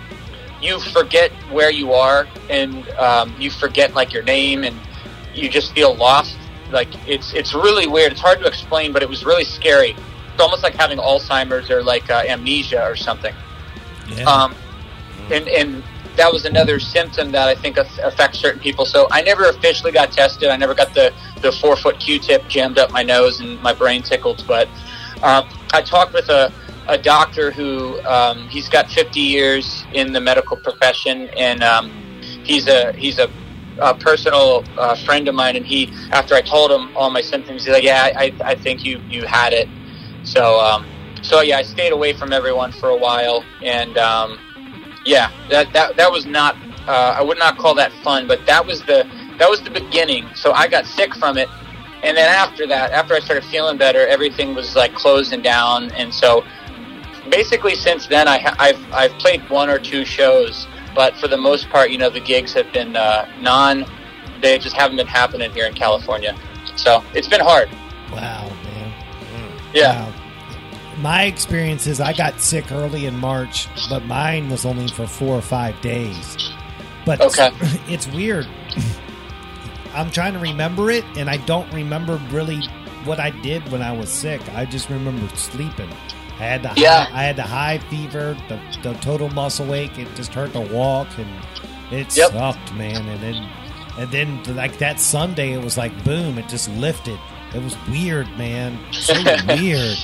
you 0.60 0.80
forget 0.80 1.30
where 1.50 1.70
you 1.70 1.92
are 1.92 2.26
and 2.48 2.88
um, 2.90 3.34
you 3.38 3.50
forget 3.50 3.94
like 3.94 4.12
your 4.12 4.22
name 4.22 4.64
and 4.64 4.76
you 5.34 5.48
just 5.48 5.72
feel 5.72 5.94
lost. 5.94 6.36
Like 6.70 6.88
it's 7.08 7.32
it's 7.34 7.54
really 7.54 7.86
weird. 7.86 8.12
It's 8.12 8.20
hard 8.20 8.40
to 8.40 8.46
explain, 8.46 8.92
but 8.92 9.02
it 9.02 9.08
was 9.08 9.24
really 9.24 9.44
scary. 9.44 9.94
It's 10.32 10.40
almost 10.40 10.62
like 10.62 10.74
having 10.74 10.98
Alzheimer's 10.98 11.70
or 11.70 11.82
like 11.82 12.10
uh, 12.10 12.24
amnesia 12.26 12.82
or 12.84 12.96
something. 12.96 13.34
Yeah. 14.08 14.24
Um, 14.24 14.54
and 15.30 15.48
and 15.48 15.84
that 16.16 16.32
was 16.32 16.44
another 16.44 16.78
symptom 16.78 17.32
that 17.32 17.48
I 17.48 17.54
think 17.54 17.78
affects 17.78 18.38
certain 18.38 18.60
people. 18.60 18.84
So 18.84 19.08
I 19.10 19.22
never 19.22 19.48
officially 19.48 19.92
got 19.92 20.12
tested. 20.12 20.48
I 20.48 20.56
never 20.56 20.74
got 20.74 20.94
the 20.94 21.12
the 21.40 21.52
four 21.52 21.76
foot 21.76 21.98
Q-tip 21.98 22.46
jammed 22.48 22.78
up 22.78 22.90
my 22.90 23.02
nose 23.02 23.40
and 23.40 23.60
my 23.62 23.72
brain 23.72 24.02
tickled. 24.02 24.44
But 24.46 24.68
um, 25.22 25.48
I 25.72 25.82
talked 25.82 26.12
with 26.12 26.28
a 26.28 26.52
a 26.88 26.98
doctor 26.98 27.50
who 27.50 28.00
um, 28.04 28.48
he's 28.48 28.68
got 28.68 28.90
50 28.90 29.20
years 29.20 29.84
in 29.92 30.12
the 30.12 30.20
medical 30.20 30.56
profession, 30.56 31.28
and 31.36 31.62
um, 31.62 31.90
he's 32.44 32.66
a 32.68 32.92
he's 32.92 33.18
a, 33.18 33.30
a 33.80 33.94
personal 33.94 34.64
uh, 34.76 34.94
friend 34.96 35.28
of 35.28 35.34
mine. 35.34 35.56
And 35.56 35.64
he, 35.64 35.92
after 36.10 36.34
I 36.34 36.42
told 36.42 36.70
him 36.70 36.94
all 36.96 37.10
my 37.10 37.22
symptoms, 37.22 37.64
he's 37.64 37.72
like, 37.72 37.84
"Yeah, 37.84 38.10
I, 38.16 38.34
I 38.44 38.54
think 38.54 38.84
you 38.84 39.00
you 39.08 39.26
had 39.26 39.52
it." 39.52 39.68
So 40.32 40.58
um, 40.60 40.86
so 41.20 41.42
yeah, 41.42 41.58
I 41.58 41.62
stayed 41.62 41.92
away 41.92 42.14
from 42.14 42.32
everyone 42.32 42.72
for 42.72 42.88
a 42.88 42.96
while, 42.96 43.44
and 43.62 43.98
um, 43.98 44.38
yeah, 45.04 45.30
that 45.50 45.72
that 45.74 45.96
that 45.96 46.10
was 46.10 46.24
not. 46.24 46.56
Uh, 46.88 47.14
I 47.16 47.22
would 47.22 47.38
not 47.38 47.58
call 47.58 47.74
that 47.74 47.92
fun, 48.02 48.26
but 48.26 48.44
that 48.46 48.64
was 48.64 48.80
the 48.80 49.06
that 49.38 49.48
was 49.50 49.60
the 49.60 49.70
beginning. 49.70 50.26
So 50.34 50.52
I 50.52 50.68
got 50.68 50.86
sick 50.86 51.14
from 51.14 51.36
it, 51.36 51.50
and 52.02 52.16
then 52.16 52.28
after 52.28 52.66
that, 52.66 52.92
after 52.92 53.12
I 53.12 53.20
started 53.20 53.44
feeling 53.44 53.76
better, 53.76 54.06
everything 54.06 54.54
was 54.54 54.74
like 54.74 54.94
closing 54.94 55.42
down, 55.42 55.92
and 55.92 56.12
so 56.14 56.42
basically 57.30 57.74
since 57.74 58.06
then, 58.06 58.26
I, 58.26 58.54
I've 58.58 58.92
I've 58.92 59.12
played 59.18 59.48
one 59.50 59.68
or 59.68 59.78
two 59.78 60.06
shows, 60.06 60.66
but 60.94 61.14
for 61.18 61.28
the 61.28 61.36
most 61.36 61.68
part, 61.68 61.90
you 61.90 61.98
know, 61.98 62.08
the 62.08 62.20
gigs 62.20 62.54
have 62.54 62.72
been 62.72 62.96
uh, 62.96 63.30
non. 63.38 63.84
They 64.40 64.58
just 64.58 64.74
haven't 64.74 64.96
been 64.96 65.06
happening 65.06 65.52
here 65.52 65.66
in 65.66 65.74
California. 65.74 66.36
So 66.74 67.04
it's 67.14 67.28
been 67.28 67.42
hard. 67.42 67.68
Wow, 68.10 68.48
man. 68.64 68.92
Yeah. 69.72 70.10
Wow. 70.10 70.21
My 71.02 71.24
experience 71.24 71.86
is 71.88 72.00
I 72.00 72.12
got 72.12 72.40
sick 72.40 72.70
early 72.70 73.06
in 73.06 73.18
March, 73.18 73.68
but 73.90 74.04
mine 74.04 74.48
was 74.48 74.64
only 74.64 74.86
for 74.88 75.06
four 75.06 75.36
or 75.36 75.42
five 75.42 75.78
days. 75.80 76.36
But 77.04 77.20
Okay. 77.20 77.50
it's 77.88 78.06
weird. 78.06 78.46
I'm 79.94 80.10
trying 80.12 80.32
to 80.34 80.38
remember 80.38 80.90
it, 80.90 81.04
and 81.16 81.28
I 81.28 81.38
don't 81.38 81.70
remember 81.72 82.16
really 82.30 82.62
what 83.04 83.18
I 83.18 83.30
did 83.30 83.68
when 83.72 83.82
I 83.82 83.90
was 83.92 84.08
sick. 84.10 84.40
I 84.54 84.64
just 84.64 84.88
remember 84.90 85.34
sleeping. 85.36 85.90
I 86.38 86.44
had 86.44 86.62
the 86.62 86.72
Yeah. 86.80 87.04
high, 87.06 87.20
I 87.20 87.24
had 87.24 87.36
the 87.36 87.42
high 87.42 87.78
fever, 87.90 88.36
the, 88.48 88.60
the 88.82 88.94
total 89.00 89.28
muscle 89.30 89.74
ache. 89.74 89.98
It 89.98 90.08
just 90.14 90.32
hurt 90.32 90.52
to 90.52 90.60
walk, 90.60 91.08
and 91.18 91.28
it 91.90 92.16
Yep. 92.16 92.30
sucked, 92.30 92.72
man. 92.74 93.06
And 93.08 93.20
then, 93.20 93.48
and 93.98 94.10
then 94.12 94.56
like 94.56 94.78
that 94.78 95.00
Sunday, 95.00 95.52
it 95.52 95.62
was 95.62 95.76
like 95.76 95.92
boom, 96.04 96.38
it 96.38 96.48
just 96.48 96.68
lifted. 96.76 97.18
It 97.54 97.62
was 97.62 97.76
weird, 97.88 98.28
man. 98.38 98.78
So 98.92 99.14
weird. 99.48 99.98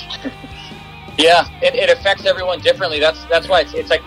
Yeah, 1.19 1.49
it, 1.61 1.75
it 1.75 1.91
affects 1.91 2.25
everyone 2.25 2.61
differently. 2.61 3.01
That's 3.01 3.25
that's 3.25 3.49
why 3.49 3.63
it's, 3.63 3.75
it's 3.75 3.91
like, 3.91 4.03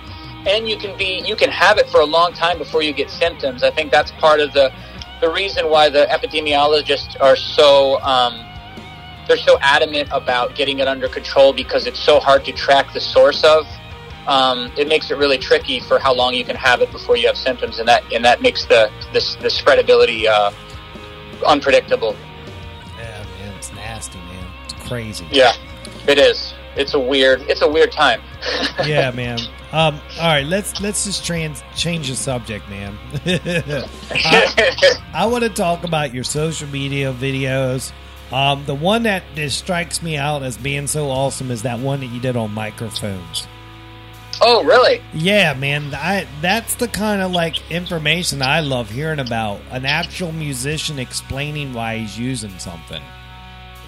and 0.48 0.68
you 0.68 0.78
can 0.78 0.98
be 0.98 1.22
you 1.26 1.36
can 1.36 1.50
have 1.50 1.78
it 1.78 1.90
for 1.90 2.00
a 2.00 2.06
long 2.06 2.32
time 2.34 2.58
before 2.58 2.82
you 2.82 2.94
get 2.94 3.10
symptoms. 3.10 3.64
I 3.64 3.70
think 3.70 3.92
that's 3.92 4.12
part 4.12 4.40
of 4.40 4.54
the 4.54 4.74
the 5.20 5.30
reason 5.30 5.70
why 5.70 5.90
the 5.90 6.08
epidemiologists 6.10 7.20
are 7.20 7.36
so 7.36 8.02
um, 8.02 8.46
they're 9.28 9.36
so 9.36 9.60
adamant 9.62 10.08
about 10.14 10.56
getting 10.56 10.80
it 10.80 10.88
under 10.88 11.10
control 11.10 11.52
because 11.52 11.86
it's 11.86 12.00
so 12.00 12.18
hard 12.20 12.46
to 12.46 12.54
track 12.54 12.94
the 12.94 13.02
source 13.02 13.44
of. 13.44 13.68
Um, 14.28 14.72
it 14.78 14.88
makes 14.88 15.12
it 15.12 15.18
really 15.18 15.38
tricky 15.38 15.80
for 15.82 16.00
how 16.00 16.14
long 16.14 16.34
you 16.34 16.46
can 16.46 16.56
have 16.56 16.82
it 16.82 16.92
before 16.92 17.18
you 17.18 17.28
have 17.28 17.38
symptoms, 17.38 17.80
and 17.80 17.88
that 17.90 18.04
and 18.14 18.24
that 18.24 18.42
makes 18.42 18.64
the 18.66 18.90
the, 19.12 19.20
the 19.42 19.50
spreadability 19.50 20.28
uh, 20.28 20.52
unpredictable. 21.46 22.16
Yeah, 22.98 23.26
man, 23.40 23.54
it's 23.58 23.74
nasty, 23.74 24.20
man. 24.20 24.46
It's 24.64 24.74
crazy. 24.88 25.28
Yeah, 25.30 25.52
it 26.08 26.18
is. 26.18 26.51
It's 26.76 26.94
a 26.94 27.00
weird. 27.00 27.42
It's 27.42 27.62
a 27.62 27.70
weird 27.70 27.92
time. 27.92 28.22
yeah, 28.86 29.12
man. 29.12 29.40
Um, 29.72 30.00
all 30.20 30.28
right, 30.28 30.46
let's 30.46 30.80
let's 30.82 31.06
just 31.06 31.26
trans 31.26 31.64
change 31.76 32.10
the 32.10 32.16
subject, 32.16 32.70
man. 32.70 32.98
I, 33.26 34.98
I 35.14 35.26
want 35.26 35.44
to 35.44 35.50
talk 35.50 35.84
about 35.84 36.14
your 36.14 36.24
social 36.24 36.68
media 36.68 37.14
videos. 37.14 37.92
Um, 38.32 38.66
the 38.66 38.76
one 38.76 39.04
that 39.04 39.24
just 39.36 39.58
strikes 39.58 40.02
me 40.02 40.18
out 40.18 40.44
as 40.44 40.58
being 40.58 40.88
so 40.88 41.10
awesome 41.10 41.52
is 41.52 41.64
that 41.64 41.80
one 41.80 42.00
that 42.00 42.08
you 42.08 42.20
did 42.20 42.38
on 42.38 42.54
microphones. 42.54 43.48
Oh, 44.44 44.64
really? 44.64 45.02
Yeah, 45.14 45.54
man. 45.54 45.94
I 45.94 46.28
that's 46.42 46.76
the 46.76 46.88
kind 46.88 47.22
of 47.22 47.32
like 47.32 47.70
information 47.70 48.42
I 48.42 48.62
love 48.62 48.90
hearing 48.90 49.20
about. 49.20 49.62
An 49.70 49.86
actual 49.86 50.32
musician 50.32 50.98
explaining 50.98 51.74
why 51.74 51.98
he's 51.98 52.18
using 52.18 52.58
something. 52.58 53.02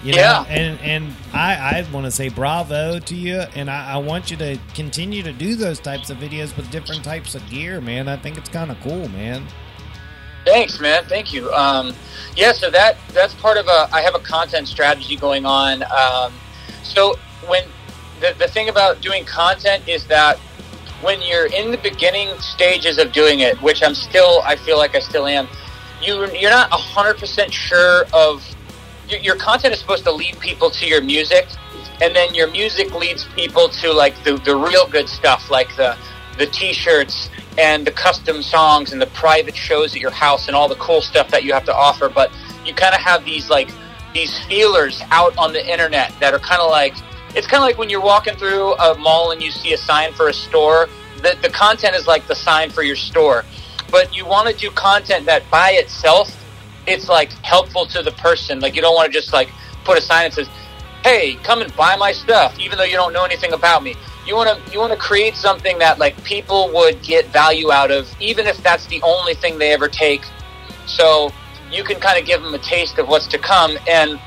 You 0.04 0.12
know? 0.12 0.18
Yeah. 0.18 0.44
And 0.48 0.78
and 0.80 1.14
I, 1.32 1.78
I 1.78 1.86
want 1.90 2.04
to 2.04 2.10
say 2.10 2.28
bravo 2.28 2.98
to 2.98 3.14
you, 3.14 3.36
and 3.56 3.70
I, 3.70 3.94
I 3.94 3.96
want 3.96 4.30
you 4.30 4.36
to 4.36 4.58
continue 4.74 5.22
to 5.22 5.32
do 5.32 5.56
those 5.56 5.80
types 5.80 6.10
of 6.10 6.18
videos 6.18 6.54
with 6.56 6.70
different 6.70 7.02
types 7.02 7.34
of 7.34 7.48
gear, 7.48 7.80
man. 7.80 8.06
I 8.06 8.16
think 8.18 8.36
it's 8.36 8.50
kind 8.50 8.70
of 8.70 8.78
cool, 8.82 9.08
man. 9.08 9.46
Thanks, 10.44 10.78
man. 10.78 11.04
Thank 11.06 11.32
you. 11.32 11.50
Um, 11.54 11.94
yeah, 12.36 12.52
so 12.52 12.70
that 12.70 12.98
that's 13.14 13.32
part 13.34 13.56
of 13.56 13.66
a. 13.66 13.88
I 13.92 14.02
have 14.02 14.14
a 14.14 14.18
content 14.18 14.68
strategy 14.68 15.16
going 15.16 15.46
on. 15.46 15.82
Um, 15.84 16.34
so 16.82 17.16
when 17.46 17.64
the 18.20 18.34
the 18.38 18.48
thing 18.48 18.68
about 18.68 19.00
doing 19.00 19.24
content 19.24 19.88
is 19.88 20.06
that 20.08 20.38
when 21.00 21.22
you're 21.22 21.46
in 21.46 21.70
the 21.70 21.78
beginning 21.78 22.28
stages 22.40 22.98
of 22.98 23.10
doing 23.12 23.40
it, 23.40 23.60
which 23.62 23.82
I'm 23.82 23.94
still, 23.94 24.42
I 24.42 24.56
feel 24.56 24.76
like 24.76 24.94
I 24.94 25.00
still 25.00 25.26
am. 25.26 25.48
You 26.02 26.30
you're 26.32 26.50
not 26.50 26.70
hundred 26.70 27.16
percent 27.16 27.52
sure 27.52 28.04
of 28.12 28.44
your, 29.08 29.20
your 29.20 29.36
content 29.36 29.74
is 29.74 29.80
supposed 29.80 30.04
to 30.04 30.12
lead 30.12 30.38
people 30.40 30.70
to 30.70 30.86
your 30.86 31.02
music, 31.02 31.46
and 32.00 32.14
then 32.14 32.34
your 32.34 32.50
music 32.50 32.92
leads 32.94 33.24
people 33.36 33.68
to 33.68 33.92
like 33.92 34.14
the 34.24 34.36
the 34.38 34.56
real 34.56 34.88
good 34.88 35.08
stuff, 35.08 35.50
like 35.50 35.74
the 35.76 35.96
the 36.38 36.46
t-shirts 36.46 37.30
and 37.58 37.86
the 37.86 37.92
custom 37.92 38.42
songs 38.42 38.92
and 38.92 39.00
the 39.00 39.06
private 39.08 39.54
shows 39.54 39.94
at 39.94 40.00
your 40.00 40.10
house 40.10 40.48
and 40.48 40.56
all 40.56 40.68
the 40.68 40.74
cool 40.76 41.00
stuff 41.00 41.30
that 41.30 41.44
you 41.44 41.52
have 41.52 41.64
to 41.64 41.74
offer. 41.74 42.08
But 42.08 42.32
you 42.64 42.74
kind 42.74 42.94
of 42.94 43.00
have 43.00 43.24
these 43.24 43.48
like 43.50 43.70
these 44.12 44.44
feelers 44.46 45.02
out 45.10 45.36
on 45.36 45.52
the 45.52 45.72
internet 45.72 46.12
that 46.20 46.34
are 46.34 46.38
kind 46.38 46.60
of 46.60 46.70
like 46.70 46.94
it's 47.34 47.46
kind 47.46 47.62
of 47.62 47.66
like 47.68 47.78
when 47.78 47.90
you're 47.90 48.00
walking 48.00 48.36
through 48.36 48.74
a 48.74 48.96
mall 48.98 49.32
and 49.32 49.42
you 49.42 49.50
see 49.50 49.72
a 49.72 49.78
sign 49.78 50.12
for 50.12 50.28
a 50.28 50.34
store. 50.34 50.88
The 51.18 51.36
the 51.42 51.50
content 51.50 51.94
is 51.94 52.06
like 52.06 52.26
the 52.26 52.34
sign 52.34 52.70
for 52.70 52.82
your 52.82 52.96
store, 52.96 53.44
but 53.90 54.14
you 54.14 54.26
want 54.26 54.48
to 54.48 54.54
do 54.54 54.70
content 54.70 55.26
that 55.26 55.48
by 55.50 55.72
itself 55.72 56.43
it's 56.86 57.08
like 57.08 57.32
helpful 57.42 57.86
to 57.86 58.02
the 58.02 58.12
person. 58.12 58.60
Like 58.60 58.74
you 58.74 58.82
don't 58.82 58.94
want 58.94 59.12
to 59.12 59.12
just 59.12 59.32
like 59.32 59.50
put 59.84 59.98
a 59.98 60.00
sign 60.00 60.24
that 60.24 60.34
says, 60.34 60.48
"Hey, 61.02 61.34
come 61.42 61.60
and 61.62 61.74
buy 61.76 61.96
my 61.96 62.12
stuff," 62.12 62.58
even 62.58 62.78
though 62.78 62.84
you 62.84 62.96
don't 62.96 63.12
know 63.12 63.24
anything 63.24 63.52
about 63.52 63.82
me. 63.82 63.94
You 64.26 64.36
want 64.36 64.48
to 64.48 64.72
you 64.72 64.78
want 64.78 64.92
to 64.92 64.98
create 64.98 65.36
something 65.36 65.78
that 65.78 65.98
like 65.98 66.22
people 66.24 66.70
would 66.74 67.02
get 67.02 67.26
value 67.26 67.72
out 67.72 67.90
of, 67.90 68.08
even 68.20 68.46
if 68.46 68.62
that's 68.62 68.86
the 68.86 69.02
only 69.02 69.34
thing 69.34 69.58
they 69.58 69.72
ever 69.72 69.88
take. 69.88 70.22
So 70.86 71.30
you 71.70 71.84
can 71.84 72.00
kind 72.00 72.18
of 72.18 72.26
give 72.26 72.42
them 72.42 72.54
a 72.54 72.58
taste 72.58 72.98
of 72.98 73.08
what's 73.08 73.26
to 73.28 73.38
come. 73.38 73.76
And 73.88 74.20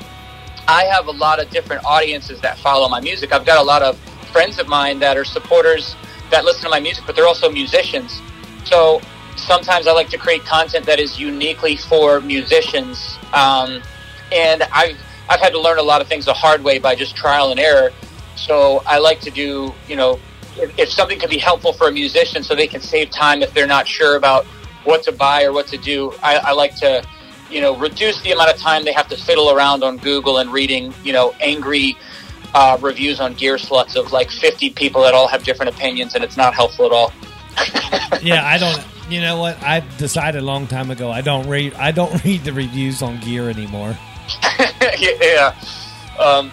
I 0.68 0.84
have 0.84 1.06
a 1.06 1.12
lot 1.12 1.40
of 1.40 1.50
different 1.50 1.84
audiences 1.84 2.40
that 2.42 2.58
follow 2.58 2.88
my 2.88 3.00
music. 3.00 3.32
I've 3.32 3.46
got 3.46 3.58
a 3.58 3.62
lot 3.62 3.82
of 3.82 3.98
friends 4.32 4.58
of 4.58 4.68
mine 4.68 4.98
that 4.98 5.16
are 5.16 5.24
supporters 5.24 5.96
that 6.30 6.44
listen 6.44 6.64
to 6.64 6.68
my 6.68 6.80
music, 6.80 7.04
but 7.06 7.16
they're 7.16 7.26
also 7.26 7.50
musicians. 7.50 8.20
So 8.64 9.00
sometimes 9.38 9.86
I 9.86 9.92
like 9.92 10.08
to 10.10 10.18
create 10.18 10.44
content 10.44 10.86
that 10.86 10.98
is 10.98 11.18
uniquely 11.18 11.76
for 11.76 12.20
musicians. 12.20 13.18
Um, 13.32 13.82
and 14.32 14.62
I've 14.72 14.98
I've 15.28 15.40
had 15.40 15.52
to 15.52 15.60
learn 15.60 15.78
a 15.78 15.82
lot 15.82 16.00
of 16.00 16.08
things 16.08 16.24
the 16.24 16.34
hard 16.34 16.62
way 16.64 16.78
by 16.78 16.94
just 16.94 17.16
trial 17.16 17.50
and 17.50 17.60
error. 17.60 17.90
So 18.36 18.82
I 18.86 18.98
like 18.98 19.20
to 19.20 19.30
do, 19.30 19.74
you 19.86 19.96
know, 19.96 20.18
if, 20.56 20.78
if 20.78 20.88
something 20.90 21.18
could 21.18 21.30
be 21.30 21.38
helpful 21.38 21.72
for 21.72 21.88
a 21.88 21.92
musician 21.92 22.42
so 22.42 22.54
they 22.54 22.66
can 22.66 22.80
save 22.80 23.10
time 23.10 23.42
if 23.42 23.52
they're 23.52 23.66
not 23.66 23.86
sure 23.86 24.16
about 24.16 24.46
what 24.84 25.02
to 25.02 25.12
buy 25.12 25.44
or 25.44 25.52
what 25.52 25.66
to 25.68 25.76
do, 25.76 26.14
I, 26.22 26.36
I 26.36 26.52
like 26.52 26.74
to, 26.76 27.04
you 27.50 27.60
know, 27.60 27.76
reduce 27.76 28.20
the 28.22 28.32
amount 28.32 28.50
of 28.50 28.56
time 28.58 28.84
they 28.84 28.92
have 28.92 29.08
to 29.08 29.16
fiddle 29.16 29.50
around 29.50 29.82
on 29.82 29.98
Google 29.98 30.38
and 30.38 30.50
reading, 30.50 30.94
you 31.04 31.12
know, 31.12 31.34
angry 31.40 31.96
uh, 32.54 32.78
reviews 32.80 33.20
on 33.20 33.34
Gearslutz 33.34 33.96
of 33.96 34.12
like 34.12 34.30
50 34.30 34.70
people 34.70 35.02
that 35.02 35.12
all 35.12 35.28
have 35.28 35.44
different 35.44 35.74
opinions 35.74 36.14
and 36.14 36.24
it's 36.24 36.36
not 36.36 36.54
helpful 36.54 36.86
at 36.86 36.92
all. 36.92 37.12
yeah, 38.22 38.46
I 38.46 38.56
don't. 38.56 38.84
You 39.08 39.20
know 39.22 39.38
what? 39.38 39.62
I 39.62 39.82
decided 39.96 40.42
a 40.42 40.44
long 40.44 40.66
time 40.66 40.90
ago. 40.90 41.10
I 41.10 41.20
don't 41.22 41.48
read. 41.48 41.74
I 41.74 41.92
don't 41.92 42.22
read 42.24 42.44
the 42.44 42.52
reviews 42.52 43.02
on 43.02 43.18
gear 43.20 43.48
anymore. 43.48 43.96
yeah. 44.98 45.54
Um, 46.18 46.50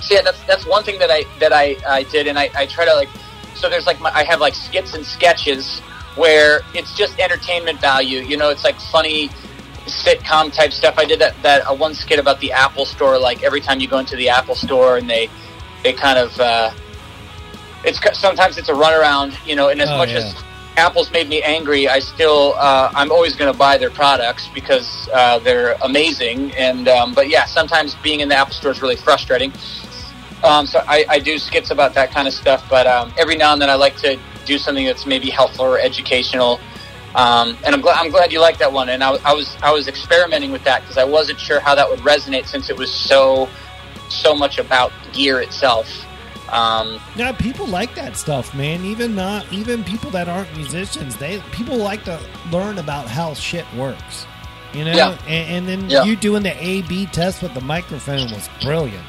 so 0.00 0.14
yeah, 0.14 0.22
that's 0.22 0.42
that's 0.44 0.66
one 0.66 0.82
thing 0.84 0.98
that 0.98 1.10
I 1.10 1.24
that 1.38 1.52
I, 1.52 1.76
I 1.88 2.02
did, 2.04 2.26
and 2.26 2.38
I, 2.38 2.50
I 2.54 2.66
try 2.66 2.84
to 2.84 2.94
like. 2.94 3.08
So 3.54 3.68
there's 3.68 3.86
like 3.86 4.00
my, 4.00 4.10
I 4.14 4.24
have 4.24 4.40
like 4.40 4.54
skits 4.54 4.94
and 4.94 5.04
sketches 5.04 5.80
where 6.16 6.60
it's 6.74 6.94
just 6.96 7.18
entertainment 7.18 7.80
value. 7.80 8.20
You 8.20 8.36
know, 8.36 8.50
it's 8.50 8.64
like 8.64 8.78
funny 8.92 9.28
sitcom 9.86 10.52
type 10.54 10.72
stuff. 10.72 10.94
I 10.98 11.04
did 11.04 11.18
that 11.20 11.34
that 11.42 11.66
uh, 11.66 11.74
one 11.74 11.94
skit 11.94 12.18
about 12.18 12.40
the 12.40 12.52
Apple 12.52 12.84
Store. 12.84 13.18
Like 13.18 13.42
every 13.42 13.60
time 13.60 13.80
you 13.80 13.88
go 13.88 13.98
into 13.98 14.16
the 14.16 14.28
Apple 14.28 14.54
Store, 14.54 14.96
and 14.98 15.08
they 15.08 15.28
they 15.82 15.92
kind 15.94 16.18
of 16.18 16.38
uh, 16.40 16.70
it's 17.84 17.98
sometimes 18.18 18.58
it's 18.58 18.68
a 18.68 18.74
runaround. 18.74 19.34
You 19.46 19.56
know, 19.56 19.68
and 19.68 19.80
as 19.80 19.88
Oh, 19.90 19.96
much 19.98 20.10
yeah. 20.10 20.18
as 20.18 20.34
Apple's 20.76 21.10
made 21.10 21.28
me 21.28 21.42
angry. 21.42 21.88
I 21.88 21.98
still, 21.98 22.54
uh, 22.56 22.90
I'm 22.94 23.10
always 23.10 23.36
going 23.36 23.52
to 23.52 23.58
buy 23.58 23.76
their 23.76 23.90
products 23.90 24.48
because 24.54 25.08
uh, 25.12 25.38
they're 25.40 25.76
amazing. 25.82 26.52
And 26.52 26.88
um, 26.88 27.12
but 27.14 27.28
yeah, 27.28 27.44
sometimes 27.44 27.94
being 27.96 28.20
in 28.20 28.28
the 28.28 28.36
Apple 28.36 28.54
Store 28.54 28.70
is 28.70 28.80
really 28.80 28.96
frustrating. 28.96 29.52
Um, 30.42 30.66
so 30.66 30.82
I, 30.86 31.04
I 31.08 31.18
do 31.18 31.38
skits 31.38 31.70
about 31.70 31.94
that 31.94 32.12
kind 32.12 32.26
of 32.26 32.34
stuff. 32.34 32.64
But 32.70 32.86
um, 32.86 33.12
every 33.18 33.36
now 33.36 33.52
and 33.52 33.60
then, 33.60 33.68
I 33.68 33.74
like 33.74 33.96
to 33.98 34.18
do 34.46 34.58
something 34.58 34.86
that's 34.86 35.06
maybe 35.06 35.28
helpful 35.30 35.66
or 35.66 35.78
educational. 35.78 36.60
Um, 37.14 37.56
and 37.64 37.74
I'm 37.74 37.80
glad 37.80 37.98
I'm 37.98 38.10
glad 38.10 38.32
you 38.32 38.40
like 38.40 38.58
that 38.58 38.72
one. 38.72 38.88
And 38.88 39.02
I, 39.02 39.16
I 39.24 39.34
was 39.34 39.56
I 39.62 39.72
was 39.72 39.88
experimenting 39.88 40.52
with 40.52 40.64
that 40.64 40.82
because 40.82 40.96
I 40.96 41.04
wasn't 41.04 41.40
sure 41.40 41.60
how 41.60 41.74
that 41.74 41.88
would 41.88 42.00
resonate 42.00 42.46
since 42.46 42.70
it 42.70 42.76
was 42.78 42.92
so 42.92 43.48
so 44.08 44.34
much 44.34 44.58
about 44.58 44.92
gear 45.12 45.40
itself. 45.40 45.88
Um, 46.52 47.00
Yeah, 47.16 47.32
people 47.32 47.66
like 47.66 47.94
that 47.94 48.16
stuff, 48.16 48.54
man. 48.54 48.84
Even 48.84 49.14
not 49.14 49.44
even 49.52 49.84
people 49.84 50.10
that 50.10 50.28
aren't 50.28 50.54
musicians, 50.56 51.16
they 51.16 51.40
people 51.52 51.76
like 51.76 52.04
to 52.04 52.18
learn 52.50 52.78
about 52.78 53.06
how 53.08 53.34
shit 53.34 53.64
works. 53.76 54.26
You 54.72 54.84
know, 54.84 54.92
Yeah. 54.92 55.18
and, 55.26 55.68
and 55.68 55.68
then 55.68 55.90
Yeah. 55.90 56.04
you 56.04 56.16
doing 56.16 56.42
the 56.42 56.54
A 56.64 56.82
B 56.82 57.06
test 57.06 57.42
with 57.42 57.54
the 57.54 57.60
microphone 57.60 58.30
was 58.32 58.48
brilliant. 58.62 59.04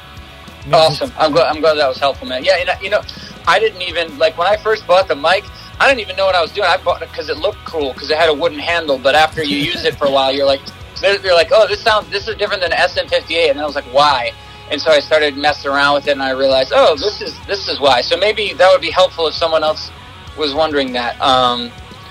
I 0.62 0.64
mean, 0.66 0.74
Awesome. 0.74 1.12
I'm 1.18 1.32
glad, 1.32 1.48
I'm 1.54 1.60
glad 1.60 1.74
that 1.74 1.88
was 1.88 1.98
helpful, 1.98 2.28
man. 2.28 2.44
Yeah, 2.44 2.56
you 2.58 2.64
know, 2.64 2.72
you 2.82 2.90
know, 2.90 3.02
I 3.48 3.58
didn't 3.58 3.82
even 3.82 4.16
like 4.18 4.38
when 4.38 4.46
I 4.46 4.56
first 4.56 4.86
bought 4.86 5.08
the 5.08 5.16
mic. 5.16 5.44
I 5.80 5.88
didn't 5.88 6.00
even 6.00 6.14
know 6.16 6.26
what 6.26 6.36
I 6.36 6.42
was 6.42 6.52
doing. 6.52 6.68
I 6.68 6.76
bought 6.76 7.02
it 7.02 7.08
because 7.10 7.28
it 7.28 7.38
looked 7.38 7.64
cool 7.64 7.92
because 7.92 8.10
it 8.10 8.16
had 8.16 8.28
a 8.28 8.34
wooden 8.34 8.58
handle. 8.58 8.98
But 8.98 9.16
after 9.16 9.42
you 9.42 9.56
use 9.56 9.84
it 9.84 9.96
for 9.96 10.06
a 10.06 10.10
while, 10.10 10.30
you're 10.32 10.46
like, 10.46 10.60
they're 11.00 11.34
like, 11.34 11.48
oh, 11.50 11.66
this 11.66 11.80
sounds 11.80 12.08
this 12.10 12.28
is 12.28 12.36
different 12.36 12.62
than 12.62 12.70
SM58, 12.70 13.50
and 13.50 13.60
I 13.60 13.66
was 13.66 13.74
like, 13.74 13.84
why? 13.92 14.32
And 14.72 14.80
so 14.80 14.90
I 14.90 15.00
started 15.00 15.36
messing 15.36 15.70
around 15.70 15.94
with 15.94 16.08
it, 16.08 16.12
and 16.12 16.22
I 16.22 16.30
realized, 16.30 16.72
oh, 16.74 16.96
this 16.96 17.20
is 17.20 17.38
this 17.46 17.68
is 17.68 17.78
why. 17.78 18.00
So 18.00 18.16
maybe 18.16 18.54
that 18.54 18.72
would 18.72 18.80
be 18.80 18.90
helpful 18.90 19.26
if 19.26 19.34
someone 19.34 19.62
else 19.62 19.90
was 20.38 20.54
wondering 20.54 20.94
that. 20.94 21.20
Um, 21.20 21.70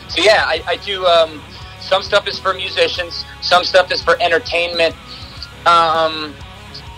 so 0.10 0.22
yeah, 0.22 0.44
I, 0.46 0.62
I 0.68 0.76
do. 0.76 1.04
Um, 1.08 1.42
some 1.80 2.04
stuff 2.04 2.28
is 2.28 2.38
for 2.38 2.54
musicians. 2.54 3.26
Some 3.42 3.64
stuff 3.64 3.92
is 3.92 4.04
for 4.04 4.16
entertainment. 4.22 4.96
Um, 5.66 6.36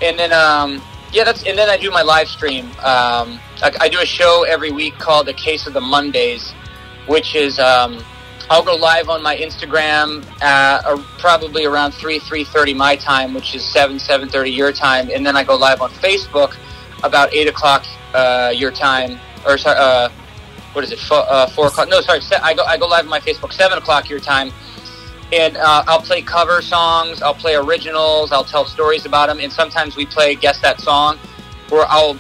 and 0.02 0.20
then 0.20 0.34
um, 0.34 0.82
yeah, 1.14 1.24
that's 1.24 1.44
and 1.44 1.58
then 1.58 1.70
I 1.70 1.78
do 1.78 1.90
my 1.92 2.02
live 2.02 2.28
stream. 2.28 2.66
Um, 2.80 3.40
I, 3.64 3.72
I 3.80 3.90
do 3.90 4.02
a 4.02 4.06
show 4.06 4.44
every 4.44 4.72
week 4.72 4.96
called 4.96 5.28
The 5.28 5.34
Case 5.34 5.66
of 5.66 5.72
the 5.72 5.82
Mondays, 5.82 6.52
which 7.08 7.36
is 7.36 7.58
um, 7.58 8.04
I'll 8.50 8.64
go 8.64 8.76
live 8.76 9.10
on 9.10 9.24
my 9.24 9.38
Instagram 9.38 10.26
uh, 10.42 11.02
probably 11.18 11.66
around 11.66 11.94
three 11.94 12.20
three 12.20 12.44
thirty 12.44 12.74
my 12.74 12.96
time, 12.96 13.34
which 13.34 13.56
is 13.56 13.64
seven 13.64 14.00
seven 14.00 14.28
thirty 14.30 14.52
your 14.52 14.72
time, 14.72 15.10
and 15.10 15.26
then 15.26 15.36
I 15.38 15.44
go 15.44 15.56
live 15.56 15.82
on 15.82 15.90
Facebook 15.90 16.56
about 17.04 17.34
eight 17.34 17.48
o'clock 17.48 17.86
uh, 18.14 18.54
your 18.56 18.72
time, 18.72 19.20
or 19.46 19.58
uh, 19.66 20.10
what 20.74 20.84
is 20.84 20.92
it? 20.92 21.00
Four, 21.00 21.24
uh, 21.30 21.48
four 21.48 21.68
o'clock? 21.68 21.88
No, 21.90 22.02
sorry, 22.02 22.20
I 22.42 22.54
go 22.54 22.64
I 22.64 22.78
go 22.78 22.88
live 22.88 23.06
on 23.06 23.10
my 23.10 23.20
Facebook 23.20 23.54
seven 23.54 23.78
o'clock 23.78 24.10
your 24.10 24.20
time, 24.20 24.52
and 25.32 25.56
uh, 25.58 25.84
I'll 25.88 26.02
play 26.02 26.22
cover 26.22 26.62
songs, 26.62 27.22
I'll 27.22 27.34
play 27.34 27.56
originals, 27.56 28.32
I'll 28.32 28.44
tell 28.44 28.66
stories 28.66 29.06
about 29.06 29.30
them, 29.30 29.40
and 29.40 29.52
sometimes 29.52 29.96
we 29.96 30.06
play 30.06 30.36
guess 30.36 30.60
that 30.62 30.82
song, 30.82 31.18
where 31.70 31.86
I'll 31.88 32.18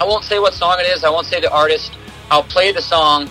I 0.00 0.04
won't 0.04 0.24
say 0.24 0.38
what 0.38 0.54
song 0.54 0.76
it 0.80 0.86
is, 0.86 1.04
I 1.04 1.10
won't 1.10 1.26
say 1.26 1.40
the 1.40 1.52
artist, 1.52 1.92
I'll 2.30 2.42
play 2.42 2.72
the 2.72 2.82
song, 2.82 3.28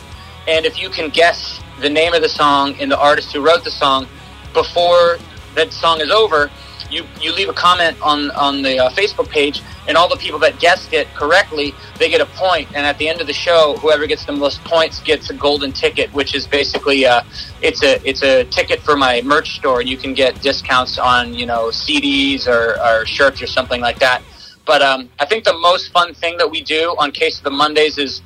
and 0.48 0.66
if 0.66 0.80
you 0.80 0.90
can 0.90 1.10
guess 1.10 1.51
the 1.82 1.90
name 1.90 2.14
of 2.14 2.22
the 2.22 2.30
song 2.30 2.76
and 2.80 2.92
the 2.92 2.98
artist 2.98 3.34
who 3.34 3.42
wrote 3.42 3.64
the 3.64 3.72
song 3.72 4.08
before 4.54 5.18
that 5.56 5.74
song 5.74 6.00
is 6.02 6.10
over, 6.10 6.50
you 6.90 7.06
you 7.20 7.34
leave 7.34 7.50
a 7.50 7.54
comment 7.54 7.98
on 8.02 8.32
on 8.32 8.62
the 8.62 8.78
uh, 8.78 8.90
Facebook 8.92 9.30
page, 9.30 9.62
and 9.88 9.98
all 9.98 10.10
the 10.10 10.18
people 10.18 10.40
that 10.40 10.60
guessed 10.60 10.94
it 10.94 11.08
correctly, 11.14 11.74
they 11.98 12.10
get 12.10 12.22
a 12.22 12.26
point. 12.26 12.68
And 12.76 12.86
at 12.86 12.98
the 12.98 13.08
end 13.08 13.22
of 13.22 13.28
the 13.28 13.34
show, 13.34 13.78
whoever 13.78 14.06
gets 14.08 14.26
the 14.26 14.34
most 14.34 14.64
points 14.64 15.00
gets 15.00 15.30
a 15.30 15.34
golden 15.34 15.72
ticket, 15.72 16.14
which 16.14 16.36
is 16.36 16.48
basically 16.48 17.06
uh, 17.06 17.24
it's 17.62 17.84
a 17.84 18.02
it's 18.08 18.24
a 18.24 18.44
ticket 18.46 18.82
for 18.82 18.96
my 18.96 19.22
merch 19.24 19.56
store, 19.56 19.80
and 19.80 19.90
you 19.90 19.98
can 19.98 20.14
get 20.14 20.42
discounts 20.42 20.98
on 20.98 21.34
you 21.34 21.46
know 21.46 21.70
CDs 21.70 22.48
or, 22.48 22.80
or 22.82 23.06
shirts 23.06 23.42
or 23.42 23.48
something 23.48 23.82
like 23.82 24.00
that. 24.00 24.22
But 24.66 24.82
um, 24.82 25.10
I 25.20 25.26
think 25.26 25.44
the 25.44 25.58
most 25.58 25.92
fun 25.92 26.14
thing 26.14 26.38
that 26.38 26.50
we 26.50 26.62
do 26.62 26.96
on 27.00 27.12
Case 27.12 27.38
of 27.38 27.44
the 27.44 27.52
Mondays 27.52 27.98
is 27.98 28.22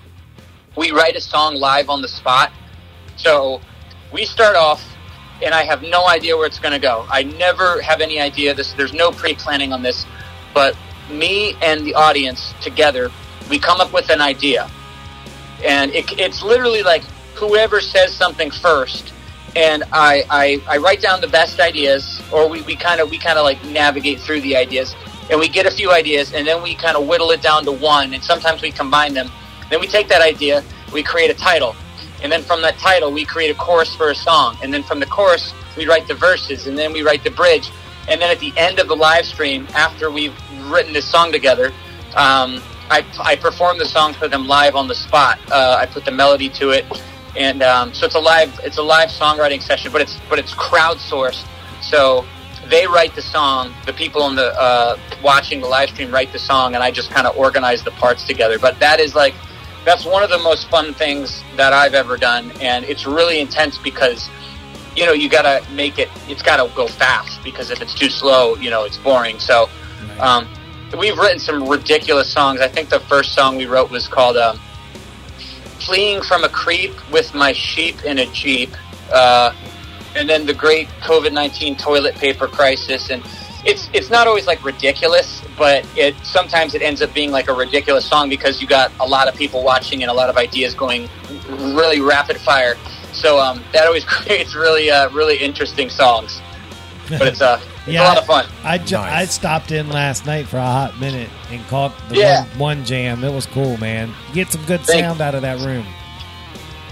we 0.75 0.91
write 0.91 1.15
a 1.15 1.21
song 1.21 1.55
live 1.55 1.89
on 1.89 2.01
the 2.01 2.07
spot. 2.07 2.51
So 3.25 3.59
we 4.13 4.23
start 4.23 4.55
off, 4.55 4.85
and 5.41 5.51
I 5.51 5.63
have 5.63 5.81
no 5.81 6.07
idea 6.07 6.37
where 6.37 6.45
it's 6.45 6.59
going 6.59 6.73
to 6.73 6.79
go. 6.79 7.07
I 7.09 7.23
never 7.23 7.81
have 7.81 7.99
any 7.99 8.19
idea. 8.19 8.53
This 8.53 8.73
there's 8.73 8.93
no 8.93 9.09
pre-planning 9.09 9.73
on 9.73 9.81
this, 9.81 10.05
but 10.53 10.77
me 11.09 11.55
and 11.63 11.83
the 11.87 11.95
audience 11.95 12.53
together, 12.61 13.09
we 13.49 13.57
come 13.57 13.81
up 13.81 13.91
with 13.91 14.11
an 14.11 14.21
idea, 14.21 14.69
and 15.65 15.89
it, 15.95 16.05
it's 16.19 16.43
literally 16.43 16.83
like 16.83 17.01
whoever 17.33 17.81
says 17.81 18.13
something 18.13 18.51
first, 18.51 19.11
and 19.55 19.83
I, 19.91 20.23
I 20.29 20.75
I 20.75 20.77
write 20.77 21.01
down 21.01 21.19
the 21.19 21.27
best 21.27 21.59
ideas, 21.59 22.21
or 22.31 22.47
we 22.47 22.75
kind 22.75 23.01
of 23.01 23.09
we 23.09 23.17
kind 23.17 23.39
of 23.39 23.43
like 23.43 23.57
navigate 23.65 24.19
through 24.19 24.41
the 24.41 24.55
ideas, 24.55 24.93
and 25.31 25.39
we 25.39 25.49
get 25.49 25.65
a 25.65 25.71
few 25.71 25.91
ideas, 25.91 26.31
and 26.31 26.45
then 26.45 26.61
we 26.61 26.75
kind 26.75 26.95
of 26.95 27.07
whittle 27.07 27.31
it 27.31 27.41
down 27.41 27.65
to 27.65 27.71
one, 27.71 28.13
and 28.13 28.23
sometimes 28.23 28.61
we 28.61 28.69
combine 28.69 29.15
them. 29.15 29.31
Then 29.71 29.79
we 29.79 29.87
take 29.87 30.09
that 30.09 30.21
idea, 30.21 30.63
we 30.93 31.01
create 31.01 31.31
a 31.31 31.33
title, 31.33 31.75
and 32.25 32.31
then 32.31 32.41
from 32.41 32.59
that 32.63 32.75
title 32.79 33.11
we 33.11 33.23
create 33.23 33.51
a 33.51 33.53
chorus 33.53 33.95
for 33.95 34.09
a 34.09 34.15
song, 34.15 34.57
and 34.63 34.73
then 34.73 34.81
from 34.81 34.99
the 34.99 35.05
chorus 35.05 35.53
we 35.77 35.87
write 35.87 36.07
the 36.07 36.15
verses, 36.15 36.65
and 36.65 36.75
then 36.75 36.91
we 36.91 37.03
write 37.03 37.23
the 37.23 37.29
bridge, 37.29 37.69
and 38.07 38.19
then 38.19 38.31
at 38.31 38.39
the 38.39 38.51
end 38.57 38.79
of 38.79 38.87
the 38.87 38.95
live 38.95 39.25
stream, 39.25 39.67
after 39.75 40.09
we've 40.09 40.33
written 40.63 40.91
this 40.91 41.07
song 41.07 41.31
together, 41.31 41.67
um, 42.15 42.63
I, 42.89 43.05
I 43.19 43.35
perform 43.35 43.77
the 43.77 43.85
song 43.85 44.13
for 44.13 44.27
them 44.27 44.47
live 44.47 44.75
on 44.75 44.87
the 44.87 44.95
spot. 44.95 45.37
Uh, 45.51 45.77
I 45.79 45.85
put 45.85 46.03
the 46.03 46.09
melody 46.09 46.49
to 46.49 46.71
it, 46.71 46.85
and 47.37 47.61
um, 47.61 47.93
so 47.93 48.07
it's 48.07 48.15
a 48.15 48.19
live 48.19 48.59
it's 48.63 48.79
a 48.79 48.83
live 48.83 49.09
songwriting 49.09 49.61
session, 49.61 49.91
but 49.91 50.01
it's 50.01 50.17
but 50.27 50.39
it's 50.39 50.55
crowdsourced. 50.55 51.45
So 51.83 52.25
they 52.71 52.87
write 52.87 53.13
the 53.13 53.21
song. 53.21 53.71
The 53.85 53.93
people 53.93 54.23
on 54.23 54.33
the 54.33 54.59
uh, 54.59 54.97
watching 55.23 55.61
the 55.61 55.67
live 55.67 55.89
stream 55.89 56.11
write 56.11 56.31
the 56.31 56.39
song, 56.39 56.73
and 56.73 56.83
I 56.83 56.89
just 56.89 57.11
kind 57.11 57.27
of 57.27 57.37
organize 57.37 57.83
the 57.83 57.91
parts 57.91 58.25
together. 58.25 58.57
But 58.57 58.79
that 58.79 58.99
is 58.99 59.13
like 59.13 59.35
that's 59.85 60.03
one 60.03 60.23
of 60.23 60.29
the 60.31 60.39
most 60.39 60.67
fun 60.69 60.93
things 60.93 61.43
that 61.55 61.71
I've 61.71 61.93
ever 61.93 62.17
done, 62.17 62.51
and 62.59 62.83
it's 62.85 63.05
really 63.05 63.39
intense 63.39 63.77
because 63.77 64.29
you 64.95 65.05
know 65.05 65.13
you 65.13 65.29
got 65.29 65.43
to 65.43 65.71
make 65.73 65.99
it. 65.99 66.09
It's 66.27 66.41
got 66.41 66.57
to 66.57 66.75
go 66.75 66.87
fast 66.87 67.43
because 67.43 67.69
if 67.69 67.81
it's 67.81 67.93
too 67.93 68.09
slow, 68.09 68.55
you 68.55 68.71
know 68.71 68.83
it's 68.83 68.97
boring. 68.97 69.39
So 69.39 69.69
um, 70.19 70.47
we've 70.97 71.17
written 71.17 71.39
some 71.39 71.67
ridiculous 71.69 72.31
songs. 72.31 72.59
I 72.61 72.67
think 72.67 72.89
the 72.89 72.99
first 73.01 73.33
song 73.33 73.57
we 73.57 73.67
wrote 73.67 73.91
was 73.91 74.07
called 74.07 74.37
um, 74.37 74.59
"Fleeing 75.85 76.21
from 76.23 76.43
a 76.43 76.49
Creep 76.49 76.93
with 77.11 77.33
My 77.35 77.53
Sheep 77.53 78.03
in 78.03 78.17
a 78.17 78.25
Jeep," 78.27 78.71
uh, 79.13 79.53
and 80.15 80.27
then 80.27 80.47
the 80.47 80.53
great 80.53 80.87
COVID 81.03 81.31
nineteen 81.31 81.75
toilet 81.77 82.15
paper 82.15 82.47
crisis. 82.47 83.11
And 83.11 83.23
it's 83.65 83.89
it's 83.93 84.09
not 84.09 84.27
always 84.27 84.45
like 84.47 84.63
ridiculous, 84.63 85.41
but 85.57 85.85
it 85.97 86.15
sometimes 86.23 86.75
it 86.75 86.81
ends 86.81 87.01
up 87.01 87.13
being 87.13 87.31
like 87.31 87.49
a 87.49 87.53
ridiculous 87.53 88.05
song 88.05 88.29
because 88.29 88.61
you 88.61 88.67
got 88.67 88.91
a 88.99 89.05
lot 89.05 89.27
of 89.27 89.35
people 89.35 89.63
watching 89.63 90.01
and 90.03 90.11
a 90.11 90.13
lot 90.13 90.29
of 90.29 90.37
ideas 90.37 90.73
going 90.73 91.09
really 91.49 91.99
rapid 92.01 92.37
fire. 92.37 92.75
So 93.13 93.39
um, 93.39 93.63
that 93.73 93.85
always 93.87 94.03
creates 94.15 94.55
really 94.55 94.91
uh, 94.91 95.09
really 95.09 95.37
interesting 95.37 95.89
songs. 95.89 96.41
But 97.09 97.21
it's 97.27 97.41
uh, 97.41 97.59
it's 97.85 97.97
a 97.99 98.03
lot 98.03 98.17
of 98.17 98.25
fun. 98.25 98.45
I, 98.63 98.79
ju- 98.79 98.97
I 98.97 99.25
stopped 99.25 99.71
in 99.71 99.89
last 99.89 100.25
night 100.25 100.47
for 100.47 100.57
a 100.57 100.61
hot 100.65 100.99
minute 100.99 101.29
and 101.51 101.63
caught 101.67 101.93
the 102.09 102.15
Yeah. 102.15 102.45
one, 102.45 102.77
one 102.79 102.85
jam. 102.85 103.23
It 103.23 103.31
was 103.31 103.45
cool, 103.45 103.77
man. 103.77 104.11
You 104.29 104.33
get 104.33 104.51
some 104.51 104.65
good 104.65 104.81
Thank- 104.81 105.01
sound 105.01 105.21
out 105.21 105.35
of 105.35 105.43
that 105.43 105.59
room. 105.59 105.85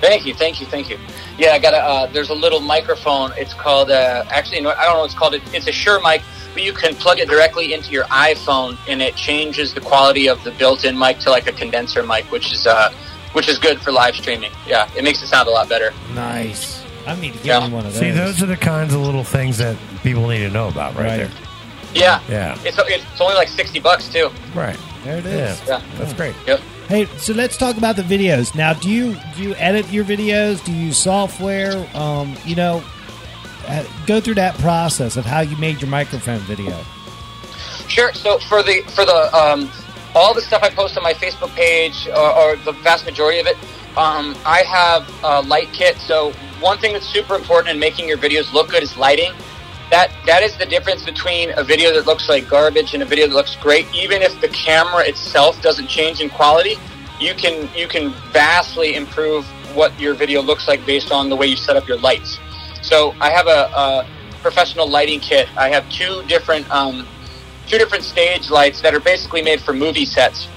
Thank 0.03 0.25
you, 0.25 0.33
thank 0.33 0.59
you, 0.59 0.65
thank 0.67 0.89
you. 0.89 0.99
Yeah, 1.37 1.51
I 1.51 1.59
got 1.59 1.73
a. 1.73 1.77
Uh, 1.77 2.05
there's 2.07 2.29
a 2.29 2.33
little 2.35 2.59
microphone. 2.59 3.31
It's 3.37 3.53
called. 3.53 3.89
Uh, 3.89 4.25
actually, 4.29 4.59
no, 4.59 4.71
I 4.71 4.83
don't 4.83 4.95
know 4.95 4.99
what 4.99 5.05
it's 5.05 5.13
called. 5.17 5.33
It, 5.33 5.41
it's 5.53 5.65
a 5.67 5.71
Shure 5.71 6.01
mic, 6.01 6.21
but 6.53 6.61
you 6.61 6.73
can 6.73 6.93
plug 6.95 7.19
it 7.19 7.29
directly 7.29 7.73
into 7.73 7.89
your 7.91 8.03
iPhone, 8.05 8.77
and 8.89 9.01
it 9.01 9.15
changes 9.15 9.73
the 9.73 9.79
quality 9.79 10.27
of 10.27 10.43
the 10.43 10.51
built-in 10.51 10.99
mic 10.99 11.19
to 11.19 11.29
like 11.29 11.47
a 11.47 11.53
condenser 11.53 12.03
mic, 12.03 12.25
which 12.33 12.51
is 12.51 12.67
uh, 12.67 12.91
which 13.31 13.47
is 13.47 13.57
good 13.57 13.79
for 13.81 13.93
live 13.93 14.13
streaming. 14.15 14.51
Yeah, 14.67 14.89
it 14.97 15.05
makes 15.05 15.23
it 15.23 15.27
sound 15.27 15.47
a 15.47 15.51
lot 15.51 15.69
better. 15.69 15.93
Nice. 16.13 16.83
I 17.07 17.15
need 17.15 17.31
to 17.31 17.37
get 17.37 17.45
Yeah. 17.45 17.59
one 17.69 17.85
of 17.85 17.93
those. 17.93 17.99
See, 17.99 18.11
those 18.11 18.43
are 18.43 18.45
the 18.45 18.57
kinds 18.57 18.93
of 18.93 18.99
little 18.99 19.23
things 19.23 19.57
that 19.59 19.77
people 20.03 20.27
need 20.27 20.39
to 20.39 20.49
know 20.49 20.67
about 20.67 20.95
right, 20.95 21.05
Right. 21.05 21.17
there. 21.17 21.31
Yeah, 21.93 22.19
Yeah. 22.27 22.57
It's 22.65 22.77
it's 22.77 23.21
only 23.21 23.35
like 23.35 23.47
sixty 23.47 23.79
bucks 23.79 24.09
too. 24.09 24.29
Right. 24.53 24.77
There 25.05 25.17
it 25.19 25.25
is. 25.25 25.61
Yeah. 25.65 25.79
Yeah. 25.79 25.81
That's 25.97 26.11
great. 26.13 26.35
Yep. 26.45 26.59
Hey, 26.87 27.05
so 27.17 27.33
let's 27.33 27.55
talk 27.55 27.77
about 27.77 27.95
the 27.95 28.03
videos. 28.03 28.55
Now, 28.55 28.73
do 28.73 28.89
you 28.89 29.15
do 29.35 29.43
you 29.43 29.55
edit 29.55 29.89
your 29.91 30.03
videos? 30.03 30.63
Do 30.63 30.73
you 30.73 30.87
use 30.87 30.97
software? 30.97 31.87
Um, 31.95 32.35
you 32.45 32.55
know, 32.55 32.83
uh, 33.67 33.85
go 34.05 34.19
through 34.19 34.35
that 34.35 34.55
process 34.59 35.15
of 35.15 35.25
how 35.25 35.39
you 35.39 35.55
made 35.57 35.81
your 35.81 35.89
microphone 35.89 36.39
video. 36.39 36.77
Sure. 37.87 38.13
So 38.13 38.37
for 38.39 38.61
the 38.63 38.81
for 38.95 39.05
the 39.05 39.35
um, 39.35 39.71
all 40.13 40.33
the 40.33 40.41
stuff 40.41 40.61
I 40.61 40.69
post 40.69 40.97
on 40.97 41.03
my 41.03 41.13
Facebook 41.13 41.55
page, 41.55 42.07
or, 42.09 42.37
or 42.37 42.55
the 42.57 42.73
vast 42.83 43.05
majority 43.05 43.39
of 43.39 43.47
it, 43.47 43.57
um, 43.97 44.35
I 44.45 44.63
have 44.63 45.09
a 45.23 45.41
light 45.41 45.71
kit. 45.71 45.97
So 45.97 46.31
one 46.59 46.77
thing 46.79 46.93
that's 46.93 47.07
super 47.07 47.35
important 47.35 47.73
in 47.73 47.79
making 47.79 48.07
your 48.07 48.17
videos 48.17 48.51
look 48.53 48.69
good 48.69 48.83
is 48.83 48.97
lighting. 48.97 49.31
That 49.93 50.09
that 50.25 50.41
is 50.41 50.57
the 50.57 50.65
difference 50.65 51.03
between 51.05 51.51
a 51.55 51.63
video 51.63 51.93
that 51.93 52.07
looks 52.07 52.27
like 52.27 52.49
garbage 52.49 52.95
and 52.95 53.03
a 53.03 53.05
video 53.05 53.27
that 53.27 53.35
looks 53.35 53.55
great. 53.55 53.85
Even 53.93 54.23
if 54.23 54.33
the 54.41 54.47
camera 54.47 55.03
itself 55.07 55.61
doesn't 55.61 55.85
change 55.85 56.19
in 56.19 56.31
quality, 56.31 56.77
you 57.19 57.35
can 57.35 57.69
you 57.75 57.87
can 57.87 58.09
vastly 58.31 58.95
improve 58.95 59.45
what 59.75 59.91
your 59.99 60.15
video 60.15 60.41
looks 60.41 60.67
like 60.67 60.83
based 60.87 61.11
on 61.11 61.29
the 61.29 61.35
way 61.35 61.45
you 61.45 61.55
set 61.55 61.75
up 61.75 61.87
your 61.87 61.99
lights. 61.99 62.39
So 62.81 63.13
I 63.21 63.29
have 63.29 63.45
a, 63.45 63.69
a 63.83 64.07
professional 64.41 64.89
lighting 64.89 65.19
kit. 65.19 65.47
I 65.55 65.69
have 65.69 65.87
two 65.91 66.23
different 66.23 66.67
um, 66.71 67.07
two 67.67 67.77
different 67.77 68.03
stage 68.03 68.49
lights 68.49 68.81
that 68.81 68.95
are 68.95 68.99
basically 68.99 69.43
made 69.43 69.61
for 69.61 69.73
movie 69.73 70.05
sets. 70.05 70.47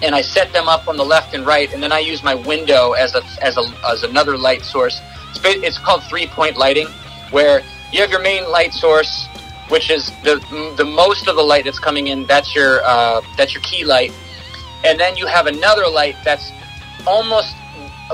And 0.00 0.14
I 0.14 0.22
set 0.22 0.50
them 0.54 0.66
up 0.66 0.88
on 0.88 0.96
the 0.96 1.04
left 1.04 1.34
and 1.34 1.44
right, 1.44 1.70
and 1.74 1.82
then 1.82 1.92
I 1.92 1.98
use 1.98 2.22
my 2.22 2.34
window 2.34 2.92
as 2.92 3.14
a 3.14 3.22
as 3.42 3.58
a 3.58 3.64
as 3.84 4.02
another 4.02 4.38
light 4.38 4.64
source. 4.64 4.98
It's, 5.28 5.40
it's 5.44 5.78
called 5.78 6.02
three 6.04 6.26
point 6.26 6.56
lighting, 6.56 6.88
where 7.30 7.62
you 7.92 8.00
have 8.00 8.10
your 8.10 8.22
main 8.22 8.48
light 8.50 8.72
source, 8.72 9.28
which 9.68 9.90
is 9.90 10.10
the 10.22 10.36
the 10.76 10.84
most 10.84 11.28
of 11.28 11.36
the 11.36 11.42
light 11.42 11.64
that's 11.64 11.78
coming 11.78 12.08
in. 12.08 12.26
That's 12.26 12.54
your 12.54 12.82
uh, 12.84 13.20
that's 13.36 13.54
your 13.54 13.62
key 13.62 13.84
light, 13.84 14.12
and 14.84 14.98
then 14.98 15.16
you 15.16 15.26
have 15.26 15.46
another 15.46 15.86
light 15.88 16.16
that's 16.24 16.50
almost 17.06 17.54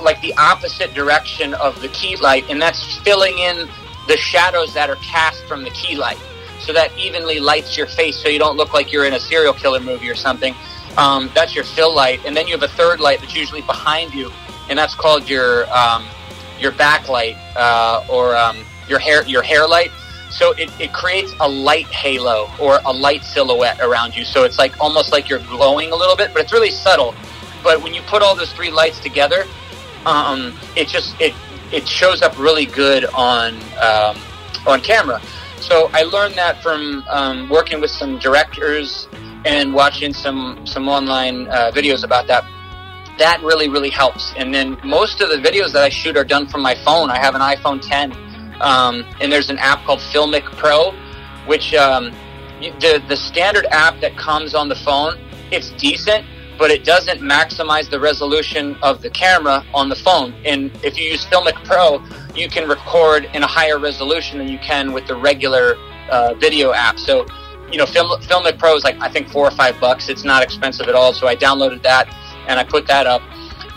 like 0.01 0.21
the 0.23 0.35
opposite 0.39 0.95
direction 0.95 1.55
of 1.55 1.81
the 1.83 1.89
key 1.89 2.17
light, 2.17 2.45
and 2.49 2.61
that's 2.61 2.99
filling 2.99 3.39
in 3.39 3.69
the 4.09 4.17
shadows 4.17 4.73
that 4.75 4.91
are 4.91 4.97
cast 4.97 5.45
from 5.45 5.63
the 5.63 5.71
key 5.71 5.97
light, 5.97 6.19
so 6.61 6.73
that 6.73 6.97
evenly 6.99 7.39
lights 7.39 7.77
your 7.77 7.87
face, 7.87 8.17
so 8.23 8.29
you 8.29 8.39
don't 8.39 8.57
look 8.57 8.73
like 8.73 8.93
you're 8.93 9.05
in 9.05 9.15
a 9.15 9.21
serial 9.21 9.53
killer 9.53 9.81
movie 9.81 10.09
or 10.09 10.15
something. 10.15 10.55
Um, 10.97 11.31
that's 11.35 11.55
your 11.55 11.65
fill 11.65 11.95
light, 11.95 12.21
and 12.27 12.37
then 12.37 12.47
you 12.47 12.53
have 12.53 12.63
a 12.63 12.75
third 12.75 13.01
light 13.01 13.21
that's 13.21 13.35
usually 13.35 13.63
behind 13.63 14.15
you, 14.15 14.31
and 14.69 14.79
that's 14.79 14.95
called 14.95 15.29
your 15.29 15.71
um, 15.73 16.05
your 16.59 16.73
backlight 16.73 17.37
uh, 17.57 18.05
or 18.09 18.37
um, 18.37 18.65
your 18.89 18.99
hair 18.99 19.25
your 19.25 19.43
hair 19.43 19.67
light. 19.67 19.91
So 20.31 20.53
it, 20.53 20.71
it 20.81 20.93
creates 20.95 21.35
a 21.41 21.49
light 21.49 21.87
halo 21.89 22.49
or 22.59 22.81
a 22.87 22.93
light 22.93 23.23
silhouette 23.23 23.81
around 23.81 24.17
you. 24.17 24.25
So 24.25 24.45
it's 24.45 24.59
like 24.59 24.73
almost 24.81 25.13
like 25.13 25.29
you're 25.29 25.41
glowing 25.41 25.93
a 25.93 25.97
little 25.97 26.17
bit, 26.17 26.33
but 26.33 26.43
it's 26.43 26.53
really 26.53 26.71
subtle. 26.71 27.15
But 27.63 27.83
when 27.83 27.93
you 27.93 28.01
put 28.03 28.23
all 28.23 28.35
those 28.35 28.51
three 28.53 28.71
lights 28.71 28.99
together, 28.99 29.45
um, 30.07 30.59
it 30.75 30.89
just 30.89 31.21
it 31.21 31.35
it 31.71 31.87
shows 31.87 32.23
up 32.23 32.39
really 32.39 32.67
good 32.67 33.05
on 33.07 33.55
um, 33.81 34.17
on 34.67 34.81
camera. 34.81 35.21
So 35.61 35.91
I 35.93 36.03
learned 36.03 36.35
that 36.35 36.63
from 36.63 37.05
um, 37.09 37.49
working 37.49 37.81
with 37.81 37.91
some 37.91 38.19
directors 38.19 39.07
and 39.45 39.73
watching 39.73 40.13
some 40.13 40.67
some 40.67 40.89
online 40.89 41.49
uh, 41.49 41.71
videos 41.73 42.05
about 42.05 42.27
that. 42.29 42.45
That 43.19 43.41
really 43.43 43.69
really 43.69 43.91
helps. 43.91 44.33
And 44.37 44.53
then 44.55 44.79
most 44.83 45.21
of 45.21 45.29
the 45.29 45.37
videos 45.37 45.73
that 45.73 45.83
I 45.83 45.89
shoot 45.89 46.17
are 46.17 46.25
done 46.25 46.47
from 46.47 46.63
my 46.63 46.75
phone. 46.75 47.11
I 47.11 47.19
have 47.19 47.35
an 47.35 47.41
iPhone 47.43 47.81
10, 47.81 48.11
um, 48.63 49.05
and 49.21 49.31
there's 49.31 49.51
an 49.51 49.59
app 49.59 49.85
called 49.85 49.99
Filmic 49.99 50.45
Pro, 50.57 50.93
which 51.47 51.75
um, 51.75 52.13
the 52.61 53.03
the 53.09 53.17
standard 53.17 53.67
app 53.67 54.01
that 54.01 54.17
comes 54.17 54.55
on 54.55 54.69
the 54.69 54.77
phone. 54.77 55.19
It's 55.51 55.71
decent, 55.73 56.25
but 56.59 56.71
it 56.71 56.85
doesn't 56.85 57.21
maximize 57.21 57.91
the 57.91 58.01
resolution 58.01 58.77
of 58.83 59.03
the 59.03 59.11
camera 59.11 59.65
on 59.75 59.89
the 59.89 59.97
phone. 59.97 60.33
And 60.45 60.71
if 60.83 60.97
you 60.97 61.05
use 61.05 61.27
Filmic 61.27 61.63
Pro, 61.65 62.03
you 62.35 62.49
can 62.49 62.69
record 62.69 63.29
in 63.35 63.43
a 63.43 63.47
higher 63.47 63.79
resolution 63.79 64.39
than 64.39 64.49
you 64.49 64.59
can 64.59 64.93
with 64.93 65.07
the 65.07 65.17
regular 65.17 65.77
uh, 66.09 66.35
video 66.35 66.73
app. 66.73 66.99
So, 66.99 67.27
you 67.71 67.79
know, 67.79 67.87
Film, 67.87 68.09
Filmic 68.23 68.59
Pro 68.59 68.77
is 68.77 68.85
like 68.85 68.99
I 69.01 69.09
think 69.09 69.29
four 69.29 69.47
or 69.47 69.51
five 69.51 69.79
bucks. 69.81 70.09
It's 70.09 70.25
not 70.25 70.43
expensive 70.43 70.89
at 70.89 70.95
all. 70.95 71.13
So 71.13 71.27
I 71.27 71.37
downloaded 71.37 71.83
that 71.83 72.09
and 72.47 72.59
I 72.59 72.65
put 72.65 72.87
that 72.87 73.07
up. 73.07 73.23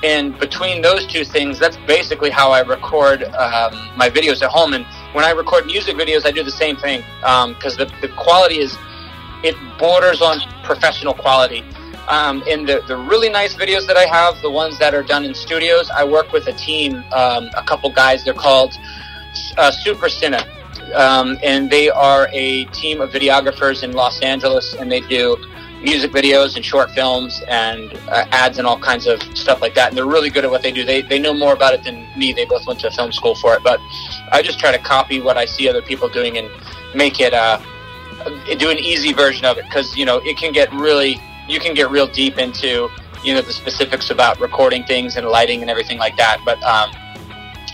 And 0.04 0.38
between 0.40 0.82
those 0.82 1.08
two 1.08 1.24
things, 1.24 1.58
that's 1.58 1.78
basically 1.88 2.30
how 2.30 2.52
I 2.52 2.62
record 2.62 3.24
um, 3.24 3.74
my 3.96 4.10
videos 4.10 4.42
at 4.42 4.50
home. 4.50 4.74
And 4.74 4.86
when 5.14 5.26
I 5.26 5.32
record 5.32 5.66
music 5.66 5.96
videos, 5.96 6.26
I 6.26 6.32
do 6.32 6.44
the 6.44 6.52
same 6.52 6.76
thing 6.76 7.04
because 7.22 7.78
the, 7.78 7.86
the 8.02 8.10
quality 8.10 8.60
is 8.60 8.78
it 9.44 9.56
borders 9.80 10.22
on 10.22 10.40
professional 10.64 11.14
quality. 11.14 11.64
Um, 12.08 12.44
in 12.44 12.66
the, 12.66 12.84
the 12.88 12.98
really 12.98 13.30
nice 13.30 13.56
videos 13.56 13.88
that 13.88 13.98
I 13.98 14.06
have, 14.06 14.40
the 14.42 14.52
ones 14.52 14.78
that 14.78 14.94
are 14.94 15.02
done 15.02 15.26
in 15.26 15.34
studios, 15.34 15.90
I 15.90 16.04
work 16.04 16.32
with 16.32 16.48
a 16.48 16.54
team, 16.54 17.04
um, 17.12 17.50
a 17.56 17.64
couple 17.66 17.90
guys. 17.90 18.24
They're 18.24 18.34
called 18.34 18.74
uh, 19.58 19.72
Super 19.72 20.08
Cine, 20.08 20.46
um, 20.94 21.40
and 21.42 21.70
they 21.70 21.90
are 21.90 22.30
a 22.32 22.66
team 22.66 23.02
of 23.02 23.10
videographers 23.10 23.82
in 23.82 23.94
Los 23.94 24.22
Angeles, 24.22 24.76
and 24.76 24.92
they 24.92 25.02
do 25.02 25.36
music 25.82 26.12
videos 26.12 26.56
and 26.56 26.64
short 26.66 26.92
films 26.92 27.42
and 27.48 27.94
uh, 28.10 28.26
ads 28.32 28.58
and 28.58 28.66
all 28.68 28.80
kinds 28.80 29.08
of 29.08 29.22
stuff 29.38 29.62
like 29.62 29.76
that. 29.76 29.90
And 29.90 29.98
they're 29.98 30.06
really 30.06 30.30
good 30.30 30.46
at 30.46 30.52
what 30.52 30.62
they 30.62 30.72
do. 30.72 30.84
They 30.84 31.02
they 31.02 31.20
know 31.20 31.34
more 31.34 31.54
about 31.54 31.74
it 31.74 31.84
than 31.84 32.08
me. 32.18 32.34
They 32.34 32.46
both 32.46 32.66
went 32.66 32.80
to 32.82 32.92
film 32.92 33.12
school 33.12 33.36
for 33.36 33.54
it, 33.56 33.64
but 33.64 33.80
I 34.32 34.42
just 34.42 34.60
try 34.60 34.72
to 34.72 34.80
copy 34.80 35.22
what 35.22 35.38
I 35.38 35.46
see 35.46 35.70
other 35.70 35.82
people 35.82 36.10
doing 36.10 36.38
and 36.38 36.50
make 36.94 37.20
it. 37.20 37.34
Uh, 37.34 37.62
do 38.58 38.70
an 38.70 38.80
easy 38.80 39.14
version 39.14 39.46
of 39.46 39.58
it 39.58 39.66
because 39.66 39.96
you 39.96 40.06
know 40.06 40.18
it 40.20 40.38
can 40.38 40.52
get 40.52 40.72
really 40.74 41.22
you 41.48 41.60
can 41.60 41.74
get 41.74 41.90
real 41.92 42.08
deep 42.08 42.38
into 42.38 42.90
you 43.24 43.34
know 43.34 43.42
the 43.42 43.54
specifics 43.54 44.10
about 44.10 44.40
recording 44.40 44.84
things 44.84 45.16
and 45.16 45.28
lighting 45.28 45.62
and 45.62 45.70
everything 45.70 45.98
like 45.98 46.16
that 46.18 46.40
but 46.46 46.62
um, 46.64 46.92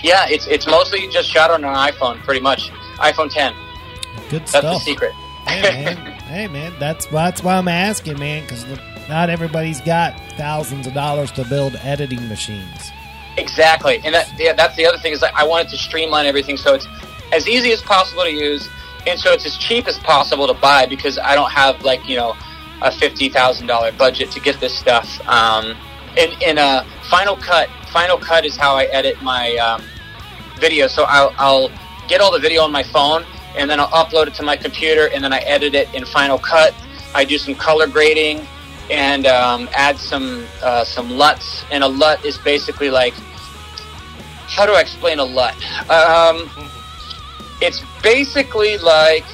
yeah 0.03 0.25
it's 0.29 0.47
it's 0.47 0.67
mostly 0.67 1.07
just 1.07 1.29
shot 1.29 1.51
on 1.51 1.63
an 1.63 1.75
iphone 1.91 2.17
pretty 2.23 2.39
much 2.39 2.69
iphone 2.99 3.31
10 3.31 3.53
Good 4.29 4.47
that's 4.47 4.65
the 4.65 4.79
secret 4.79 5.13
man, 5.45 5.97
hey 6.31 6.47
man, 6.47 6.73
that's 6.79 7.05
that's 7.07 7.43
why 7.43 7.55
I'm 7.55 7.67
asking, 7.67 8.17
man, 8.17 8.43
because 8.43 8.65
not 9.09 9.29
everybody's 9.29 9.81
got 9.81 10.17
thousands 10.37 10.87
of 10.87 10.93
dollars 10.93 11.31
to 11.33 11.43
build 11.45 11.75
editing 11.83 12.27
machines. 12.29 12.91
Exactly, 13.37 13.99
and 14.03 14.15
that 14.15 14.31
yeah, 14.39 14.53
that's 14.53 14.75
the 14.75 14.85
other 14.85 14.97
thing 14.97 15.11
is 15.11 15.21
I 15.23 15.43
wanted 15.43 15.69
to 15.69 15.77
streamline 15.77 16.25
everything 16.25 16.57
so 16.57 16.73
it's 16.73 16.87
as 17.33 17.47
easy 17.47 17.71
as 17.71 17.81
possible 17.81 18.23
to 18.23 18.31
use, 18.31 18.69
and 19.05 19.19
so 19.19 19.31
it's 19.33 19.45
as 19.45 19.57
cheap 19.57 19.87
as 19.87 19.99
possible 19.99 20.47
to 20.47 20.53
buy 20.53 20.85
because 20.85 21.17
I 21.17 21.35
don't 21.35 21.51
have 21.51 21.83
like 21.83 22.07
you 22.07 22.15
know 22.15 22.35
a 22.81 22.91
fifty 22.91 23.29
thousand 23.29 23.67
dollar 23.67 23.91
budget 23.91 24.31
to 24.31 24.39
get 24.39 24.59
this 24.59 24.77
stuff. 24.77 25.19
Um, 25.27 25.75
in 26.17 26.31
in 26.41 26.57
a 26.57 26.85
Final 27.09 27.35
Cut, 27.35 27.69
Final 27.91 28.17
Cut 28.17 28.45
is 28.45 28.55
how 28.55 28.75
I 28.75 28.85
edit 28.85 29.21
my 29.21 29.55
um, 29.57 29.83
video. 30.59 30.87
So 30.87 31.03
I'll, 31.03 31.33
I'll 31.37 31.71
get 32.07 32.21
all 32.21 32.31
the 32.31 32.39
video 32.39 32.63
on 32.63 32.71
my 32.71 32.83
phone, 32.83 33.25
and 33.57 33.69
then 33.69 33.79
I'll 33.79 33.87
upload 33.89 34.27
it 34.27 34.33
to 34.35 34.43
my 34.43 34.55
computer, 34.57 35.09
and 35.13 35.23
then 35.23 35.33
I 35.33 35.39
edit 35.39 35.73
it 35.75 35.93
in 35.93 36.05
Final 36.05 36.37
Cut. 36.37 36.73
I 37.13 37.25
do 37.25 37.37
some 37.37 37.55
color 37.55 37.87
grading 37.87 38.45
and 38.89 39.25
um, 39.27 39.69
add 39.73 39.97
some 39.97 40.45
uh, 40.63 40.83
some 40.83 41.09
LUTs. 41.11 41.63
And 41.71 41.83
a 41.83 41.87
LUT 41.87 42.23
is 42.25 42.37
basically 42.37 42.89
like 42.89 43.13
how 44.47 44.65
do 44.65 44.73
I 44.73 44.81
explain 44.81 45.19
a 45.19 45.23
LUT? 45.23 45.53
Um, 45.89 46.49
it's 47.61 47.81
basically 48.01 48.77
like 48.77 49.25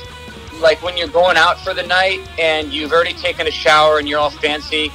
like 0.60 0.82
when 0.84 0.98
you're 0.98 1.08
going 1.08 1.38
out 1.38 1.60
for 1.62 1.74
the 1.74 1.84
night 1.84 2.20
and 2.40 2.74
you've 2.74 2.92
already 2.92 3.14
taken 3.14 3.46
a 3.48 3.52
shower 3.52 4.00
and 4.00 4.08
you're 4.10 4.20
all 4.20 4.32
fancy 4.32 4.92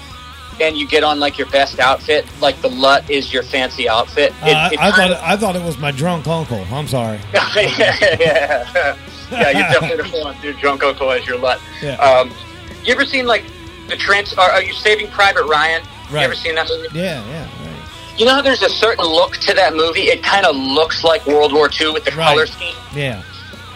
and 0.61 0.77
you 0.77 0.86
get 0.86 1.03
on 1.05 1.19
like 1.20 1.39
your 1.39 1.49
best 1.51 1.78
outfit 1.78 2.27
like 2.40 2.61
the 2.62 2.69
LUT 2.69 3.09
is 3.09 3.32
your 3.32 3.43
fancy 3.44 3.89
outfit 3.89 4.32
Uh, 4.43 4.70
It- 4.73 4.78
I, 4.81 4.89
I 4.89 4.90
thought 4.90 5.11
it, 5.12 5.19
I 5.23 5.36
thought 5.36 5.57
it 5.57 5.62
was 5.62 5.78
my 5.78 5.93
drunk 5.93 6.27
uncle. 6.27 6.65
I'm 6.73 6.89
sorry. 6.89 7.19
yeah, 7.32 8.16
yeah, 8.20 8.97
yeah. 9.33 9.51
you're 9.51 9.81
definitely 9.81 10.11
don't 10.11 10.25
want 10.25 10.43
your 10.45 10.53
drunk 10.55 10.83
uncle 10.85 11.11
as 11.11 11.27
your 11.27 11.39
LUT. 11.39 11.61
Yeah. 11.83 11.95
Um, 11.97 12.31
you 12.85 12.93
ever 12.93 13.05
seen 13.05 13.27
like 13.27 13.45
the 13.89 13.97
trans? 13.97 14.33
Are, 14.35 14.51
are 14.51 14.63
you 14.63 14.73
Saving 14.73 15.09
Private 15.09 15.45
Ryan? 15.45 15.83
You 16.11 16.19
ever 16.19 16.35
seen 16.35 16.55
that 16.57 16.69
movie? 16.69 16.89
Yeah, 16.99 17.25
yeah, 17.29 17.43
right. 17.67 18.19
You 18.19 18.27
know 18.27 18.35
how 18.35 18.43
there's 18.43 18.63
a 18.63 18.69
certain 18.69 19.05
look 19.07 19.39
to 19.39 19.55
that 19.55 19.75
movie. 19.75 20.03
It 20.03 20.23
kind 20.23 20.45
of 20.45 20.55
looks 20.55 21.03
like 21.03 21.27
World 21.27 21.53
War 21.55 21.71
II 21.81 21.93
with 21.93 22.05
the 22.05 22.11
Right. 22.11 22.29
color 22.29 22.47
scheme. 22.47 22.77
Yeah, 22.95 23.23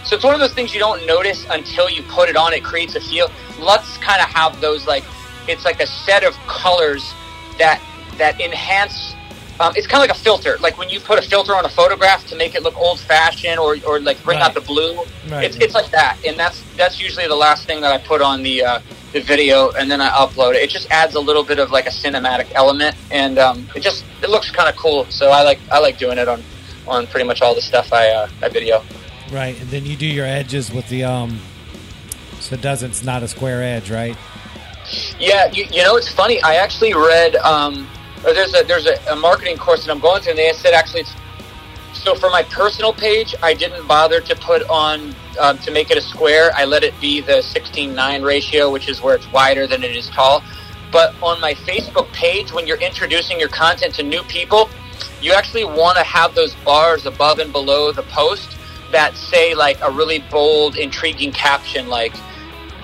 So 0.04 0.14
it's 0.16 0.24
one 0.24 0.34
of 0.34 0.40
those 0.40 0.52
things 0.52 0.74
you 0.74 0.78
don't 0.80 1.06
notice 1.06 1.46
until 1.48 1.88
you 1.88 2.02
put 2.02 2.28
it 2.28 2.36
on. 2.36 2.52
It 2.52 2.62
creates 2.62 2.94
a 2.94 3.00
feel. 3.00 3.30
LUTs 3.58 3.96
kind 3.98 4.20
of 4.20 4.28
have 4.28 4.60
those 4.60 4.86
like 4.86 5.04
it's 5.48 5.64
like 5.64 5.80
a 5.80 5.86
set 5.86 6.24
of 6.24 6.34
colors 6.46 7.14
that 7.58 7.80
that 8.18 8.38
enhance. 8.40 9.14
Um, 9.58 9.72
it's 9.74 9.86
kind 9.86 10.02
of 10.02 10.08
like 10.08 10.16
a 10.16 10.20
filter, 10.20 10.58
like 10.60 10.76
when 10.76 10.88
you 10.88 11.00
put 11.00 11.18
a 11.18 11.22
filter 11.22 11.54
on 11.54 11.64
a 11.64 11.68
photograph 11.68 12.26
to 12.26 12.36
make 12.36 12.54
it 12.54 12.62
look 12.62 12.76
old 12.76 13.00
fashioned 13.00 13.58
or, 13.58 13.76
or 13.86 14.00
like 14.00 14.22
bring 14.22 14.38
out 14.40 14.54
the 14.54 14.60
blue. 14.60 14.96
Right. 15.28 15.44
It's, 15.44 15.56
it's 15.56 15.74
like 15.74 15.90
that, 15.92 16.18
and 16.26 16.38
that's 16.38 16.62
that's 16.76 17.00
usually 17.00 17.26
the 17.26 17.36
last 17.36 17.66
thing 17.66 17.80
that 17.80 17.92
I 17.92 17.98
put 17.98 18.20
on 18.20 18.42
the 18.42 18.62
uh, 18.62 18.80
the 19.12 19.20
video, 19.20 19.70
and 19.72 19.90
then 19.90 20.00
I 20.00 20.10
upload 20.10 20.54
it. 20.54 20.62
It 20.62 20.70
just 20.70 20.90
adds 20.90 21.14
a 21.14 21.20
little 21.20 21.42
bit 21.42 21.58
of 21.58 21.70
like 21.70 21.86
a 21.86 21.90
cinematic 21.90 22.52
element, 22.54 22.96
and 23.10 23.38
um, 23.38 23.66
it 23.74 23.80
just 23.80 24.04
it 24.22 24.28
looks 24.28 24.50
kind 24.50 24.68
of 24.68 24.76
cool. 24.76 25.06
So 25.06 25.30
I 25.30 25.42
like 25.42 25.58
I 25.70 25.78
like 25.78 25.98
doing 25.98 26.18
it 26.18 26.28
on 26.28 26.42
on 26.86 27.06
pretty 27.06 27.26
much 27.26 27.40
all 27.42 27.54
the 27.54 27.62
stuff 27.62 27.92
I 27.92 28.10
uh, 28.10 28.28
I 28.42 28.48
video. 28.48 28.84
right. 29.32 29.58
And 29.58 29.70
then 29.70 29.86
you 29.86 29.96
do 29.96 30.06
your 30.06 30.26
edges 30.26 30.70
with 30.70 30.88
the 30.88 31.04
um, 31.04 31.40
so 32.40 32.54
it 32.54 32.60
doesn't. 32.60 32.90
It's 32.90 33.04
not 33.04 33.22
a 33.22 33.28
square 33.28 33.62
edge, 33.62 33.90
right? 33.90 34.16
Yeah, 35.18 35.50
you, 35.50 35.64
you 35.72 35.82
know 35.82 35.96
it's 35.96 36.08
funny. 36.08 36.40
I 36.42 36.56
actually 36.56 36.94
read, 36.94 37.34
um, 37.36 37.88
or 38.24 38.32
there's 38.32 38.54
a 38.54 38.64
there's 38.64 38.86
a, 38.86 38.96
a 39.10 39.16
marketing 39.16 39.56
course 39.56 39.84
that 39.84 39.92
I'm 39.92 40.00
going 40.00 40.22
through, 40.22 40.32
and 40.32 40.38
they 40.38 40.52
said 40.52 40.74
actually 40.74 41.00
it's 41.00 41.14
so 41.92 42.14
for 42.14 42.30
my 42.30 42.42
personal 42.44 42.92
page, 42.92 43.34
I 43.42 43.54
didn't 43.54 43.86
bother 43.88 44.20
to 44.20 44.36
put 44.36 44.62
on 44.68 45.14
um, 45.40 45.58
to 45.58 45.70
make 45.70 45.90
it 45.90 45.98
a 45.98 46.00
square. 46.00 46.50
I 46.54 46.64
let 46.64 46.84
it 46.84 46.98
be 47.00 47.20
the 47.20 47.42
16:9 47.42 48.24
ratio, 48.24 48.70
which 48.70 48.88
is 48.88 49.02
where 49.02 49.14
it's 49.14 49.30
wider 49.32 49.66
than 49.66 49.82
it 49.82 49.96
is 49.96 50.08
tall. 50.10 50.42
But 50.92 51.14
on 51.22 51.40
my 51.40 51.54
Facebook 51.54 52.10
page, 52.12 52.52
when 52.52 52.66
you're 52.66 52.80
introducing 52.80 53.40
your 53.40 53.48
content 53.48 53.94
to 53.96 54.02
new 54.02 54.22
people, 54.24 54.70
you 55.20 55.32
actually 55.32 55.64
want 55.64 55.98
to 55.98 56.04
have 56.04 56.34
those 56.34 56.54
bars 56.64 57.06
above 57.06 57.38
and 57.38 57.52
below 57.52 57.92
the 57.92 58.04
post 58.04 58.56
that 58.92 59.16
say 59.16 59.54
like 59.54 59.78
a 59.82 59.90
really 59.90 60.20
bold, 60.30 60.76
intriguing 60.76 61.32
caption, 61.32 61.88
like 61.88 62.14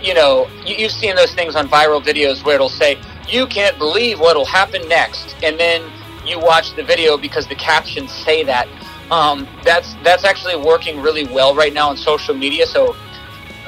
you 0.03 0.15
know, 0.15 0.49
you, 0.67 0.75
you've 0.77 0.93
seen 0.93 1.15
those 1.15 1.33
things 1.35 1.55
on 1.55 1.69
viral 1.69 2.03
videos 2.03 2.45
where 2.45 2.57
it'll 2.57 2.69
say, 2.69 2.99
"You 3.29 3.47
can't 3.47 3.79
believe 3.79 4.21
what'll 4.21 4.45
happen 4.45 4.89
next," 4.89 5.37
and 5.43 5.59
then 5.59 5.83
you 6.25 6.39
watch 6.39 6.75
the 6.75 6.83
video 6.83 7.17
because 7.17 7.47
the 7.47 7.55
captions 7.55 8.13
say 8.13 8.45
that. 8.45 8.69
Um, 9.11 9.47
that's 9.63 9.95
that's 10.03 10.25
actually 10.25 10.57
working 10.57 11.01
really 11.01 11.25
well 11.25 11.55
right 11.55 11.73
now 11.73 11.91
on 11.91 11.97
social 11.97 12.35
media. 12.35 12.67
So 12.67 12.97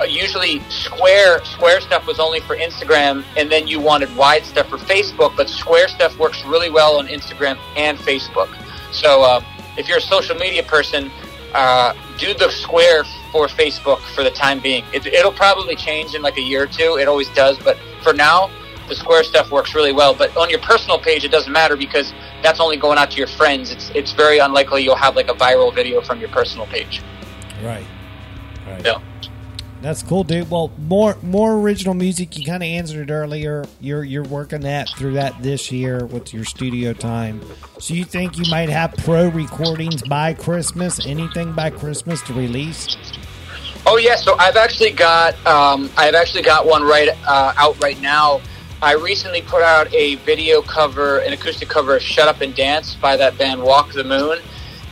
uh, 0.01 0.05
usually 0.05 0.61
square 0.69 1.45
square 1.45 1.81
stuff 1.81 2.07
was 2.07 2.19
only 2.19 2.41
for 2.41 2.57
Instagram, 2.57 3.25
and 3.37 3.51
then 3.51 3.67
you 3.67 3.81
wanted 3.81 4.15
wide 4.17 4.45
stuff 4.45 4.69
for 4.69 4.79
Facebook. 4.79 5.37
But 5.37 5.49
square 5.49 5.89
stuff 5.89 6.19
works 6.19 6.45
really 6.45 6.71
well 6.71 6.99
on 6.99 7.09
Instagram 7.09 7.59
and 7.77 7.99
Facebook. 7.99 8.49
So 8.93 9.23
uh, 9.23 9.41
if 9.77 9.89
you're 9.89 9.99
a 9.99 10.03
social 10.03 10.37
media 10.37 10.63
person, 10.63 11.11
uh, 11.53 11.95
do 12.19 12.35
the 12.35 12.51
square 12.51 13.05
for 13.31 13.47
Facebook 13.49 14.01
for 14.15 14.23
the 14.25 14.31
time 14.31 14.61
being. 14.61 14.85
It, 14.93 15.07
it'll 15.07 15.33
probably 15.33 15.77
change 15.77 16.15
in 16.15 16.23
like 16.23 16.37
a 16.37 16.43
year 16.43 16.63
or 16.63 16.67
two. 16.67 16.97
It 16.99 17.07
always 17.09 17.29
does, 17.31 17.59
but 17.59 17.77
for 18.03 18.13
now, 18.13 18.51
the 18.89 18.95
square 18.95 19.25
stuff 19.25 19.51
works 19.51 19.75
really 19.75 19.93
well. 19.93 20.15
But 20.15 20.37
on 20.37 20.51
your 20.51 20.61
personal 20.61 20.99
page, 20.99 21.25
it 21.25 21.31
doesn't 21.31 21.53
matter 21.53 21.77
because 21.77 22.13
that's 22.43 22.61
only 22.61 22.77
going 22.77 22.99
out 22.99 23.11
to 23.13 23.19
your 23.19 23.27
friends. 23.27 23.71
It's 23.71 23.91
it's 23.91 24.13
very 24.13 24.39
unlikely 24.39 24.83
you'll 24.83 24.97
have 24.97 25.17
like 25.17 25.29
a 25.29 25.35
viral 25.35 25.75
video 25.75 26.01
from 26.01 26.21
your 26.21 26.29
personal 26.31 26.67
page. 26.67 27.03
Right. 27.63 27.87
Right. 28.67 28.85
Yeah. 28.85 29.01
That's 29.85 30.03
cool, 30.03 30.25
dude. 30.25 30.51
Well, 30.51 30.73
more 30.79 31.19
more 31.21 31.59
original 31.59 31.93
music. 31.93 32.39
You 32.39 32.47
kind 32.47 32.63
of 32.63 32.67
answered 32.67 33.11
it 33.11 33.13
earlier. 33.13 33.67
You're 33.81 34.03
you're 34.03 34.25
working 34.25 34.63
that 34.63 34.89
through 34.97 35.13
that 35.15 35.43
this 35.43 35.71
year 35.71 36.07
with 36.07 36.33
your 36.33 36.47
studio 36.47 36.95
time. 36.95 37.43
So 37.79 37.93
you 37.93 38.07
think 38.07 38.39
you 38.39 38.51
might 38.51 38.71
have 38.71 38.95
pro 38.97 39.29
recordings 39.29 40.03
by 40.09 40.33
Christmas? 40.33 41.05
Anything 41.07 41.53
by 41.53 41.69
Christmas 41.69 42.23
to 42.23 42.33
release? 42.33 42.97
Oh 43.87 43.99
yeah, 43.99 44.17
so 44.17 44.35
I've 44.39 44.57
actually 44.57 44.93
got 44.93 45.35
um, 45.47 45.91
I've 45.99 46.15
actually 46.15 46.45
got 46.45 46.65
one 46.67 46.83
right 46.83 47.11
uh, 47.27 47.53
out 47.59 47.79
right 47.83 48.01
now. 48.01 48.41
I 48.85 48.93
recently 48.93 49.41
put 49.41 49.63
out 49.63 49.91
a 49.95 50.17
video 50.17 50.61
cover, 50.61 51.21
an 51.21 51.33
acoustic 51.33 51.71
cover 51.71 51.97
of 51.97 52.03
"Shut 52.03 52.29
Up 52.29 52.43
and 52.43 52.55
Dance" 52.55 52.95
by 52.95 53.17
that 53.17 53.39
band 53.39 53.63
Walk 53.63 53.95
the 53.95 54.05
Moon, 54.05 54.41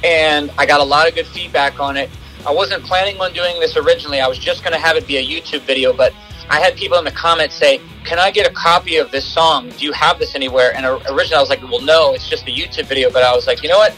and 0.03 0.51
I 0.57 0.65
got 0.65 0.81
a 0.81 0.83
lot 0.83 1.07
of 1.07 1.15
good 1.15 1.27
feedback 1.27 1.79
on 1.79 1.99
it. 1.99 2.09
I 2.47 2.53
wasn't 2.53 2.83
planning 2.85 3.21
on 3.21 3.35
doing 3.35 3.61
this 3.61 3.77
originally. 3.77 4.19
I 4.19 4.29
was 4.29 4.39
just 4.39 4.65
going 4.65 4.73
to 4.73 4.79
have 4.79 4.97
it 4.97 5.07
be 5.07 5.19
a 5.19 5.23
YouTube 5.23 5.61
video, 5.67 5.93
but 5.93 6.15
I 6.49 6.59
had 6.59 6.75
people 6.75 6.97
in 6.97 7.05
the 7.05 7.11
comments 7.11 7.55
say, 7.55 7.83
"Can 8.03 8.19
I 8.19 8.31
get 8.31 8.51
a 8.51 8.55
copy 8.55 8.97
of 8.97 9.11
this 9.11 9.27
song? 9.27 9.69
Do 9.69 9.85
you 9.85 9.93
have 9.93 10.19
this 10.19 10.35
anywhere?" 10.35 10.75
And 10.75 10.87
originally 10.87 11.37
I 11.37 11.41
was 11.41 11.51
like, 11.51 11.61
"Well, 11.61 11.83
no, 11.83 12.15
it's 12.15 12.31
just 12.31 12.45
a 12.49 12.51
YouTube 12.51 12.87
video." 12.87 13.11
But 13.11 13.25
I 13.25 13.37
was 13.37 13.47
like, 13.47 13.63
you 13.63 13.69
know 13.69 13.77
what? 13.77 13.95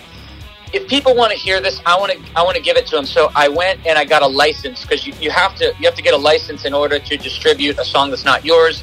If 0.72 0.88
people 0.88 1.14
want 1.14 1.30
to 1.30 1.38
hear 1.38 1.60
this, 1.60 1.80
I 1.86 1.96
want 1.96 2.10
to 2.10 2.18
I 2.34 2.42
want 2.42 2.56
to 2.56 2.62
give 2.62 2.76
it 2.76 2.88
to 2.88 2.96
them. 2.96 3.06
So 3.06 3.30
I 3.36 3.46
went 3.46 3.86
and 3.86 3.96
I 3.96 4.04
got 4.04 4.22
a 4.22 4.26
license 4.26 4.82
because 4.82 5.06
you, 5.06 5.12
you 5.20 5.30
have 5.30 5.54
to 5.54 5.72
you 5.78 5.84
have 5.84 5.94
to 5.94 6.02
get 6.02 6.14
a 6.14 6.22
license 6.32 6.64
in 6.64 6.74
order 6.74 6.98
to 6.98 7.16
distribute 7.16 7.78
a 7.78 7.84
song 7.84 8.10
that's 8.10 8.24
not 8.24 8.44
yours. 8.44 8.82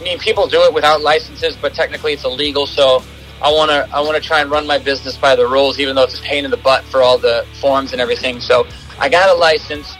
I 0.00 0.02
mean, 0.02 0.18
people 0.18 0.46
do 0.48 0.62
it 0.62 0.72
without 0.72 1.02
licenses, 1.02 1.56
but 1.60 1.74
technically 1.74 2.14
it's 2.14 2.24
illegal. 2.24 2.66
So 2.66 3.02
I 3.42 3.52
want 3.52 3.70
to 3.70 3.88
I 3.94 4.00
want 4.00 4.16
to 4.16 4.22
try 4.22 4.40
and 4.40 4.50
run 4.50 4.66
my 4.66 4.78
business 4.78 5.16
by 5.16 5.36
the 5.36 5.46
rules, 5.46 5.78
even 5.78 5.94
though 5.94 6.04
it's 6.04 6.18
a 6.18 6.22
pain 6.22 6.44
in 6.44 6.50
the 6.50 6.56
butt 6.56 6.84
for 6.84 7.02
all 7.02 7.18
the 7.18 7.46
forms 7.60 7.92
and 7.92 8.00
everything. 8.00 8.40
So 8.40 8.66
I 8.98 9.08
got 9.08 9.28
a 9.28 9.34
license, 9.34 9.94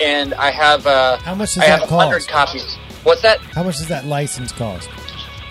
and 0.00 0.34
I 0.34 0.50
have 0.50 0.86
uh, 0.86 1.16
How 1.18 1.34
much 1.34 1.54
does 1.54 1.62
I 1.64 1.68
that 1.68 1.80
have 1.80 1.88
hundred 1.88 2.26
cost? 2.26 2.28
copies. 2.28 2.76
What's 3.04 3.22
that? 3.22 3.38
How 3.40 3.62
much 3.62 3.78
does 3.78 3.88
that 3.88 4.04
license 4.04 4.52
cost? 4.52 4.90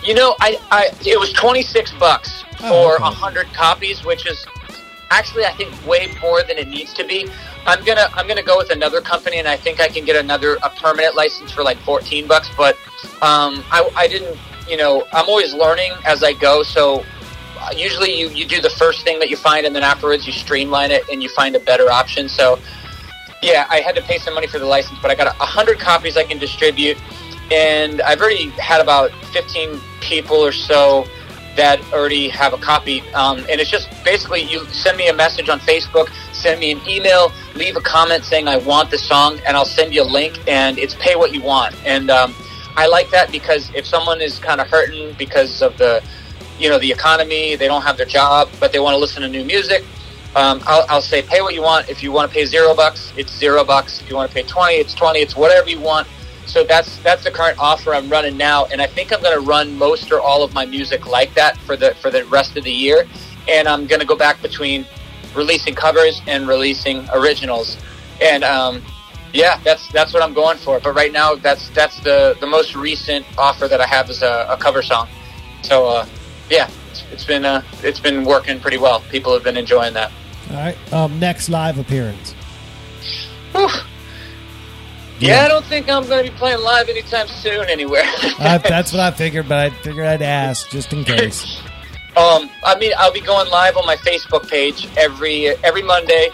You 0.03 0.13
know, 0.13 0.35
I, 0.41 0.57
I 0.71 0.89
it 1.05 1.19
was 1.19 1.33
twenty 1.33 1.63
six 1.63 1.91
bucks 1.93 2.43
Oh, 2.61 2.69
for 2.69 2.95
okay. 2.95 3.03
a 3.03 3.09
hundred 3.11 3.47
copies, 3.53 4.03
which 4.05 4.25
is 4.27 4.45
actually 5.09 5.45
I 5.45 5.51
think 5.53 5.71
way 5.87 6.07
more 6.21 6.43
than 6.43 6.57
it 6.57 6.67
needs 6.67 6.93
to 6.93 7.03
be. 7.05 7.29
I'm 7.67 7.83
gonna 7.83 8.07
I'm 8.13 8.27
gonna 8.27 8.41
go 8.41 8.57
with 8.57 8.71
another 8.71 9.01
company, 9.01 9.37
and 9.39 9.47
I 9.47 9.57
think 9.57 9.81
I 9.81 9.89
can 9.89 10.05
get 10.05 10.15
another 10.15 10.57
a 10.63 10.69
permanent 10.69 11.15
license 11.15 11.51
for 11.51 11.63
like 11.63 11.77
fourteen 11.79 12.25
bucks. 12.25 12.49
But 12.55 12.75
um, 13.21 13.63
I, 13.71 13.91
I 13.95 14.07
didn't, 14.07 14.37
you 14.69 14.77
know, 14.77 15.05
I'm 15.11 15.27
always 15.27 15.53
learning 15.53 15.91
as 16.05 16.23
I 16.23 16.31
go. 16.31 16.63
So 16.63 17.03
uh, 17.59 17.71
usually 17.75 18.17
you 18.17 18.29
you 18.29 18.45
do 18.45 18.61
the 18.61 18.69
first 18.69 19.03
thing 19.03 19.19
that 19.19 19.29
you 19.29 19.35
find, 19.35 19.65
and 19.65 19.75
then 19.75 19.83
afterwards 19.83 20.25
you 20.25 20.31
streamline 20.31 20.91
it 20.91 21.03
and 21.11 21.21
you 21.21 21.27
find 21.29 21.55
a 21.57 21.59
better 21.59 21.91
option. 21.91 22.29
So 22.29 22.57
yeah, 23.43 23.67
I 23.69 23.81
had 23.81 23.95
to 23.95 24.01
pay 24.01 24.17
some 24.17 24.33
money 24.33 24.47
for 24.47 24.59
the 24.59 24.65
license, 24.65 24.97
but 25.01 25.11
I 25.11 25.15
got 25.15 25.27
a 25.27 25.45
hundred 25.45 25.77
copies 25.77 26.15
I 26.15 26.23
can 26.23 26.39
distribute, 26.39 26.97
and 27.51 28.01
I've 28.01 28.21
already 28.21 28.49
had 28.51 28.79
about 28.79 29.11
fifteen 29.33 29.79
people 29.99 30.37
or 30.37 30.53
so 30.53 31.05
that 31.57 31.81
already 31.91 32.29
have 32.29 32.53
a 32.53 32.57
copy. 32.57 33.01
Um, 33.13 33.39
and 33.49 33.59
it's 33.59 33.69
just 33.69 33.89
basically 34.05 34.43
you 34.43 34.63
send 34.67 34.95
me 34.95 35.09
a 35.09 35.13
message 35.13 35.49
on 35.49 35.59
Facebook, 35.59 36.07
send 36.37 36.59
me 36.59 36.71
an 36.71 36.81
email, 36.87 37.31
leave 37.55 37.75
a 37.75 37.81
comment 37.81 38.23
saying 38.23 38.47
I 38.47 38.57
want 38.57 38.91
the 38.91 38.97
song, 38.97 39.39
and 39.45 39.57
I'll 39.57 39.65
send 39.65 39.93
you 39.93 40.03
a 40.03 40.09
link. 40.19 40.39
And 40.47 40.77
it's 40.77 40.95
pay 40.95 41.15
what 41.15 41.33
you 41.33 41.41
want. 41.41 41.75
And 41.85 42.09
um, 42.09 42.33
I 42.75 42.87
like 42.87 43.09
that 43.11 43.31
because 43.31 43.69
if 43.73 43.85
someone 43.85 44.21
is 44.21 44.39
kind 44.39 44.61
of 44.61 44.67
hurting 44.67 45.15
because 45.17 45.61
of 45.61 45.77
the, 45.77 46.03
you 46.59 46.69
know, 46.69 46.79
the 46.79 46.91
economy, 46.91 47.55
they 47.55 47.67
don't 47.67 47.81
have 47.81 47.97
their 47.97 48.05
job, 48.05 48.49
but 48.59 48.71
they 48.71 48.79
want 48.79 48.93
to 48.93 48.99
listen 48.99 49.21
to 49.23 49.27
new 49.27 49.43
music. 49.43 49.83
Um, 50.35 50.61
I'll, 50.67 50.85
I'll 50.89 51.01
say 51.01 51.21
pay 51.21 51.41
what 51.41 51.55
you 51.55 51.63
want. 51.63 51.89
If 51.89 52.03
you 52.03 52.11
want 52.11 52.29
to 52.29 52.33
pay 52.33 52.45
zero 52.45 52.75
bucks, 52.75 53.11
it's 53.17 53.35
zero 53.35 53.63
bucks. 53.63 54.01
If 54.01 54.09
you 54.09 54.15
want 54.15 54.29
to 54.29 54.35
pay 54.35 54.43
twenty, 54.43 54.75
it's 54.75 54.93
twenty. 54.93 55.19
It's 55.19 55.35
whatever 55.35 55.67
you 55.69 55.79
want. 55.79 56.07
So 56.45 56.63
that's 56.63 56.97
that's 56.99 57.23
the 57.23 57.31
current 57.31 57.57
offer 57.59 57.93
I'm 57.93 58.09
running 58.09 58.37
now, 58.37 58.65
and 58.65 58.81
I 58.81 58.87
think 58.87 59.11
I'm 59.11 59.21
going 59.21 59.37
to 59.37 59.45
run 59.45 59.75
most 59.77 60.11
or 60.11 60.21
all 60.21 60.43
of 60.43 60.53
my 60.53 60.65
music 60.65 61.07
like 61.07 61.33
that 61.33 61.57
for 61.57 61.75
the 61.75 61.95
for 61.95 62.11
the 62.11 62.23
rest 62.25 62.55
of 62.55 62.63
the 62.63 62.71
year. 62.71 63.07
And 63.49 63.67
I'm 63.67 63.87
going 63.87 63.99
to 63.99 64.05
go 64.05 64.15
back 64.15 64.41
between 64.41 64.85
releasing 65.37 65.75
covers 65.75 66.21
and 66.27 66.47
releasing 66.47 67.07
originals. 67.13 67.77
And 68.21 68.43
um, 68.43 68.81
yeah, 69.33 69.59
that's 69.63 69.87
that's 69.91 70.13
what 70.13 70.23
I'm 70.23 70.33
going 70.33 70.57
for. 70.57 70.79
But 70.79 70.93
right 70.93 71.11
now, 71.11 71.35
that's 71.35 71.69
that's 71.69 71.99
the 72.01 72.35
the 72.39 72.47
most 72.47 72.75
recent 72.75 73.25
offer 73.37 73.67
that 73.67 73.79
I 73.79 73.87
have 73.87 74.09
is 74.09 74.21
a, 74.21 74.47
a 74.49 74.57
cover 74.57 74.81
song. 74.81 75.07
So 75.61 75.87
uh, 75.87 76.05
yeah, 76.49 76.69
it's, 76.89 77.03
it's 77.11 77.23
been 77.23 77.45
uh, 77.45 77.61
it's 77.83 77.99
been 77.99 78.23
working 78.23 78.59
pretty 78.59 78.77
well. 78.77 79.01
People 79.11 79.33
have 79.33 79.43
been 79.43 79.57
enjoying 79.57 79.93
that. 79.93 80.11
All 80.49 80.55
right. 80.55 80.93
Um, 80.93 81.19
next 81.19 81.49
live 81.49 81.77
appearance. 81.77 82.33
Whew. 83.53 83.69
Yeah, 85.19 85.45
I 85.45 85.47
don't 85.47 85.65
think 85.65 85.89
I'm 85.89 86.07
going 86.07 86.23
to 86.23 86.31
be 86.31 86.37
playing 86.37 86.59
live 86.59 86.89
anytime 86.89 87.27
soon 87.27 87.67
anywhere. 87.69 88.03
Uh, 88.39 88.57
that's 88.69 88.93
what 88.93 88.99
I 88.99 89.09
figured, 89.09 89.49
but 89.49 89.57
I 89.57 89.69
figured 89.71 90.05
I'd 90.05 90.21
ask 90.21 90.69
just 90.69 90.93
in 90.93 91.03
case. 91.03 91.59
Um, 92.17 92.49
I 92.65 92.75
mean, 92.79 92.93
I'll 92.97 93.13
be 93.13 93.21
going 93.21 93.47
live 93.51 93.77
on 93.77 93.85
my 93.85 93.95
Facebook 93.95 94.49
page 94.49 94.87
every 94.97 95.49
every 95.63 95.83
Monday. 95.83 96.29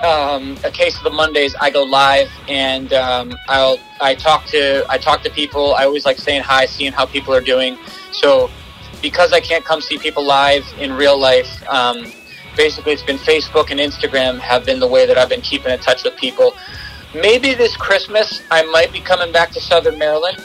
Um, 0.00 0.56
a 0.62 0.70
case 0.70 0.96
of 0.96 1.02
the 1.02 1.10
Mondays, 1.10 1.56
I 1.60 1.70
go 1.70 1.82
live 1.82 2.30
and 2.46 2.92
um, 2.92 3.36
I'll 3.48 3.80
I 4.00 4.14
talk 4.14 4.46
to 4.46 4.86
I 4.88 4.96
talk 4.96 5.24
to 5.24 5.30
people. 5.30 5.74
I 5.74 5.86
always 5.86 6.04
like 6.04 6.18
saying 6.18 6.42
hi, 6.42 6.66
seeing 6.66 6.92
how 6.92 7.04
people 7.04 7.34
are 7.34 7.40
doing. 7.40 7.76
So 8.12 8.48
because 9.02 9.32
I 9.32 9.40
can't 9.40 9.64
come 9.64 9.80
see 9.80 9.98
people 9.98 10.24
live 10.24 10.64
in 10.78 10.92
real 10.92 11.18
life, 11.18 11.66
um, 11.68 12.12
basically 12.56 12.92
it's 12.92 13.02
been 13.02 13.18
Facebook 13.18 13.72
and 13.72 13.80
Instagram 13.80 14.38
have 14.38 14.64
been 14.64 14.78
the 14.78 14.86
way 14.86 15.04
that 15.04 15.18
I've 15.18 15.28
been 15.28 15.40
keeping 15.40 15.72
in 15.72 15.80
touch 15.80 16.04
with 16.04 16.14
people. 16.16 16.54
Maybe 17.12 17.54
this 17.54 17.76
Christmas 17.76 18.40
I 18.52 18.62
might 18.66 18.92
be 18.92 19.00
coming 19.00 19.32
back 19.32 19.50
to 19.50 19.60
Southern 19.60 19.98
Maryland. 19.98 20.38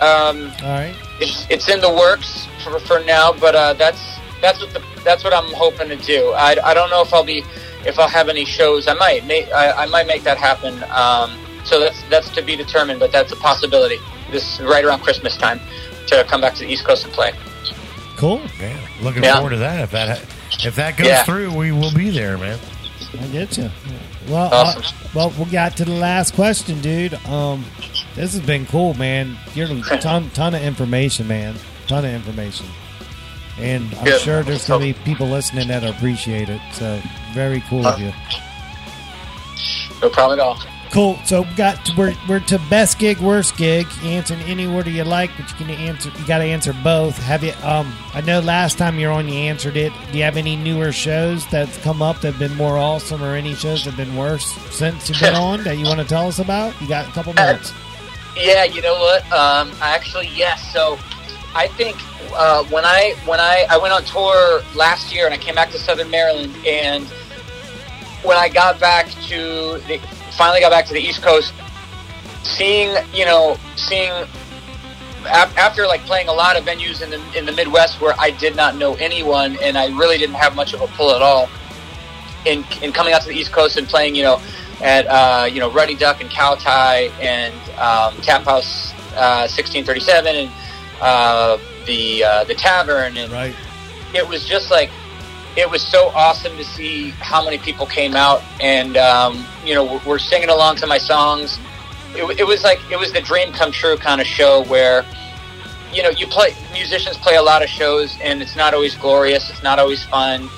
Um, 0.00 0.50
All 0.62 0.70
right. 0.70 0.96
it's, 1.20 1.46
it's 1.50 1.68
in 1.68 1.82
the 1.82 1.92
works 1.92 2.46
for, 2.62 2.78
for 2.80 3.00
now, 3.04 3.32
but 3.32 3.54
uh, 3.54 3.72
that's 3.74 4.00
that's 4.40 4.60
what 4.60 4.72
the, 4.72 4.82
that's 5.04 5.22
what 5.24 5.32
I'm 5.34 5.52
hoping 5.54 5.88
to 5.88 5.96
do. 5.96 6.30
I, 6.30 6.56
I 6.64 6.74
don't 6.74 6.90
know 6.90 7.02
if 7.02 7.12
I'll 7.12 7.24
be 7.24 7.44
if 7.86 7.98
I'll 7.98 8.08
have 8.08 8.28
any 8.28 8.44
shows. 8.44 8.88
I 8.88 8.94
might 8.94 9.26
make 9.26 9.48
I, 9.52 9.70
I 9.84 9.86
might 9.86 10.06
make 10.06 10.22
that 10.24 10.38
happen. 10.38 10.82
Um, 10.90 11.38
so 11.64 11.78
that's 11.80 12.02
that's 12.08 12.28
to 12.30 12.42
be 12.42 12.56
determined, 12.56 13.00
but 13.00 13.12
that's 13.12 13.32
a 13.32 13.36
possibility. 13.36 13.98
This 14.30 14.60
right 14.60 14.84
around 14.84 15.00
Christmas 15.02 15.36
time 15.36 15.60
to 16.06 16.24
come 16.24 16.40
back 16.40 16.54
to 16.54 16.60
the 16.60 16.72
East 16.72 16.84
Coast 16.84 17.04
and 17.04 17.12
play. 17.12 17.32
Cool. 18.16 18.40
Yeah, 18.60 18.76
looking 19.02 19.22
Yeah. 19.24 19.34
forward 19.36 19.50
to 19.50 19.56
that. 19.58 19.80
If 19.80 19.90
that 19.92 20.20
if 20.64 20.76
that 20.76 20.96
goes 20.96 21.06
Yeah. 21.08 21.24
through, 21.24 21.52
we 21.54 21.72
will 21.72 21.92
be 21.92 22.10
there, 22.10 22.36
man. 22.38 22.58
I 23.20 23.26
get 23.26 23.56
you. 23.58 23.70
Well, 24.28 24.52
Awesome. 24.52 24.82
uh, 24.82 25.08
well, 25.14 25.30
we 25.38 25.46
got 25.46 25.76
to 25.78 25.84
the 25.84 25.90
last 25.92 26.34
question, 26.34 26.80
dude. 26.80 27.14
Um, 27.26 27.64
this 28.14 28.32
has 28.34 28.40
been 28.42 28.66
cool, 28.66 28.94
man. 28.94 29.36
You're 29.54 29.66
a 29.70 29.80
ton, 30.00 30.30
ton 30.30 30.54
of 30.54 30.62
information, 30.62 31.26
man. 31.26 31.56
Ton 31.90 32.04
of 32.04 32.12
information, 32.12 32.66
and 33.58 33.92
I'm 33.96 34.04
Good. 34.04 34.20
sure 34.20 34.44
there's 34.44 34.64
gonna 34.64 34.84
be 34.84 34.92
people 34.92 35.26
listening 35.26 35.66
that 35.66 35.82
appreciate 35.82 36.48
it. 36.48 36.60
So 36.70 37.02
very 37.32 37.64
cool 37.68 37.84
of 37.84 37.98
you. 37.98 38.12
No 40.00 40.08
problem 40.08 40.38
at 40.38 40.44
all. 40.44 40.56
Cool. 40.92 41.18
So 41.24 41.42
we 41.42 41.52
got 41.54 41.84
to, 41.86 41.96
we're 41.96 42.14
we're 42.28 42.38
to 42.38 42.60
best 42.70 43.00
gig, 43.00 43.18
worst 43.18 43.56
gig. 43.56 43.88
You 44.04 44.10
answer 44.10 44.34
in 44.34 44.40
any 44.42 44.68
order 44.68 44.88
you 44.88 45.02
like, 45.02 45.32
but 45.36 45.50
you 45.50 45.56
can 45.56 45.68
answer. 45.70 46.12
You 46.16 46.26
got 46.28 46.38
to 46.38 46.44
answer 46.44 46.72
both. 46.84 47.18
Have 47.24 47.42
you? 47.42 47.54
Um, 47.64 47.92
I 48.14 48.20
know 48.20 48.38
last 48.38 48.78
time 48.78 48.96
you 49.00 49.08
were 49.08 49.12
on, 49.12 49.26
you 49.26 49.34
answered 49.34 49.76
it. 49.76 49.92
Do 50.12 50.18
you 50.18 50.22
have 50.22 50.36
any 50.36 50.54
newer 50.54 50.92
shows 50.92 51.44
that's 51.48 51.76
come 51.78 52.02
up 52.02 52.20
that 52.20 52.34
have 52.34 52.38
been 52.38 52.56
more 52.56 52.78
awesome, 52.78 53.20
or 53.20 53.34
any 53.34 53.56
shows 53.56 53.84
that 53.84 53.94
have 53.94 53.96
been 53.96 54.16
worse 54.16 54.46
since 54.70 55.08
you've 55.08 55.18
been 55.18 55.34
on 55.50 55.64
that 55.64 55.76
you 55.76 55.86
want 55.86 55.98
to 55.98 56.06
tell 56.06 56.28
us 56.28 56.38
about? 56.38 56.80
You 56.80 56.86
got 56.86 57.08
a 57.08 57.10
couple 57.10 57.32
minutes. 57.34 57.72
Yeah, 58.36 58.62
you 58.62 58.80
know 58.80 58.94
what? 58.94 59.24
Um, 59.32 59.72
I 59.82 59.92
actually, 59.96 60.28
yes. 60.28 60.72
So, 60.72 60.96
I 61.54 61.68
think 61.68 61.96
uh, 62.34 62.64
when 62.64 62.84
I 62.84 63.14
when 63.26 63.40
I 63.40 63.66
I 63.68 63.76
went 63.78 63.92
on 63.92 64.04
tour 64.04 64.62
last 64.76 65.12
year 65.14 65.26
and 65.26 65.34
I 65.34 65.38
came 65.38 65.54
back 65.54 65.70
to 65.72 65.78
Southern 65.78 66.10
Maryland, 66.10 66.54
and 66.66 67.06
when 68.22 68.36
I 68.36 68.48
got 68.48 68.78
back 68.78 69.08
to 69.28 69.80
the 69.88 69.98
finally 70.36 70.60
got 70.60 70.70
back 70.70 70.86
to 70.86 70.94
the 70.94 71.00
East 71.00 71.22
Coast, 71.22 71.52
seeing 72.42 72.94
you 73.12 73.24
know 73.24 73.58
seeing 73.76 74.12
after 75.26 75.86
like 75.86 76.00
playing 76.02 76.28
a 76.28 76.32
lot 76.32 76.56
of 76.56 76.64
venues 76.64 77.02
in 77.02 77.10
the 77.10 77.38
in 77.38 77.46
the 77.46 77.52
Midwest 77.52 78.00
where 78.00 78.14
I 78.18 78.30
did 78.30 78.56
not 78.56 78.76
know 78.76 78.94
anyone 78.94 79.56
and 79.60 79.76
I 79.76 79.88
really 79.98 80.18
didn't 80.18 80.36
have 80.36 80.54
much 80.54 80.72
of 80.72 80.80
a 80.80 80.86
pull 80.88 81.14
at 81.14 81.22
all. 81.22 81.48
In 82.46 82.64
in 82.80 82.92
coming 82.92 83.12
out 83.12 83.22
to 83.22 83.28
the 83.28 83.34
East 83.34 83.52
Coast 83.52 83.76
and 83.76 83.86
playing, 83.86 84.14
you 84.14 84.22
know, 84.22 84.40
at 84.80 85.06
uh, 85.06 85.46
you 85.46 85.60
know 85.60 85.70
Ruddy 85.70 85.94
Duck 85.94 86.20
and 86.20 86.30
Cow 86.30 86.54
Tie 86.54 87.10
and 87.20 87.52
um, 87.78 88.14
Tap 88.22 88.44
House 88.44 88.92
uh, 89.14 89.44
1637 89.50 90.36
and 90.36 90.50
uh, 91.00 91.58
the 91.86 92.24
uh, 92.24 92.44
the 92.44 92.54
Tavern 92.54 93.16
and 93.16 93.32
Right. 93.32 93.54
it 94.14 94.26
was 94.26 94.46
just 94.46 94.70
like 94.70 94.90
it 95.56 95.68
was 95.68 95.82
so 95.82 96.08
awesome 96.14 96.56
to 96.56 96.64
see 96.64 97.10
how 97.10 97.44
many 97.44 97.58
people 97.58 97.86
came 97.86 98.14
out 98.14 98.42
and 98.60 98.96
um, 98.96 99.44
you 99.64 99.74
know 99.74 99.84
were, 99.84 100.00
were 100.06 100.18
singing 100.18 100.48
along 100.48 100.76
to 100.76 100.86
my 100.86 100.98
songs. 100.98 101.58
It, 102.14 102.40
it 102.40 102.44
was 102.46 102.62
like 102.62 102.78
it 102.90 102.98
was 102.98 103.12
the 103.12 103.20
dream 103.20 103.52
come 103.52 103.72
true 103.72 103.96
kind 103.96 104.20
of 104.20 104.26
show 104.26 104.64
where 104.64 105.04
you 105.92 106.02
know 106.02 106.10
you 106.10 106.26
play 106.26 106.54
musicians 106.72 107.16
play 107.16 107.36
a 107.36 107.42
lot 107.42 107.62
of 107.62 107.68
shows 107.68 108.16
and 108.22 108.42
it's 108.42 108.56
not 108.56 108.74
always 108.74 108.94
glorious. 108.94 109.50
It's 109.50 109.62
not 109.62 109.78
always 109.78 110.04
fun. 110.04 110.48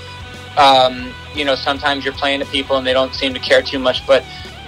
Um, 0.57 1.13
you 1.35 1.45
know 1.45 1.55
sometimes 1.55 2.05
you're 2.05 2.15
playing 2.15 2.41
to 2.41 2.47
people 2.47 2.77
and 2.77 2.87
they 2.87 2.93
don't 2.93 3.15
seem 3.15 3.33
to 3.35 3.41
care 3.41 3.63
too 3.63 3.79
much. 3.79 4.07
But 4.07 4.25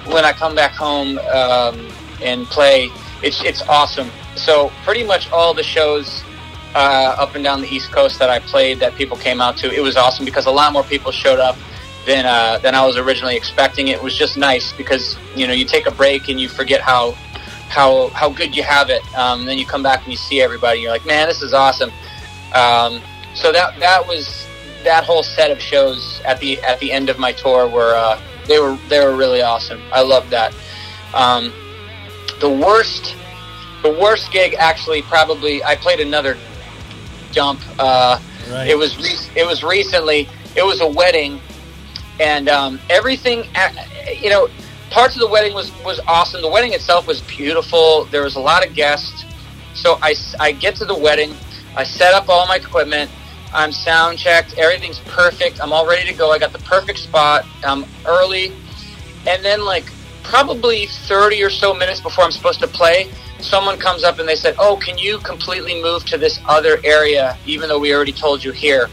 when 0.07 0.25
I 0.25 0.33
come 0.33 0.55
back 0.55 0.73
home 0.73 1.19
um, 1.19 1.91
and 2.23 2.47
play, 2.47 2.89
it's 3.23 3.43
it's 3.45 3.63
awesome. 3.63 4.11
So 4.45 4.71
pretty 4.85 5.05
much 5.05 5.31
all 5.33 5.55
the 5.55 5.63
shows 5.63 6.23
uh, 6.75 7.17
up 7.19 7.35
and 7.35 7.43
down 7.43 7.63
the 7.63 7.69
East 7.69 7.93
Coast 7.93 8.19
that 8.19 8.29
I 8.29 8.41
played 8.41 8.79
that 8.81 8.95
people 8.95 9.17
came 9.17 9.41
out 9.41 9.57
to. 9.59 9.73
It 9.73 9.81
was 9.81 9.97
awesome 9.97 10.25
because 10.25 10.47
a 10.47 10.51
lot 10.51 10.73
more 10.73 10.83
people 10.83 11.13
showed 11.13 11.39
up 11.39 11.57
than 12.05 12.27
uh, 12.27 12.59
than 12.59 12.75
I 12.75 12.85
was 12.85 12.99
originally 12.99 13.37
expecting. 13.37 13.89
It 13.89 14.03
was 14.03 14.17
just 14.17 14.37
nice 14.37 14.73
because 14.75 15.17
you 15.35 15.47
know 15.47 15.55
you 15.55 15.65
take 15.65 15.87
a 15.87 15.91
break 15.91 16.29
and 16.29 16.39
you 16.39 16.49
forget 16.49 16.83
how 16.83 17.13
how 17.69 18.09
how 18.09 18.29
good 18.29 18.55
you 18.55 18.63
have 18.63 18.91
it. 18.91 19.03
Um, 19.17 19.47
then 19.47 19.57
you 19.57 19.65
come 19.65 19.83
back 19.83 20.03
and 20.03 20.13
you 20.13 20.19
see 20.19 20.43
everybody. 20.43 20.79
And 20.79 20.83
you're 20.83 20.93
like, 20.93 21.07
man, 21.07 21.27
this 21.27 21.41
is 21.41 21.55
awesome. 21.55 21.91
Um, 22.55 23.01
so 23.35 23.51
that 23.51 23.79
that 23.81 24.07
was 24.07 24.47
that 24.85 25.05
whole 25.05 25.23
set 25.23 25.51
of 25.51 25.61
shows 25.61 26.21
at 26.27 26.39
the 26.41 26.61
at 26.63 26.79
the 26.81 26.93
end 26.93 27.09
of 27.09 27.19
my 27.19 27.33
tour 27.33 27.67
were 27.67 27.95
uh, 27.95 28.21
they 28.47 28.59
were 28.59 28.77
they 28.89 29.03
were 29.03 29.17
really 29.17 29.41
awesome. 29.41 29.81
I 29.91 30.03
loved 30.03 30.31
that. 30.31 30.55
Um, 31.15 31.53
the 32.41 32.51
worst, 32.51 33.17
the 33.85 33.91
worst 34.01 34.33
gig 34.33 34.55
actually 34.59 35.03
probably 35.03 35.63
I 35.63 35.77
played 35.77 36.01
another 36.01 36.37
dump. 37.33 37.61
Uh, 37.79 38.19
Right. 38.51 38.69
It 38.69 38.77
was 38.77 38.97
re- 38.99 39.41
it 39.41 39.47
was 39.47 39.65
recently. 39.65 40.29
It 40.55 40.65
was 40.65 40.83
a 40.83 40.87
wedding, 40.87 41.41
and 42.21 42.49
um, 42.49 42.79
everything. 42.91 43.45
You 44.21 44.29
know, 44.29 44.49
parts 44.91 45.15
of 45.15 45.21
the 45.21 45.29
wedding 45.29 45.55
was 45.55 45.73
was 45.83 45.99
awesome. 46.07 46.43
The 46.43 46.49
wedding 46.49 46.75
itself 46.75 47.07
was 47.07 47.23
beautiful. 47.23 48.05
There 48.07 48.23
was 48.23 48.37
a 48.37 48.41
lot 48.41 48.67
of 48.67 48.75
guests. 48.75 49.25
So 49.75 49.99
I 50.03 50.15
I 50.39 50.53
get 50.53 50.77
to 50.77 50.85
the 50.85 50.95
wedding. 50.95 51.35
I 51.75 51.85
set 51.85 52.13
up 52.13 52.29
all 52.29 52.47
my 52.47 52.57
equipment. 52.57 53.11
I'm 53.55 53.73
sound 53.73 54.19
checked. 54.19 54.59
Everything's 54.59 54.99
perfect. 55.01 55.63
I'm 55.63 55.73
all 55.73 55.87
ready 55.87 56.07
to 56.07 56.13
go. 56.13 56.31
I 56.31 56.39
got 56.39 56.53
the 56.53 56.59
perfect 56.61 56.99
spot. 56.99 57.47
I'm 57.65 57.87
early, 58.05 58.53
and 59.27 59.43
then 59.45 59.65
like 59.65 59.85
probably 60.23 60.87
30 60.87 61.43
or 61.43 61.51
so 61.51 61.73
minutes 61.73 62.01
before 62.01 62.25
I'm 62.25 62.33
supposed 62.33 62.61
to 62.61 62.67
play, 62.67 63.11
someone 63.45 63.79
comes 63.79 64.05
up 64.05 64.19
and 64.19 64.29
they 64.29 64.37
said, 64.37 64.55
"Oh, 64.59 64.77
can 64.77 64.99
you 64.99 65.19
completely 65.19 65.81
move 65.83 66.05
to 66.07 66.19
this 66.19 66.41
other 66.47 66.81
area, 66.85 67.37
even 67.47 67.69
though 67.69 67.79
we 67.79 67.95
already 67.95 68.13
told 68.13 68.43
you 68.43 68.53
here?" 68.53 68.89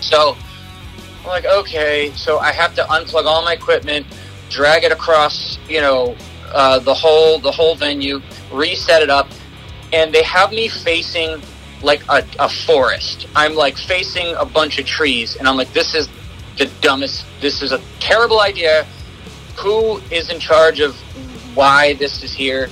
So 0.00 0.36
I'm 1.20 1.26
like, 1.26 1.44
okay. 1.44 2.12
So 2.14 2.38
I 2.38 2.52
have 2.52 2.74
to 2.74 2.82
unplug 2.82 3.24
all 3.24 3.42
my 3.44 3.52
equipment, 3.52 4.06
drag 4.48 4.84
it 4.84 4.92
across, 4.92 5.58
you 5.68 5.80
know, 5.80 6.16
uh, 6.52 6.78
the 6.80 6.94
whole 6.94 7.38
the 7.38 7.52
whole 7.52 7.74
venue, 7.76 8.20
reset 8.52 9.02
it 9.02 9.10
up, 9.10 9.28
and 9.92 10.12
they 10.12 10.22
have 10.22 10.50
me 10.50 10.68
facing 10.68 11.40
like 11.82 12.02
a, 12.08 12.24
a 12.38 12.48
forest. 12.48 13.26
I'm 13.36 13.54
like 13.54 13.76
facing 13.76 14.34
a 14.36 14.44
bunch 14.44 14.78
of 14.78 14.86
trees, 14.86 15.36
and 15.36 15.46
I'm 15.46 15.56
like, 15.56 15.72
this 15.72 15.94
is 15.94 16.08
the 16.58 16.66
dumbest. 16.80 17.24
This 17.40 17.62
is 17.62 17.72
a 17.72 17.80
terrible 18.00 18.40
idea. 18.40 18.86
Who 19.58 19.98
is 20.10 20.30
in 20.30 20.40
charge 20.40 20.80
of 20.80 20.96
why 21.54 21.94
this 21.94 22.22
is 22.22 22.32
here? 22.32 22.68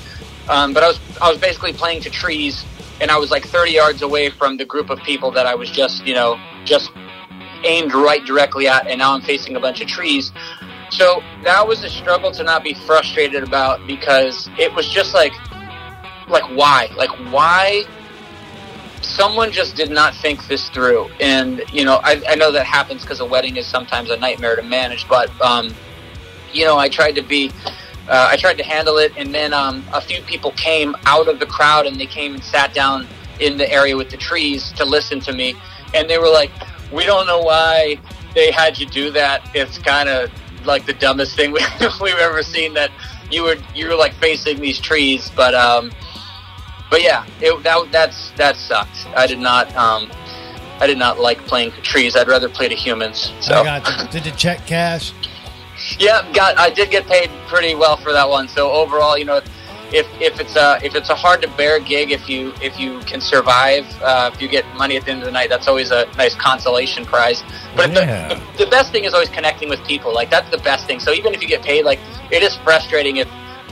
Um, 0.49 0.73
but 0.73 0.83
I 0.83 0.89
was 0.89 1.01
I 1.21 1.31
was 1.31 1.39
basically 1.39 1.73
playing 1.73 2.03
to 2.03 2.11
trees, 2.11 2.65
and 3.01 3.11
I 3.11 3.19
was 3.19 3.31
like 3.31 3.47
30 3.47 3.73
yards 3.73 4.03
away 4.03 4.31
from 4.31 4.57
the 4.57 4.65
group 4.65 4.91
of 4.91 4.99
people 5.01 5.31
that 5.33 5.47
I 5.47 5.55
was 5.55 5.71
just 5.71 6.07
you 6.07 6.15
know 6.15 6.39
just 6.65 6.91
aimed 7.65 7.93
right 7.93 8.25
directly 8.25 8.69
at, 8.69 8.87
and 8.87 8.99
now 8.99 9.15
I'm 9.15 9.23
facing 9.23 9.57
a 9.57 9.61
bunch 9.61 9.81
of 9.81 9.89
trees. 9.89 10.33
So 10.91 11.23
that 11.45 11.67
was 11.67 11.85
a 11.85 11.91
struggle 11.91 12.31
to 12.33 12.43
not 12.43 12.65
be 12.65 12.75
frustrated 12.75 13.43
about 13.43 13.87
because 13.87 14.49
it 14.59 14.73
was 14.73 14.89
just 14.89 15.15
like, 15.15 15.33
like 16.29 16.45
why, 16.57 16.89
like 16.97 17.11
why 17.33 17.85
someone 19.03 19.53
just 19.53 19.77
did 19.77 19.91
not 19.91 20.15
think 20.15 20.47
this 20.49 20.69
through. 20.71 21.09
And 21.21 21.63
you 21.73 21.85
know, 21.85 22.01
I, 22.03 22.23
I 22.29 22.35
know 22.35 22.53
that 22.53 22.65
happens 22.65 23.03
because 23.03 23.21
a 23.21 23.25
wedding 23.25 23.57
is 23.57 23.67
sometimes 23.67 24.11
a 24.11 24.17
nightmare 24.17 24.57
to 24.57 24.63
manage, 24.63 25.07
but 25.09 25.29
um, 25.41 25.75
you 26.53 26.65
know, 26.65 26.79
I 26.79 26.89
tried 26.89 27.13
to 27.13 27.23
be. 27.23 27.51
Uh, 28.09 28.29
I 28.31 28.37
tried 28.37 28.57
to 28.59 28.65
handle 28.65 28.97
it, 28.97 29.13
and 29.17 29.35
then 29.35 29.53
um, 29.53 29.85
a 29.93 30.01
few 30.01 30.23
people 30.23 30.53
came 30.53 30.97
out 31.05 31.29
of 31.29 31.39
the 31.39 31.47
crowd, 31.47 31.87
and 31.87 32.01
they 32.01 32.07
came 32.07 32.35
and 32.35 32.43
sat 32.43 32.73
down 32.73 33.07
in 33.39 33.59
the 33.59 33.71
area 33.71 33.97
with 33.97 34.11
the 34.11 34.17
trees 34.17 34.73
to 34.73 34.85
listen 34.85 35.21
to 35.21 35.33
me, 35.33 35.55
and 35.95 36.09
they 36.09 36.19
were 36.19 36.31
like, 36.31 36.51
"We 36.91 37.05
don't 37.05 37.27
know 37.27 37.41
why 37.41 37.99
they 38.35 38.51
had 38.51 38.79
you 38.79 38.87
do 38.87 39.11
that. 39.11 39.43
It's 39.55 39.79
kind 39.79 40.09
of 40.09 40.31
like 40.65 40.87
the 40.87 40.95
dumbest 40.95 41.37
thing 41.37 41.53
we, 41.53 41.61
we've 42.01 42.15
ever 42.15 42.43
seen. 42.43 42.75
That 42.75 42.91
you 43.31 43.43
were 43.43 43.57
you 43.75 43.89
were 43.89 43.97
like 43.97 44.15
facing 44.15 44.61
these 44.61 44.79
trees, 44.79 45.31
but 45.37 45.55
um, 45.55 45.93
but 46.91 47.03
yeah, 47.03 47.27
it, 47.41 47.63
that 47.63 47.93
that's 47.93 48.31
that 48.33 48.57
sucked. 48.57 49.07
I 49.15 49.27
did 49.27 49.39
not 49.39 49.75
um, 49.77 50.11
I 50.81 50.87
did 50.87 50.99
not 50.99 51.19
like 51.19 51.39
playing 51.47 51.73
trees. 51.83 52.17
I'd 52.17 52.29
rather 52.29 52.49
play 52.49 52.69
to 52.69 52.75
humans. 52.75 53.33
So. 53.41 53.63
Did 54.11 54.25
the 54.25 54.31
check 54.31 54.67
cash? 54.67 55.13
Yeah, 55.99 56.31
got 56.33 56.59
I 56.59 56.71
did 56.71 56.91
get 56.91 57.07
paid 57.07 57.31
pretty 57.49 57.75
well 57.75 57.97
for 57.97 58.13
that 58.13 58.29
one. 58.29 58.49
So 58.49 58.71
overall, 58.71 59.17
you 59.19 59.25
know, 59.25 59.41
if 59.93 60.07
if 60.21 60.39
it's 60.41 60.57
a 60.57 60.79
if 60.83 60.95
it's 60.95 61.09
a 61.11 61.15
hard 61.15 61.43
to 61.43 61.49
bear 61.49 61.81
gig, 61.81 62.11
if 62.11 62.29
you 62.29 62.53
if 62.63 62.79
you 62.79 63.01
can 63.01 63.21
survive, 63.21 63.85
uh, 64.03 64.31
if 64.33 64.41
you 64.41 64.49
get 64.49 64.65
money 64.77 64.97
at 64.97 65.05
the 65.05 65.11
end 65.11 65.21
of 65.21 65.27
the 65.27 65.33
night, 65.33 65.49
that's 65.49 65.67
always 65.69 65.91
a 65.91 66.07
nice 66.17 66.35
consolation 66.35 67.05
prize. 67.05 67.43
But 67.75 67.91
Yeah. 67.93 68.29
the, 68.29 68.35
the, 68.35 68.65
the 68.65 68.71
best 68.71 68.93
thing 68.93 69.05
is 69.05 69.15
always 69.15 69.29
connecting 69.31 69.69
with 69.69 69.83
people. 69.87 70.13
Like 70.15 70.31
that's 70.31 70.51
the 70.51 70.59
best 70.59 70.87
thing. 70.87 71.01
So 71.01 71.13
even 71.13 71.35
if 71.35 71.43
you 71.43 71.49
get 71.49 71.63
paid, 71.63 71.85
like 71.85 72.01
it 72.31 72.43
is 72.43 72.55
frustrating 72.59 73.17
if 73.17 73.29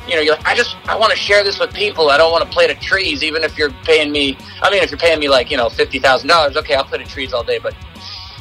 you 0.09 0.15
know 0.15 0.21
you're 0.23 0.37
like 0.37 0.47
I 0.47 0.55
just 0.55 0.77
I 0.89 0.97
want 0.97 1.13
to 1.13 1.19
share 1.19 1.45
this 1.45 1.59
with 1.59 1.73
people. 1.75 2.09
I 2.11 2.17
don't 2.17 2.33
want 2.33 2.45
to 2.45 2.51
play 2.51 2.67
to 2.67 2.75
trees, 2.75 3.23
even 3.23 3.45
if 3.45 3.59
you're 3.59 3.71
paying 3.85 4.11
me. 4.11 4.39
I 4.63 4.71
mean, 4.71 4.83
if 4.83 4.91
you're 4.91 4.99
paying 4.99 5.21
me 5.21 5.29
like 5.29 5.51
you 5.51 5.57
know 5.59 5.69
fifty 5.69 5.99
thousand 5.99 6.29
dollars, 6.29 6.57
okay, 6.57 6.75
I'll 6.75 6.85
play 6.85 6.99
to 6.99 7.05
trees 7.05 7.33
all 7.33 7.45
day. 7.45 7.59
But 7.59 7.75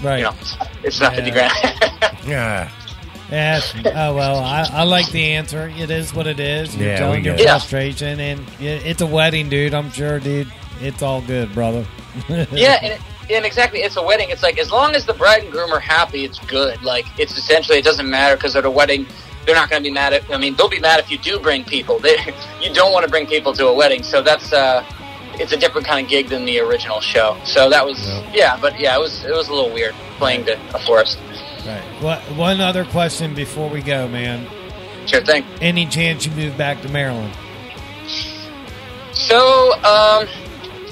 Right. 0.01 0.17
you 0.19 0.23
know, 0.23 0.33
it's 0.83 0.99
not 0.99 1.13
fifty 1.15 1.31
grand. 1.31 1.51
Yeah. 2.25 2.71
Yes. 3.31 3.73
Oh 3.85 4.13
well, 4.15 4.37
I, 4.37 4.69
I 4.71 4.83
like 4.83 5.09
the 5.11 5.23
answer. 5.33 5.71
It 5.75 5.89
is 5.89 6.13
what 6.13 6.27
it 6.27 6.39
is. 6.39 6.75
You're 6.75 6.89
Yeah, 6.89 6.97
telling 6.97 7.23
your 7.25 7.35
get. 7.35 7.45
Yeah. 7.45 7.51
frustration, 7.53 8.19
and 8.19 8.39
it, 8.59 8.85
it's 8.85 9.01
a 9.01 9.07
wedding, 9.07 9.49
dude. 9.49 9.73
I'm 9.73 9.89
sure, 9.91 10.19
dude. 10.19 10.51
It's 10.81 11.01
all 11.01 11.21
good, 11.21 11.53
brother. 11.53 11.85
yeah, 12.29 12.77
and, 12.81 12.93
it, 12.93 13.01
and 13.31 13.45
exactly, 13.45 13.79
it's 13.79 13.95
a 13.97 14.03
wedding. 14.03 14.29
It's 14.29 14.43
like 14.43 14.59
as 14.59 14.71
long 14.71 14.93
as 14.93 15.05
the 15.05 15.13
bride 15.13 15.43
and 15.43 15.51
groom 15.51 15.71
are 15.71 15.79
happy, 15.79 16.23
it's 16.23 16.39
good. 16.45 16.81
Like 16.83 17.05
it's 17.19 17.37
essentially 17.37 17.79
it 17.79 17.85
doesn't 17.85 18.09
matter 18.09 18.35
because 18.35 18.55
at 18.55 18.65
a 18.65 18.69
wedding, 18.71 19.07
they're 19.45 19.55
not 19.55 19.69
going 19.69 19.81
to 19.81 19.89
be 19.89 19.93
mad 19.93 20.13
at. 20.13 20.29
I 20.31 20.37
mean, 20.37 20.55
they'll 20.55 20.69
be 20.69 20.79
mad 20.79 20.99
if 20.99 21.09
you 21.09 21.17
do 21.17 21.39
bring 21.39 21.63
people. 21.63 21.97
They, 21.99 22.17
you 22.61 22.73
don't 22.73 22.91
want 22.93 23.05
to 23.05 23.09
bring 23.09 23.25
people 23.25 23.53
to 23.53 23.67
a 23.67 23.73
wedding, 23.73 24.03
so 24.03 24.21
that's 24.21 24.53
uh, 24.53 24.85
it's 25.39 25.51
a 25.51 25.57
different 25.57 25.87
kind 25.87 26.05
of 26.05 26.09
gig 26.09 26.29
than 26.29 26.45
the 26.45 26.59
original 26.59 26.99
show. 27.01 27.37
So 27.43 27.69
that 27.69 27.83
was 27.85 27.97
yeah, 28.33 28.57
but 28.61 28.79
yeah, 28.79 28.95
it 28.95 28.99
was 28.99 29.23
it 29.25 29.31
was 29.33 29.47
a 29.49 29.53
little 29.53 29.73
weird 29.73 29.95
playing 30.17 30.45
to 30.45 30.59
a 30.75 30.79
forest. 30.85 31.17
Right. 31.65 31.81
What? 32.01 32.19
One 32.37 32.61
other 32.61 32.85
question 32.85 33.33
before 33.33 33.69
we 33.69 33.81
go, 33.81 34.07
man. 34.07 34.47
Sure 35.07 35.21
thing. 35.23 35.43
Any 35.61 35.85
chance 35.85 36.25
you 36.25 36.31
move 36.33 36.57
back 36.57 36.81
to 36.83 36.89
Maryland? 36.89 37.33
So, 39.13 39.73
um, 39.83 40.27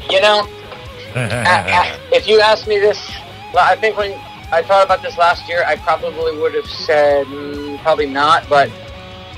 you 0.09 0.21
know, 0.21 0.47
I- 1.15 1.95
I- 1.95 1.99
if 2.11 2.27
you 2.27 2.39
asked 2.41 2.67
me 2.67 2.79
this, 2.79 3.11
well, 3.53 3.65
I 3.67 3.75
think 3.75 3.97
when 3.97 4.13
I 4.51 4.61
thought 4.63 4.83
about 4.85 5.01
this 5.01 5.17
last 5.17 5.47
year, 5.47 5.63
I 5.67 5.75
probably 5.77 6.37
would 6.37 6.53
have 6.55 6.65
said 6.69 7.27
mm, 7.27 7.77
probably 7.79 8.07
not. 8.07 8.47
But 8.49 8.71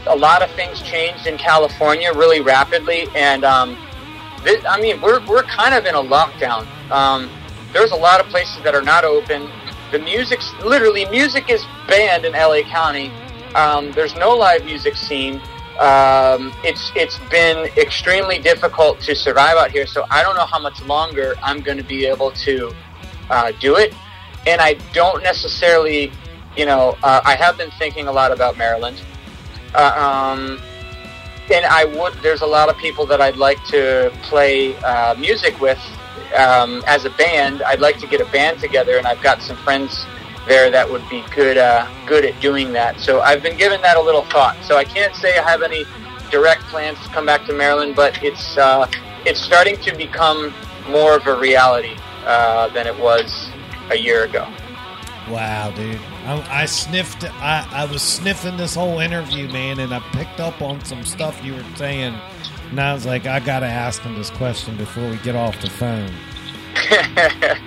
a 0.07 0.16
lot 0.16 0.41
of 0.41 0.52
things 0.52 0.82
changed 0.82 1.26
in 1.28 1.38
California 1.38 2.14
really 2.14 2.41
rapidly, 2.41 3.07
and 3.16 3.44
um, 3.44 3.78
this, 4.44 4.64
I 4.66 4.80
mean, 4.80 5.02
we're 5.02 5.26
we're 5.26 5.44
kind 5.44 5.74
of 5.74 5.86
in 5.86 5.95
a 5.95 6.02
lockdown. 6.02 6.66
Um, 6.91 7.30
there's 7.74 7.91
a 7.91 7.95
lot 7.95 8.20
of 8.22 8.28
places 8.28 8.62
that 8.64 8.76
are 8.76 8.82
not 8.84 9.03
open. 9.03 9.49
The 9.91 9.99
music's 9.99 10.53
literally 10.64 11.06
music 11.06 11.49
is 11.49 11.64
banned 11.88 12.26
in 12.26 12.34
LA 12.34 12.62
County. 12.62 13.12
Um, 13.53 13.91
there's 13.91 14.16
no 14.16 14.36
live 14.36 14.66
music 14.66 14.95
scene. 14.95 15.41
Um, 15.80 16.53
it's 16.64 16.91
it's 16.95 17.20
been 17.30 17.70
extremely 17.78 18.40
difficult 18.40 18.99
to 19.02 19.16
survive 19.16 19.57
out 19.57 19.72
here. 19.72 19.86
So 19.86 20.06
I 20.10 20.24
don't 20.24 20.36
know 20.36 20.45
how 20.45 20.60
much 20.60 20.82
longer 20.84 21.36
I'm 21.44 21.62
going 21.62 21.78
to 21.78 21.84
be 21.84 22.06
able 22.06 22.32
to 22.32 22.74
uh, 23.30 23.52
do 23.60 23.76
it. 23.76 23.94
And 24.48 24.62
I 24.62 24.76
don't 24.94 25.24
necessarily, 25.24 26.12
you 26.56 26.66
know, 26.66 26.98
uh, 27.03 27.22
I 27.26 27.36
have 27.36 27.57
been 27.57 27.72
thinking 27.72 28.07
a 28.07 28.12
lot 28.12 28.32
about 28.32 28.57
Maryland. 28.57 29.02
Uh, 29.74 30.34
um, 30.38 30.62
and 31.52 31.66
I 31.66 31.86
would. 31.86 32.14
There's 32.22 32.41
a 32.41 32.48
lot 32.48 32.70
of 32.70 32.78
people 32.78 33.06
that 33.07 33.22
I'd 33.22 33.38
like 33.38 33.64
to 33.66 34.12
play 34.24 34.76
uh, 34.78 35.16
music 35.16 35.60
with 35.60 35.80
um, 36.37 36.83
as 36.87 37.05
a 37.05 37.09
band. 37.11 37.61
I'd 37.63 37.79
like 37.79 37.99
to 37.99 38.07
get 38.07 38.21
a 38.21 38.25
band 38.25 38.59
together, 38.59 38.97
and 38.97 39.07
I've 39.07 39.21
got 39.21 39.41
some 39.41 39.57
friends 39.57 40.05
there 40.47 40.69
that 40.69 40.89
would 40.89 41.07
be 41.09 41.23
good 41.33 41.57
uh, 41.57 41.87
good 42.05 42.25
at 42.25 42.39
doing 42.39 42.71
that. 42.73 42.99
So 42.99 43.21
I've 43.21 43.41
been 43.41 43.57
giving 43.57 43.81
that 43.81 43.97
a 43.97 44.01
little 44.01 44.23
thought. 44.25 44.57
So 44.63 44.77
I 44.77 44.83
can't 44.83 45.15
say 45.15 45.37
I 45.37 45.49
have 45.49 45.61
any 45.61 45.85
direct 46.31 46.61
plans 46.63 46.99
to 46.99 47.09
come 47.09 47.25
back 47.25 47.45
to 47.45 47.53
Maryland, 47.53 47.95
but 47.95 48.21
it's 48.23 48.57
uh, 48.57 48.89
it's 49.25 49.41
starting 49.41 49.77
to 49.77 49.95
become 49.95 50.53
more 50.87 51.15
of 51.15 51.25
a 51.27 51.35
reality 51.35 51.95
uh, 52.25 52.69
than 52.69 52.87
it 52.87 52.97
was 52.99 53.49
a 53.91 53.97
year 53.97 54.25
ago. 54.25 54.47
Wow, 55.29 55.71
dude. 55.71 55.99
I, 56.25 56.61
I 56.61 56.65
sniffed. 56.65 57.23
I, 57.41 57.67
I 57.71 57.85
was 57.85 58.01
sniffing 58.01 58.57
this 58.57 58.75
whole 58.75 58.99
interview, 58.99 59.47
man, 59.47 59.79
and 59.79 59.93
I 59.93 59.99
picked 60.11 60.39
up 60.39 60.61
on 60.61 60.83
some 60.85 61.03
stuff 61.03 61.43
you 61.43 61.55
were 61.55 61.65
saying. 61.75 62.15
And 62.69 62.79
I 62.79 62.93
was 62.93 63.05
like, 63.05 63.25
I 63.25 63.39
gotta 63.39 63.65
ask 63.65 64.01
him 64.01 64.15
this 64.15 64.29
question 64.31 64.75
before 64.77 65.09
we 65.09 65.17
get 65.17 65.35
off 65.35 65.59
the 65.61 65.69
phone. 65.69 66.11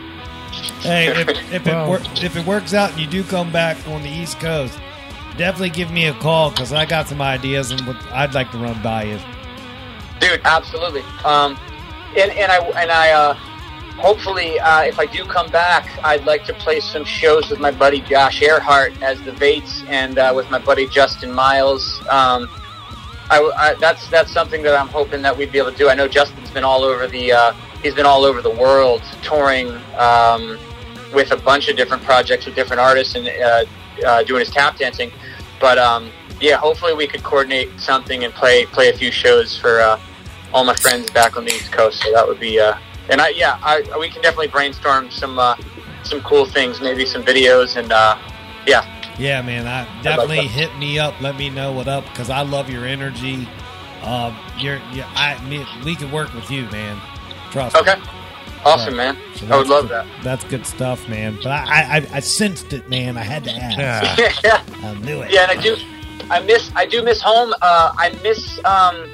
Hey, 0.80 1.08
if, 1.08 1.28
if 1.52 1.66
it 1.66 1.74
wor- 1.88 2.00
if 2.22 2.36
it 2.36 2.46
works 2.46 2.72
out 2.72 2.90
and 2.90 3.00
you 3.00 3.06
do 3.06 3.22
come 3.24 3.50
back 3.52 3.76
on 3.88 4.02
the 4.02 4.08
East 4.08 4.38
Coast, 4.38 4.78
definitely 5.36 5.70
give 5.70 5.90
me 5.90 6.06
a 6.06 6.14
call 6.14 6.50
because 6.50 6.72
I 6.72 6.84
got 6.86 7.08
some 7.08 7.20
ideas 7.20 7.70
and 7.70 7.80
what 7.82 7.96
I'd 8.12 8.34
like 8.34 8.50
to 8.52 8.58
run 8.58 8.80
by 8.82 9.04
you. 9.04 9.18
Dude, 10.20 10.40
absolutely. 10.44 11.02
Um, 11.24 11.58
and 12.16 12.30
and 12.32 12.50
I 12.50 12.58
and 12.80 12.90
I 12.90 13.10
uh, 13.10 13.34
hopefully 13.98 14.58
uh, 14.60 14.82
if 14.82 14.98
I 14.98 15.06
do 15.06 15.24
come 15.24 15.50
back, 15.50 15.86
I'd 16.04 16.24
like 16.24 16.44
to 16.46 16.54
play 16.54 16.80
some 16.80 17.04
shows 17.04 17.50
with 17.50 17.60
my 17.60 17.70
buddy 17.70 18.00
Josh 18.00 18.40
Earhart 18.40 19.00
as 19.02 19.20
the 19.22 19.32
Vates 19.32 19.82
and 19.88 20.18
uh, 20.18 20.32
with 20.34 20.48
my 20.50 20.58
buddy 20.58 20.86
Justin 20.88 21.32
Miles. 21.32 22.00
Um, 22.08 22.48
I, 23.30 23.40
I, 23.56 23.74
that's 23.74 24.08
that's 24.08 24.32
something 24.32 24.62
that 24.62 24.74
I'm 24.74 24.88
hoping 24.88 25.22
that 25.22 25.36
we'd 25.36 25.52
be 25.52 25.58
able 25.58 25.72
to 25.72 25.76
do. 25.76 25.88
I 25.88 25.94
know 25.94 26.08
Justin's 26.08 26.50
been 26.50 26.64
all 26.64 26.82
over 26.82 27.06
the 27.06 27.32
uh, 27.32 27.52
he's 27.82 27.94
been 27.94 28.06
all 28.06 28.24
over 28.24 28.40
the 28.40 28.50
world 28.50 29.02
touring 29.22 29.68
um, 29.96 30.58
with 31.14 31.32
a 31.32 31.36
bunch 31.36 31.68
of 31.68 31.76
different 31.76 32.02
projects 32.02 32.46
with 32.46 32.54
different 32.54 32.80
artists 32.80 33.14
and 33.14 33.28
uh, 33.28 33.64
uh, 34.06 34.22
doing 34.22 34.40
his 34.40 34.50
tap 34.50 34.78
dancing. 34.78 35.10
but 35.60 35.78
um, 35.78 36.10
yeah, 36.40 36.56
hopefully 36.56 36.94
we 36.94 37.06
could 37.06 37.22
coordinate 37.22 37.68
something 37.78 38.24
and 38.24 38.32
play 38.32 38.64
play 38.66 38.88
a 38.88 38.96
few 38.96 39.10
shows 39.10 39.58
for 39.58 39.80
uh, 39.80 40.00
all 40.54 40.64
my 40.64 40.74
friends 40.74 41.10
back 41.10 41.36
on 41.36 41.44
the 41.44 41.52
East 41.52 41.70
Coast. 41.70 42.02
So 42.02 42.12
that 42.12 42.26
would 42.26 42.40
be, 42.40 42.58
uh, 42.58 42.78
and 43.10 43.20
I 43.20 43.28
yeah, 43.30 43.58
I, 43.62 43.82
we 43.98 44.08
can 44.08 44.22
definitely 44.22 44.48
brainstorm 44.48 45.10
some 45.10 45.38
uh, 45.38 45.56
some 46.02 46.22
cool 46.22 46.46
things, 46.46 46.80
maybe 46.80 47.04
some 47.04 47.22
videos, 47.22 47.76
and 47.76 47.90
yeah, 48.66 48.97
Yeah, 49.18 49.42
man. 49.42 49.66
I 49.66 50.02
definitely 50.02 50.46
hit 50.46 50.76
me 50.78 50.98
up. 50.98 51.20
Let 51.20 51.36
me 51.36 51.50
know 51.50 51.72
what 51.72 51.88
up 51.88 52.04
because 52.04 52.30
I 52.30 52.42
love 52.42 52.70
your 52.70 52.86
energy. 52.86 53.48
Um, 54.02 54.36
you're, 54.58 54.80
you 54.92 55.02
I, 55.14 55.42
me, 55.48 55.66
we 55.84 55.96
can 55.96 56.12
work 56.12 56.32
with 56.32 56.50
you, 56.50 56.62
man. 56.70 57.00
Trust 57.50 57.74
me. 57.74 57.80
okay, 57.80 58.00
awesome, 58.64 58.96
man. 58.96 59.16
So 59.34 59.46
I 59.48 59.56
would 59.56 59.66
love 59.66 59.88
good- 59.88 59.90
that. 59.90 60.06
That's 60.22 60.44
good 60.44 60.64
stuff, 60.64 61.08
man. 61.08 61.36
But 61.36 61.48
I, 61.48 61.56
I, 61.64 61.96
I, 61.96 62.06
I 62.14 62.20
sensed 62.20 62.72
it, 62.72 62.88
man. 62.88 63.16
I 63.16 63.22
had 63.22 63.44
to 63.44 63.50
ask. 63.50 63.78
Yeah. 64.18 64.32
yeah. 64.44 64.88
I 64.88 64.94
knew 65.00 65.20
it. 65.22 65.32
Yeah, 65.32 65.50
and 65.50 65.58
I 65.58 65.62
do. 65.62 65.76
I 66.30 66.40
miss. 66.40 66.70
I 66.76 66.86
do 66.86 67.02
miss 67.02 67.20
home. 67.20 67.52
Uh, 67.60 67.92
I 67.96 68.10
miss. 68.22 68.62
Um, 68.64 69.08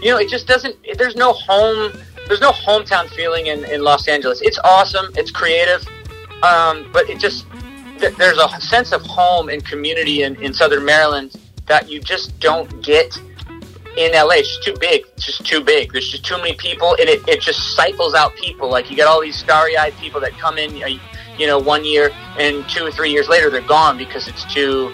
you 0.00 0.10
know, 0.10 0.18
it 0.18 0.28
just 0.28 0.46
doesn't. 0.46 0.76
There's 0.98 1.16
no 1.16 1.32
home. 1.32 1.92
There's 2.28 2.40
no 2.40 2.52
hometown 2.52 3.08
feeling 3.08 3.46
in, 3.46 3.64
in 3.64 3.82
Los 3.82 4.06
Angeles. 4.06 4.40
It's 4.42 4.58
awesome. 4.62 5.06
It's 5.16 5.30
creative, 5.32 5.84
um, 6.44 6.88
but 6.92 7.10
it 7.10 7.18
just 7.18 7.46
th- 8.02 8.16
there's 8.16 8.38
a 8.38 8.60
sense 8.60 8.92
of 8.92 9.02
home 9.02 9.48
and 9.48 9.64
community 9.64 10.24
in, 10.24 10.34
in 10.42 10.52
Southern 10.52 10.84
Maryland 10.84 11.34
that 11.66 11.88
you 11.88 12.00
just 12.00 12.38
don't 12.40 12.82
get 12.82 13.16
in 13.96 14.12
LA. 14.12 14.42
It's 14.42 14.48
just 14.48 14.64
too 14.64 14.74
big. 14.80 15.04
It's 15.14 15.24
just 15.24 15.46
too 15.46 15.62
big. 15.62 15.92
There's 15.92 16.10
just 16.10 16.24
too 16.24 16.36
many 16.38 16.54
people, 16.54 16.96
and 16.98 17.08
it, 17.08 17.26
it 17.28 17.40
just 17.40 17.76
cycles 17.76 18.14
out 18.14 18.34
people. 18.34 18.68
Like 18.68 18.90
you 18.90 18.96
get 18.96 19.06
all 19.06 19.20
these 19.20 19.38
starry 19.38 19.76
eyed 19.76 19.94
people 19.94 20.20
that 20.20 20.32
come 20.32 20.58
in, 20.58 20.82
uh, 20.82 20.88
you 21.38 21.46
know, 21.46 21.58
one 21.58 21.84
year, 21.84 22.10
and 22.38 22.68
two 22.68 22.84
or 22.84 22.90
three 22.90 23.10
years 23.10 23.28
later 23.28 23.50
they're 23.50 23.60
gone 23.60 23.96
because 23.96 24.26
it's 24.28 24.44
too 24.52 24.92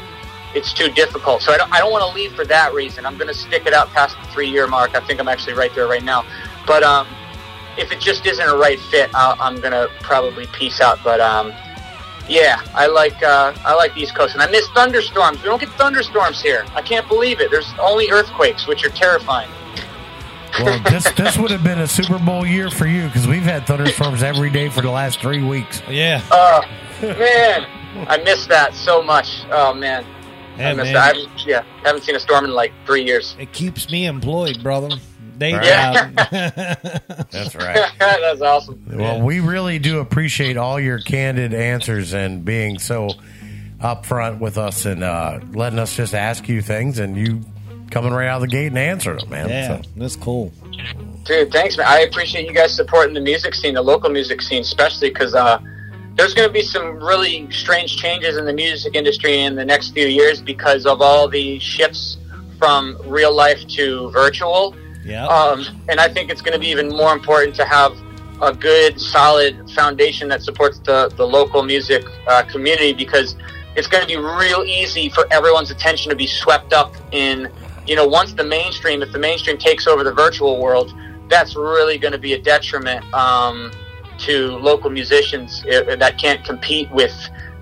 it's 0.55 0.72
too 0.72 0.90
difficult. 0.90 1.43
So 1.43 1.52
I 1.52 1.56
don't 1.56 1.72
I 1.72 1.78
don't 1.78 1.90
want 1.90 2.05
to 2.05 2.14
leave 2.14 2.32
for 2.35 2.44
that 2.44 2.74
reason. 2.74 3.06
I'm 3.06 3.16
going 3.16 3.28
to 3.28 3.35
stick 3.35 3.66
it 3.66 3.72
out 3.72 3.89
past 3.89 4.16
the 4.20 4.28
three 4.32 4.48
year 4.48 4.66
mark. 4.66 4.94
I 4.94 5.01
think 5.01 5.18
I'm 5.18 5.28
actually 5.28 5.55
right 5.55 5.74
there 5.74 5.86
right 5.86 6.05
now. 6.05 6.24
But 6.66 6.82
um, 6.82 7.06
if 7.78 7.90
it 7.90 8.01
just 8.01 8.26
isn't 8.26 8.47
a 8.47 8.56
right 8.56 8.78
fit, 8.90 9.10
i 9.14 9.35
I'm 9.40 9.56
going 9.56 9.72
to 9.72 9.89
probably 10.02 10.47
peace 10.48 10.80
out. 10.82 10.98
But 11.02 11.20
um, 11.20 11.55
yeah, 12.28 12.60
I 12.74 12.86
like 12.86 13.22
uh, 13.22 13.52
I 13.64 13.74
like 13.74 13.94
the 13.94 14.00
East 14.02 14.14
Coast, 14.14 14.34
and 14.34 14.42
I 14.42 14.50
miss 14.50 14.66
thunderstorms. 14.70 15.38
We 15.38 15.44
don't 15.44 15.60
get 15.60 15.70
thunderstorms 15.70 16.40
here. 16.42 16.64
I 16.74 16.82
can't 16.82 17.06
believe 17.09 17.40
it. 17.40 17.50
There's 17.50 17.72
only 17.80 18.10
earthquakes, 18.10 18.66
which 18.66 18.84
are 18.84 18.90
terrifying. 18.90 19.50
Well, 20.60 20.80
this 20.90 21.10
this 21.12 21.36
would 21.38 21.50
have 21.50 21.62
been 21.64 21.80
a 21.80 21.86
Super 21.86 22.18
Bowl 22.18 22.46
year 22.46 22.70
for 22.70 22.86
you 22.86 23.06
because 23.06 23.26
we've 23.26 23.42
had 23.42 23.66
thunderstorms 23.66 24.22
every 24.22 24.50
day 24.50 24.68
for 24.68 24.80
the 24.80 24.90
last 24.90 25.20
three 25.20 25.42
weeks. 25.42 25.82
Yeah. 25.88 26.22
Oh 26.30 26.62
man, 27.02 27.66
I 28.09 28.18
miss 28.24 28.46
that 28.46 28.74
so 28.74 29.02
much. 29.02 29.44
Oh 29.50 29.72
man, 29.74 30.05
Yeah, 30.59 30.70
I 30.70 30.74
miss 30.74 30.84
man. 30.86 30.94
that. 30.94 31.02
I 31.16 31.18
haven't, 31.18 31.46
yeah, 31.46 31.62
haven't 31.84 32.02
seen 32.02 32.16
a 32.16 32.20
storm 32.20 32.44
in 32.44 32.52
like 32.52 32.72
three 32.86 33.05
years. 33.05 33.36
It 33.38 33.52
keeps 33.52 33.90
me 33.90 34.06
employed, 34.06 34.62
brother. 34.62 34.90
Day 35.39 35.55
Right. 35.55 36.15
job. 36.15 36.15
That's 37.31 37.55
right. 37.55 37.90
That's 37.98 38.40
awesome. 38.40 38.82
Well, 38.93 39.20
we 39.23 39.40
really 39.40 39.78
do 39.78 40.01
appreciate 40.01 40.56
all 40.56 40.78
your 40.81 40.98
candid 40.98 41.55
answers 41.55 42.12
and 42.12 42.44
being 42.44 42.78
so 42.78 43.10
upfront 43.81 44.39
with 44.40 44.59
us 44.59 44.85
and 44.85 45.05
uh, 45.05 45.40
letting 45.52 45.78
us 45.78 45.94
just 45.94 46.15
ask 46.15 46.48
you 46.48 46.60
things 46.62 46.98
and 46.98 47.16
you 47.16 47.43
coming 47.90 48.12
right 48.12 48.27
out 48.28 48.36
of 48.36 48.40
the 48.43 48.48
gate 48.48 48.66
and 48.66 48.78
answering 48.78 49.19
them, 49.19 49.31
man. 49.31 49.48
yeah, 49.48 49.81
So, 49.82 49.89
that's 49.97 50.16
cool. 50.16 50.52
Dude, 51.24 51.51
thanks, 51.52 51.77
man. 51.77 51.86
I 51.89 52.01
appreciate 52.01 52.47
you 52.47 52.55
guys 52.55 52.74
supporting 52.74 53.15
the 53.15 53.20
music 53.20 53.55
scene, 53.55 53.74
the 53.74 53.82
local 53.82 54.10
music 54.10 54.43
scene, 54.43 54.62
especially 54.62 55.10
because 55.10 55.35
uh, 55.35 55.59
there's 56.16 56.35
going 56.35 56.48
to 56.48 56.52
be 56.52 56.62
some 56.62 56.97
really 57.02 57.51
strange 57.51 57.97
changes 57.97 58.36
in 58.36 58.44
the 58.47 58.52
music 58.52 58.94
industry 58.94 59.40
in 59.43 59.55
the 59.55 59.65
next 59.65 59.90
few 59.90 60.06
years 60.06 60.40
because 60.43 60.85
of 60.86 61.01
all 61.01 61.28
the 61.28 61.59
shifts 61.60 62.16
from 62.59 62.97
real 63.06 63.35
life 63.35 63.65
to 63.69 64.10
virtual. 64.10 64.74
Yeah. 65.05 65.27
Um, 65.27 65.65
and 65.89 66.01
I 66.01 66.09
think 66.09 66.31
it's 66.31 66.43
going 66.43 66.53
to 66.53 66.59
be 66.59 66.69
even 66.69 66.89
more 66.89 67.12
important 67.12 67.55
to 67.57 67.65
have 67.65 67.97
a 68.41 68.53
good, 68.53 69.01
solid 69.01 69.70
foundation 69.70 70.29
that 70.29 70.43
supports 70.43 70.79
the, 70.79 71.12
the 71.16 71.27
local 71.27 71.62
music 71.62 72.05
uh, 72.27 72.43
community 72.45 72.93
because 72.93 73.37
it's 73.77 73.87
going 73.87 74.03
to 74.03 74.09
be 74.09 74.16
real 74.16 74.65
easy 74.65 75.09
for 75.09 75.27
everyone's 75.33 75.70
attention 75.70 76.11
to 76.11 76.16
be 76.16 76.27
swept 76.27 76.73
up 76.73 76.95
in, 77.12 77.51
you 77.87 77.97
know, 77.97 78.07
once 78.07 78.33
the 78.33 78.45
mainstream, 78.45 79.03
if 79.03 79.12
the 79.12 79.19
mainstream 79.19 79.59
takes 79.59 79.87
over 79.87 80.05
the 80.05 80.12
virtual 80.12 80.61
world, 80.61 80.95
that's 81.29 81.57
really 81.57 81.99
going 81.99 82.12
to 82.12 82.19
be 82.19 82.33
a 82.33 82.41
detriment 82.41 83.05
um, 83.12 83.70
to 84.19 84.57
local 84.59 84.91
musicians 84.91 85.62
that 85.62 86.19
can't 86.19 86.45
compete 86.45 86.91
with, 86.91 87.15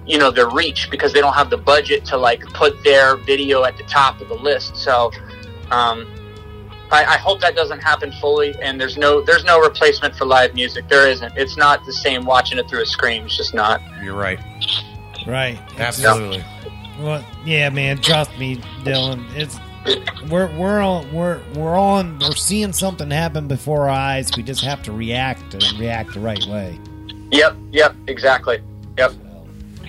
you 0.07 0.19
know, 0.19 0.31
their 0.31 0.49
reach 0.49 0.91
because 0.91 1.13
they 1.13 1.21
don't 1.21 1.35
have 1.35 1.51
the 1.51 1.59
budget 1.59 2.05
to 2.07 2.17
like 2.17 2.43
put 2.53 2.83
their 2.85 3.17
video 3.17 3.65
at 3.65 3.77
the 3.77 3.85
top 3.85 4.21
of 4.21 4.29
the 4.29 4.35
list. 4.35 4.77
So, 4.77 5.11
um, 5.71 6.07
I, 6.91 7.05
I 7.05 7.17
hope 7.17 7.41
that 7.41 7.57
doesn't 7.57 7.81
happen 7.81 8.13
fully, 8.13 8.55
and 8.63 8.81
there's 8.81 8.97
no 8.97 9.21
there's 9.21 9.45
no 9.45 9.61
replacement 9.61 10.15
for 10.17 10.25
live 10.25 10.55
music. 10.55 10.89
There 10.89 11.09
isn't. 11.09 11.37
It's 11.37 11.57
not 11.57 11.85
the 11.85 11.93
same 11.93 12.25
watching 12.25 12.59
it 12.59 12.69
through 12.69 12.83
a 12.83 12.87
screen. 12.87 13.25
It's 13.25 13.37
just 13.37 13.55
not. 13.55 13.81
you're 14.03 14.15
right. 14.15 14.39
Right. 15.27 15.59
Absolutely. 15.79 16.45
Well, 17.01 17.25
yeah, 17.45 17.69
man. 17.71 18.01
Trust 18.01 18.39
me, 18.39 18.57
Dylan. 18.85 19.27
It's 19.35 19.59
we're 20.31 20.55
we're 20.57 20.81
on 20.81 21.13
we're 21.13 21.41
we're 21.55 21.77
on 21.77 22.19
we're 22.21 22.35
seeing 22.35 22.73
something 22.73 23.11
happen 23.11 23.49
before 23.49 23.83
our 23.83 23.91
eyes. 23.91 24.31
We 24.37 24.43
just 24.43 24.65
have 24.65 24.83
to 24.85 24.93
react 24.93 25.55
and 25.55 25.79
react 25.79 26.15
the 26.15 26.21
right 26.21 26.45
way. 26.47 26.79
Yep. 27.33 27.57
Yep. 27.73 27.97
Exactly. 28.07 28.63
Yep. 28.97 29.13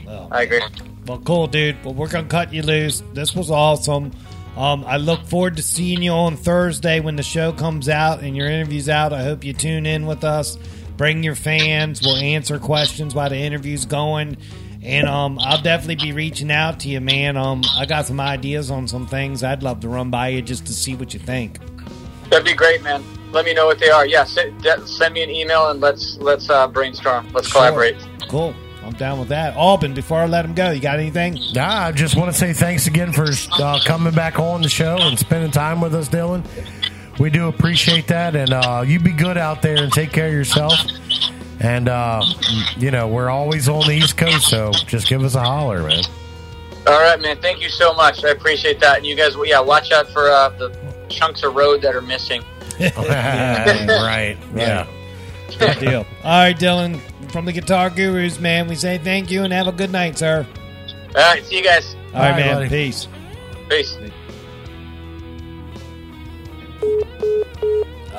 Well, 0.06 0.28
I 0.32 0.44
agree. 0.44 0.62
well, 1.06 1.20
cool, 1.20 1.48
dude. 1.48 1.84
Well, 1.84 1.94
we're 1.94 2.10
gonna 2.10 2.28
cut 2.28 2.54
you 2.54 2.64
loose. 2.64 3.04
This 3.14 3.36
was 3.36 3.52
awesome. 3.52 4.12
Um, 4.58 4.84
I 4.88 4.98
look 4.98 5.24
forward 5.26 5.58
to 5.58 5.62
seeing 5.62 6.02
you 6.02 6.12
on 6.12 6.36
Thursday 6.36 7.00
when 7.00 7.16
the 7.16 7.22
show 7.24 7.54
comes 7.54 7.88
out 7.88 8.22
and 8.24 8.36
your 8.36 8.50
interview's 8.50 8.90
out. 8.90 9.14
I 9.14 9.22
hope 9.22 9.44
you 9.44 9.54
tune 9.54 9.86
in 9.86 10.08
with 10.08 10.24
us. 10.24 10.58
Bring 10.98 11.22
your 11.22 11.36
fans. 11.36 12.02
We'll 12.02 12.16
answer 12.16 12.58
questions 12.58 13.14
while 13.14 13.30
the 13.30 13.38
interview's 13.38 13.86
going. 13.86 14.38
And 14.82 15.08
um, 15.08 15.38
I'll 15.40 15.62
definitely 15.62 16.04
be 16.08 16.12
reaching 16.12 16.52
out 16.52 16.80
to 16.82 16.90
you, 16.90 17.00
man. 17.00 17.38
Um, 17.38 17.62
I 17.78 17.86
got 17.86 18.08
some 18.08 18.20
ideas 18.20 18.72
on 18.72 18.88
some 18.88 19.06
things 19.06 19.44
I'd 19.44 19.62
love 19.62 19.82
to 19.82 19.90
run 19.90 20.10
by 20.10 20.30
you 20.30 20.42
just 20.42 20.66
to 20.66 20.74
see 20.74 20.96
what 20.96 21.14
you 21.14 21.20
think. 21.20 21.60
That'd 22.32 22.46
be 22.46 22.54
great, 22.54 22.82
man. 22.82 23.04
Let 23.32 23.46
me 23.46 23.54
know 23.54 23.68
what 23.68 23.80
they 23.80 23.92
are. 23.92 24.08
Yeah. 24.08 24.24
Send, 24.24 25.14
me 25.14 25.22
an 25.22 25.30
email 25.30 25.70
and 25.70 25.80
let's 25.82 26.18
let's 26.18 26.50
uh, 26.50 26.68
brainstorm. 26.68 27.32
Let's 27.32 27.48
Sure. 27.48 27.62
collaborate. 27.62 27.96
Cool. 28.28 28.56
I'm 28.88 28.94
down 28.94 29.20
with 29.20 29.28
that. 29.30 29.58
Alban, 29.58 29.94
before 29.94 30.20
I 30.20 30.28
let 30.28 30.46
him 30.46 30.54
go, 30.54 30.72
you 30.72 30.80
got 30.80 30.98
anything? 30.98 31.38
Nah, 31.54 31.88
I 31.88 31.92
just 31.92 32.16
want 32.16 32.32
to 32.32 32.38
say 32.38 32.54
thanks 32.54 32.88
again 32.88 33.12
for 33.12 33.28
uh, 33.62 33.80
coming 33.84 34.14
back 34.14 34.40
on 34.40 34.62
the 34.62 34.70
show 34.70 34.96
and 34.98 35.20
spending 35.20 35.52
time 35.52 35.82
with 35.82 35.94
us, 35.94 36.08
Dylan. 36.08 36.46
We 37.20 37.30
do 37.30 37.50
appreciate 37.50 38.08
that, 38.08 38.34
and 38.38 38.54
uh, 38.54 38.86
you 38.88 39.02
be 39.02 39.12
good 39.12 39.38
out 39.38 39.62
there 39.62 39.84
and 39.84 39.92
take 39.92 40.12
care 40.12 40.28
of 40.28 40.34
yourself. 40.34 40.74
And 41.60 41.90
uh, 41.90 42.24
you 42.78 42.92
know 42.92 43.10
we're 43.10 43.30
always 43.30 43.68
on 43.68 43.88
the 43.88 43.94
East 43.94 44.16
Coast, 44.16 44.48
so 44.48 44.72
just 44.72 45.10
give 45.10 45.22
us 45.24 45.36
a 45.36 45.42
holler, 45.42 45.84
man. 45.84 46.04
All 46.86 47.02
right, 47.02 47.20
man. 47.20 47.42
Thank 47.42 47.62
you 47.62 47.70
so 47.70 47.94
much. 47.94 48.24
I 48.24 48.30
appreciate 48.30 48.80
that. 48.80 48.98
And 48.98 49.06
you 49.06 49.18
guys, 49.18 49.36
yeah, 49.44 49.60
watch 49.60 49.92
out 49.92 50.08
for 50.12 50.30
uh, 50.30 50.48
the 50.50 50.74
chunks 51.10 51.44
of 51.44 51.56
road 51.56 51.82
that 51.82 51.94
are 51.94 52.02
missing. 52.02 52.42
right? 52.80 54.38
Yeah. 54.56 54.88
Good 55.60 55.80
deal. 55.80 56.06
All 56.24 56.44
right, 56.44 56.56
Dylan, 56.56 57.02
from 57.32 57.46
the 57.46 57.52
Guitar 57.54 57.90
Gurus, 57.90 58.40
man, 58.40 58.68
we 58.68 58.76
say 58.76 58.98
thank 58.98 59.30
you 59.32 59.44
and 59.44 59.54
have 59.54 59.68
a 59.68 59.72
good 59.72 59.92
night, 59.92 60.18
sir. 60.18 60.46
All 61.16 61.22
right. 61.22 61.44
See 61.44 61.58
you 61.58 61.64
guys. 61.64 61.96
All 62.14 62.22
right, 62.22 62.26
All 62.26 62.32
right, 62.32 62.38
man. 62.38 62.56
buddy. 62.56 62.70
Peace. 62.70 63.08
Peace. 63.70 63.98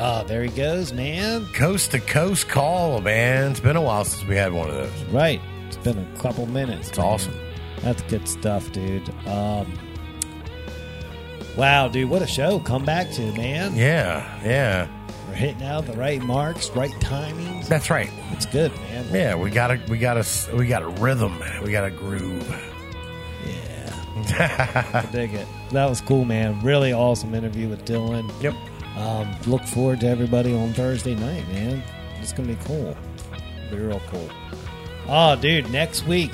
Oh, 0.00 0.24
there 0.26 0.42
he 0.44 0.48
goes, 0.50 0.92
man. 0.92 1.46
Coast 1.54 1.90
to 1.90 2.00
coast 2.00 2.48
call, 2.48 3.00
man. 3.00 3.50
It's 3.50 3.60
been 3.60 3.76
a 3.76 3.82
while 3.82 4.04
since 4.04 4.26
we 4.28 4.36
had 4.36 4.52
one 4.52 4.68
of 4.70 4.76
those. 4.76 5.04
Right. 5.10 5.40
It's 5.66 5.76
been 5.76 5.98
a 5.98 6.18
couple 6.20 6.46
minutes. 6.46 6.90
It's 6.90 6.98
man. 6.98 7.06
awesome. 7.06 7.34
That's 7.80 8.02
good 8.02 8.28
stuff, 8.28 8.70
dude. 8.72 9.08
Um, 9.26 9.72
wow, 11.56 11.88
dude, 11.88 12.08
what 12.10 12.22
a 12.22 12.26
show. 12.26 12.60
Come 12.60 12.84
back 12.84 13.10
to, 13.12 13.32
man. 13.32 13.74
Yeah, 13.74 14.40
yeah. 14.44 14.88
We're 15.28 15.34
hitting 15.34 15.62
out 15.64 15.86
the 15.86 15.94
right 15.94 16.22
marks, 16.22 16.70
right 16.70 16.92
timings. 17.00 17.66
That's 17.68 17.90
right. 17.90 18.10
It's 18.38 18.46
good, 18.46 18.72
man. 18.76 19.04
Yeah, 19.12 19.34
we 19.34 19.50
got 19.50 19.72
a 19.72 19.80
we 19.88 19.98
got 19.98 20.16
a 20.16 20.24
we 20.54 20.68
got 20.68 20.84
a 20.84 20.88
rhythm. 20.88 21.42
We 21.64 21.72
got 21.72 21.84
a 21.84 21.90
groove. 21.90 22.48
Yeah, 23.44 24.84
I 24.94 25.08
dig 25.10 25.34
it. 25.34 25.48
That 25.72 25.86
was 25.90 26.00
cool, 26.00 26.24
man. 26.24 26.60
Really 26.60 26.92
awesome 26.92 27.34
interview 27.34 27.68
with 27.68 27.84
Dylan. 27.84 28.30
Yep. 28.40 28.54
Um, 28.96 29.34
look 29.48 29.62
forward 29.62 29.98
to 30.02 30.06
everybody 30.06 30.54
on 30.54 30.72
Thursday 30.72 31.16
night, 31.16 31.48
man. 31.48 31.82
It's 32.20 32.32
gonna 32.32 32.46
be 32.46 32.58
cool. 32.64 32.96
Be 33.72 33.78
real 33.78 34.00
cool. 34.08 34.28
Oh, 35.08 35.34
dude, 35.34 35.68
next 35.72 36.06
week 36.06 36.30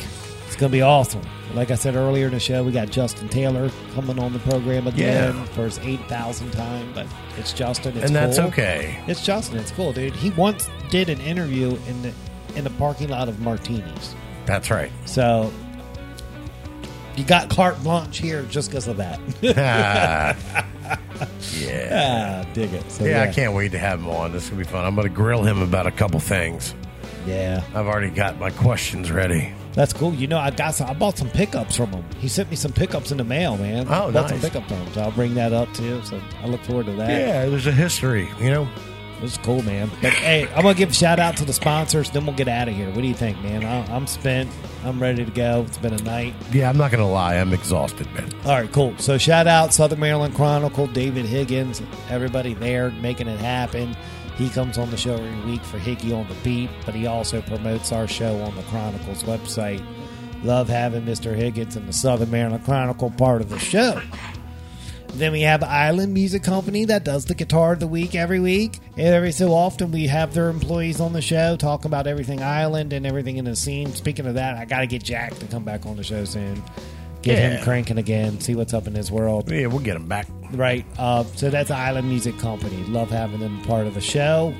it's 0.46 0.56
gonna 0.56 0.72
be 0.72 0.82
awesome. 0.82 1.22
Like 1.54 1.70
I 1.70 1.76
said 1.76 1.94
earlier 1.94 2.26
in 2.26 2.32
the 2.32 2.40
show, 2.40 2.64
we 2.64 2.72
got 2.72 2.90
Justin 2.90 3.28
Taylor 3.28 3.70
coming 3.94 4.18
on 4.18 4.32
the 4.32 4.40
program 4.40 4.86
again 4.88 5.36
Yeah. 5.36 5.44
for 5.46 5.64
his 5.64 5.78
8,000th 5.78 6.52
time. 6.52 6.90
But 6.94 7.06
it's 7.38 7.52
Justin, 7.52 7.96
it's 7.96 8.06
and 8.06 8.16
that's 8.16 8.38
cool. 8.38 8.48
okay. 8.48 8.98
It's 9.06 9.24
Justin. 9.24 9.58
It's 9.58 9.70
cool, 9.70 9.92
dude. 9.92 10.14
He 10.16 10.30
once 10.30 10.68
did 10.90 11.08
an 11.08 11.20
interview 11.20 11.76
in 11.88 12.02
the 12.02 12.12
in 12.56 12.64
the 12.64 12.70
parking 12.70 13.08
lot 13.08 13.28
of 13.28 13.40
Martinis. 13.40 14.14
That's 14.46 14.70
right. 14.70 14.90
So 15.06 15.52
you 17.16 17.24
got 17.24 17.48
carte 17.50 17.80
blanche 17.84 18.18
here 18.18 18.42
just 18.42 18.70
because 18.70 18.88
of 18.88 18.96
that. 18.96 19.20
yeah. 19.42 20.36
ah, 22.44 22.52
dig 22.52 22.72
it. 22.72 22.90
So, 22.90 23.04
yeah, 23.04 23.22
I 23.22 23.32
can't 23.32 23.52
wait 23.54 23.72
to 23.72 23.78
have 23.78 24.00
him 24.00 24.08
on. 24.08 24.32
This 24.32 24.50
will 24.50 24.58
be 24.58 24.64
fun. 24.64 24.84
I'm 24.84 24.94
going 24.94 25.08
to 25.08 25.14
grill 25.14 25.42
him 25.42 25.60
about 25.62 25.86
a 25.86 25.90
couple 25.92 26.18
things. 26.20 26.74
Yeah, 27.26 27.62
I've 27.74 27.86
already 27.86 28.10
got 28.10 28.38
my 28.38 28.50
questions 28.50 29.10
ready. 29.10 29.52
That's 29.74 29.92
cool. 29.92 30.14
You 30.14 30.26
know, 30.26 30.38
I 30.38 30.50
got 30.50 30.74
some. 30.74 30.88
I 30.88 30.94
bought 30.94 31.18
some 31.18 31.30
pickups 31.30 31.76
from 31.76 31.90
him. 31.90 32.04
He 32.18 32.28
sent 32.28 32.50
me 32.50 32.56
some 32.56 32.72
pickups 32.72 33.10
in 33.10 33.18
the 33.18 33.24
mail, 33.24 33.56
man. 33.56 33.86
Oh, 33.88 34.08
I 34.08 34.10
bought 34.10 34.28
some 34.28 34.38
nice. 34.40 34.48
pickups 34.50 34.68
from 34.68 34.78
him. 34.78 34.92
So 34.92 35.00
I'll 35.02 35.10
bring 35.12 35.34
that 35.34 35.52
up 35.52 35.72
too. 35.74 36.02
So 36.04 36.20
I 36.42 36.46
look 36.46 36.60
forward 36.62 36.86
to 36.86 36.92
that. 36.92 37.10
Yeah, 37.10 37.46
there's 37.46 37.66
a 37.66 37.72
history, 37.72 38.28
you 38.40 38.50
know. 38.50 38.68
It's 39.22 39.38
cool, 39.38 39.62
man. 39.62 39.90
But 40.02 40.12
hey, 40.12 40.46
I'm 40.54 40.62
gonna 40.62 40.74
give 40.74 40.90
a 40.90 40.92
shout 40.92 41.18
out 41.18 41.36
to 41.38 41.44
the 41.44 41.52
sponsors. 41.52 42.10
Then 42.10 42.26
we'll 42.26 42.34
get 42.36 42.48
out 42.48 42.68
of 42.68 42.74
here. 42.74 42.88
What 42.88 43.00
do 43.00 43.06
you 43.06 43.14
think, 43.14 43.40
man? 43.42 43.64
I- 43.64 43.94
I'm 43.94 44.06
spent. 44.06 44.50
I'm 44.84 45.00
ready 45.00 45.24
to 45.24 45.30
go. 45.30 45.64
It's 45.66 45.78
been 45.78 45.94
a 45.94 46.02
night. 46.02 46.34
Yeah, 46.52 46.68
I'm 46.68 46.76
not 46.76 46.90
going 46.90 47.02
to 47.02 47.08
lie. 47.08 47.36
I'm 47.36 47.54
exhausted, 47.54 48.06
man. 48.12 48.30
All 48.44 48.50
right, 48.60 48.70
cool. 48.70 48.92
So 48.98 49.16
shout 49.16 49.46
out 49.46 49.72
Southern 49.72 49.98
Maryland 49.98 50.34
Chronicle, 50.34 50.88
David 50.88 51.24
Higgins, 51.24 51.80
everybody 52.10 52.52
there 52.52 52.90
making 52.90 53.26
it 53.28 53.40
happen. 53.40 53.96
He 54.36 54.48
comes 54.50 54.78
on 54.78 54.90
the 54.90 54.96
show 54.96 55.14
every 55.14 55.52
week 55.52 55.62
for 55.62 55.78
Higgy 55.78 56.16
on 56.16 56.28
the 56.28 56.34
Beat, 56.42 56.70
but 56.84 56.94
he 56.94 57.06
also 57.06 57.40
promotes 57.42 57.92
our 57.92 58.08
show 58.08 58.40
on 58.40 58.56
the 58.56 58.62
Chronicles 58.64 59.22
website. 59.22 59.84
Love 60.42 60.68
having 60.68 61.02
Mr. 61.04 61.34
Higgins 61.34 61.76
in 61.76 61.86
the 61.86 61.92
Southern 61.92 62.30
Maryland 62.30 62.64
Chronicle 62.64 63.10
part 63.10 63.40
of 63.40 63.48
the 63.48 63.58
show. 63.58 64.00
Then 65.14 65.30
we 65.30 65.42
have 65.42 65.62
Island 65.62 66.12
Music 66.12 66.42
Company 66.42 66.84
that 66.86 67.04
does 67.04 67.24
the 67.26 67.36
guitar 67.36 67.74
of 67.74 67.80
the 67.80 67.86
week 67.86 68.16
every 68.16 68.40
week. 68.40 68.80
Every 68.98 69.30
so 69.30 69.52
often 69.52 69.92
we 69.92 70.08
have 70.08 70.34
their 70.34 70.48
employees 70.48 71.00
on 71.00 71.12
the 71.12 71.22
show 71.22 71.56
talking 71.56 71.86
about 71.86 72.08
everything 72.08 72.42
Island 72.42 72.92
and 72.92 73.06
everything 73.06 73.36
in 73.36 73.44
the 73.44 73.54
scene. 73.54 73.94
Speaking 73.94 74.26
of 74.26 74.34
that, 74.34 74.56
I 74.56 74.64
got 74.64 74.80
to 74.80 74.88
get 74.88 75.04
Jack 75.04 75.38
to 75.38 75.46
come 75.46 75.62
back 75.62 75.86
on 75.86 75.96
the 75.96 76.02
show 76.02 76.24
soon. 76.24 76.60
Get 77.24 77.38
Yeah. 77.38 77.48
him 77.56 77.64
cranking 77.64 77.98
again, 77.98 78.40
see 78.40 78.54
what's 78.54 78.74
up 78.74 78.86
in 78.86 78.94
his 78.94 79.10
world. 79.10 79.50
Yeah, 79.50 79.66
we'll 79.66 79.78
get 79.80 79.96
him 79.96 80.06
back. 80.06 80.26
Right. 80.52 80.84
Uh, 80.98 81.24
so 81.36 81.50
that's 81.50 81.70
Island 81.70 82.08
Music 82.08 82.38
Company. 82.38 82.76
Love 82.84 83.10
having 83.10 83.40
them 83.40 83.62
part 83.62 83.86
of 83.86 83.94
the 83.94 84.00
show. 84.00 84.52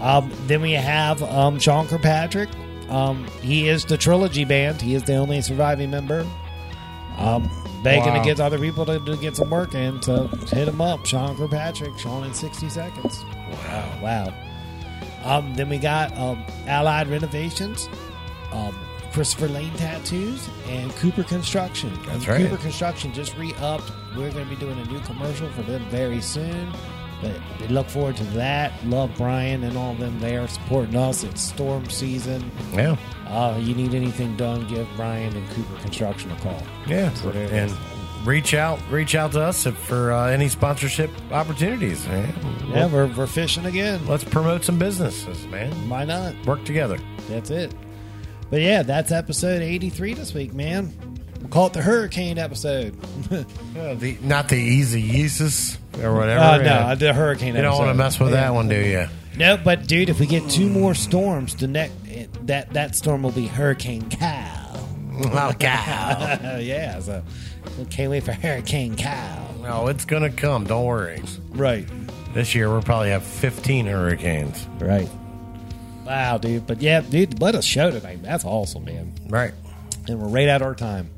Um, 0.00 0.30
then 0.46 0.60
we 0.62 0.72
have 0.72 1.22
um, 1.22 1.58
Sean 1.60 1.86
Kirkpatrick. 1.86 2.48
Um, 2.88 3.24
he 3.40 3.68
is 3.68 3.84
the 3.84 3.96
Trilogy 3.96 4.44
Band. 4.44 4.82
He 4.82 4.94
is 4.94 5.04
the 5.04 5.14
only 5.14 5.40
surviving 5.42 5.90
member. 5.90 6.26
Um, 7.18 7.48
begging 7.84 8.12
Wow. 8.12 8.18
to 8.18 8.24
get 8.24 8.40
other 8.40 8.58
people 8.58 8.84
to, 8.86 8.98
to 8.98 9.16
get 9.16 9.36
some 9.36 9.50
work 9.50 9.74
in. 9.74 10.02
So 10.02 10.26
hit 10.26 10.66
him 10.68 10.80
up, 10.80 11.06
Sean 11.06 11.36
Kirkpatrick. 11.36 11.96
Sean 11.98 12.24
in 12.24 12.34
60 12.34 12.68
seconds. 12.68 13.24
Wow. 13.50 13.98
Wow. 14.02 14.34
Um, 15.24 15.54
then 15.54 15.68
we 15.68 15.78
got 15.78 16.16
um, 16.18 16.44
Allied 16.66 17.06
Renovations, 17.06 17.88
um, 18.52 18.74
Christopher 19.12 19.48
Lane 19.48 19.72
Tattoos, 19.74 20.48
and 20.68 20.90
Cooper 20.96 21.22
Construction. 21.22 21.92
That's 22.06 22.26
right. 22.26 22.40
Cooper 22.42 22.56
Construction 22.56 23.12
just 23.12 23.36
re 23.36 23.52
upped. 23.60 23.90
We're 24.16 24.30
going 24.30 24.44
to 24.48 24.50
be 24.50 24.56
doing 24.56 24.78
a 24.78 24.84
new 24.86 25.00
commercial 25.00 25.48
for 25.50 25.62
them 25.62 25.84
very 25.90 26.20
soon. 26.20 26.72
But 27.20 27.36
we 27.60 27.68
look 27.68 27.88
forward 27.88 28.16
to 28.16 28.24
that. 28.24 28.72
Love 28.84 29.12
Brian 29.16 29.62
and 29.62 29.76
all 29.76 29.92
of 29.92 29.98
them 29.98 30.18
there 30.18 30.46
supporting 30.48 30.96
us. 30.96 31.22
It's 31.22 31.40
storm 31.40 31.88
season. 31.88 32.50
Yeah. 32.72 32.96
Uh, 33.28 33.56
you 33.60 33.74
need 33.76 33.94
anything 33.94 34.36
done, 34.36 34.66
give 34.66 34.88
Brian 34.96 35.34
and 35.36 35.48
Cooper 35.50 35.80
Construction 35.82 36.32
a 36.32 36.36
call. 36.40 36.60
Yeah, 36.88 37.14
So 37.14 37.30
and 37.30 37.70
is. 37.70 37.76
reach 38.24 38.54
out, 38.54 38.80
reach 38.90 39.14
out 39.14 39.32
to 39.32 39.40
us 39.40 39.66
if, 39.66 39.76
for 39.78 40.10
uh, 40.12 40.26
any 40.30 40.48
sponsorship 40.48 41.10
opportunities. 41.30 42.04
Man. 42.08 42.34
Yeah, 42.70 42.86
we're, 42.88 43.06
we're 43.06 43.26
fishing 43.28 43.66
again. 43.66 44.04
Let's 44.08 44.24
promote 44.24 44.64
some 44.64 44.78
businesses, 44.78 45.46
man. 45.46 45.70
Why 45.88 46.04
not? 46.04 46.34
Work 46.44 46.64
together. 46.64 46.98
That's 47.28 47.50
it. 47.50 47.72
But 48.52 48.60
yeah, 48.60 48.82
that's 48.82 49.10
episode 49.10 49.62
83 49.62 50.12
this 50.14 50.32
week, 50.34 50.52
man. 50.52 50.92
We'll 51.40 51.48
call 51.48 51.66
it 51.68 51.72
the 51.72 51.80
hurricane 51.82 52.38
episode. 52.38 52.94
Uh, 53.74 53.94
the, 53.94 54.18
not 54.20 54.50
the 54.50 54.56
easy 54.56 55.00
uses 55.00 55.78
or 56.02 56.14
whatever. 56.14 56.40
Uh, 56.40 56.56
no, 56.58 56.64
yeah. 56.64 56.94
the 56.94 57.12
hurricane 57.14 57.56
You 57.56 57.62
don't 57.62 57.78
want 57.78 57.88
to 57.88 57.94
mess 57.94 58.20
with 58.20 58.28
Yeah. 58.30 58.42
that 58.42 58.54
one, 58.54 58.68
do 58.68 58.76
you? 58.78 59.06
No, 59.38 59.56
but 59.56 59.86
dude, 59.88 60.10
if 60.10 60.20
we 60.20 60.26
get 60.26 60.48
two 60.50 60.68
more 60.68 60.94
storms, 60.94 61.54
the 61.56 61.66
next 61.66 61.94
that 62.46 62.74
that 62.74 62.94
storm 62.94 63.22
will 63.22 63.30
be 63.32 63.46
Hurricane 63.46 64.08
Cal. 64.10 64.86
Oh, 65.24 65.52
cow. 65.58 66.58
yeah, 66.60 67.00
so 67.00 67.22
we 67.78 67.86
can't 67.86 68.10
wait 68.10 68.22
for 68.24 68.32
Hurricane 68.32 68.94
Cal. 68.94 69.54
no, 69.62 69.88
it's 69.88 70.04
going 70.04 70.22
to 70.22 70.30
come. 70.30 70.64
Don't 70.64 70.84
worry. 70.84 71.22
Right, 71.50 71.88
This 72.34 72.54
year 72.54 72.68
we'll 72.70 72.82
probably 72.82 73.10
have 73.10 73.24
15 73.24 73.86
hurricanes. 73.86 74.66
right. 74.80 75.08
Wow, 76.12 76.36
dude. 76.36 76.66
But 76.66 76.82
yeah, 76.82 77.00
dude, 77.00 77.40
what 77.40 77.54
a 77.54 77.62
show 77.62 77.90
tonight. 77.90 78.22
That's 78.22 78.44
awesome, 78.44 78.84
man. 78.84 79.14
Right. 79.28 79.54
And 80.06 80.20
we're 80.20 80.28
right 80.28 80.46
at 80.46 80.60
our 80.60 80.74
time. 80.74 81.08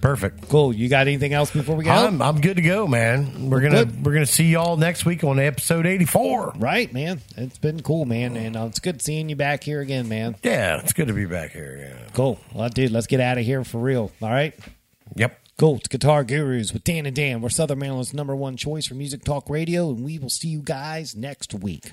Perfect. 0.00 0.48
Cool. 0.48 0.72
You 0.72 0.88
got 0.88 1.06
anything 1.08 1.34
else 1.34 1.50
before 1.50 1.76
we 1.76 1.84
go? 1.84 1.90
I'm, 1.90 2.22
I'm 2.22 2.40
good 2.40 2.56
to 2.56 2.62
go, 2.62 2.86
man. 2.86 3.50
We're 3.50 3.60
gonna 3.60 3.84
good. 3.84 4.02
we're 4.02 4.14
gonna 4.14 4.24
see 4.24 4.44
y'all 4.44 4.78
next 4.78 5.04
week 5.04 5.24
on 5.24 5.38
episode 5.38 5.84
84. 5.84 6.54
right, 6.56 6.90
man. 6.90 7.20
It's 7.36 7.58
been 7.58 7.82
cool, 7.82 8.06
man, 8.06 8.34
and 8.38 8.56
uh, 8.56 8.64
it's 8.64 8.80
good 8.80 9.02
seeing 9.02 9.28
you 9.28 9.36
back 9.36 9.62
here 9.62 9.82
again, 9.82 10.08
man. 10.08 10.36
Yeah, 10.42 10.80
it's 10.80 10.94
good 10.94 11.08
to 11.08 11.14
be 11.14 11.26
back 11.26 11.50
here. 11.52 11.76
Yeah. 11.78 12.08
Cool. 12.14 12.40
Well, 12.54 12.70
dude, 12.70 12.92
let's 12.92 13.06
get 13.06 13.20
out 13.20 13.36
of 13.36 13.44
here 13.44 13.62
for 13.62 13.78
real. 13.78 14.10
All 14.22 14.30
right. 14.30 14.54
Yep. 15.16 15.38
Cool. 15.58 15.76
It's 15.76 15.88
Guitar 15.88 16.24
Gurus 16.24 16.72
with 16.72 16.82
Dan 16.82 17.04
and 17.04 17.14
Dan. 17.14 17.42
We're 17.42 17.50
Southern 17.50 17.78
Maryland's 17.78 18.14
number 18.14 18.34
one 18.34 18.56
choice 18.56 18.86
for 18.86 18.94
music 18.94 19.22
talk 19.22 19.50
radio, 19.50 19.90
and 19.90 20.02
we 20.02 20.18
will 20.18 20.30
see 20.30 20.48
you 20.48 20.60
guys 20.60 21.14
next 21.14 21.52
week. 21.52 21.92